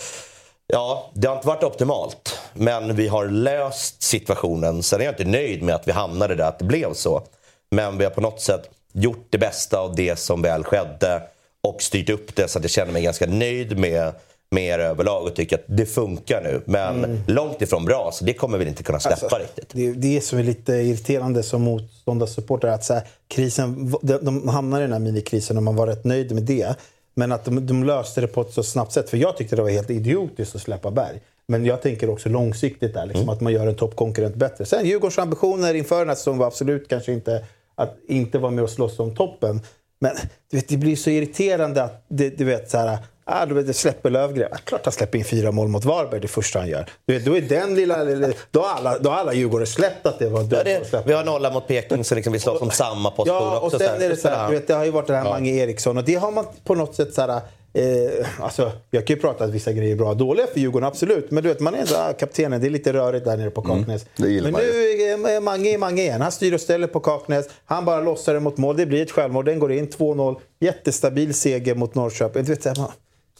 ja, 0.74 1.11
det 1.13 1.28
har 1.28 1.36
inte 1.36 1.47
varit 1.47 1.63
optimalt. 1.63 2.39
Men 2.53 2.95
vi 2.95 3.07
har 3.07 3.26
löst 3.26 4.03
situationen. 4.03 4.84
Sen 4.84 5.01
är 5.01 5.05
jag 5.05 5.11
inte 5.11 5.26
nöjd 5.26 5.63
med 5.63 5.76
att 5.76 5.88
vi 5.88 5.91
hamnade 5.91 6.36
där, 6.36 6.43
att 6.43 6.59
det 6.59 6.65
blev 6.65 6.93
så. 6.93 7.24
Men 7.71 7.97
vi 7.97 8.03
har 8.03 8.11
på 8.11 8.21
något 8.21 8.41
sätt 8.41 8.69
gjort 8.93 9.28
det 9.30 9.38
bästa 9.38 9.80
av 9.80 9.95
det 9.95 10.19
som 10.19 10.41
väl 10.41 10.63
skedde 10.63 11.21
och 11.61 11.82
styrt 11.82 12.09
upp 12.09 12.36
det 12.36 12.47
så 12.47 12.57
att 12.57 12.63
jag 12.63 12.71
känner 12.71 12.93
mig 12.93 13.03
ganska 13.03 13.26
nöjd 13.26 13.78
med, 13.78 14.13
med 14.51 14.63
er 14.63 14.80
överlag 14.80 15.24
och 15.24 15.36
tycker 15.36 15.55
att 15.55 15.65
det 15.67 15.86
funkar 15.86 16.41
nu. 16.41 16.61
Men 16.65 17.24
långt 17.28 17.61
ifrån 17.61 17.86
bra, 17.86 18.11
så 18.13 18.26
det 18.26 18.34
kommer 18.34 18.57
vi 18.57 18.67
inte 18.67 18.84
kunna 18.84 18.99
släppa 18.99 19.21
Alltså, 19.21 19.38
riktigt. 19.38 19.69
Det, 19.71 19.91
det 19.91 20.17
är 20.17 20.21
som 20.21 20.39
är 20.39 20.43
lite 20.43 20.74
irriterande 20.74 21.43
som 21.43 21.61
motståndarsupporter 21.61 22.67
att 22.67 22.84
så 22.84 22.93
här, 22.93 23.03
krisen, 23.28 23.95
de, 24.01 24.17
de 24.21 24.47
hamnar 24.47 24.80
i 24.80 24.82
den 24.82 24.93
här 24.93 24.99
minikrisen 24.99 25.57
och 25.57 25.63
man 25.63 25.76
var 25.76 25.88
rätt 25.88 26.03
nöjd 26.03 26.32
med 26.32 26.43
det. 26.43 26.76
Men 27.14 27.32
att 27.32 27.45
de, 27.45 27.68
de 27.68 27.84
löste 27.84 28.22
det 28.22 28.28
på 28.28 28.41
ett 28.41 28.53
så 28.53 28.64
snabbt 28.64 28.91
sätt. 28.91 29.09
För 29.09 29.18
jag 29.18 29.38
tyckte 29.38 29.55
det 29.55 29.61
var 29.61 29.70
helt 29.70 29.89
idiotiskt 29.89 30.55
att 30.55 30.61
släppa 30.61 30.91
Berg. 30.91 31.22
Men 31.47 31.66
jag 31.66 31.82
tänker 31.82 32.09
också 32.09 32.30
långsiktigt 32.30 32.93
där, 32.93 33.05
liksom, 33.05 33.30
att 33.30 33.41
man 33.41 33.53
gör 33.53 33.68
en 33.68 33.76
toppkonkurrent 33.76 34.36
bättre. 34.36 34.66
Sen 34.66 34.86
Djurgårdens 34.86 35.20
ambitioner 35.20 35.74
inför 35.74 35.99
den 35.99 36.07
här 36.07 36.16
säsongen 36.16 36.39
var 36.39 36.47
absolut 36.47 36.88
kanske 36.88 37.14
inte 37.14 37.45
att 37.76 37.97
inte 38.07 38.39
vara 38.39 38.51
med 38.51 38.64
och 38.64 38.70
slåss 38.70 38.99
om 38.99 39.16
toppen. 39.16 39.61
Men 39.99 40.16
du 40.51 40.57
vet, 40.57 40.68
det 40.68 40.78
blir 40.78 40.95
så 40.95 41.09
irriterande 41.09 41.84
att 41.84 42.05
det, 42.07 42.30
du 42.30 42.43
vet 42.43 42.70
så 42.70 42.78
här, 42.78 42.97
ah, 43.26 43.45
du 43.45 43.53
vet, 43.55 43.67
det 43.67 43.74
släpper 43.74 44.09
Lövgren. 44.09 44.49
Ah, 44.51 44.57
klart 44.57 44.82
han 44.84 44.91
släpper 44.91 45.17
in 45.17 45.26
fyra 45.26 45.51
mål 45.51 45.67
mot 45.67 45.86
Varberg 45.86 46.19
det 46.19 46.28
första 46.28 46.59
han 46.59 46.67
gör. 46.69 46.86
Du 47.05 47.13
vet, 47.13 47.26
då 47.26 47.38
är 47.38 47.41
den 47.41 47.76
lilla, 47.76 48.03
lilla 48.03 48.28
då 48.51 48.61
har 48.61 48.69
alla, 48.76 48.99
då 48.99 49.09
har 49.09 49.17
alla 49.17 49.34
Djurgårdare 49.34 49.65
släppt 49.65 50.05
att 50.05 50.19
det 50.19 50.30
var 50.30 50.39
Ja, 50.41 50.45
dumt 50.47 50.61
det, 50.65 50.86
släppa. 50.89 51.07
vi 51.07 51.13
har 51.13 51.24
nolla 51.24 51.51
mot 51.51 51.67
Peking 51.67 52.03
så 52.03 52.15
liksom 52.15 52.34
vi 52.34 52.39
slåss 52.39 52.61
om 52.61 52.71
samma 52.71 53.11
position 53.11 53.36
Ja, 53.43 53.57
och 53.59 53.65
också. 53.65 53.80
sen 53.80 54.01
är 54.01 54.09
det 54.09 54.17
så 54.17 54.28
här, 54.28 54.47
du 54.49 54.53
vet, 54.55 54.67
det 54.67 54.74
har 54.74 54.86
ju 54.86 54.91
varit 54.91 55.07
det 55.07 55.15
här 55.15 55.24
Mange 55.24 55.51
Eriksson 55.51 55.97
och 55.97 56.03
det 56.03 56.15
har 56.15 56.32
man 56.32 56.45
på 56.63 56.76
något 56.76 56.95
sätt 56.95 57.13
så 57.13 57.21
här, 57.21 57.41
eh, 57.74 58.26
alltså, 58.39 58.71
jag 58.91 59.07
kan 59.07 59.15
ju 59.15 59.21
prata 59.21 59.43
att 59.43 59.49
vissa 59.49 59.71
grejer 59.71 59.91
är 59.91 59.95
bra 59.97 60.09
och 60.09 60.17
dåliga 60.17 60.47
för 60.53 60.59
Djurgården, 60.59 60.88
absolut. 60.88 61.32
Men 61.32 61.43
du 61.43 61.49
vet, 61.49 61.59
man 61.59 61.76
är 61.76 61.80
ändå 61.80 61.95
ah, 61.95 62.13
kaptenen, 62.13 62.61
det 62.61 62.67
är 62.67 62.69
lite 62.69 62.93
rörigt 62.93 63.26
där 63.26 63.38
nere 63.38 63.49
på 63.49 63.61
Kaknäs. 63.61 64.05
det 64.17 64.28
gillar 64.30 64.51
Men 64.51 64.61
nu 64.61 65.30
är 65.30 65.41
Mange 65.41 65.69
är 65.74 65.78
Mange 65.78 66.01
igen. 66.01 66.21
Han 66.21 66.32
styr 66.32 66.53
och 66.53 66.61
ställer 66.61 66.88
på 66.88 66.99
Kaknäs. 66.99 67.45
Han 67.65 67.86
bara 67.86 68.01
lossar 68.01 68.34
det 68.34 68.39
mot 68.39 68.57
mål. 68.57 68.78
Det 68.78 68.86
blir 68.86 69.01
ett 69.01 69.11
självmål. 69.11 69.45
Den 69.45 69.59
går 69.59 69.71
in 69.71 69.88
2-0. 69.88 70.36
Jättestabil 70.59 71.34
seger 71.34 71.76
mot 71.76 71.95
Norrköping. 71.95 72.43
Du 72.43 72.51
vet, 72.51 72.63
så 72.63 72.69
här, 72.69 72.76
man, 72.78 72.91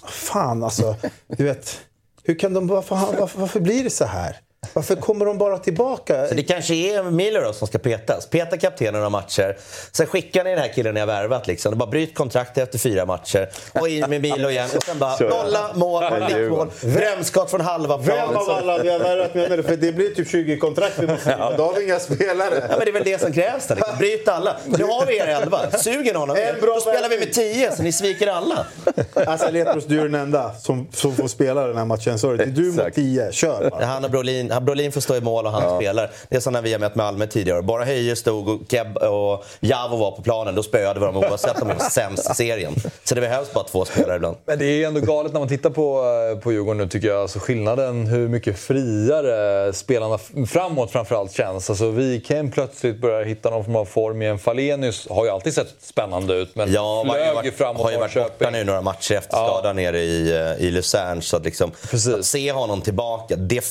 fan 0.07 0.63
alltså. 0.63 0.95
Du 1.27 1.43
vet, 1.43 1.81
hur 2.23 2.39
kan 2.39 2.53
de, 2.53 2.67
varför, 2.67 2.95
varför, 2.95 3.39
varför 3.39 3.59
blir 3.59 3.83
det 3.83 3.89
så 3.89 4.05
här? 4.05 4.37
Varför 4.74 4.95
kommer 4.95 5.26
de 5.26 5.38
bara 5.38 5.57
tillbaka? 5.57 6.28
Så 6.28 6.34
det 6.34 6.43
kanske 6.43 6.74
är 6.74 7.03
Milo 7.03 7.41
då 7.41 7.53
som 7.53 7.68
ska 7.68 7.78
petas. 7.78 8.26
Peta 8.26 8.57
kaptenen 8.57 8.93
några 8.93 9.09
matcher. 9.09 9.57
Sen 9.91 10.07
skickar 10.07 10.43
ni 10.43 10.49
den 10.49 10.59
här 10.59 10.74
killen 10.74 10.93
ni 10.93 10.99
har 10.99 11.07
värvat. 11.07 11.47
Liksom. 11.47 11.78
Bara 11.78 11.89
bryt 11.89 12.16
kontraktet 12.16 12.64
efter 12.64 12.80
fyra 12.80 13.05
matcher. 13.05 13.49
Och 13.74 13.89
in 13.89 14.09
med 14.09 14.22
Milo 14.22 14.49
igen. 14.49 14.70
Och 14.76 14.84
sen 14.84 14.99
bara 14.99 15.18
nolla, 15.20 15.70
mål, 15.76 16.03
nickmål. 16.20 16.72
Drömskott 16.82 17.49
från 17.49 17.61
halva 17.61 17.97
plan. 17.97 18.18
Vem 18.28 18.38
av 18.38 18.49
alla 18.49 18.78
vi 18.78 18.89
har 18.89 18.99
värvat 18.99 19.34
menar 19.34 19.57
du? 19.57 19.64
För 19.64 19.78
det 19.78 19.91
blir 19.91 20.09
typ 20.09 20.30
20 20.30 20.57
kontrakt 20.57 20.99
vi 20.99 21.07
måste 21.07 21.36
ja. 21.39 21.53
Då 21.57 21.64
har 21.64 21.74
vi 21.74 21.84
inga 21.84 21.99
spelare. 21.99 22.68
Ja, 22.70 22.76
men 22.78 22.80
det 22.80 22.89
är 22.89 22.93
väl 22.93 23.03
det 23.03 23.22
som 23.22 23.34
krävs. 23.34 23.68
Där, 23.68 23.76
liksom. 23.76 23.97
Bryt 23.97 24.28
alla. 24.28 24.57
Nu 24.66 24.84
har 24.84 25.05
vi 25.05 25.18
er 25.18 25.28
elva. 25.28 25.72
Suger 25.72 26.14
någon 26.14 26.30
av 26.30 26.38
er, 26.38 26.57
då 26.61 26.80
spelar 26.80 27.09
vi 27.09 27.20
med 27.20 27.34
tio 27.34 27.72
så 27.72 27.84
ni 27.84 27.91
sviker 27.91 28.28
alla. 28.28 28.66
Alltså 29.14 29.51
Letros, 29.51 29.86
du 29.86 29.99
är 29.99 30.03
den 30.03 30.16
enda 30.16 30.53
som, 30.53 30.88
som 30.93 31.16
får 31.16 31.28
spela 31.28 31.68
den 31.68 31.78
här 31.78 31.86
matchen. 31.86 32.20
Sorry. 32.20 32.38
Det 32.38 32.43
är 32.43 32.47
du 32.47 32.72
mot 32.72 32.93
tio. 32.93 33.32
Kör 33.32 33.70
bara. 33.70 33.86
Han 33.86 34.05
och 34.05 34.11
Brolin, 34.11 34.51
Brolin 34.59 34.91
får 34.91 35.01
stå 35.01 35.15
i 35.15 35.21
mål 35.21 35.45
och 35.45 35.51
han 35.51 35.63
ja. 35.63 35.77
spelar. 35.77 36.11
Det 36.29 36.35
är 36.35 36.39
som 36.39 36.53
när 36.53 36.61
vi 36.61 36.71
har 36.71 36.79
mött 36.79 36.95
Malmö 36.95 37.27
tidigare. 37.27 37.61
Bara 37.61 37.85
Höje 37.85 38.15
stod 38.15 38.49
och 38.49 38.61
Keb 38.69 38.97
och 38.97 39.45
Javo 39.59 39.97
var 39.97 40.11
på 40.11 40.21
planen. 40.21 40.55
Då 40.55 40.63
spöade 40.63 40.99
vi 40.99 41.05
dem 41.05 41.17
oavsett 41.17 41.61
om 41.61 41.67
de 41.67 41.77
var 41.77 41.89
sämst 41.89 42.31
i 42.31 42.33
serien. 42.33 42.73
Så 43.03 43.15
det 43.15 43.21
behövs 43.21 43.53
bara 43.53 43.63
två 43.63 43.85
spelare 43.85 44.15
ibland. 44.15 44.37
Men 44.45 44.59
det 44.59 44.65
är 44.65 44.87
ändå 44.87 44.99
galet 44.99 45.33
när 45.33 45.39
man 45.39 45.49
tittar 45.49 45.69
på, 45.69 46.03
på 46.43 46.51
Djurgården 46.51 46.77
nu 46.77 46.87
tycker 46.87 47.07
jag. 47.07 47.21
Alltså 47.21 47.39
skillnaden 47.39 48.07
hur 48.07 48.27
mycket 48.27 48.59
friare 48.59 49.73
spelarna 49.73 50.17
framåt 50.47 50.91
framförallt 50.91 51.31
känns. 51.31 51.69
Alltså 51.69 51.89
Wikheim 51.89 52.51
plötsligt 52.51 53.01
börjar 53.01 53.23
hitta 53.23 53.49
någon 53.49 53.65
form 53.65 53.75
av 53.75 53.85
form 53.85 54.21
igen. 54.21 54.39
Falenius 54.39 55.07
har 55.09 55.25
ju 55.25 55.31
alltid 55.31 55.53
sett 55.53 55.75
spännande 55.81 56.33
ut 56.33 56.55
men 56.55 56.73
ja, 56.73 57.05
flög 57.05 57.27
ju 57.27 57.33
varit, 57.33 57.53
framåt 57.53 57.83
har 57.83 57.91
ju 57.91 57.97
varit 57.97 58.13
borta 58.13 58.49
nu 58.49 58.63
några 58.63 58.81
matcher 58.81 59.15
efter 59.15 59.37
ja. 59.37 59.47
skadan 59.47 59.75
nere 59.75 59.99
i, 59.99 60.29
i 60.59 60.71
Luzern. 60.71 61.21
Så 61.21 61.37
att, 61.37 61.45
liksom, 61.45 61.71
att 61.91 62.25
se 62.25 62.51
honom 62.51 62.81
tillbaka, 62.81 63.35
det, 63.35 63.65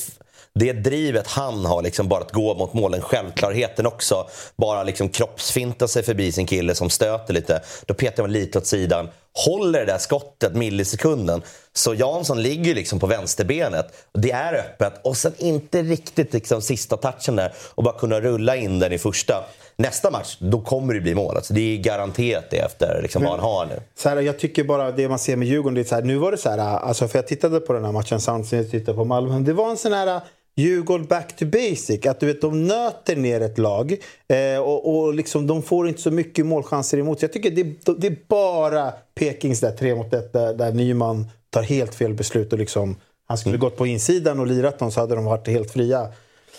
det 0.59 0.73
drivet 0.73 1.27
han 1.27 1.65
har, 1.65 1.81
liksom 1.81 2.07
bara 2.07 2.21
att 2.21 2.31
gå 2.31 2.55
mot 2.55 2.73
målen, 2.73 3.01
självklarheten 3.01 3.85
också. 3.85 4.27
Bara 4.55 4.83
liksom 4.83 5.09
kroppsfinta 5.09 5.87
sig 5.87 6.03
förbi 6.03 6.31
sin 6.31 6.45
kille 6.45 6.75
som 6.75 6.89
stöter 6.89 7.33
lite. 7.33 7.61
Då 7.85 7.93
petar 7.93 8.23
man 8.23 8.31
lite 8.31 8.57
åt 8.57 8.67
sidan. 8.67 9.09
Håller 9.45 9.79
det 9.79 9.85
där 9.85 9.97
skottet 9.97 10.55
millisekunden. 10.55 11.41
Så 11.73 11.93
Jansson 11.93 12.41
ligger 12.41 12.75
liksom 12.75 12.99
på 12.99 13.07
vänsterbenet. 13.07 13.85
Det 14.13 14.31
är 14.31 14.53
öppet 14.53 14.93
och 15.03 15.17
sen 15.17 15.33
inte 15.37 15.81
riktigt 15.81 16.33
liksom 16.33 16.61
sista 16.61 16.97
touchen 16.97 17.35
där 17.35 17.53
och 17.75 17.83
bara 17.83 17.99
kunna 17.99 18.21
rulla 18.21 18.55
in 18.55 18.79
den 18.79 18.93
i 18.93 18.97
första. 18.97 19.45
Nästa 19.75 20.11
match, 20.11 20.37
då 20.39 20.61
kommer 20.61 20.93
det 20.93 21.01
bli 21.01 21.15
mål. 21.15 21.35
Alltså, 21.35 21.53
det 21.53 21.61
är 21.61 21.77
garanterat 21.77 22.49
det 22.49 22.57
efter 22.57 22.99
liksom, 23.01 23.23
vad 23.23 23.31
han 23.31 23.39
har 23.39 23.65
nu. 23.65 23.81
Så 23.95 24.09
här, 24.09 24.21
jag 24.21 24.39
tycker 24.39 24.63
bara 24.63 24.91
det 24.91 25.09
man 25.09 25.19
ser 25.19 25.35
med 25.35 25.47
Djurgården, 25.47 25.75
det 25.75 25.81
är 25.81 25.85
så 25.85 25.95
här, 25.95 26.01
nu 26.01 26.17
var 26.17 26.31
det 26.31 26.37
så 26.37 26.49
här, 26.49 26.57
alltså, 26.59 27.07
för 27.07 27.17
jag 27.17 27.27
tittade 27.27 27.59
på 27.59 27.73
den 27.73 27.85
här 27.85 27.91
matchen 27.91 28.21
samtidigt 28.21 28.49
som 28.49 28.57
jag 28.57 28.71
tittade 28.71 28.97
på 28.97 29.05
Malmö. 29.05 29.39
Det 29.39 29.53
var 29.53 29.69
en 29.69 29.77
sån 29.77 29.93
här 29.93 30.21
Djurgården 30.55 31.05
back 31.05 31.35
to 31.35 31.45
basic. 31.45 32.05
Att 32.05 32.19
du 32.19 32.25
vet, 32.25 32.41
de 32.41 32.67
nöter 32.67 33.15
ner 33.15 33.41
ett 33.41 33.57
lag 33.57 33.97
eh, 34.27 34.59
och, 34.59 34.95
och 34.95 35.13
liksom, 35.13 35.47
de 35.47 35.63
får 35.63 35.87
inte 35.87 36.01
så 36.01 36.11
mycket 36.11 36.45
målchanser 36.45 36.97
emot 36.97 37.21
Jag 37.21 37.33
tycker 37.33 37.51
det, 37.51 37.63
det 37.97 38.07
är 38.07 38.17
bara 38.27 38.91
Pekings 39.15 39.59
där 39.59 39.71
tre 39.71 39.95
mot 39.95 40.13
ett 40.13 40.33
där, 40.33 40.53
där 40.53 40.71
Nyman 40.71 41.29
tar 41.49 41.61
helt 41.61 41.95
fel 41.95 42.13
beslut. 42.13 42.53
Och 42.53 42.59
liksom, 42.59 42.95
han 43.27 43.37
skulle 43.37 43.55
mm. 43.55 43.61
gått 43.61 43.77
på 43.77 43.87
insidan 43.87 44.39
och 44.39 44.47
lirat 44.47 44.79
dem 44.79 44.91
så 44.91 44.99
hade 44.99 45.15
de 45.15 45.25
varit 45.25 45.47
helt 45.47 45.71
fria. 45.71 46.07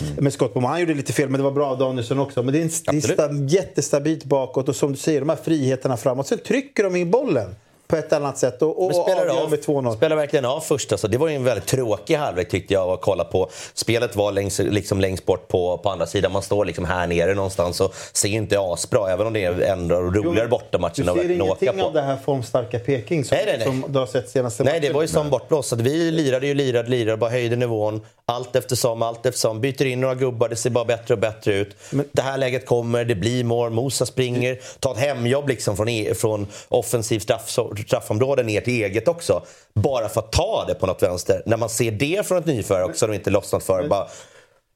Mm. 0.00 0.14
Med 0.24 0.32
skott 0.32 0.54
på 0.54 0.60
mål. 0.60 0.70
Han 0.70 0.80
gjorde 0.80 0.94
lite 0.94 1.12
fel, 1.12 1.28
men 1.28 1.38
det 1.38 1.44
var 1.44 1.50
bra 1.50 1.66
av 1.66 1.78
Danielsson 1.78 2.18
också. 2.18 2.42
Men 2.42 2.52
det 2.52 2.58
är, 2.58 2.62
en, 2.62 3.00
det 3.00 3.18
är 3.18 3.54
jättestabilt 3.54 4.24
bakåt 4.24 4.68
och 4.68 4.76
som 4.76 4.92
du 4.92 4.98
säger, 4.98 5.20
de 5.20 5.28
här 5.28 5.36
friheterna 5.36 5.96
framåt. 5.96 6.26
Sen 6.26 6.38
trycker 6.38 6.84
de 6.84 6.96
in 6.96 7.10
bollen 7.10 7.54
på 7.86 7.96
ett 7.96 8.12
annat 8.12 8.38
sätt 8.38 8.62
och, 8.62 8.84
och 8.84 8.94
spelar 8.94 9.26
avgör 9.26 9.48
med 9.48 9.58
2-0. 9.58 9.96
Spelar 9.96 10.16
verkligen 10.16 10.44
av 10.44 10.60
första. 10.60 10.98
Så 10.98 11.08
det 11.08 11.18
var 11.18 11.28
ju 11.28 11.34
en 11.34 11.44
väldigt 11.44 11.66
tråkig 11.66 12.14
halvlek 12.14 12.48
tyckte 12.48 12.74
jag 12.74 12.88
att 12.88 13.00
kolla 13.00 13.24
på. 13.24 13.50
Spelet 13.74 14.16
var 14.16 14.32
längst, 14.32 14.58
liksom 14.58 15.00
längst 15.00 15.26
bort 15.26 15.48
på, 15.48 15.78
på 15.78 15.90
andra 15.90 16.06
sidan. 16.06 16.32
Man 16.32 16.42
står 16.42 16.64
liksom 16.64 16.84
här 16.84 17.06
nere 17.06 17.34
någonstans 17.34 17.80
och 17.80 17.94
ser 18.12 18.28
inte 18.28 18.60
asbra. 18.60 19.10
Även 19.10 19.26
om 19.26 19.32
det 19.32 19.44
är 19.44 19.60
ändå 19.60 19.94
roligare 19.94 20.48
bortamatcher 20.48 21.02
att 21.02 21.08
åka 21.08 21.14
på. 21.14 21.22
Du 21.22 21.28
ser 21.28 21.34
ingenting 21.34 21.82
av 21.82 21.92
det 21.92 22.02
här 22.02 22.16
formstarka 22.24 22.78
Peking 22.78 23.24
som, 23.24 23.36
nej, 23.36 23.46
nej, 23.46 23.56
nej. 23.58 23.66
som 23.66 23.92
du 23.92 23.98
har 23.98 24.06
sett 24.06 24.28
senaste 24.28 24.64
Nej, 24.64 24.80
det 24.80 24.92
var 24.92 25.02
ju 25.02 25.08
som 25.08 25.30
bortblåst. 25.30 25.72
Vi 25.72 26.10
lirade 26.10 26.46
ju, 26.46 26.54
lirade, 26.54 26.88
lirade, 26.88 27.16
bara 27.16 27.30
höjde 27.30 27.56
nivån. 27.56 28.00
Allt 28.26 28.56
eftersom, 28.56 29.02
allt 29.02 29.26
eftersom. 29.26 29.60
Byter 29.60 29.86
in 29.86 30.00
några 30.00 30.14
gubbar, 30.14 30.48
det 30.48 30.56
ser 30.56 30.70
bara 30.70 30.84
bättre 30.84 31.14
och 31.14 31.20
bättre 31.20 31.54
ut. 31.54 31.76
Men, 31.90 32.08
det 32.12 32.22
här 32.22 32.38
läget 32.38 32.66
kommer, 32.66 33.04
det 33.04 33.14
blir 33.14 33.44
mål, 33.44 33.70
Mosa 33.70 34.06
springer. 34.06 34.58
Ta 34.80 34.92
ett 34.92 34.98
hemjobb 34.98 35.48
liksom 35.48 35.76
från, 35.76 35.88
e- 35.88 36.14
från 36.14 36.46
offensiv 36.68 37.18
straff, 37.18 37.50
straffområde 37.82 38.42
ner 38.42 38.60
till 38.60 38.84
eget 38.84 39.08
också. 39.08 39.44
Bara 39.74 40.08
för 40.08 40.20
att 40.20 40.32
ta 40.32 40.64
det 40.68 40.74
på 40.74 40.86
något 40.86 41.02
vänster. 41.02 41.42
När 41.46 41.56
man 41.56 41.68
ser 41.68 41.90
det 41.90 42.26
från 42.26 42.38
ett 42.38 42.46
nyförare 42.46 42.84
också 42.84 43.06
och 43.06 43.14
inte 43.14 43.30
lossnat 43.30 43.64
för 43.64 43.88
bara, 43.88 44.08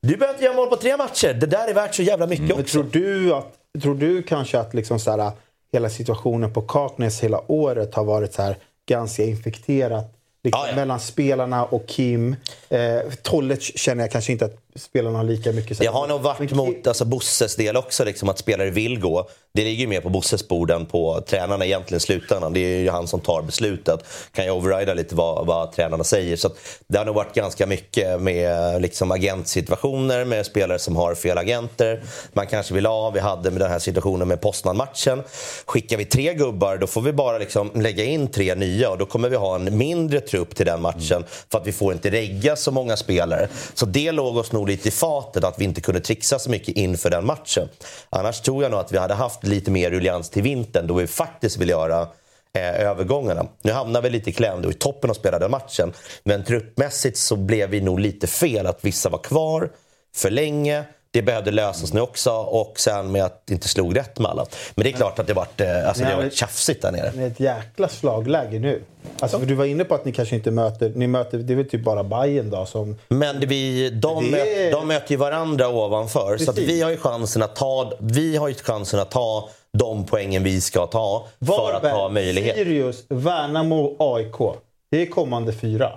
Du 0.01 0.17
behöver 0.17 0.35
inte 0.35 0.45
göra 0.45 0.57
mål 0.57 0.69
på 0.69 0.77
tre 0.77 0.97
matcher. 0.97 1.35
Det 1.35 1.47
där 1.47 1.69
är 1.69 1.75
värt 1.75 1.95
så 1.95 2.03
jävla 2.03 2.27
mycket 2.27 2.51
mm, 2.51 2.61
också. 2.61 2.73
Tror 2.73 2.91
du, 2.93 3.35
att, 3.35 3.53
tror 3.83 3.95
du 3.95 4.23
kanske 4.23 4.59
att 4.59 4.75
liksom 4.75 5.01
så 5.01 5.11
här, 5.11 5.33
hela 5.73 5.91
situationen 5.91 6.53
på 6.53 6.63
Kaknäs 6.63 7.21
hela 7.21 7.53
året 7.53 7.95
har 7.95 8.05
varit 8.05 8.35
så 8.35 8.43
här, 8.43 8.57
ganska 8.87 9.25
infekterat 9.25 10.19
Liksom, 10.43 10.61
ja, 10.65 10.69
ja. 10.69 10.77
Mellan 10.77 11.01
spelarna 11.01 11.65
och 11.65 11.87
Kim. 11.87 12.37
Eh, 12.69 13.01
Tollec 13.23 13.63
känner 13.63 14.05
jag 14.05 14.11
kanske 14.11 14.33
inte 14.33 14.45
att 14.45 14.57
spelarna 14.79 15.19
har 15.19 15.25
lika 15.25 15.53
mycket. 15.53 15.79
Det 15.79 15.87
har 15.87 16.07
nog 16.07 16.21
varit 16.21 16.53
mot 16.53 16.87
alltså, 16.87 17.05
Bosses 17.05 17.57
del 17.57 17.77
också, 17.77 18.05
liksom, 18.05 18.29
att 18.29 18.39
spelare 18.39 18.71
vill 18.71 19.01
gå. 19.01 19.29
Det 19.55 19.65
ligger 19.65 19.81
ju 19.81 19.87
mer 19.87 20.01
på 20.01 20.09
Bosses 20.09 20.49
bord 20.49 20.71
än 20.71 20.87
på 20.87 21.21
tränarna 21.21 21.67
egentligen 21.67 21.97
i 21.97 22.01
slutändan. 22.01 22.53
Det 22.53 22.61
är 22.61 22.79
ju 22.79 22.91
han 22.91 23.09
som 23.09 23.21
tar 23.21 23.43
beslutet. 23.43 24.05
Kan 24.33 24.45
ju 24.45 24.51
overrida 24.51 24.95
lite 24.95 25.15
vad, 25.15 25.47
vad 25.47 25.73
tränarna 25.73 26.05
säger. 26.05 26.37
Så 26.37 26.51
det 26.87 26.99
har 26.99 27.05
nog 27.05 27.15
varit 27.15 27.35
ganska 27.35 27.67
mycket 27.67 28.21
med 28.21 28.83
liksom, 28.83 29.11
agentsituationer 29.11 30.25
med 30.25 30.47
spelare 30.47 30.79
som 30.79 30.97
har 30.97 31.15
fel 31.15 31.39
agenter. 31.39 32.03
Man 32.33 32.47
kanske 32.47 32.75
vill 32.75 32.87
ha, 32.87 33.11
vi 33.11 33.21
hade 33.21 33.51
med 33.51 33.61
den 33.61 33.71
här 33.71 33.79
situationen 33.79 34.29
med 34.29 34.41
Poznan-matchen. 34.41 35.23
Skickar 35.67 35.97
vi 35.97 36.05
tre 36.05 36.35
gubbar 36.35 36.77
då 36.77 36.87
får 36.87 37.01
vi 37.01 37.13
bara 37.13 37.39
liksom, 37.39 37.71
lägga 37.75 38.05
in 38.05 38.29
tre 38.29 38.55
nya 38.55 38.91
och 38.91 38.99
då 38.99 39.07
kommer 39.07 39.29
vi 39.29 39.37
ha 39.37 39.55
en 39.55 39.79
mindre 39.79 40.21
trupp 40.21 40.57
till 40.57 40.67
den 40.67 40.83
matchen 40.83 41.25
för 41.51 41.59
att 41.59 41.67
vi 41.67 41.73
får 41.73 41.93
inte 41.93 42.11
regga 42.11 42.57
så 42.57 42.71
många 42.71 42.97
spelare. 42.97 43.49
Så 43.75 43.87
det 43.87 44.13
låg 44.13 44.37
oss 44.37 44.53
nog 44.53 44.68
lite 44.69 44.89
i 44.89 44.91
fatet 44.91 45.45
att 45.45 45.59
vi 45.59 45.65
inte 45.65 45.81
kunde 45.81 46.01
trixa 46.01 46.39
så 46.39 46.51
mycket 46.51 46.77
inför 46.77 47.11
den 47.11 47.27
matchen. 47.27 47.69
Annars 48.11 48.41
tror 48.41 48.63
jag 48.63 48.71
nog 48.71 48.81
att 48.81 48.93
vi 48.93 48.99
hade 48.99 49.15
haft 49.15 49.45
lite 49.45 49.71
mer 49.71 49.91
ruljans 49.91 50.31
till 50.31 50.43
vintern 50.43 50.87
då 50.87 50.95
vi 50.95 51.07
faktiskt 51.07 51.57
vill 51.57 51.69
göra 51.69 52.09
eh, 52.55 52.81
övergångarna. 52.81 53.47
Nu 53.63 53.73
hamnar 53.73 54.03
vi 54.03 54.11
lite 54.11 54.31
i 54.31 54.33
kläm, 54.33 54.71
i 54.71 54.73
toppen 54.73 55.11
och 55.11 55.17
spelade 55.17 55.49
matchen. 55.49 55.93
Men 56.25 56.45
truppmässigt 56.45 57.17
så 57.17 57.37
blev 57.37 57.71
vi 57.71 57.81
nog 57.81 58.01
lite 58.01 58.27
fel 58.27 58.67
att 58.67 58.85
vissa 58.85 59.09
var 59.09 59.19
kvar 59.19 59.71
för 60.17 60.31
länge 60.31 60.85
det 61.19 61.23
behövde 61.23 61.51
lösas 61.51 61.93
nu 61.93 62.01
också 62.01 62.31
och 62.31 62.73
sen 62.77 63.13
med 63.13 63.25
att 63.25 63.43
det 63.47 63.55
inte 63.55 63.69
slog 63.69 63.97
rätt 63.97 64.19
med 64.19 64.31
alla. 64.31 64.47
Men 64.75 64.85
det 64.85 64.91
är 64.91 64.93
klart 64.93 65.19
att 65.19 65.27
det 65.27 65.35
varit, 65.35 65.61
eh, 65.61 65.89
alltså, 65.89 66.05
det 66.05 66.11
har 66.11 66.17
varit 66.17 66.35
tjafsigt 66.35 66.83
där 66.83 66.93
nere. 66.93 67.13
Det 67.15 67.23
är 67.23 67.27
ett 67.27 67.41
jäkla 67.41 67.89
slagläge 67.89 68.59
nu. 68.59 68.83
Alltså, 69.21 69.39
för 69.39 69.47
du 69.47 69.55
var 69.55 69.65
inne 69.65 69.85
på 69.85 69.95
att 69.95 70.05
ni 70.05 70.13
kanske 70.13 70.35
inte 70.35 70.51
möter, 70.51 70.93
ni 70.95 71.07
möter, 71.07 71.39
det 71.39 71.53
är 71.53 71.57
väl 71.57 71.69
typ 71.69 71.85
bara 71.85 72.05
Bayern 72.05 72.51
då 72.51 72.67
som... 72.67 72.97
Men 73.09 73.41
det 73.41 73.47
vi, 73.47 73.91
de, 73.91 74.31
det 74.31 74.67
är... 74.67 74.73
de 74.73 74.89
möter 74.89 75.11
ju 75.11 75.17
varandra 75.17 75.69
ovanför. 75.69 76.31
Precis. 76.31 76.47
Så 76.47 76.53
vi 76.53 76.83
har 76.83 76.91
ju 76.91 76.97
chansen 76.97 77.43
att 77.43 77.57
ta, 77.57 77.93
vi 78.01 78.37
har 78.37 78.49
ju 78.49 78.55
chansen 78.55 79.01
att 79.01 79.11
ta 79.11 79.49
de 79.73 80.07
poängen 80.07 80.43
vi 80.43 80.61
ska 80.61 80.87
ta 80.87 81.27
för 81.47 81.73
att 81.73 81.93
ha 81.93 82.09
möjlighet. 82.09 82.57
Sirius, 82.57 83.05
Värnamo, 83.09 83.97
AIK. 83.99 84.57
Det 84.91 85.03
är 85.03 85.07
kommande 85.07 85.53
fyra. 85.53 85.93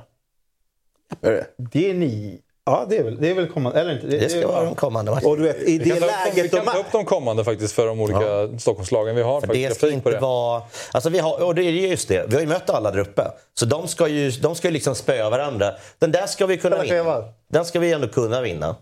Är 1.22 1.32
det? 1.32 1.45
Det 1.57 1.89
är 1.89 1.93
ni. 1.93 2.39
Ja, 2.66 2.86
det 2.89 2.97
är 2.97 3.03
väl, 3.03 3.22
det 3.22 3.30
är 3.30 3.34
väl 3.34 3.47
kommande. 3.47 3.80
Eller 3.80 3.93
inte? 3.93 4.07
Det, 4.07 4.18
det 4.18 4.30
ska 4.30 4.47
vara 4.47 4.66
de 4.66 4.76
kommande 4.76 5.12
matcherna. 5.12 5.30
Och 5.30 5.38
du 5.38 5.43
vet, 5.43 5.62
i 5.62 5.78
det 5.78 5.84
vi 5.84 5.89
kan, 5.89 5.99
läget 5.99 6.45
vi 6.45 6.49
kan 6.49 6.66
ta 6.66 6.78
upp 6.78 6.91
de 6.91 7.05
kommande 7.05 7.43
faktiskt 7.43 7.74
för 7.74 7.88
de 7.88 8.01
olika 8.01 8.22
ja. 8.22 8.59
Stockholmslagen. 8.59 9.16
Vi 9.16 9.22
har 9.22 9.39
för 9.39 9.47
faktiskt 9.47 9.70
det 9.70 9.76
ska 9.76 9.89
inte 9.89 10.20
vara... 10.20 10.62
Alltså 10.91 11.09
vi 11.09 11.20
har, 11.20 11.43
och 11.43 11.55
det 11.55 11.64
är 11.64 11.72
just 11.72 12.07
det, 12.07 12.26
vi 12.28 12.34
har 12.34 12.41
ju 12.41 12.47
mött 12.47 12.70
alla 12.70 12.91
där 12.91 12.99
uppe. 12.99 13.28
Så 13.53 13.66
de 13.66 13.88
ska 13.88 14.07
ju, 14.07 14.32
de 14.32 14.55
ska 14.55 14.68
ju 14.68 14.74
liksom 14.74 14.95
spöa 14.95 15.30
varandra. 15.30 15.74
Den 15.99 16.12
där 16.12 16.28
ska 16.28 16.45
vi 16.45 16.57
kunna 16.57 16.82
vinna. 16.82 17.24
Den 17.51 17.66
ska 17.66 17.80
vi 17.80 17.91
ändå 17.91 18.07
kunna 18.07 18.41
vinna. 18.41 18.76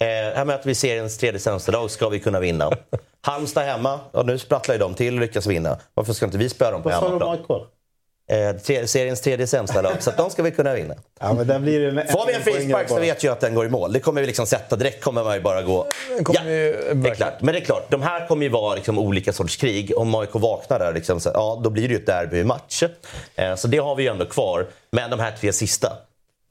Eh, 0.00 0.06
här 0.06 0.44
möter 0.44 0.66
vi 0.66 0.74
seriens 0.74 1.18
tredje 1.18 1.40
sämsta 1.40 1.72
lag, 1.72 1.90
ska 1.90 2.08
vi 2.08 2.20
kunna 2.20 2.40
vinna. 2.40 2.70
Halmstad 3.22 3.64
hemma, 3.64 4.00
och 4.12 4.26
nu 4.26 4.38
sprattlar 4.38 4.74
ju 4.74 4.78
de 4.78 4.94
till 4.94 5.14
och 5.14 5.20
lyckas 5.20 5.46
vinna. 5.46 5.78
Varför 5.94 6.12
ska 6.12 6.26
inte 6.26 6.38
vi 6.38 6.48
spöa 6.48 6.70
dem 6.70 6.82
på 6.82 6.90
hemmaplan? 6.90 7.38
Eh, 8.30 8.56
tre, 8.56 8.86
seriens 8.86 9.20
tredje 9.20 9.46
sämsta 9.46 9.82
lag, 9.82 10.02
så 10.02 10.10
de 10.16 10.30
ska 10.30 10.42
vi 10.42 10.50
kunna 10.50 10.74
vinna. 10.74 10.94
Ja, 11.20 11.32
men 11.32 11.46
där 11.46 11.58
blir 11.58 11.80
det 11.80 12.06
Får 12.06 12.26
vi 12.26 12.34
en 12.34 12.42
frispark 12.42 12.88
så 12.88 13.00
vet 13.00 13.24
jag 13.24 13.32
att 13.32 13.40
den 13.40 13.54
går 13.54 13.66
i 13.66 13.68
mål. 13.68 13.92
Det 13.92 14.00
kommer 14.00 14.20
vi 14.20 14.26
liksom 14.26 14.46
sätta 14.46 14.76
direkt. 14.76 15.04
kommer 15.04 15.24
man 15.24 15.34
ju 15.34 15.40
bara 15.40 15.62
gå... 15.62 15.86
Ja, 16.08 16.42
det 16.42 17.08
är 17.08 17.14
klart. 17.14 17.40
Men 17.40 17.54
det 17.54 17.60
är 17.60 17.64
klart, 17.64 17.90
de 17.90 18.02
här 18.02 18.26
kommer 18.26 18.42
ju 18.42 18.48
vara 18.48 18.74
liksom 18.74 18.98
olika 18.98 19.32
sorts 19.32 19.56
krig. 19.56 19.92
Om 19.96 20.14
AIK 20.14 20.30
vaknar 20.32 20.78
där, 20.78 20.92
liksom, 20.92 21.20
så, 21.20 21.30
ja, 21.34 21.60
då 21.64 21.70
blir 21.70 21.88
det 21.88 21.94
ju 21.94 22.00
ett 22.00 22.06
derbymatch. 22.06 22.82
Eh, 23.36 23.54
så 23.54 23.68
det 23.68 23.78
har 23.78 23.96
vi 23.96 24.02
ju 24.02 24.08
ändå 24.08 24.24
kvar. 24.24 24.66
Men 24.92 25.10
de 25.10 25.20
här 25.20 25.32
tre 25.40 25.52
sista, 25.52 25.92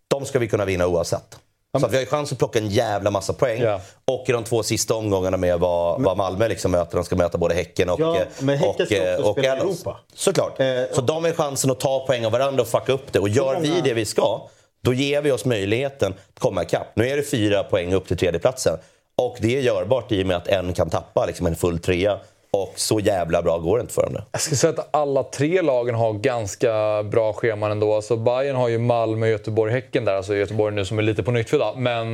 de 0.08 0.26
ska 0.26 0.40
vi 0.40 0.48
kunna 0.48 0.66
vinna 0.66 0.88
oavsett. 0.88 1.40
Så 1.78 1.88
vi 1.88 1.96
har 1.96 2.02
ju 2.02 2.06
chans 2.06 2.32
att 2.32 2.38
plocka 2.38 2.60
en 2.60 2.68
jävla 2.70 3.12
massa 3.12 3.34
poäng. 3.34 3.62
Ja. 3.62 3.82
Och 4.06 4.26
i 4.28 4.32
de 4.32 4.44
två 4.44 4.64
sista 4.64 4.96
omgångarna 4.96 5.38
med 5.38 5.60
vad, 5.60 6.02
vad 6.02 6.18
Malmö 6.18 6.48
liksom 6.48 6.72
möter. 6.72 6.96
De 6.96 7.04
ska 7.04 7.16
möta 7.16 7.38
både 7.38 7.56
Häcken 7.56 7.90
och 7.90 8.00
Ja, 8.00 8.18
men 8.40 8.58
Häcken 8.58 8.86
ska 8.86 9.02
och, 9.02 9.20
också 9.20 9.30
och 9.30 9.38
spela 9.38 9.58
Europa. 9.58 10.00
Såklart. 10.14 10.60
Eh, 10.60 10.68
så 10.92 11.02
de 11.02 11.24
har 11.24 11.32
chansen 11.32 11.72
att 11.72 11.80
ta 11.80 12.06
poäng 12.06 12.26
av 12.26 12.32
varandra 12.32 12.62
och 12.62 12.68
fucka 12.68 12.92
upp 12.92 13.14
det. 13.14 13.20
Och 13.20 13.30
gör 13.30 13.60
vi 13.60 13.82
det 13.84 13.94
vi 13.94 14.06
ska, 14.06 14.48
Då 14.82 14.94
ger 14.94 15.22
vi 15.22 15.32
oss 15.32 15.46
möjligheten 15.46 16.14
att 16.34 16.40
komma 16.40 16.64
ikapp. 16.64 16.88
Nu 16.96 17.08
är 17.10 17.18
det 17.18 17.24
fyra 17.24 17.64
poäng 17.64 17.94
upp 17.94 18.08
till 18.08 18.18
tredjeplatsen. 18.18 18.78
Och 19.18 19.38
det 19.40 19.58
är 19.58 19.62
görbart 19.62 20.12
i 20.12 20.24
och 20.24 20.28
med 20.28 20.38
att 20.38 20.48
en 20.48 20.74
kan 20.74 20.90
tappa 20.90 21.26
liksom 21.26 21.46
en 21.46 21.56
full 21.56 21.80
trea. 21.80 22.20
Och 22.52 22.74
så 22.76 23.00
jävla 23.00 23.42
bra 23.42 23.58
går 23.58 23.78
det 23.78 23.82
inte 23.82 23.94
för 23.94 24.02
dem 24.02 24.14
nu. 24.14 24.22
Jag 24.32 24.42
skulle 24.42 24.58
säga 24.58 24.74
att 24.78 24.90
alla 24.92 25.24
tre 25.24 25.62
lagen 25.62 25.96
har 25.96 26.14
ganska 26.14 27.04
bra 27.04 27.34
scheman 27.34 27.72
ändå. 27.72 27.96
Alltså 27.96 28.18
Bayern 28.18 28.56
har 28.56 28.68
ju 28.68 28.78
Malmö, 28.78 29.28
Göteborg, 29.28 29.72
Häcken 29.72 30.06
där. 30.06 30.16
Alltså 30.16 30.36
Göteborg 30.36 30.76
nu 30.76 30.86
som 30.86 31.00
är 31.00 31.04
lite 31.04 31.24
på 31.24 31.32
nytt 31.32 31.50
födda. 31.50 31.74
Men 31.76 32.06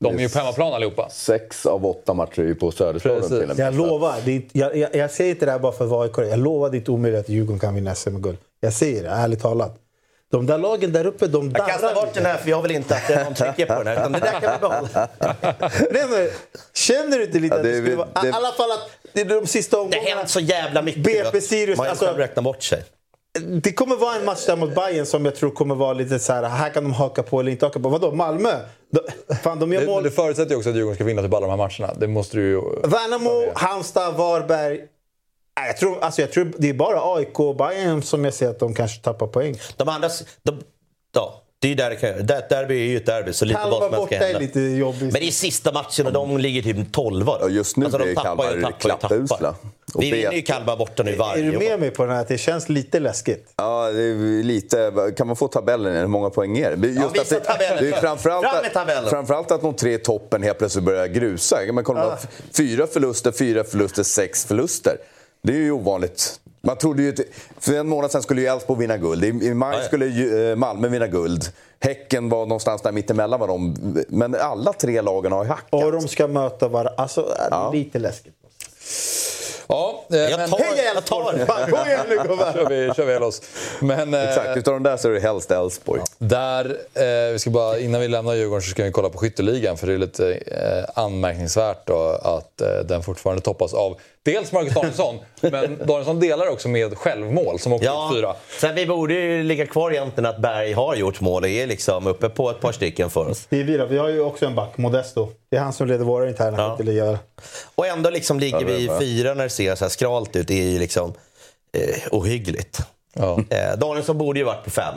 de 0.00 0.14
är 0.14 0.18
ju 0.18 0.28
på 0.28 0.38
hemmaplan 0.38 0.72
allihopa. 0.72 1.08
Sex 1.10 1.66
av 1.66 1.86
åtta 1.86 2.14
matcher 2.14 2.40
är 2.40 2.46
ju 2.46 2.54
på 2.54 2.70
Söderstaden 2.70 3.20
Precis. 3.20 3.38
till 3.38 3.50
och 3.50 3.56
med. 3.56 3.66
Jag 3.66 3.74
lovar, 3.74 4.14
det 4.24 4.36
är, 4.36 4.42
jag, 4.52 4.76
jag, 4.76 4.94
jag 4.94 5.10
säger 5.10 5.30
inte 5.30 5.46
det 5.46 5.52
här 5.52 5.58
bara 5.58 5.72
för 5.72 5.84
att 5.84 5.90
vara 5.90 6.06
i 6.06 6.08
Korea. 6.08 6.30
Jag 6.30 6.38
lovar 6.38 6.70
det 6.70 6.76
är 6.76 6.78
inte 6.78 6.90
omöjligt 6.90 7.20
att 7.20 7.28
Djurgården 7.28 7.60
kan 7.60 7.74
vinna 7.74 7.94
SM-guld. 7.94 8.38
Jag 8.60 8.72
säger 8.72 9.02
det, 9.02 9.08
ärligt 9.08 9.40
talat. 9.40 9.83
De 10.38 10.46
där 10.46 10.58
lagen 10.58 10.92
där 10.92 11.06
uppe, 11.06 11.26
de 11.26 11.50
Jag 11.56 11.66
kastar 11.68 11.82
darrar 11.88 11.94
bort 11.94 12.14
den 12.14 12.26
här 12.26 12.36
för 12.36 12.50
jag 12.50 12.62
vill 12.62 12.70
inte 12.70 12.96
att 12.96 13.24
någon 13.24 13.34
trycker 13.34 13.66
på 13.66 13.82
den 13.82 13.86
här. 13.86 13.94
Utan 13.94 14.12
det 14.12 14.18
där 14.20 14.40
kan 14.40 14.52
vi 14.52 14.58
behålla. 14.60 14.88
Nej, 15.90 16.04
men, 16.10 16.28
känner 16.74 17.18
du 17.18 17.24
inte 17.24 17.38
lite 17.38 17.54
Ja, 17.54 17.58
att 17.58 17.62
det 17.62 17.70
det 17.70 17.76
är- 17.76 17.80
skulle 17.82 17.96
vara... 17.96 18.08
det- 18.22 18.28
I 18.28 18.32
alla 18.32 18.52
fall 18.52 18.70
att 18.72 18.90
det 19.12 19.20
är 19.20 19.24
de 19.24 19.46
sista 19.46 19.76
Det 19.76 19.80
har 19.80 19.84
omgångarna... 19.84 20.16
hänt 20.18 20.30
så 20.30 20.40
jävla 20.40 20.82
mycket. 20.82 21.02
BP 21.02 21.38
att 21.38 21.44
Sirius, 21.44 21.78
Man 21.78 21.86
alltså- 21.88 22.06
räkna 22.16 22.42
bort 22.42 22.62
sig. 22.62 22.82
Det 23.62 23.72
kommer 23.72 23.96
vara 23.96 24.16
en 24.16 24.24
match 24.24 24.46
där 24.46 24.56
mot 24.56 24.74
Bayern 24.74 25.06
som 25.06 25.24
jag 25.24 25.36
tror 25.36 25.50
kommer 25.50 25.74
vara 25.74 25.92
lite 25.92 26.18
så 26.18 26.32
här, 26.32 26.42
här 26.42 26.70
kan 26.70 26.82
de 26.84 26.92
haka 26.92 27.22
på 27.22 27.40
eller 27.40 27.50
inte 27.52 27.66
haka 27.66 27.80
på. 27.80 27.88
Vadå, 27.88 28.12
Malmö? 28.12 28.50
De, 28.92 29.00
fan, 29.42 29.58
de 29.58 29.72
gör 29.72 29.80
Det, 29.80 29.86
mål. 29.86 30.02
det 30.02 30.10
förutsätter 30.10 30.50
ju 30.50 30.56
också 30.56 30.68
att 30.70 30.76
Djurgården 30.76 30.94
ska 30.94 31.04
vinna 31.04 31.22
typ 31.22 31.34
alla 31.34 31.46
de 31.46 31.50
här 31.50 31.68
matcherna. 31.68 31.94
Det 32.00 32.06
måste 32.06 32.36
du 32.36 32.42
ju... 32.42 32.60
Värnamo, 32.84 33.52
Halmstad, 33.54 34.14
Varberg. 34.16 34.80
Nej, 35.60 35.66
Jag 35.66 35.76
tror, 35.76 36.00
alltså 36.04 36.20
jag 36.20 36.32
tror 36.32 36.52
det 36.58 36.68
är 36.68 36.74
bara 36.74 37.14
AIK 37.16 37.40
och 37.40 37.56
Bayern 37.56 38.02
som 38.02 38.24
jag 38.24 38.34
ser 38.34 38.48
att 38.48 38.58
de 38.58 38.74
kanske 38.74 39.00
tappar 39.02 39.26
poäng. 39.26 39.60
De 39.76 39.88
andra... 39.88 40.08
De, 40.42 40.60
ja, 41.14 41.40
det 41.58 41.66
är 41.66 41.70
ju 41.70 41.74
där 41.74 41.90
det 41.90 41.96
kan 41.96 42.08
göra. 42.10 42.22
Där- 42.22 42.46
Derby 42.50 42.74
är 42.74 42.84
ju 42.88 42.96
ett 42.96 43.06
derby, 43.06 43.32
så 43.32 43.44
lite 43.44 43.60
Kalmar 43.60 43.70
vad 43.80 43.82
som 43.82 43.92
helst 43.92 44.00
borta 44.02 44.14
kan 44.14 44.22
är 44.22 44.26
hända. 44.26 44.38
lite 44.40 44.60
jobbigt. 44.60 45.00
Men 45.02 45.12
det 45.12 45.26
är 45.26 45.30
sista 45.30 45.72
matchen 45.72 46.06
och 46.06 46.12
de 46.12 46.38
ligger 46.38 46.62
typ 46.62 46.92
12 46.92 47.26
Ja, 47.26 47.48
just 47.48 47.76
nu 47.76 47.84
alltså, 47.84 47.98
de 47.98 48.10
är 48.10 48.14
tappar 48.14 48.36
Kalmar 48.60 48.72
tappar 49.28 49.54
Vi 49.98 50.10
vinner 50.10 50.32
ju 50.32 50.42
Kalmar 50.42 50.76
borta 50.76 51.02
nu 51.02 51.12
är 51.12 51.16
varje 51.16 51.42
du 51.42 51.56
år. 51.56 51.60
med 51.60 51.80
mig 51.80 51.90
på 51.90 52.04
den 52.04 52.14
här 52.14 52.20
att 52.20 52.28
det 52.28 52.38
känns 52.38 52.68
lite 52.68 53.00
läskigt? 53.00 53.52
Ja, 53.56 53.90
det 53.92 54.02
är 54.02 54.42
lite... 54.42 54.92
Kan 55.16 55.26
man 55.26 55.36
få 55.36 55.48
tabellen? 55.48 55.96
Hur 55.96 56.06
många 56.06 56.30
poäng 56.30 56.58
är 56.58 56.76
det? 56.76 56.86
Just 56.88 57.14
visa 57.16 57.36
att 57.36 57.58
det, 57.58 57.76
det 57.80 57.88
är 57.88 58.00
framförallt, 58.00 58.46
Fram 58.46 58.62
med 58.62 58.72
tabellen. 58.72 59.04
att, 59.04 59.10
framförallt 59.10 59.50
att 59.50 59.60
de 59.62 59.74
tre 59.74 59.98
toppen 59.98 60.42
helt 60.42 60.58
plötsligt 60.58 60.84
börjar 60.84 61.06
grusa. 61.06 61.58
Man 61.72 61.84
kollar 61.84 62.06
Ah. 62.06 62.18
fyra 62.56 62.86
förluster, 62.86 63.32
fyra 63.32 63.64
förluster, 63.64 64.02
sex 64.02 64.44
förluster. 64.44 64.96
Det 65.46 65.52
är 65.52 65.56
ju 65.60 65.72
ovanligt. 65.72 66.40
Man 66.60 66.76
trodde 66.76 67.02
ju... 67.02 67.14
För 67.60 67.72
en 67.74 67.88
månad 67.88 68.10
sedan 68.10 68.22
skulle 68.22 68.40
ju 68.40 68.46
Elfsborg 68.46 68.80
vinna 68.80 68.96
guld. 68.96 69.24
I, 69.24 69.54
maj 69.54 69.84
skulle 69.84 70.06
ju, 70.06 70.50
eh, 70.50 70.56
Malmö 70.56 70.88
vinna 70.88 71.06
guld. 71.06 71.44
Häcken 71.80 72.28
var 72.28 72.46
någonstans 72.46 72.82
där 72.82 72.92
mittemellan 72.92 73.40
var 73.40 73.48
de. 73.48 73.76
Men 74.08 74.34
alla 74.34 74.72
tre 74.72 75.00
lagen 75.02 75.32
har 75.32 75.44
ju 75.44 75.50
hackat. 75.50 75.84
Och 75.84 75.92
de 75.92 76.08
ska 76.08 76.26
möta 76.28 76.68
varandra. 76.68 76.92
Alltså, 76.96 77.20
är 77.20 77.26
det 77.50 77.56
Ja. 77.56 77.70
lite 77.72 77.98
läskigt. 77.98 78.34
Ja, 79.68 80.04
eh, 80.10 80.16
Jag 80.18 80.38
men... 80.38 80.50
tar, 80.50 80.58
Hej 80.58 80.86
Elfsborg! 80.96 81.46
Kom 81.70 81.86
igen 81.86 82.00
nu 82.08 82.16
gubbar! 82.28 82.52
kör 82.54 82.68
vi, 82.68 82.92
kör 82.96 83.06
vi 83.06 83.16
oss. 83.16 83.42
Men 83.80 84.14
eh, 84.14 84.28
Exakt, 84.28 84.56
utav 84.56 84.74
de 84.74 84.82
där 84.82 84.96
så 84.96 85.08
är 85.08 85.12
det 85.12 85.20
helst 85.20 85.50
Elfsborg. 85.50 86.02
där, 86.18 86.64
eh, 86.94 87.32
vi 87.32 87.38
ska 87.38 87.50
bara, 87.50 87.78
innan 87.78 88.00
vi 88.00 88.08
lämnar 88.08 88.34
Djurgården 88.34 88.62
så 88.62 88.70
ska 88.70 88.84
vi 88.84 88.90
kolla 88.92 89.08
på 89.08 89.18
skytteligan. 89.18 89.76
För 89.76 89.86
det 89.86 89.92
är 89.94 89.98
lite 89.98 90.32
eh, 90.34 91.02
anmärkningsvärt 91.04 91.86
då, 91.86 92.18
att 92.22 92.60
eh, 92.60 92.68
den 92.84 93.02
fortfarande 93.02 93.42
toppas 93.42 93.74
av 93.74 93.96
dels 94.24 94.52
Marcus 94.52 94.74
Danielsson, 94.74 95.18
men 95.40 95.78
Danielsson 95.86 96.20
delar 96.20 96.48
också 96.48 96.68
med 96.68 96.98
självmål 96.98 97.58
som 97.58 97.72
också 97.72 97.84
Ja, 97.84 98.10
fyra. 98.14 98.34
sen 98.60 98.74
vi 98.74 98.86
borde 98.86 99.14
ju 99.14 99.42
ligga 99.42 99.66
kvar 99.66 99.90
egentligen 99.90 100.26
att 100.30 100.38
Berg 100.38 100.72
har 100.72 100.94
gjort 100.94 101.20
mål 101.20 101.42
och 101.42 101.48
är 101.48 101.66
liksom 101.66 102.06
uppe 102.06 102.28
på 102.28 102.50
ett 102.50 102.60
par 102.60 102.72
stycken 102.72 103.10
för 103.10 103.28
oss. 103.30 103.46
Det 103.48 103.60
är 103.60 103.64
vi 103.64 103.76
då. 103.76 103.86
Vi 103.86 103.98
har 103.98 104.08
ju 104.08 104.20
också 104.20 104.46
en 104.46 104.54
back, 104.54 104.76
Modesto. 104.78 105.28
Det 105.50 105.56
är 105.56 105.60
han 105.60 105.72
som 105.72 105.86
leder 105.88 106.04
våra 106.04 106.28
interna 106.28 106.58
Ja. 106.58 106.70
skytteliga. 106.76 107.18
Och 107.74 107.86
ändå 107.86 108.10
liksom 108.10 108.40
ligger 108.40 108.60
Ja, 108.60 108.66
vi 108.66 108.90
fyra 109.00 109.34
när 109.34 109.44
det 109.44 109.50
ser 109.50 109.74
så 109.74 109.84
här 109.84 109.90
skralt 109.90 110.36
ut. 110.36 110.48
Det 110.48 110.60
är 110.62 110.66
ju 110.68 110.78
liksom 110.78 111.12
eh, 111.76 111.96
ohyggligt. 112.10 112.78
Ja. 113.14 113.38
Eh, 113.50 113.78
Danielsson 113.78 114.18
borde 114.18 114.38
ju 114.38 114.44
varit 114.44 114.64
på 114.64 114.70
fem. 114.70 114.94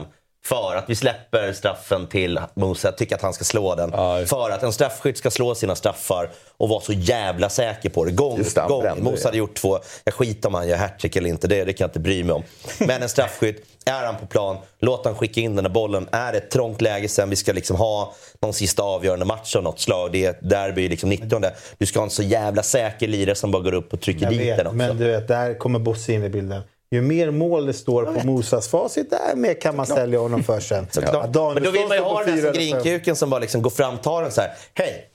För 0.47 0.75
att 0.75 0.83
vi 0.87 0.95
släpper 0.95 1.53
straffen 1.53 2.07
till 2.07 2.39
Musa, 2.53 2.91
tycker 2.91 3.15
att 3.15 3.21
han 3.21 3.33
ska 3.33 3.43
slå 3.43 3.75
den. 3.75 3.91
Det. 3.91 4.25
för 4.27 4.49
att 4.49 4.63
en 4.63 4.73
straffskytt 4.73 5.17
ska 5.17 5.31
slå 5.31 5.55
sina 5.55 5.75
straffar 5.75 6.29
och 6.57 6.69
vara 6.69 6.81
så 6.81 6.93
jävla 6.93 7.49
säker 7.49 7.89
på 7.89 8.05
det. 8.05 8.11
Gång 8.11 8.37
Just 8.37 8.55
det, 8.55 8.61
på 8.61 8.81
gång. 8.81 9.03
Musa 9.03 9.27
hade 9.27 9.37
gjort 9.37 9.55
två. 9.55 9.79
Jag 10.03 10.13
skiter 10.13 10.49
om 10.49 10.53
han 10.53 10.67
gör 10.67 10.77
hattrick 10.77 11.15
eller 11.15 11.29
inte, 11.29 11.47
det, 11.47 11.63
det 11.63 11.73
kan 11.73 11.85
jag 11.85 11.89
inte 11.89 11.99
bry 11.99 12.23
mig 12.23 12.33
om. 12.33 12.43
Men 12.79 13.03
en 13.03 13.09
straffskytt, 13.09 13.65
är 13.85 14.05
han 14.05 14.15
på 14.15 14.25
plan, 14.25 14.57
låt 14.79 15.05
han 15.05 15.15
skicka 15.15 15.41
in 15.41 15.55
den 15.55 15.63
där 15.63 15.71
bollen. 15.71 16.07
Är 16.11 16.31
det 16.31 16.37
ett 16.37 16.51
trångt 16.51 16.81
läge 16.81 17.09
sen, 17.09 17.29
vi 17.29 17.35
ska 17.35 17.53
liksom 17.53 17.77
ha 17.77 18.13
någon 18.41 18.53
sista 18.53 18.83
avgörande 18.83 19.25
match 19.25 19.55
av 19.55 19.63
något 19.63 19.79
slag. 19.79 20.11
Det 20.11 20.25
är 20.25 20.29
ett 20.29 20.49
derby, 20.49 20.89
liksom 20.89 21.09
19. 21.09 21.43
Du 21.77 21.85
ska 21.85 21.99
ha 21.99 22.03
en 22.03 22.09
så 22.09 22.23
jävla 22.23 22.63
säker 22.63 23.07
lirare 23.07 23.35
som 23.35 23.51
bara 23.51 23.63
går 23.63 23.73
upp 23.73 23.93
och 23.93 24.01
trycker 24.01 24.23
Jag 24.23 24.31
dit 24.31 24.41
vet, 24.41 24.57
den 24.57 24.67
också. 24.67 24.77
men 24.77 24.97
du 24.97 25.07
vet, 25.07 25.27
där 25.27 25.59
kommer 25.59 25.79
Bosse 25.79 26.13
in 26.13 26.23
i 26.23 26.29
bilden. 26.29 26.61
Ju 26.91 27.01
mer 27.01 27.31
mål 27.31 27.65
det 27.65 27.73
står 27.73 28.05
på 28.05 28.27
Mosas 28.27 28.67
facit, 28.67 29.09
där 29.09 29.35
mer 29.35 29.61
kan 29.61 29.75
man 29.75 29.85
sälja 29.85 30.19
honom 30.19 30.43
för 30.43 30.59
sen. 30.59 30.87
Danielsson 30.93 31.53
Men 31.53 31.63
då 31.63 31.71
vill 31.71 31.87
man 31.87 31.97
ju 31.97 32.03
ha 32.03 32.23
den 32.23 32.39
här 32.39 32.53
grinkuken 32.53 33.15
som 33.15 33.29
bara 33.29 33.39
liksom 33.39 33.61
går 33.61 33.69
fram, 33.69 33.97
tar 33.97 34.21
den 34.21 34.31
så 34.31 34.41
här. 34.41 34.51
Hej! 34.73 35.09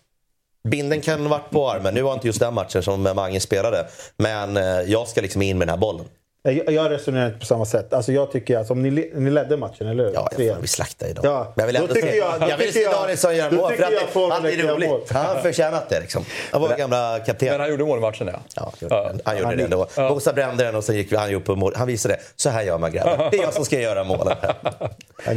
Binden 0.68 1.00
kan 1.00 1.22
ha 1.22 1.28
varit 1.28 1.50
på 1.50 1.70
armen. 1.70 1.94
Nu 1.94 2.02
var 2.02 2.14
inte 2.14 2.26
just 2.26 2.40
den 2.40 2.54
matchen 2.54 2.82
som 2.82 3.02
Mange 3.02 3.40
spelade. 3.40 3.86
Men 4.16 4.56
eh, 4.56 4.62
jag 4.64 5.08
ska 5.08 5.20
liksom 5.20 5.42
in 5.42 5.58
med 5.58 5.68
den 5.68 5.72
här 5.72 5.80
bollen. 5.80 6.06
Jag, 6.44 6.70
jag 6.72 6.90
resonerar 6.90 7.26
inte 7.26 7.38
på 7.38 7.46
samma 7.46 7.64
sätt. 7.64 7.92
Alltså 7.92 8.12
jag 8.12 8.32
tycker 8.32 8.58
att 8.58 8.70
om 8.70 8.82
ni, 8.82 9.10
ni 9.14 9.30
ledde 9.30 9.56
matchen, 9.56 9.88
eller 9.88 10.04
hur? 10.04 10.12
Ja, 10.14 10.28
jag 10.38 10.54
får, 10.54 10.62
vi 10.62 10.68
slaktar 10.68 11.06
idag. 11.06 11.24
Ja, 11.24 11.52
Men 11.56 11.62
jag 11.62 11.66
vill 11.66 11.74
då 11.76 11.82
ändå 11.82 11.94
se, 11.94 12.16
jag- 12.16 12.34
jag 12.40 12.56
vill 12.56 12.66
tycker 12.66 12.72
se 12.72 12.80
jag- 12.82 12.92
Danielsson 12.92 13.36
göra 13.36 13.50
mål. 13.50 13.72
För 13.76 13.82
att 13.84 13.92
jag 13.92 14.02
det, 14.02 14.06
får 14.06 14.30
han 14.30 14.44
är 14.46 14.52
roligt. 14.52 15.10
Han 15.12 15.26
har 15.26 15.34
förtjänat 15.42 15.88
det. 15.88 16.00
Liksom. 16.00 16.24
Han 16.52 16.60
var 16.60 16.76
gamla 16.76 17.18
kapten. 17.26 17.48
Men 17.48 17.60
han 17.60 17.70
gjorde 17.70 17.84
mål 17.84 17.98
i 17.98 18.00
matchen, 18.00 18.26
ja. 18.32 18.38
Ja, 18.56 18.72
gjorde 18.80 18.94
Ja. 18.94 19.12
han. 19.24 19.36
gjorde 19.36 19.46
Han 19.48 19.56
det 19.56 19.64
ändå. 19.64 19.86
Bosa 19.96 20.32
brände 20.32 20.64
den 20.64 20.74
och 20.74 20.84
sen 20.84 20.96
gick 20.96 21.12
han 21.12 21.34
upp 21.34 21.44
på 21.44 21.56
mål. 21.56 21.72
Han 21.76 21.86
visade 21.86 22.14
det. 22.14 22.20
Så 22.36 22.50
här 22.50 22.62
gör 22.62 22.78
man 22.78 22.92
grabbar. 22.92 23.28
Det 23.30 23.36
är 23.38 23.42
jag 23.42 23.54
som 23.54 23.64
ska 23.64 23.80
göra 23.80 24.04
målen. 24.04 24.36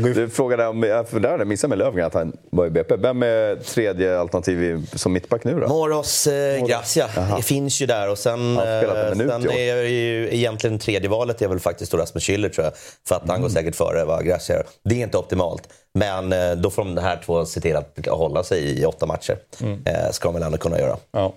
Du 0.03 0.29
frågade 0.29 0.67
om, 0.67 0.81
för 1.09 1.19
där 1.19 1.29
hade 1.29 1.41
jag 1.41 1.47
missat 1.47 1.69
med 1.69 1.77
Löfgren 1.79 2.05
att 2.05 2.13
han 2.13 2.37
var 2.51 2.65
i 2.65 2.69
BP. 2.69 2.95
Vem 2.95 3.23
är 3.23 3.55
tredje 3.55 4.19
alternativ 4.19 4.87
som 4.95 5.13
mittback 5.13 5.43
nu 5.43 5.59
då? 5.59 5.67
Moros 5.67 6.27
eh, 6.27 6.65
Gracia 6.65 7.09
det 7.37 7.41
finns 7.43 7.81
ju 7.81 7.85
där 7.85 8.09
och 8.09 8.17
sen, 8.17 8.57
eh, 8.57 9.09
minut 9.15 9.31
sen 9.31 9.49
är 9.51 9.83
ju 9.83 10.29
egentligen 10.35 10.79
tredje 10.79 11.09
valet 11.09 11.41
är 11.41 11.47
väl 11.47 11.59
faktiskt 11.59 11.93
Rasmus 11.93 12.23
Schüller 12.29 12.49
tror 12.49 12.65
jag. 12.65 12.73
För 13.07 13.15
att 13.15 13.21
han 13.21 13.29
Mm. 13.29 13.41
går 13.41 13.49
säkert 13.49 13.75
före 13.75 14.05
vad 14.05 14.25
Gracia. 14.25 14.63
Det 14.83 14.95
är 14.95 15.03
inte 15.03 15.17
optimalt. 15.17 15.63
Men 15.93 16.33
eh, 16.33 16.51
då 16.51 16.69
får 16.69 16.83
de 16.85 16.97
här 16.97 17.21
två 17.25 17.45
se 17.45 17.61
till 17.61 17.75
att 17.75 17.97
hålla 18.07 18.43
sig 18.43 18.81
i 18.81 18.85
åtta 18.85 19.05
matcher. 19.05 19.37
Mm. 19.61 19.81
Eh, 19.85 20.11
ska 20.11 20.27
de 20.27 20.33
väl 20.33 20.43
ändå 20.43 20.57
kunna 20.57 20.79
göra. 20.79 20.97
Ja. 21.11 21.33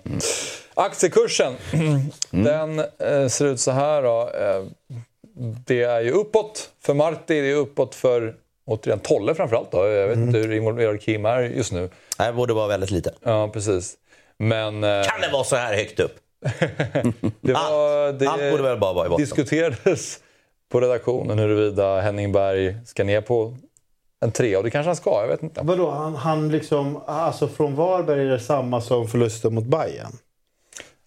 Aktiekursen, 0.73 1.53
Mm. 1.73 2.01
den 2.29 2.79
eh, 2.79 3.27
ser 3.27 3.45
ut 3.45 3.59
så 3.59 3.71
här 3.71 4.01
då. 4.03 4.21
Eh, 4.21 4.63
det 5.65 5.81
är 5.83 6.01
ju 6.01 6.11
uppåt 6.11 6.69
för 6.81 6.93
Marti, 6.93 7.41
det 7.41 7.51
är 7.51 7.55
uppåt 7.55 7.95
för 7.95 8.35
återigen 8.65 8.99
Tolle 8.99 9.35
framförallt. 9.35 9.71
Då. 9.71 9.87
Jag 9.87 10.07
vet 10.07 10.15
Mm. 10.17 10.27
inte 10.27 10.39
hur 10.39 10.51
involverad 10.53 11.01
Kim 11.01 11.25
är 11.25 11.41
just 11.41 11.71
nu. 11.71 11.89
Det 12.17 12.33
borde 12.33 12.53
vara 12.53 12.67
väldigt 12.67 12.91
lite. 12.91 13.13
Ja, 13.23 13.47
precis. 13.53 13.97
Men 14.37 14.83
eh, 14.83 15.03
Kan 15.03 15.21
det 15.21 15.29
vara 15.33 15.43
så 15.43 15.55
här 15.55 15.75
högt 15.77 15.99
upp? 15.99 16.15
det, 17.41 17.53
var, 17.53 18.07
Allt- 18.07 18.19
det 18.19 18.27
allt 18.29 18.51
borde 18.51 18.63
väl 18.63 18.79
bara 18.79 18.93
vara 18.93 19.05
i 19.05 19.09
botten. 19.09 19.25
diskuterades 19.25 20.19
på 20.71 20.81
redaktionen 20.81 21.39
huruvida 21.39 22.01
Henning 22.01 22.31
Berg 22.31 22.75
ska 22.85 23.03
ner 23.03 23.21
på 23.21 23.57
en 24.21 24.31
tre 24.31 24.57
och 24.57 24.63
det 24.63 24.69
kanske 24.69 24.89
han 24.89 24.95
ska, 24.95 25.09
jag 25.21 25.27
vet 25.27 25.43
inte. 25.43 25.61
Vadå, 25.63 25.89
han, 25.91 26.15
han 26.15 26.49
liksom... 26.51 27.01
Alltså 27.07 27.47
från 27.47 27.75
Varberg 27.75 28.21
är 28.21 28.25
det 28.31 28.39
samma 28.39 28.81
som 28.81 29.07
förlusten 29.07 29.53
mot 29.53 29.65
Bayern. 29.65 30.11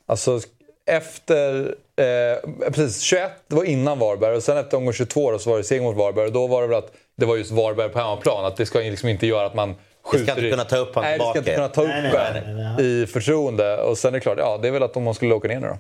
Alltså 0.07 0.41
efter... 0.87 1.75
Eh, 1.97 2.71
precis, 2.73 3.01
21 3.03 3.31
det 3.49 3.55
var 3.57 3.65
innan 3.65 3.99
Varberg 3.99 4.37
och 4.37 4.43
sen 4.43 4.57
efter 4.57 4.77
omgång 4.77 4.93
22 4.93 5.31
då, 5.31 5.39
så 5.39 5.51
var 5.51 5.59
det 5.59 5.65
seger 5.65 5.83
mot 5.83 5.97
Varberg 5.97 6.27
och 6.27 6.33
då 6.33 6.47
var 6.47 6.63
det 6.63 6.69
väl 6.69 6.79
att 6.79 6.93
det 7.17 7.27
var 7.27 7.37
just 7.37 7.51
Varberg 7.51 7.89
på 7.89 7.99
hemmaplan. 7.99 8.45
Att 8.45 8.57
det 8.57 8.67
ska 8.67 8.79
liksom 8.79 9.09
inte 9.09 9.27
göra 9.27 9.47
att 9.47 9.55
man 9.55 9.75
skjuter 10.05 10.33
inte 10.35 10.47
i- 10.47 10.51
kunna 10.51 10.65
ta 10.65 10.77
upp 10.77 10.95
han 10.95 11.05
Nej, 11.05 11.19
det 11.19 11.25
ska 11.25 11.39
inte 11.39 11.55
kunna 11.55 11.69
ta 11.69 11.83
upp 11.83 11.89
Nej, 11.89 12.03
nej, 12.03 12.43
en 12.47 12.57
nej, 12.57 12.75
nej, 12.79 13.03
i 13.03 13.07
förtroende. 13.07 13.77
Och 13.83 13.99
sen 13.99 14.09
är 14.09 14.13
det 14.13 14.21
klart, 14.21 14.39
ja 14.39 14.59
det 14.63 14.69
är 14.69 14.73
väl 14.73 14.83
att 14.83 14.97
om 14.97 15.03
man 15.03 15.15
skulle 15.15 15.35
åka 15.35 15.49
ner 15.49 15.61
nu 15.61 15.67
då. 15.67 15.79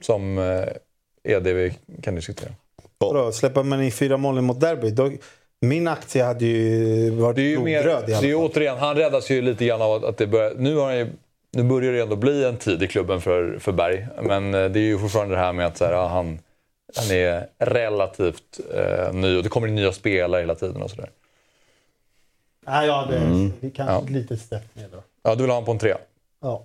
Som 0.00 0.38
eh, 0.38 1.34
är 1.34 1.40
det 1.40 1.52
vi 1.52 1.72
kan 2.02 2.14
diskutera. 2.14 2.50
Vadå, 2.98 3.32
släpper 3.32 3.62
man 3.62 3.82
in 3.82 3.92
fyra 3.92 4.16
mål 4.16 4.40
mot 4.40 4.60
derby, 4.60 4.90
då, 4.90 5.10
min 5.60 5.88
aktie 5.88 6.24
hade 6.24 6.44
ju 6.46 7.10
varit 7.10 7.36
Det 7.36 7.42
är 7.42 7.44
ju 7.44 7.58
mer, 7.58 7.82
blodröd 7.82 8.02
i 8.02 8.06
det 8.06 8.12
är 8.12 8.16
alla 8.16 8.26
ju 8.26 8.34
fall. 8.34 8.44
återigen, 8.50 8.76
han 8.78 8.96
räddas 8.96 9.30
ju 9.30 9.42
lite 9.42 9.64
grann 9.66 9.82
av 9.82 9.92
att- 9.92 10.04
att 10.04 10.16
det 10.18 10.26
börjar, 10.26 10.52
nu, 10.56 10.76
har 10.76 10.84
han 10.86 10.96
ju, 10.98 11.06
nu 11.56 11.62
börjar 11.62 11.92
det 11.92 12.00
ändå 12.00 12.16
bli 12.16 12.44
en 12.44 12.56
tid 12.56 12.82
i 12.82 12.86
klubben 12.88 13.20
för, 13.20 13.58
för 13.58 13.72
Berg. 13.72 14.06
Men 14.22 14.54
eh, 14.54 14.64
det 14.70 14.78
är 14.78 14.82
ju 14.84 14.98
fortfarande 14.98 15.34
det 15.34 15.40
här 15.40 15.52
med 15.52 15.66
att 15.66 15.76
så 15.76 15.84
här, 15.84 15.92
ja, 15.92 16.06
han, 16.06 16.38
han 16.96 17.10
är 17.10 17.46
relativt 17.58 18.60
eh, 18.74 19.12
ny 19.12 19.36
och 19.36 19.42
det 19.42 19.48
kommer 19.48 19.68
in 19.68 19.74
nya 19.74 19.92
spelare 19.92 20.40
hela 20.40 20.54
tiden 20.54 20.82
och 20.82 20.90
sådär. 20.90 21.10
Nej, 22.66 22.86
ja, 22.86 23.06
det, 23.10 23.16
Mm. 23.16 23.52
det 23.60 23.66
är 23.66 23.70
kanske 23.70 24.04
ett 24.04 24.10
litet 24.10 24.40
steg 24.40 24.60
ner 24.74 24.88
då. 24.92 25.02
Ja, 25.22 25.34
du 25.34 25.42
vill 25.42 25.50
ha 25.50 25.54
honom 25.54 25.64
på 25.66 25.72
en 25.72 25.78
trea. 25.78 25.98
Ja. 26.42 26.64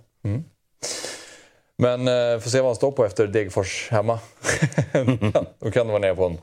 Men 1.76 2.08
eh, 2.08 2.38
får 2.40 2.50
se 2.50 2.58
vad 2.60 2.68
han 2.68 2.76
står 2.76 2.92
på 2.92 3.04
efter 3.04 3.26
Degerfors 3.26 3.88
hemma. 3.90 4.18
Då 5.58 5.70
kan 5.70 5.86
det 5.86 5.92
vara 5.92 5.98
ner 5.98 6.14
på 6.14 6.24
en 6.26 6.38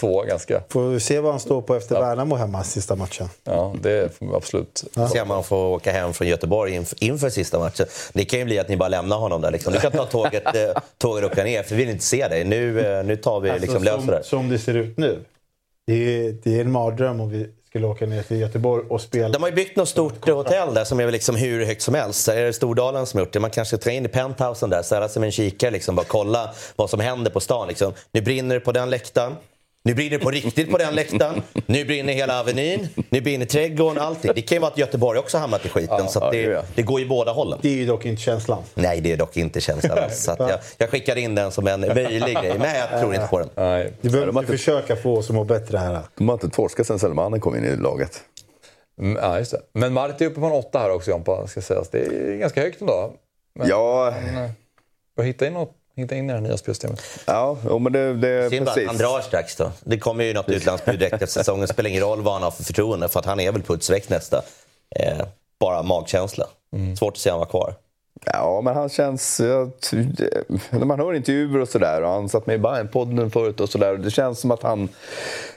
två 0.00 0.22
ganska... 0.22 0.62
Får 0.68 0.88
vi 0.88 1.00
se 1.00 1.20
vad 1.20 1.30
han 1.30 1.40
står 1.40 1.62
på 1.62 1.74
efter 1.74 2.00
Värnamo 2.00 2.34
hemma 2.34 2.64
sista 2.64 2.96
matchen. 2.96 3.28
Ja, 3.44 3.74
det 3.82 4.16
får 4.18 4.26
vi 4.26 4.34
absolut. 4.34 4.84
Se 5.12 5.20
om 5.20 5.28
man 5.28 5.44
får 5.44 5.66
åka 5.66 5.92
hem 5.92 6.12
från 6.12 6.28
Göteborg 6.28 6.74
inf 6.74 6.94
inför 6.98 7.30
sista 7.30 7.58
matchen. 7.58 7.86
Det 8.12 8.24
kan 8.24 8.38
ju 8.38 8.44
bli 8.44 8.58
att 8.58 8.68
ni 8.68 8.76
bara 8.76 8.88
lämnar 8.88 9.16
honom 9.16 9.40
där. 9.40 9.50
Liksom. 9.50 9.72
Du 9.72 9.80
kan 9.80 9.92
ta 9.92 10.06
tåget, 10.10 10.46
eh, 10.46 10.82
tåget 10.98 11.24
och 11.24 11.30
åka 11.30 11.44
ner, 11.44 11.62
för 11.62 11.74
vi 11.74 11.84
vill 11.84 11.92
inte 11.92 12.04
se 12.04 12.28
dig. 12.28 12.44
Nu, 12.44 12.80
eh, 12.80 13.04
nu 13.04 13.16
tar 13.16 13.40
vi 13.40 13.58
liksom, 13.58 13.84
löser 13.84 13.98
som, 13.98 14.06
det. 14.06 14.24
som 14.24 14.48
det 14.48 14.58
ser 14.58 14.74
ut 14.74 14.98
nu. 14.98 15.24
Det 15.86 15.94
är, 15.94 16.36
det 16.42 16.56
är 16.56 16.60
en 16.60 16.72
mardröm 16.72 17.20
om 17.20 17.30
vi 17.30 17.48
skulle 17.68 17.86
åka 17.86 18.06
ner 18.06 18.22
till 18.22 18.40
Göteborg 18.40 18.84
och 18.88 19.00
spela. 19.00 19.28
De 19.28 19.42
har 19.42 19.48
ju 19.48 19.54
byggt 19.54 19.76
något 19.76 19.88
stort 19.88 20.28
hotell 20.28 20.74
där 20.74 20.84
som 20.84 21.00
är 21.00 21.04
väl 21.04 21.12
liksom 21.12 21.36
hur 21.36 21.66
högt 21.66 21.82
som 21.82 21.94
helst. 21.94 22.24
Så 22.24 22.32
är 22.32 22.44
det 22.44 22.52
Stordalen 22.52 23.06
som 23.06 23.18
har 23.18 23.24
gjort 23.24 23.32
det. 23.32 23.40
Man 23.40 23.50
kanske 23.50 23.76
tar 23.76 23.90
in 23.90 24.04
i 24.04 24.08
penthousen 24.08 24.70
där, 24.70 24.82
ställa 24.82 25.08
sig 25.08 25.20
med 25.20 25.26
en 25.26 25.32
kikare 25.32 25.70
liksom, 25.70 25.96
bara 25.96 26.06
kolla 26.06 26.54
vad 26.76 26.90
som 26.90 27.00
händer 27.00 27.30
på 27.30 27.40
stan. 27.40 27.68
Liksom. 27.68 27.92
Nu 28.12 28.20
brinner 28.20 28.54
det 28.54 28.60
på 28.60 28.72
den 28.72 28.90
läktaren. 28.90 29.36
Nu 29.86 29.94
brinner 29.94 30.18
det 30.18 30.24
på 30.24 30.30
riktigt 30.30 30.70
på 30.70 30.78
den 30.78 30.94
läktaren. 30.94 31.42
Nu 31.66 31.84
brinner 31.84 32.12
hela 32.12 32.40
Avenyn. 32.40 32.88
Nu 33.10 33.20
brinner 33.20 33.46
trädgården. 33.46 34.02
Allting. 34.02 34.32
Det 34.34 34.42
kan 34.42 34.56
ju 34.56 34.60
vara 34.60 34.70
att 34.70 34.78
Göteborg 34.78 35.18
också 35.18 35.38
hamnat 35.38 35.66
i 35.66 35.68
skiten. 35.68 35.96
Ja, 35.98 36.06
så 36.06 36.18
ja, 36.18 36.26
att 36.26 36.32
det 36.32 36.44
är 36.44 36.62
det, 36.74 36.82
går 36.82 37.00
ju 37.00 37.08
båda 37.08 37.32
hållen. 37.32 37.58
Det 37.62 37.68
är 37.68 37.72
ju 37.72 37.86
dock 37.86 38.04
inte 38.06 38.22
känslan. 38.22 38.62
Nej, 38.74 39.00
det 39.00 39.12
är 39.12 39.16
dock 39.16 39.36
inte 39.36 39.60
känslan. 39.60 40.10
Så 40.10 40.32
att 40.32 40.38
jag, 40.38 40.58
jag 40.78 40.90
skickar 40.90 41.16
in 41.16 41.34
den 41.34 41.50
som 41.52 41.66
en 41.66 41.80
möjlig 41.80 42.36
grej. 42.36 42.58
Men 42.58 42.76
jag 42.76 43.00
tror 43.00 43.14
inte 43.14 43.26
på 43.26 43.38
den. 43.38 43.48
Nej. 43.54 43.92
Du 44.00 44.10
behöver 44.10 44.38
inte 44.38 44.52
försöka 44.52 44.96
få 44.96 45.16
oss 45.16 45.30
att 45.30 45.36
må 45.36 45.44
bättre 45.44 45.78
här. 45.78 46.00
De 46.18 46.28
har 46.28 46.34
inte 46.34 46.48
torskat 46.48 46.86
sen 46.86 46.98
Selmanen 46.98 47.40
kom 47.40 47.56
in 47.56 47.64
i 47.64 47.76
laget. 47.76 48.20
Mm, 49.00 49.18
Ja, 49.22 49.38
just 49.38 49.50
det. 49.50 49.60
Men 49.72 49.92
Marti 49.92 50.22
är 50.24 50.26
uppe 50.26 50.40
på 50.40 50.46
en 50.46 50.52
åtta 50.52 50.78
här 50.78 50.90
också, 50.90 51.10
Jompa, 51.10 51.46
ska 51.46 51.60
sägas. 51.60 51.88
Det 51.88 51.98
är 52.06 52.36
ganska 52.36 52.60
högt 52.60 52.80
ändå. 52.80 53.12
Men 53.58 53.68
Ja, 53.68 54.14
bör 55.16 55.24
hitta 55.24 55.46
in, 55.46 55.52
något, 55.52 55.72
hitta 55.96 56.14
in 56.14 56.24
i 56.24 56.26
det 56.28 56.32
här 56.34 56.40
nya 56.40 56.56
spelsystemet. 56.56 57.02
ja 57.68 57.78
men 57.78 57.92
det, 57.92 58.14
det 58.14 58.50
Synd 58.50 58.66
precis. 58.66 58.86
han 58.86 58.96
drar 58.96 59.20
strax 59.20 59.56
då. 59.56 59.72
Det 59.84 59.98
kommer 59.98 60.24
ju 60.24 60.34
något 60.34 60.48
utlandsbud 60.48 60.98
direkt 60.98 61.12
efter 61.14 61.26
säsongen. 61.26 61.68
Spelar 61.68 61.90
ingen 61.90 62.02
roll 62.02 62.22
vad 62.22 62.34
han 62.34 62.42
har 62.42 62.50
för 62.50 62.64
förtroende 62.64 63.08
för 63.08 63.20
att 63.20 63.26
han 63.26 63.40
är 63.40 63.52
väl 63.52 63.62
putsväck 63.62 64.08
nästa. 64.08 64.42
Eh, 64.96 65.26
bara 65.60 65.82
magkänsla. 65.82 66.46
Svårt 66.98 67.12
att 67.12 67.18
se 67.18 67.30
han 67.30 67.38
var 67.38 67.46
kvar. 67.46 67.74
Ja, 68.32 68.60
men 68.64 68.74
han 68.74 68.88
känns... 68.88 69.40
Jag, 69.40 69.70
det- 69.90 70.44
när 70.70 70.84
man 70.84 71.00
hör 71.00 71.14
intervjuer 71.14 71.60
och 71.60 71.68
sådär, 71.68 72.02
och 72.02 72.08
han 72.10 72.28
satt 72.28 72.46
med 72.46 72.54
i 72.56 72.58
Bayern-podden 72.58 73.30
förut 73.30 73.60
och 73.60 73.68
sådär, 73.68 73.94
det 73.96 74.10
känns 74.10 74.40
som 74.40 74.50
att 74.50 74.62
han 74.62 74.88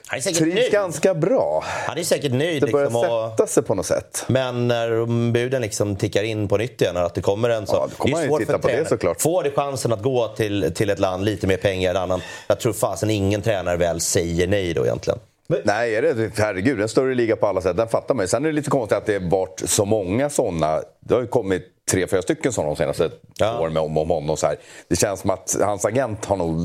Han 0.06 0.18
är 0.18 0.22
trivs 0.22 0.54
nöjd. 0.54 0.72
ganska 0.72 1.14
bra. 1.14 1.64
Han 1.86 1.98
är 1.98 2.02
säkert 2.02 2.32
nöjd. 2.32 2.62
Det 2.62 2.72
börjar 2.72 2.86
Liksom, 2.86 3.10
och... 3.10 3.30
sätta 3.30 3.46
sig 3.46 3.62
på 3.62 3.74
något 3.74 3.86
sätt. 3.86 4.24
Men 4.28 4.68
när 4.68 5.06
buden 5.32 5.62
liksom 5.62 5.96
tickar 5.96 6.22
in 6.22 6.48
på 6.48 6.56
nytt 6.56 6.80
igen, 6.82 6.96
att 6.96 7.14
det 7.14 7.20
kommer 7.22 7.48
en 7.50 7.66
så... 7.66 7.74
Ja, 7.76 7.88
kommer 7.98 8.12
är 8.12 8.16
han 8.16 8.22
ju 8.24 8.28
svårt 8.28 8.42
för 8.46 8.52
på 8.52 8.58
det 8.58 8.72
tränare. 8.72 8.88
såklart. 8.88 9.20
Får 9.22 9.42
du 9.42 9.50
chansen 9.50 9.92
att 9.92 10.02
gå 10.02 10.28
till, 10.28 10.72
till 10.74 10.90
ett 10.90 10.98
land, 10.98 11.24
lite 11.24 11.46
mer 11.46 11.56
pengar 11.56 11.90
än 11.90 11.96
annan. 11.96 12.20
Jag 12.48 12.60
tror 12.60 12.72
fasen 12.72 13.10
ingen 13.10 13.42
tränare 13.42 13.76
väl 13.76 14.00
säger 14.00 14.46
nej 14.46 14.74
då 14.74 14.84
egentligen. 14.86 15.18
Nej, 15.64 15.94
är 15.96 16.02
det, 16.02 16.30
herregud, 16.38 16.80
en 16.80 16.88
större 16.88 17.14
liga 17.14 17.36
på 17.36 17.46
alla 17.46 17.60
sätt, 17.60 17.76
den 17.76 17.88
fattar 17.88 18.14
man 18.14 18.22
ju. 18.24 18.28
Sen 18.28 18.44
är 18.44 18.48
det 18.48 18.54
lite 18.54 18.70
konstigt 18.70 18.98
att 18.98 19.06
det 19.06 19.18
varit 19.18 19.62
så 19.64 19.84
många 19.84 20.30
sådana. 20.30 20.82
Det 21.00 21.14
har 21.14 21.20
ju 21.20 21.26
kommit 21.26 21.62
tre, 21.90 22.06
fyra 22.06 22.22
stycken 22.22 22.52
sådana 22.52 22.70
de 22.70 22.76
senaste 22.76 23.10
Ja. 23.38 23.60
åren 23.60 23.72
med 23.72 23.82
om 23.82 23.96
om 23.98 24.10
honom. 24.10 24.36
Så 24.36 24.46
här. 24.46 24.56
Det 24.88 24.96
känns 24.96 25.20
som 25.20 25.30
att 25.30 25.56
hans 25.60 25.84
agent 25.84 26.24
har 26.24 26.36
nog 26.36 26.56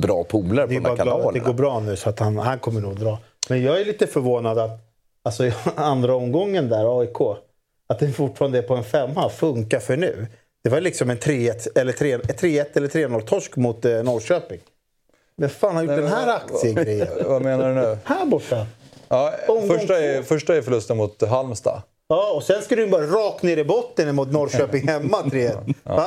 bra 0.00 0.24
polare 0.24 0.66
på 0.66 0.70
Det 0.72 0.76
är 0.76 0.80
de 0.80 0.88
här 0.88 0.94
glad 0.96 1.08
att 1.08 1.14
det 1.14 1.20
kanalerna. 1.20 1.44
går 1.46 1.54
bra 1.54 1.80
nu 1.80 1.96
så 1.96 2.08
att 2.08 2.18
han, 2.18 2.38
han 2.38 2.58
kommer 2.58 2.80
nog 2.80 2.96
dra. 2.96 3.18
Men 3.48 3.62
jag 3.62 3.80
är 3.80 3.84
lite 3.84 4.06
förvånad 4.06 4.58
att 4.58 4.70
alltså, 5.24 5.46
i 5.46 5.52
andra 5.76 6.14
omgången 6.14 6.68
där, 6.68 7.00
AIK, 7.00 7.20
att 7.88 7.98
det 7.98 8.08
fortfarande 8.12 8.58
är 8.58 8.62
på 8.62 8.74
en 8.74 8.84
femma. 8.84 9.28
Funkar 9.28 9.80
för 9.80 9.96
nu. 9.96 10.26
Det 10.64 10.70
var 10.70 10.80
liksom 10.80 11.10
en 11.10 11.18
3-1 11.18 11.68
eller 11.74 11.92
3 11.92 12.16
3-1 12.18 12.64
eller 12.74 12.88
3-0 12.88 13.20
torsk 13.20 13.56
mot 13.56 13.84
eh, 13.84 14.02
Norrköping. 14.02 14.58
Vem 15.40 15.48
fan 15.50 15.76
har 15.76 15.82
gjort 15.82 15.96
den 15.96 16.06
här 16.06 16.36
aktiegrejen? 16.36 17.08
Vad 17.26 17.42
menar 17.42 17.68
du 17.68 17.74
nu? 17.74 17.98
Här 18.04 18.24
borta. 18.26 18.66
Ja, 19.08 19.34
första, 19.68 20.00
är, 20.00 20.22
första 20.22 20.56
är 20.56 20.62
förlusten 20.62 20.96
mot 20.96 21.28
Halmstad. 21.28 21.82
Ja, 22.08 22.32
och 22.36 22.42
sen 22.42 22.62
ska 22.62 22.76
du 22.76 22.86
bara 22.86 23.06
rakt 23.06 23.42
ner 23.42 23.56
i 23.56 23.64
botten 23.64 24.14
mot 24.14 24.32
Norrköping 24.32 24.88
hemma 24.88 25.30
3 25.30 25.50
Va? 25.82 26.06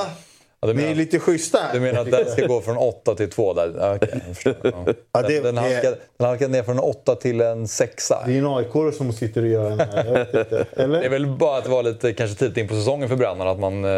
Ja, 0.67 0.73
Ni 0.73 0.83
är 0.83 0.95
lite 0.95 1.19
schyssta 1.19 1.57
här. 1.57 1.73
Du 1.73 1.79
menar 1.79 2.01
att 2.01 2.11
den 2.11 2.31
ska 2.31 2.47
gå 2.47 2.61
från 2.61 2.77
8 2.77 3.15
till 3.15 3.29
2 3.29 3.53
där? 3.53 3.73
Ja, 3.79 3.97
jag. 4.45 4.55
Ja. 4.63 4.93
Ja, 5.13 5.21
det- 5.21 5.33
Den, 5.33 5.43
den, 5.43 5.57
halkade, 5.57 5.97
den 6.17 6.27
halkade 6.27 6.51
ner 6.51 6.63
från 6.63 6.79
8 6.79 7.15
till 7.15 7.41
en 7.41 7.67
6. 7.67 8.07
Det 8.25 8.33
är 8.33 8.37
en 8.37 8.47
aik 8.47 8.95
som 8.97 9.13
sitter 9.13 9.41
och 9.41 9.47
gör 9.47 9.69
den 9.69 9.79
här. 9.79 10.05
Jag 10.05 10.13
vet 10.13 10.33
inte. 10.33 10.65
Eller? 10.83 10.99
Det 10.99 11.05
är 11.05 11.09
väl 11.09 11.27
bara 11.27 11.57
att 11.57 11.63
det 11.63 11.69
var 11.69 11.83
lite 11.83 12.13
kanske 12.13 12.35
tidigt 12.37 12.57
in 12.57 12.67
på 12.67 12.73
säsongen 12.75 13.09
för 13.09 13.15
Brännan 13.15 13.47
att 13.47 13.59
man 13.59 13.85
eh, 13.85 13.91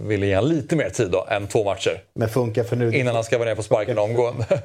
ville 0.00 0.26
ge 0.26 0.36
honom 0.36 0.50
lite 0.50 0.76
mer 0.76 0.90
tid 0.90 1.10
då, 1.10 1.26
än 1.30 1.46
två 1.46 1.64
matcher. 1.64 2.02
Men 2.14 2.28
funkar 2.28 2.64
för 2.64 2.76
nu. 2.76 2.92
Innan 2.96 3.14
han 3.14 3.24
ska 3.24 3.38
vara 3.38 3.48
ner 3.48 3.54
på 3.56 3.62
sparken 3.62 3.98
omgående. 3.98 4.44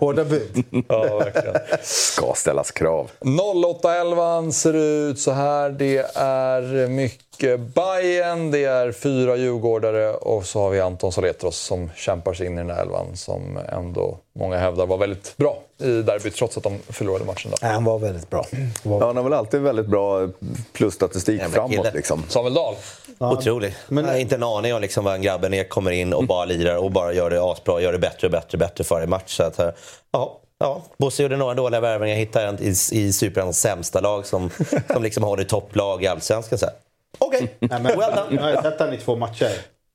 Hårda 0.00 0.24
bud. 0.24 0.64
ja, 0.88 1.18
verkligen. 1.18 1.56
Ska 1.82 2.32
ställas 2.36 2.70
krav. 2.70 3.10
08-11 3.20 4.50
ser 4.50 4.74
ut 4.74 5.18
så 5.20 5.30
här. 5.30 5.70
Det 5.70 5.98
är 6.16 6.88
mycket 6.88 7.25
Bayern, 7.74 8.50
det 8.50 8.64
är 8.64 8.92
fyra 8.92 9.36
djurgårdare 9.36 10.10
och 10.14 10.46
så 10.46 10.60
har 10.60 10.70
vi 10.70 10.80
Anton 10.80 11.12
Saletros 11.12 11.56
som 11.56 11.90
kämpar 11.96 12.34
sig 12.34 12.46
in 12.46 12.52
i 12.52 12.56
den 12.56 12.70
här 12.70 12.82
elvan 12.82 13.16
som 13.16 13.58
ändå 13.72 14.18
många 14.38 14.58
hävdar 14.58 14.86
var 14.86 14.96
väldigt 14.98 15.36
bra 15.36 15.58
i 15.78 16.02
derbyt 16.02 16.34
trots 16.36 16.56
att 16.56 16.62
de 16.62 16.78
förlorade 16.88 17.24
matchen. 17.24 17.50
Då. 17.50 17.56
Nej, 17.62 17.72
han 17.72 17.84
var 17.84 17.98
väldigt 17.98 18.30
bra. 18.30 18.46
Han 18.52 18.92
var- 18.92 19.00
Ja, 19.00 19.06
han 19.06 19.16
har 19.16 19.24
väl 19.24 19.32
alltid 19.32 19.60
väldigt 19.60 19.86
bra 19.86 20.28
plusstatistik 20.72 21.40
Jävla 21.40 21.54
framåt. 21.56 21.94
Liksom. 21.94 22.22
Samuel 22.28 22.54
Dahl. 22.54 22.74
Otrolig. 23.18 23.74
men- 23.88 24.04
Jag 24.04 24.12
har 24.12 24.18
inte 24.18 24.34
en 24.34 24.42
aning 24.42 24.74
om 24.74 24.80
liksom 24.80 25.04
vad 25.04 25.14
en 25.14 25.22
grabben 25.22 25.54
är, 25.54 25.64
kommer 25.64 25.90
in 25.90 26.12
och 26.12 26.26
bara 26.26 26.44
lirar 26.44 26.76
och 26.76 26.90
bara 26.90 27.12
gör 27.12 27.30
det 27.30 27.42
asbra, 27.42 27.80
gör 27.80 27.92
det 27.92 27.98
bättre 27.98 28.26
och 28.26 28.30
bättre 28.30 28.48
och 28.52 28.58
bättre 28.58 28.84
för 28.84 28.94
varje 28.94 29.06
match. 29.06 29.36
Så 29.36 29.42
att, 29.42 29.58
eh, 29.58 29.70
ja, 30.12 30.38
ja. 30.58 30.82
Bosse 30.98 31.22
gjorde 31.22 31.36
några 31.36 31.54
dåliga 31.54 31.80
värvningar, 31.80 32.16
hittade 32.16 32.46
en 32.46 32.62
i, 32.62 32.74
i 32.92 33.12
Superettans 33.12 33.60
sämsta 33.60 34.00
lag 34.00 34.26
som, 34.26 34.50
som 34.92 35.02
liksom 35.02 35.22
har 35.22 35.36
det 35.36 35.44
topplag 35.44 36.02
i 36.04 36.06
Allsvenskan. 36.06 36.58
Så 36.58 36.66
här, 36.66 36.74
Okej, 37.18 37.56
Nej, 37.60 37.82
men, 37.82 37.84
well 37.84 38.00
jag 38.00 38.30
done. 38.30 38.40
har 38.42 38.62
sett 38.62 38.80
han 38.80 38.92
i 38.92 38.98
två 38.98 39.16
matcher. 39.16 39.50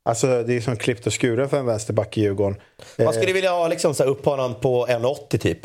Alltså, 0.06 0.44
det 0.44 0.54
är 0.54 0.62
som 0.62 0.78
klippt 0.78 1.08
och 1.08 1.14
skuret 1.14 1.50
för 1.50 1.58
en 1.60 1.66
vänsterback 1.66 2.18
i 2.18 2.22
Djurgården. 2.22 2.62
Man 2.98 3.14
skulle 3.14 3.34
vilja 3.34 3.52
ha 3.52 3.68
liksom, 3.68 3.94
så 3.94 4.04
här, 4.04 4.10
upp 4.10 4.26
honom 4.26 4.56
på 4.56 4.88
1,80 4.88 5.38
typ. 5.38 5.60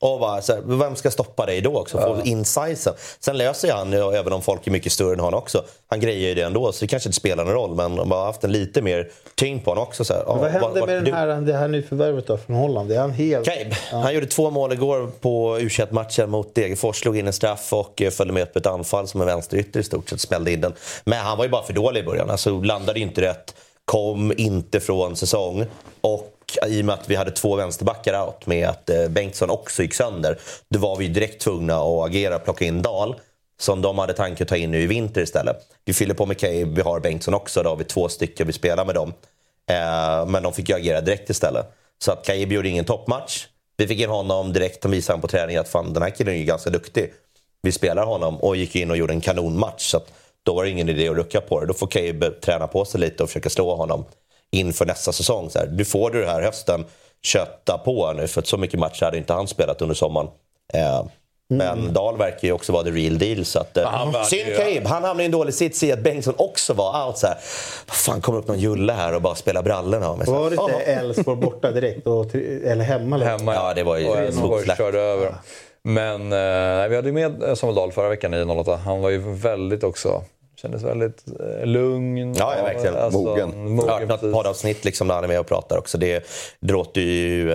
Och 0.00 0.20
bara, 0.20 0.42
så 0.42 0.52
här, 0.52 0.62
vem 0.64 0.96
ska 0.96 1.10
stoppa 1.10 1.46
dig 1.46 1.60
då 1.60 1.78
också? 1.78 1.98
Få 1.98 2.20
in 2.24 2.44
sizen. 2.44 2.94
Sen 3.20 3.38
löser 3.38 3.72
han, 3.72 3.92
ju, 3.92 4.12
även 4.16 4.32
om 4.32 4.42
folk 4.42 4.66
är 4.66 4.70
mycket 4.70 4.92
större 4.92 5.12
än 5.12 5.20
honom 5.20 5.38
också. 5.38 5.64
Han 5.86 6.00
grejer 6.00 6.28
ju 6.28 6.34
det 6.34 6.42
ändå, 6.42 6.72
så 6.72 6.80
det 6.80 6.86
kanske 6.88 7.08
inte 7.08 7.16
spelar 7.16 7.44
någon 7.44 7.54
roll. 7.54 7.74
Men 7.74 7.94
man 7.94 8.10
har 8.10 8.24
haft 8.24 8.44
en 8.44 8.52
lite 8.52 8.82
mer 8.82 9.10
tyngd 9.34 9.64
på 9.64 9.70
honom 9.70 9.84
också. 9.84 10.04
Så 10.04 10.14
här, 10.14 10.22
ja, 10.26 10.34
Vad 10.34 10.50
hände 10.50 10.86
med 10.86 10.88
den 10.88 11.04
du- 11.04 11.12
här, 11.12 11.26
det 11.40 11.52
här 11.52 11.68
nyförvärvet 11.68 12.26
då 12.26 12.36
från 12.36 12.56
Holland? 12.56 12.92
Är 12.92 12.98
han 13.00 13.10
helt... 13.10 13.44
Cabe. 13.46 13.76
Han 13.90 14.14
gjorde 14.14 14.26
två 14.26 14.50
mål 14.50 14.72
igår 14.72 15.10
på 15.20 15.58
u 15.60 15.68
matchen 15.90 16.30
mot 16.30 16.54
Degerfors. 16.54 16.96
Slog 17.00 17.18
in 17.18 17.26
en 17.26 17.32
straff 17.32 17.72
och 17.72 18.02
eh, 18.02 18.10
följde 18.10 18.34
med 18.34 18.42
upp 18.42 18.56
ett 18.56 18.66
anfall 18.66 19.08
som 19.08 19.20
en 19.20 19.26
vänsterytter 19.26 19.80
i 19.80 19.82
stort 19.82 20.08
sett. 20.08 20.20
Smällde 20.20 20.52
in 20.52 20.60
den. 20.60 20.72
Men 21.04 21.18
han 21.18 21.38
var 21.38 21.44
ju 21.44 21.50
bara 21.50 21.62
för 21.62 21.72
dålig 21.72 22.00
i 22.00 22.04
början. 22.04 22.30
Alltså 22.30 22.60
landade 22.60 23.00
inte 23.00 23.20
rätt. 23.22 23.54
Kom 23.84 24.32
inte 24.36 24.80
från 24.80 25.16
säsong. 25.16 25.64
Och 26.00 26.32
i 26.66 26.80
och 26.80 26.84
med 26.84 26.94
att 26.94 27.10
vi 27.10 27.14
hade 27.14 27.30
två 27.30 27.56
vänsterbackar 27.56 28.26
out 28.26 28.46
med 28.46 28.68
att 28.68 28.90
eh, 28.90 29.08
Bengtsson 29.08 29.50
också 29.50 29.82
gick 29.82 29.94
sönder. 29.94 30.38
Då 30.68 30.78
var 30.78 30.96
vi 30.96 31.08
direkt 31.08 31.40
tvungna 31.40 31.76
att 31.76 32.06
agera 32.06 32.36
och 32.36 32.44
plocka 32.44 32.64
in 32.64 32.82
Dahl. 32.82 33.14
Som 33.58 33.82
de 33.82 33.98
hade 33.98 34.12
tanke 34.12 34.42
att 34.42 34.48
ta 34.48 34.56
in 34.56 34.70
nu 34.70 34.82
i 34.82 34.86
vinter 34.86 35.20
istället. 35.20 35.56
Vi 35.84 35.92
fyller 35.92 36.14
på 36.14 36.26
med 36.26 36.38
Kay, 36.38 36.64
vi 36.64 36.80
har 36.82 37.00
Bengtsson 37.00 37.34
också. 37.34 37.62
Då 37.62 37.68
har 37.68 37.76
vi 37.76 37.84
två 37.84 38.08
stycken, 38.08 38.46
vi 38.46 38.52
spelar 38.52 38.84
med 38.84 38.94
dem. 38.94 39.12
Eh, 39.70 40.26
men 40.26 40.42
de 40.42 40.52
fick 40.52 40.68
ju 40.68 40.74
agera 40.74 41.00
direkt 41.00 41.30
istället. 41.30 41.66
Så 41.98 42.12
att 42.12 42.26
Cabe 42.26 42.54
gjorde 42.54 42.68
ingen 42.68 42.84
toppmatch. 42.84 43.46
Vi 43.76 43.86
fick 43.86 44.00
in 44.00 44.10
honom 44.10 44.52
direkt, 44.52 44.82
de 44.82 44.90
visade 44.90 45.20
på 45.20 45.28
träningen 45.28 45.60
att 45.60 45.68
fan, 45.68 45.92
den 45.92 46.02
här 46.02 46.10
killen 46.10 46.34
är 46.34 46.38
ju 46.38 46.44
ganska 46.44 46.70
duktig. 46.70 47.12
Vi 47.62 47.72
spelar 47.72 48.06
honom 48.06 48.36
och 48.36 48.56
gick 48.56 48.76
in 48.76 48.90
och 48.90 48.96
gjorde 48.96 49.12
en 49.12 49.20
kanonmatch. 49.20 49.90
Så 49.90 49.96
att 49.96 50.12
då 50.42 50.54
var 50.54 50.64
det 50.64 50.70
ingen 50.70 50.88
idé 50.88 51.08
att 51.08 51.16
rucka 51.16 51.40
på 51.40 51.60
det. 51.60 51.66
Då 51.66 51.74
får 51.74 51.86
Kaib 51.86 52.40
träna 52.40 52.66
på 52.66 52.84
sig 52.84 53.00
lite 53.00 53.22
och 53.22 53.28
försöka 53.28 53.50
slå 53.50 53.74
honom 53.74 54.04
inför 54.52 54.86
nästa 54.86 55.12
säsong. 55.12 55.50
Så 55.50 55.58
här, 55.58 55.66
du 55.66 55.84
får 55.84 56.10
du 56.10 56.20
det 56.20 56.26
här 56.30 56.42
hösten, 56.42 56.84
kötta 57.22 57.78
på 57.78 58.12
nu. 58.12 58.26
För 58.26 58.40
att 58.40 58.46
så 58.46 58.56
mycket 58.58 58.80
matcher 58.80 59.04
hade 59.04 59.18
inte 59.18 59.32
han 59.32 59.48
spelat 59.48 59.82
under 59.82 59.94
sommaren. 59.94 60.28
Eh, 60.74 61.04
men 61.48 61.92
Dahl 61.92 62.16
verkar 62.18 62.48
ju 62.48 62.52
också 62.52 62.72
vara 62.72 62.82
the 62.84 62.90
real 62.90 63.18
deal. 63.18 63.44
Så 63.44 63.58
att, 63.58 63.76
eh, 63.76 63.84
han 63.88 64.24
synd 64.24 64.48
ju- 64.48 64.56
Cabe, 64.56 64.88
han 64.88 65.02
hamnade 65.04 65.22
i 65.22 65.26
en 65.26 65.32
dålig 65.32 65.54
sits 65.54 65.82
i 65.82 65.92
att 65.92 65.98
Bengtsson 65.98 66.34
också 66.36 66.72
var 66.74 67.06
out. 67.06 67.18
Så 67.18 67.26
här, 67.26 67.36
vad 67.86 67.96
fan, 67.96 68.20
kommer 68.20 68.38
upp 68.38 68.48
någon 68.48 68.58
julle 68.58 68.92
här 68.92 69.14
och 69.14 69.22
bara 69.22 69.34
spelar 69.34 69.62
brallorna 69.62 70.08
av 70.08 70.18
mig. 70.18 70.26
Var 70.30 70.50
det 70.50 70.56
inte. 70.62 70.72
Elfsborg 70.92 71.36
borta 71.40 71.70
direkt? 71.70 72.06
Och, 72.06 72.34
eller 72.34 72.84
hemma? 72.84 73.16
Eller? 73.16 73.26
Hemma, 73.26 73.54
Ja, 73.54 73.74
det 73.74 73.82
var 73.82 73.96
ju 73.96 74.08
och 74.08 74.16
Elfsborg 74.18 74.66
körde 74.76 75.00
över. 75.00 75.34
Men 75.82 76.20
eh, 76.22 76.88
vi 76.88 76.96
hade 76.96 77.08
ju 77.08 77.12
med 77.12 77.58
Samuel 77.58 77.74
Dahl 77.76 77.92
förra 77.92 78.08
veckan 78.08 78.34
i 78.34 78.44
08. 78.44 78.76
Han 78.76 79.00
var 79.00 79.10
ju 79.10 79.18
väldigt 79.34 79.84
också... 79.84 80.22
Kändes 80.56 80.82
väldigt 80.82 81.24
eh, 81.40 81.66
lugn. 81.66 82.34
Ja, 82.38 82.54
ja, 82.56 82.64
verkligen. 82.64 83.12
Mogen. 83.12 83.74
mogen 83.74 83.88
Ja, 83.88 83.98
något 83.98 84.08
precis. 84.08 84.34
poddavsnitt 84.34 84.84
liksom, 84.84 85.08
där 85.08 85.14
han 85.14 85.24
är 85.24 85.28
med 85.28 85.40
och 85.40 85.46
pratar 85.46 85.78
också. 85.78 85.98
Det, 85.98 86.26
det 86.60 86.72
låter 86.72 87.00
ju 87.00 87.46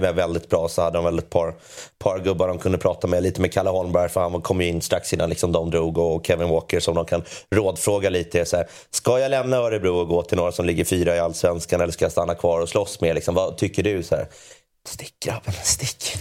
men 0.00 0.16
väldigt 0.16 0.48
bra. 0.48 0.68
Så 0.68 0.82
hade 0.82 0.98
de 0.98 1.04
väl 1.04 1.18
ett 1.18 1.30
par, 1.30 1.54
par 1.98 2.18
gubbar 2.18 2.48
de 2.48 2.58
kunde 2.58 2.78
prata 2.78 3.06
med. 3.06 3.22
Lite 3.22 3.40
med 3.40 3.52
Kalle 3.52 3.70
Holmberg, 3.70 4.08
för 4.08 4.20
han 4.20 4.42
kom 4.42 4.60
ju 4.60 4.68
in 4.68 4.80
strax 4.80 5.12
innan 5.12 5.28
liksom, 5.28 5.52
de 5.52 5.70
drog. 5.70 5.98
Och 5.98 6.26
Kevin 6.26 6.48
Walker 6.48 6.80
som 6.80 6.94
de 6.94 7.04
kan 7.04 7.22
rådfråga 7.54 8.10
lite. 8.10 8.44
Så 8.44 8.56
här, 8.56 8.66
ska 8.90 9.18
jag 9.18 9.30
lämna 9.30 9.56
Örebro 9.56 9.96
och 9.96 10.08
gå 10.08 10.22
till 10.22 10.36
några 10.36 10.52
som 10.52 10.66
ligger 10.66 10.84
fyra 10.84 11.16
i 11.16 11.18
Allsvenskan 11.18 11.80
eller 11.80 11.92
ska 11.92 12.04
jag 12.04 12.12
stanna 12.12 12.34
kvar 12.34 12.60
och 12.60 12.68
slåss 12.68 13.00
med? 13.00 13.14
Liksom, 13.14 13.34
vad 13.34 13.56
tycker 13.56 13.82
du? 13.82 14.02
Så 14.02 14.14
här, 14.14 14.26
Stick 14.88 15.14
grabben, 15.24 15.52
stick. 15.62 16.16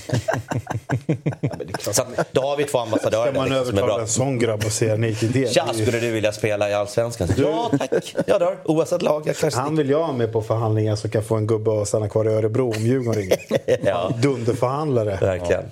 så 1.79 2.01
att, 2.01 2.33
då 2.33 2.41
har 2.41 2.57
vi 2.57 2.63
två 2.63 2.77
ambassadörer 2.79 3.31
Ska 3.31 3.39
man 3.39 3.49
där, 3.49 3.55
liksom, 3.57 3.65
som 3.65 3.77
övertala 3.77 4.01
en 4.01 4.07
sån 4.07 4.39
grabb 4.39 4.65
och 4.65 4.71
säga 4.71 4.95
nej 4.95 5.15
till 5.15 5.31
det? 5.31 5.53
Tja, 5.53 5.73
skulle 5.73 5.99
du 5.99 6.11
vilja 6.11 6.31
spela 6.31 6.69
i 6.69 6.73
Allsvenskan? 6.73 7.27
Ja 7.37 7.71
tack, 7.79 8.15
jag 8.27 8.39
drar. 8.39 8.57
Oavsett 8.65 9.01
lag. 9.01 9.23
Jag 9.27 9.35
kanske 9.37 9.59
Han 9.59 9.75
vill 9.75 9.89
jag 9.89 10.03
ha 10.05 10.13
med 10.13 10.33
på 10.33 10.41
förhandlingar 10.41 10.95
så 10.95 11.09
kan 11.09 11.23
få 11.23 11.35
en 11.35 11.47
gubbe 11.47 11.81
att 11.81 11.87
stanna 11.87 12.09
kvar 12.09 12.25
i 12.25 12.27
Örebro 12.27 12.73
om 12.75 12.81
Djurgården 12.85 13.21
ringer. 13.21 13.39
ja, 13.85 14.11
Dunderförhandlare. 14.21 15.17
verkligen. 15.21 15.63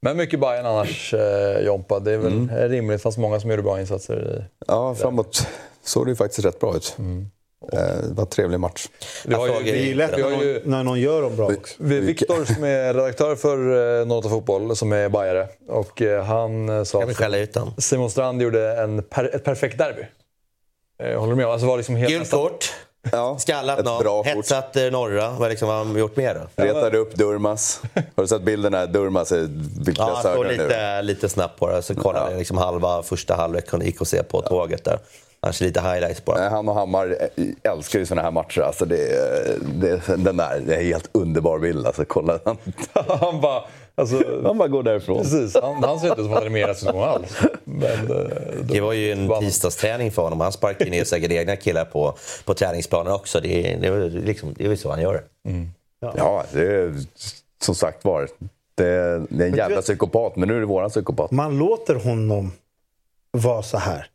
Men 0.00 0.16
mycket 0.16 0.40
Bayern 0.40 0.66
annars, 0.66 1.14
eh, 1.14 1.58
Jompa. 1.66 1.98
Det 2.00 2.12
är 2.12 2.18
väl 2.18 2.32
Mm. 2.32 2.68
rimligt, 2.68 3.02
fast 3.02 3.18
många 3.18 3.40
som 3.40 3.50
gjorde 3.50 3.62
bra 3.62 3.80
insatser. 3.80 4.38
I... 4.38 4.44
Ja, 4.66 4.94
framåt 4.94 5.46
såg 5.84 6.06
det 6.06 6.10
ju 6.10 6.16
faktiskt 6.16 6.44
rätt 6.46 6.60
bra 6.60 6.76
ut. 6.76 6.96
Eh, 6.98 7.04
Det 7.72 8.14
var 8.14 8.22
en 8.22 8.26
trevlig 8.30 8.60
match. 8.60 8.88
Vi 9.24 9.34
har 9.34 9.46
ju, 9.46 9.52
Det 9.62 9.70
är 9.70 9.84
ju 9.84 9.94
lätt 9.94 10.10
vi 10.16 10.22
när 10.22 10.30
har 10.30 10.42
ju 10.42 10.52
någon, 10.54 10.70
när 10.70 10.82
någon 10.82 11.00
gör 11.00 11.22
dem 11.22 11.36
bra 11.36 11.46
också. 11.46 11.74
vi, 11.78 12.00
Viktor 12.00 12.44
som 12.44 12.64
är 12.64 12.94
redaktör 12.94 13.36
för 13.36 13.98
eh, 14.00 14.06
Nota 14.06 14.28
Fotboll, 14.28 14.76
som 14.76 14.92
är 14.92 15.08
bajare. 15.08 15.48
Och 15.68 16.02
eh, 16.02 16.24
han 16.24 16.68
eh, 16.68 16.84
sa 16.84 17.02
att? 17.02 17.84
Simon 17.84 18.10
Strand 18.10 18.42
gjorde 18.42 18.76
en 18.76 19.02
per, 19.02 19.34
ett 19.34 19.44
perfekt 19.44 19.78
derby. 19.78 20.02
Eh, 21.02 21.18
håller 21.20 21.32
du 21.32 21.36
med? 21.36 21.46
Alltså 21.46 21.66
var 21.66 21.76
liksom 21.76 21.96
helt 21.96 22.12
Gult 22.12 22.30
kort, 22.30 22.72
Ja, 23.12 23.36
skallat 23.38 23.84
någon, 23.84 24.02
kort. 24.04 24.26
hetsat 24.26 24.76
eh, 24.76 24.84
norra. 24.90 25.30
Vad 25.30 25.50
liksom, 25.50 25.68
har 25.68 25.76
han 25.76 25.96
gjort 25.98 26.16
mer 26.16 26.34
då? 26.34 26.62
Retade 26.62 26.98
upp 26.98 27.14
Durmas. 27.14 27.80
Har 27.94 28.22
du 28.22 28.28
sett 28.28 28.42
bilden 28.42 28.72
när 28.72 28.86
Durmas 28.86 29.32
är 29.32 29.48
vill 29.84 29.94
Ja, 29.98 30.16
står 30.20 30.30
ögonen 30.30 30.56
nu? 30.56 30.62
lite, 30.62 31.02
lite 31.02 31.28
snabbt 31.28 31.58
på 31.58 31.70
det. 31.70 31.82
Så 31.82 31.94
kollade 31.94 32.30
jag 32.30 32.38
liksom 32.38 32.58
halva 32.58 33.02
första 33.02 33.34
halvlek 33.34 33.66
gick 33.82 34.00
och 34.00 34.06
se 34.08 34.22
på 34.22 34.42
tåget 34.42 34.84
där. 34.84 34.98
Kanske 35.42 35.64
lite 35.64 35.80
highlights 35.80 36.24
bara. 36.24 36.48
Han 36.48 36.68
och 36.68 36.74
Hammar 36.74 37.16
eh, 37.36 37.72
älskar 37.72 37.98
ju 37.98 38.06
såna 38.06 38.22
här 38.22 38.30
matcher. 38.30 38.60
Alltså 38.60 38.84
det, 38.84 38.96
det, 39.80 40.00
den 40.16 40.36
där, 40.36 40.60
det 40.66 40.74
är 40.74 40.78
en 40.78 40.86
helt 40.86 41.10
underbar 41.12 41.58
bild. 41.58 41.86
Alltså, 41.86 42.04
kolla, 42.04 42.38
han, 42.44 42.56
han 43.20 43.40
bara... 43.40 43.62
Alltså, 43.94 44.22
han 44.44 44.58
bara 44.58 44.68
går 44.68 44.82
därifrån. 44.82 45.18
precis, 45.22 45.56
han, 45.62 45.84
han 45.84 46.00
ser 46.00 46.08
inte 46.08 46.20
ut 46.20 46.26
som 46.26 46.34
att 46.34 46.42
han 46.42 46.42
hade 46.42 46.50
mer 46.50 46.74
säsong 46.74 47.00
alls. 47.02 47.36
Men, 47.64 48.10
eh, 48.10 48.26
Det 48.62 48.80
var 48.80 48.92
ju 48.92 49.12
en 49.12 49.28
vann. 49.28 49.40
tisdagsträning 49.42 50.10
för 50.10 50.22
honom. 50.22 50.40
Han 50.40 50.52
sparkar 50.52 50.84
ju 50.84 50.90
ner 50.90 51.04
säkert 51.04 51.30
egna 51.32 51.56
killar 51.56 51.84
på, 51.84 52.14
på 52.44 52.54
träningsplanen 52.54 53.12
också. 53.12 53.40
Det, 53.40 53.72
är- 53.72 53.78
det, 53.80 53.86
är 53.88 54.10
liksom, 54.10 54.54
det 54.58 54.66
är 54.66 54.76
så 54.76 54.90
han 54.90 55.00
gör. 55.02 55.22
Ja, 56.00 56.44
det 56.52 56.60
är 56.74 56.94
som 57.62 57.74
sagt 57.74 58.04
var. 58.04 58.28
Det, 58.74 58.86
är- 58.86 59.26
det 59.30 59.44
är 59.44 59.48
en 59.48 59.56
jävla 59.56 59.82
psykopat, 59.82 60.36
men 60.36 60.48
nu 60.48 60.56
är 60.56 60.60
det 60.60 60.66
våran 60.66 60.90
psykopat. 60.90 61.30
Man 61.30 61.58
låter 61.58 61.94
honom 61.94 62.52
vara 63.30 63.62
så 63.62 63.78
här. 63.78 64.06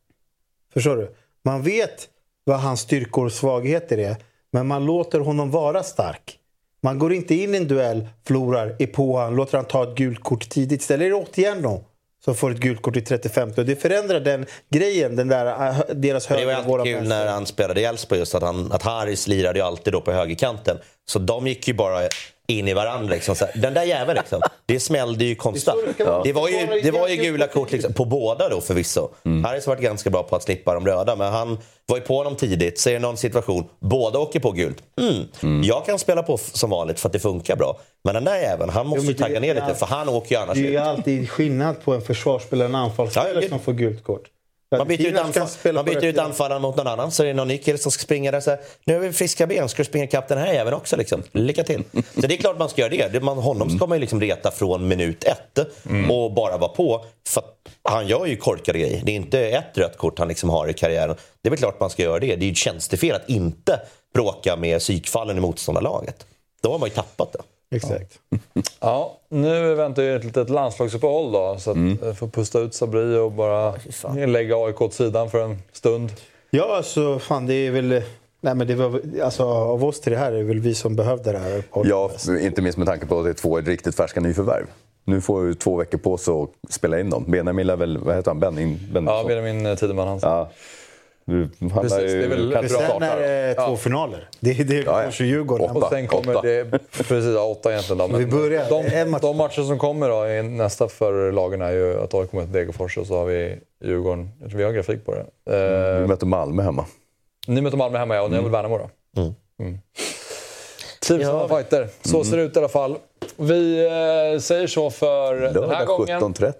Förstår 0.74 0.98
du? 0.98 1.16
Man 1.45 1.62
vet 1.62 2.10
vad 2.44 2.60
hans 2.60 2.80
styrkor 2.80 3.26
och 3.26 3.32
svagheter 3.32 3.98
är. 3.98 4.16
Men 4.52 4.68
man 4.68 4.86
låter 4.86 5.20
honom 5.20 5.52
vara 5.52 5.84
stark. 5.84 6.40
Man 6.82 7.00
går 7.00 7.14
inte 7.14 7.36
in 7.36 7.56
i 7.56 7.58
en 7.58 7.68
duell, 7.68 8.08
förlorar, 8.28 8.76
är 8.80 8.88
på 8.88 9.18
han, 9.18 9.36
låter 9.36 9.58
han 9.58 9.66
ta 9.66 9.84
ett 9.84 9.98
gult 9.98 10.24
kort 10.24 10.50
tidigt. 10.50 10.82
Istället 10.82 11.06
är 11.06 11.10
det 11.10 11.16
Otieno 11.16 11.84
som 12.26 12.36
får 12.36 12.52
ett 12.52 12.58
gult 12.58 12.82
kort 12.82 12.98
i 12.98 13.02
35 13.02 13.52
och 13.58 13.66
Det 13.66 13.76
förändrar 13.76 14.20
den 14.20 14.45
grejen, 14.70 15.16
den 15.16 15.28
där, 15.28 15.45
äh, 15.45 15.78
deras 15.95 16.30
Men 16.30 16.40
det 16.40 16.45
höger 16.45 16.68
var 16.70 16.80
alltid 16.80 16.95
kul 16.95 17.08
när 17.08 17.28
han 17.28 17.45
spelade 17.45 17.82
i 17.82 17.84
Elfsborg 17.84 18.20
just 18.20 18.36
att, 18.36 18.44
han, 18.44 18.72
att 18.72 18.84
Haris 18.84 19.28
lirade 19.28 19.60
ju 19.60 19.66
alltid 19.66 19.94
då 19.94 20.02
på 20.02 20.12
högerkanten. 20.12 20.78
Så 21.06 21.20
de 21.20 21.48
gick 21.48 21.68
ju 21.68 21.74
bara 21.74 22.00
in 22.48 22.68
i 22.68 22.74
varandra. 22.74 23.14
Liksom. 23.14 23.36
Så 23.36 23.45
här, 23.45 23.61
den 23.61 23.74
där 23.74 23.84
jäveln 23.84 24.18
liksom, 24.18 24.41
det 24.65 24.80
smällde 24.80 25.26
ju 25.26 25.36
konstant. 25.36 25.80
Så 25.98 26.22
det 26.24 26.34
var 26.34 26.49
ju, 26.49 26.82
det 26.84 26.91
var 26.91 27.07
ju 27.07 27.15
gula 27.15 27.48
kort 27.48 27.72
liksom, 27.72 27.94
på 27.94 28.06
båda 28.06 28.49
då 28.49 28.61
förvisso. 28.61 29.10
Haris 29.44 29.65
har 29.65 29.76
varit 29.76 29.84
ganska 29.84 30.10
bra 30.10 30.24
på 30.24 30.36
att 30.36 30.44
slippa 30.44 30.74
de 30.74 30.86
röda, 30.88 31.15
men 31.15 31.34
han 31.34 31.57
var 31.86 31.98
ju 31.98 32.03
på 32.03 32.18
honom 32.18 32.36
tidigt. 32.36 32.80
Så 32.80 32.90
är 32.90 32.94
det 32.94 32.99
någon 32.99 33.18
situation, 33.18 33.65
båda 33.80 34.20
åker 34.20 34.40
på 34.40 34.52
gult. 34.52 34.84
Mm. 35.41 35.64
Jag 35.64 35.86
kan 35.86 35.99
spela 35.99 36.24
på 36.24 36.38
som 36.38 36.70
vanligt 36.70 36.99
för 36.99 37.10
att 37.10 37.14
det 37.14 37.20
funkar 37.20 37.56
bra. 37.56 37.80
Men 38.03 38.14
den 38.14 38.24
där 38.24 38.38
jäveln, 38.38 38.70
han 38.70 38.88
måste 38.88 39.06
Jo, 39.06 39.11
ju 39.11 39.18
tagga 39.18 39.40
ner 39.40 39.53
lite 39.53 39.68
ja. 39.70 39.76
för 39.76 39.86
han 39.86 40.10
åker 40.10 40.36
ju 40.36 40.41
annars 40.41 40.57
Det 40.57 40.68
är 40.68 40.72
ju 40.72 40.78
alltid 40.78 41.30
skillnad 41.30 41.84
på 41.84 41.94
en 41.94 42.02
försvarsspelare 42.02 42.65
och 42.65 42.70
en 42.70 42.76
anfallsspelare 42.76 43.34
Ja, 43.34 43.41
ja, 43.41 43.49
som 43.49 43.60
får 43.60 43.74
gult 43.74 44.03
kort. 44.03 44.32
Man 44.78 44.88
byter, 44.88 45.08
ut, 45.08 45.18
anfall, 45.18 45.74
man 45.74 45.86
byter 45.86 46.06
ut 46.06 46.18
anfallaren 46.18 46.62
mot 46.62 46.76
någon 46.76 46.88
annan 46.88 47.12
så 47.12 47.24
är 47.24 47.28
det 47.28 47.34
någon 47.34 47.48
ny 47.48 47.58
kille 47.58 47.78
som 47.78 47.91
ska 47.91 48.02
springa 48.02 48.32
där. 48.32 48.40
Så 48.40 48.50
här, 48.50 48.60
nu 48.86 48.94
har 48.94 49.02
vi 49.02 49.14
friska 49.14 49.48
ben, 49.48 49.70
ska 49.70 49.84
du 49.84 49.86
springa 49.86 50.06
ikapp 50.06 50.28
den 50.28 50.38
här 50.38 50.54
jäveln 50.54 50.76
också? 50.76 50.98
Liksom. 50.98 51.24
Lycka 51.32 51.64
till! 51.64 51.84
Så 52.16 52.22
det 52.22 52.34
är 52.34 52.38
klart 52.38 52.60
man 52.60 52.70
ska 52.70 52.82
göra 52.82 53.10
det. 53.10 53.24
man, 53.24 53.38
honom 53.38 53.70
ska 53.70 53.88
man 53.88 53.98
ju 53.98 54.00
liksom 54.00 54.22
reta 54.22 54.52
från 54.52 54.88
minut 54.88 55.24
ett 55.24 55.60
och 56.10 56.34
bara 56.34 56.58
vara 56.58 56.70
på. 56.70 57.06
För 57.28 57.44
han 57.84 58.08
gör 58.08 58.26
ju 58.26 58.36
korkade 58.36 58.80
grejer. 58.80 59.02
Det 59.06 59.12
är 59.12 59.16
inte 59.16 59.48
ett 59.48 59.78
rött 59.78 59.98
kort 59.98 60.20
han 60.20 60.28
liksom 60.28 60.50
har 60.50 60.68
i 60.68 60.74
karriären. 60.74 61.16
Det 61.41 61.48
är 61.48 61.50
väl 61.50 61.60
klart 61.60 61.80
man 61.80 61.90
ska 61.90 62.04
göra 62.04 62.20
det. 62.20 62.36
Det 62.36 62.44
är 62.44 62.45
ju 62.45 62.52
ett 62.52 62.58
tjänstefel 62.58 63.16
att 63.16 63.30
inte 63.30 63.80
bråka 64.14 64.56
med 64.56 64.80
psykfallen 64.80 65.38
i 65.38 65.41
motståndarlaget. 65.41 66.26
Då 66.62 66.72
har 66.72 66.80
man 66.80 66.90
ju 66.90 66.95
tappat 66.95 67.34
det. 67.34 67.40
Exakt. 67.76 68.20
Ja, 68.80 69.18
nu 69.30 69.76
väntar 69.76 70.04
ju 70.04 70.16
ett 70.16 70.24
litet 70.24 70.50
landslagsuppehåll 70.50 71.32
då. 71.32 71.56
Så 71.60 71.72
att 71.72 71.78
mm. 71.78 72.16
får 72.16 72.28
pusta 72.28 72.60
ut 72.60 72.74
Sabri 72.74 73.18
och 73.18 73.32
bara 73.32 73.74
lägga 74.26 74.56
AIK 74.56 74.82
åt 74.82 74.94
sidan 74.94 75.30
för 75.30 75.44
en 75.44 75.58
stund. 75.72 76.12
Ja, 76.50 76.78
alltså 76.78 77.20
fan 77.20 77.45
det 77.45 77.54
är 77.54 77.72
väl... 77.72 78.02
Nej, 78.41 78.56
men 78.56 78.68
det 78.68 78.76
var, 78.76 79.02
alltså, 79.24 79.44
av 79.44 79.86
oss 79.86 80.02
till 80.02 80.12
det 80.12 80.18
här 80.18 80.32
är 80.32 80.38
det 80.38 80.44
väl 80.44 80.60
vi 80.60 80.76
som 80.76 80.95
behövde 80.95 81.32
det 81.32 81.38
här. 81.38 81.64
Ja, 81.84 82.12
inte 82.41 82.62
minst 82.62 82.78
med 82.78 82.88
tanke 82.88 83.06
på 83.06 83.20
att 83.20 83.26
det 83.26 83.30
är 83.30 83.34
två 83.34 83.62
riktigt 83.62 83.95
färska 83.95 84.20
nyförvärv. 84.20 84.66
Nu 85.06 85.22
får 85.22 85.45
ju 85.45 85.54
två 85.54 85.76
veckor 85.76 85.98
på 85.98 86.18
sig 86.18 86.34
att 86.34 86.50
spela 86.70 87.00
in 87.00 87.10
dem. 87.10 87.26
Benjamin 87.28 87.70
är 87.70 87.76
väl, 87.76 87.98
vad 87.98 88.16
heter 88.16 88.32
han, 88.32 88.40
Benning? 88.40 88.80
Ben, 88.94 89.06
Ja, 89.06 89.24
Benjamin 89.28 89.78
Tideman 89.78 90.08
han 90.08 90.20
ja. 90.22 90.50
Du, 91.26 91.50
Precis, 91.74 91.98
det 91.98 92.24
är 92.24 92.28
väl- 92.28 92.52
kanske 92.54 92.78
Sen 92.78 93.02
är 93.04 93.18
det 93.20 93.54
två 93.54 93.78
finaler. 93.78 94.30
Det, 94.40 94.54
det 94.54 94.78
är 94.78 94.84
Ja, 94.84 95.04
ja. 95.04 95.10
Djurgården. 95.26 95.70
Åtta. 95.70 95.86
Och 95.86 95.91
sen 95.91 96.08
kommer 96.08 96.32
Åtta. 96.36 96.41
det... 96.41 96.66
Precis, 96.91 97.34
ja, 97.36 97.44
åtta 97.44 97.72
egentligen 97.72 97.98
då. 97.98 98.08
Men 98.08 98.20
Vi 98.20 98.26
börjar. 98.26 98.70
de, 98.70 99.12
match. 99.12 99.22
de 99.22 99.38
matcher 99.38 99.62
som 99.62 99.80
kommer 99.80 100.10
då, 100.10 100.28
i 100.28 100.44
nästa 100.44 100.88
för 100.88 101.32
lagen 101.32 101.62
är 101.62 101.72
ju 101.72 102.02
att 102.04 102.14
AIK 102.14 102.32
möter 102.34 102.54
Degerfors 102.54 102.98
och 102.98 103.08
så 103.08 103.18
har 103.18 103.26
vi 103.26 103.56
Djurgården. 103.84 104.30
Jag 104.41 104.50
tror 104.50 104.58
vi 104.58 104.64
har 104.64 104.72
grafik 104.72 105.06
på 105.06 105.16
det. 105.16 105.56
Eh, 105.58 106.02
Vi 106.02 106.08
möter 106.08 106.26
Malmö 106.26 106.64
hemma. 106.64 106.86
Ni 107.48 107.62
möter 107.62 107.78
Malmö 107.78 107.98
hemma 107.98 108.16
ja, 108.16 108.22
och 108.22 108.30
ni 108.30 108.36
har 108.36 108.44
väl 108.44 108.52
Värnamo 108.52 108.78
då? 108.78 108.90
Mm. 109.22 109.34
Mm. 109.60 109.80
Trivsamma 111.08 111.48
fighter. 111.48 111.88
Så 112.02 112.24
ser 112.24 112.38
det 112.38 112.44
ut 112.44 112.56
i 112.56 112.60
alla 112.60 112.68
fall. 112.70 112.98
Vi 113.38 113.86
eh, 114.34 114.40
säger 114.40 114.68
så 114.68 114.90
för 114.90 115.36
den 115.36 115.44
här 115.44 115.54
Lördag 115.54 115.88
gången. 115.88 116.22
17.30. 116.22 116.54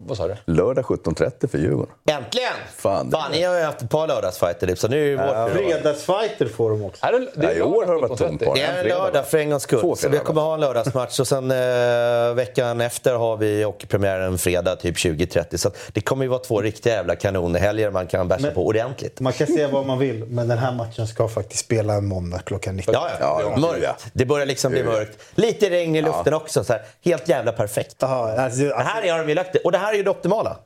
Vad 0.00 0.16
sa 0.16 0.28
du? 0.28 0.36
Lördag 0.44 0.84
17.30 0.84 1.48
för 1.48 1.58
Djurgården. 1.58 1.94
Äntligen! 2.10 2.52
Fan, 2.76 3.10
Fan, 3.10 3.32
ni 3.32 3.42
har 3.42 3.58
ju 3.58 3.64
haft 3.64 3.82
ett 3.82 3.90
par 3.90 4.06
lördagsfighter 4.08 4.66
typ, 4.66 4.78
så 4.78 4.88
nu 4.88 5.12
är 5.12 5.16
det 5.16 5.24
vår 5.26 5.48
tur. 5.48 5.54
Fredagsfighter 5.54 6.46
får 6.46 6.70
de 6.70 6.84
också. 6.84 7.06
Är 7.06 7.12
det, 7.12 7.18
det 7.34 7.42
Ja, 7.46 7.52
i 7.52 7.62
år 7.62 7.86
har 7.86 7.94
det 7.94 8.00
varit 8.00 8.10
17.30. 8.20 8.26
tomt 8.28 8.44
på 8.44 8.54
Det 8.54 8.62
är 8.62 8.82
en 8.82 8.88
lördag 8.88 9.26
för 9.26 9.38
en 9.38 9.50
gångs 9.50 9.62
skull. 9.62 9.96
Så 9.96 10.08
vi 10.08 10.18
kommer 10.18 10.40
ha 10.40 10.54
en 10.54 10.60
lördagsmatch 10.60 11.20
och 11.20 11.26
sen 11.28 11.50
eh, 11.50 12.34
veckan 12.34 12.80
efter 12.80 13.14
har 13.14 13.36
vi 13.36 13.62
hockeypremiären 13.62 14.38
fredag 14.38 14.76
typ 14.76 14.96
20.30. 14.96 15.56
Så 15.56 15.68
att 15.68 15.76
det 15.92 16.00
kommer 16.00 16.24
ju 16.24 16.28
vara 16.28 16.40
två 16.40 16.60
riktiga 16.60 16.92
jävla 16.94 17.16
kanonhelger 17.16 17.90
man 17.90 18.06
kan 18.06 18.28
bärsa 18.28 18.42
Men- 18.42 18.54
på 18.54 18.66
ordentligt. 18.66 19.20
Man 19.20 19.32
kan 19.32 19.46
säga 19.46 19.68
vad 19.68 19.86
man 19.86 19.98
vill, 19.98 20.24
men 20.24 20.48
den 20.48 20.58
här 20.58 20.72
matchen 20.72 21.06
ska 21.06 21.28
faktiskt 21.28 21.64
spela 21.64 21.94
en 21.94 22.04
måndag 22.06 22.38
klockan 22.38 22.76
19. 22.76 22.94
Ja, 22.94 23.08
ja. 23.20 23.40
Ja, 23.42 23.50
ja. 23.54 23.60
mörkt. 23.60 24.06
Det 24.12 24.24
börjar 24.24 24.46
liksom 24.46 24.72
bli 24.72 24.82
mörkt. 24.84 25.18
Lite 25.34 25.70
regn 25.70 25.96
i 25.96 26.02
luften 26.02 26.34
också. 26.34 26.64
Så 26.64 26.72
här. 26.72 26.82
Helt 27.04 27.28
jävla 27.28 27.52
perfekt. 27.52 27.96
Jaha, 27.98 28.36
alltså, 28.42 28.60
Det 28.62 28.74
här 28.74 29.10
har 29.12 29.18
de 29.18 29.28
ju 29.28 29.34
lagt 29.34 29.52
det. 29.52 29.58
Och 29.58 29.72
det 29.72 29.78
här 29.78 29.87
är 29.92 29.96
ju 29.96 30.02
det 30.02 30.10
optimala. 30.10 30.56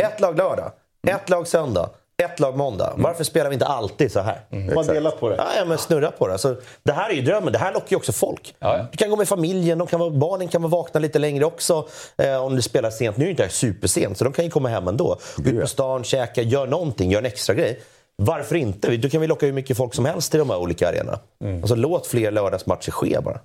Ett 0.00 0.20
lag 0.20 0.36
lördag, 0.36 0.72
ett 1.08 1.28
lag 1.30 1.48
söndag, 1.48 1.90
ett 2.22 2.40
lag 2.40 2.56
måndag. 2.56 2.92
Varför 2.96 3.24
spelar 3.24 3.50
vi 3.50 3.54
inte 3.54 3.66
alltid 3.66 4.12
så 4.12 4.20
här? 4.20 4.40
man 4.74 4.86
delar 4.86 5.10
på 5.10 5.28
det. 5.28 5.36
Ja, 5.36 5.46
ja, 5.58 5.64
men 5.64 5.78
snurra 5.78 6.10
på 6.10 6.28
det. 6.28 6.38
Så 6.38 6.56
det 6.82 6.92
här 6.92 7.10
är 7.10 7.14
ju 7.14 7.22
drömmen. 7.22 7.52
Det 7.52 7.58
här 7.58 7.72
lockar 7.72 7.90
ju 7.90 7.96
också 7.96 8.12
folk. 8.12 8.54
Ja, 8.58 8.76
ja. 8.78 8.86
Du 8.90 8.96
kan 8.96 9.10
gå 9.10 9.16
med 9.16 9.28
familjen, 9.28 9.78
de 9.78 9.86
kan 9.86 10.00
vara, 10.00 10.10
barnen 10.10 10.48
kan 10.48 10.62
vara 10.62 10.70
vakna 10.70 11.00
lite 11.00 11.18
längre 11.18 11.44
också. 11.44 11.88
Eh, 12.18 12.44
om 12.44 12.56
du 12.56 12.62
spelar 12.62 12.90
sent. 12.90 13.16
Nu 13.16 13.24
är 13.24 13.26
det 13.26 13.42
inte 13.42 13.54
supersent, 13.54 14.18
så 14.18 14.24
de 14.24 14.32
kan 14.32 14.44
ju 14.44 14.50
komma 14.50 14.68
hem 14.68 14.88
ändå. 14.88 15.18
Gå 15.36 15.50
ut 15.50 15.60
på 15.60 15.66
stan, 15.66 16.04
käka, 16.04 16.42
gör 16.42 16.66
någonting, 16.66 17.10
gör 17.10 17.18
en 17.18 17.26
extra 17.26 17.54
grej. 17.54 17.80
Varför 18.16 18.54
inte? 18.56 18.96
Då 18.96 19.08
kan 19.08 19.20
vi 19.20 19.26
locka 19.26 19.46
hur 19.46 19.52
mycket 19.52 19.76
folk 19.76 19.94
som 19.94 20.04
helst 20.04 20.30
till 20.30 20.38
de 20.38 20.50
här 20.50 20.58
olika 20.58 20.88
arenorna. 20.88 21.18
Alltså, 21.60 21.74
låt 21.74 22.06
fler 22.06 22.30
lördagsmatcher 22.30 22.90
ske 22.90 23.20
bara. 23.20 23.40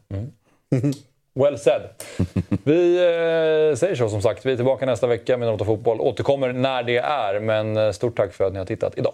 Well 1.34 1.58
said. 1.58 1.82
Vi 2.64 2.98
eh, 2.98 3.76
säger 3.76 3.96
så 3.96 4.10
som 4.10 4.22
sagt. 4.22 4.46
Vi 4.46 4.52
är 4.52 4.56
tillbaka 4.56 4.86
nästa 4.86 5.08
vecka 5.08 5.38
med 5.38 5.48
Nota 5.48 5.66
Fotboll. 5.66 6.02
Återkommer 6.02 6.54
när 6.54 6.84
det 6.84 6.98
är. 6.98 7.40
Men 7.40 7.78
eh, 7.78 7.92
stort 7.92 8.18
tack 8.18 8.34
för 8.34 8.44
att 8.44 8.54
ni 8.54 8.60
har 8.60 8.66
tittat 8.66 8.98
idag. 8.98 9.14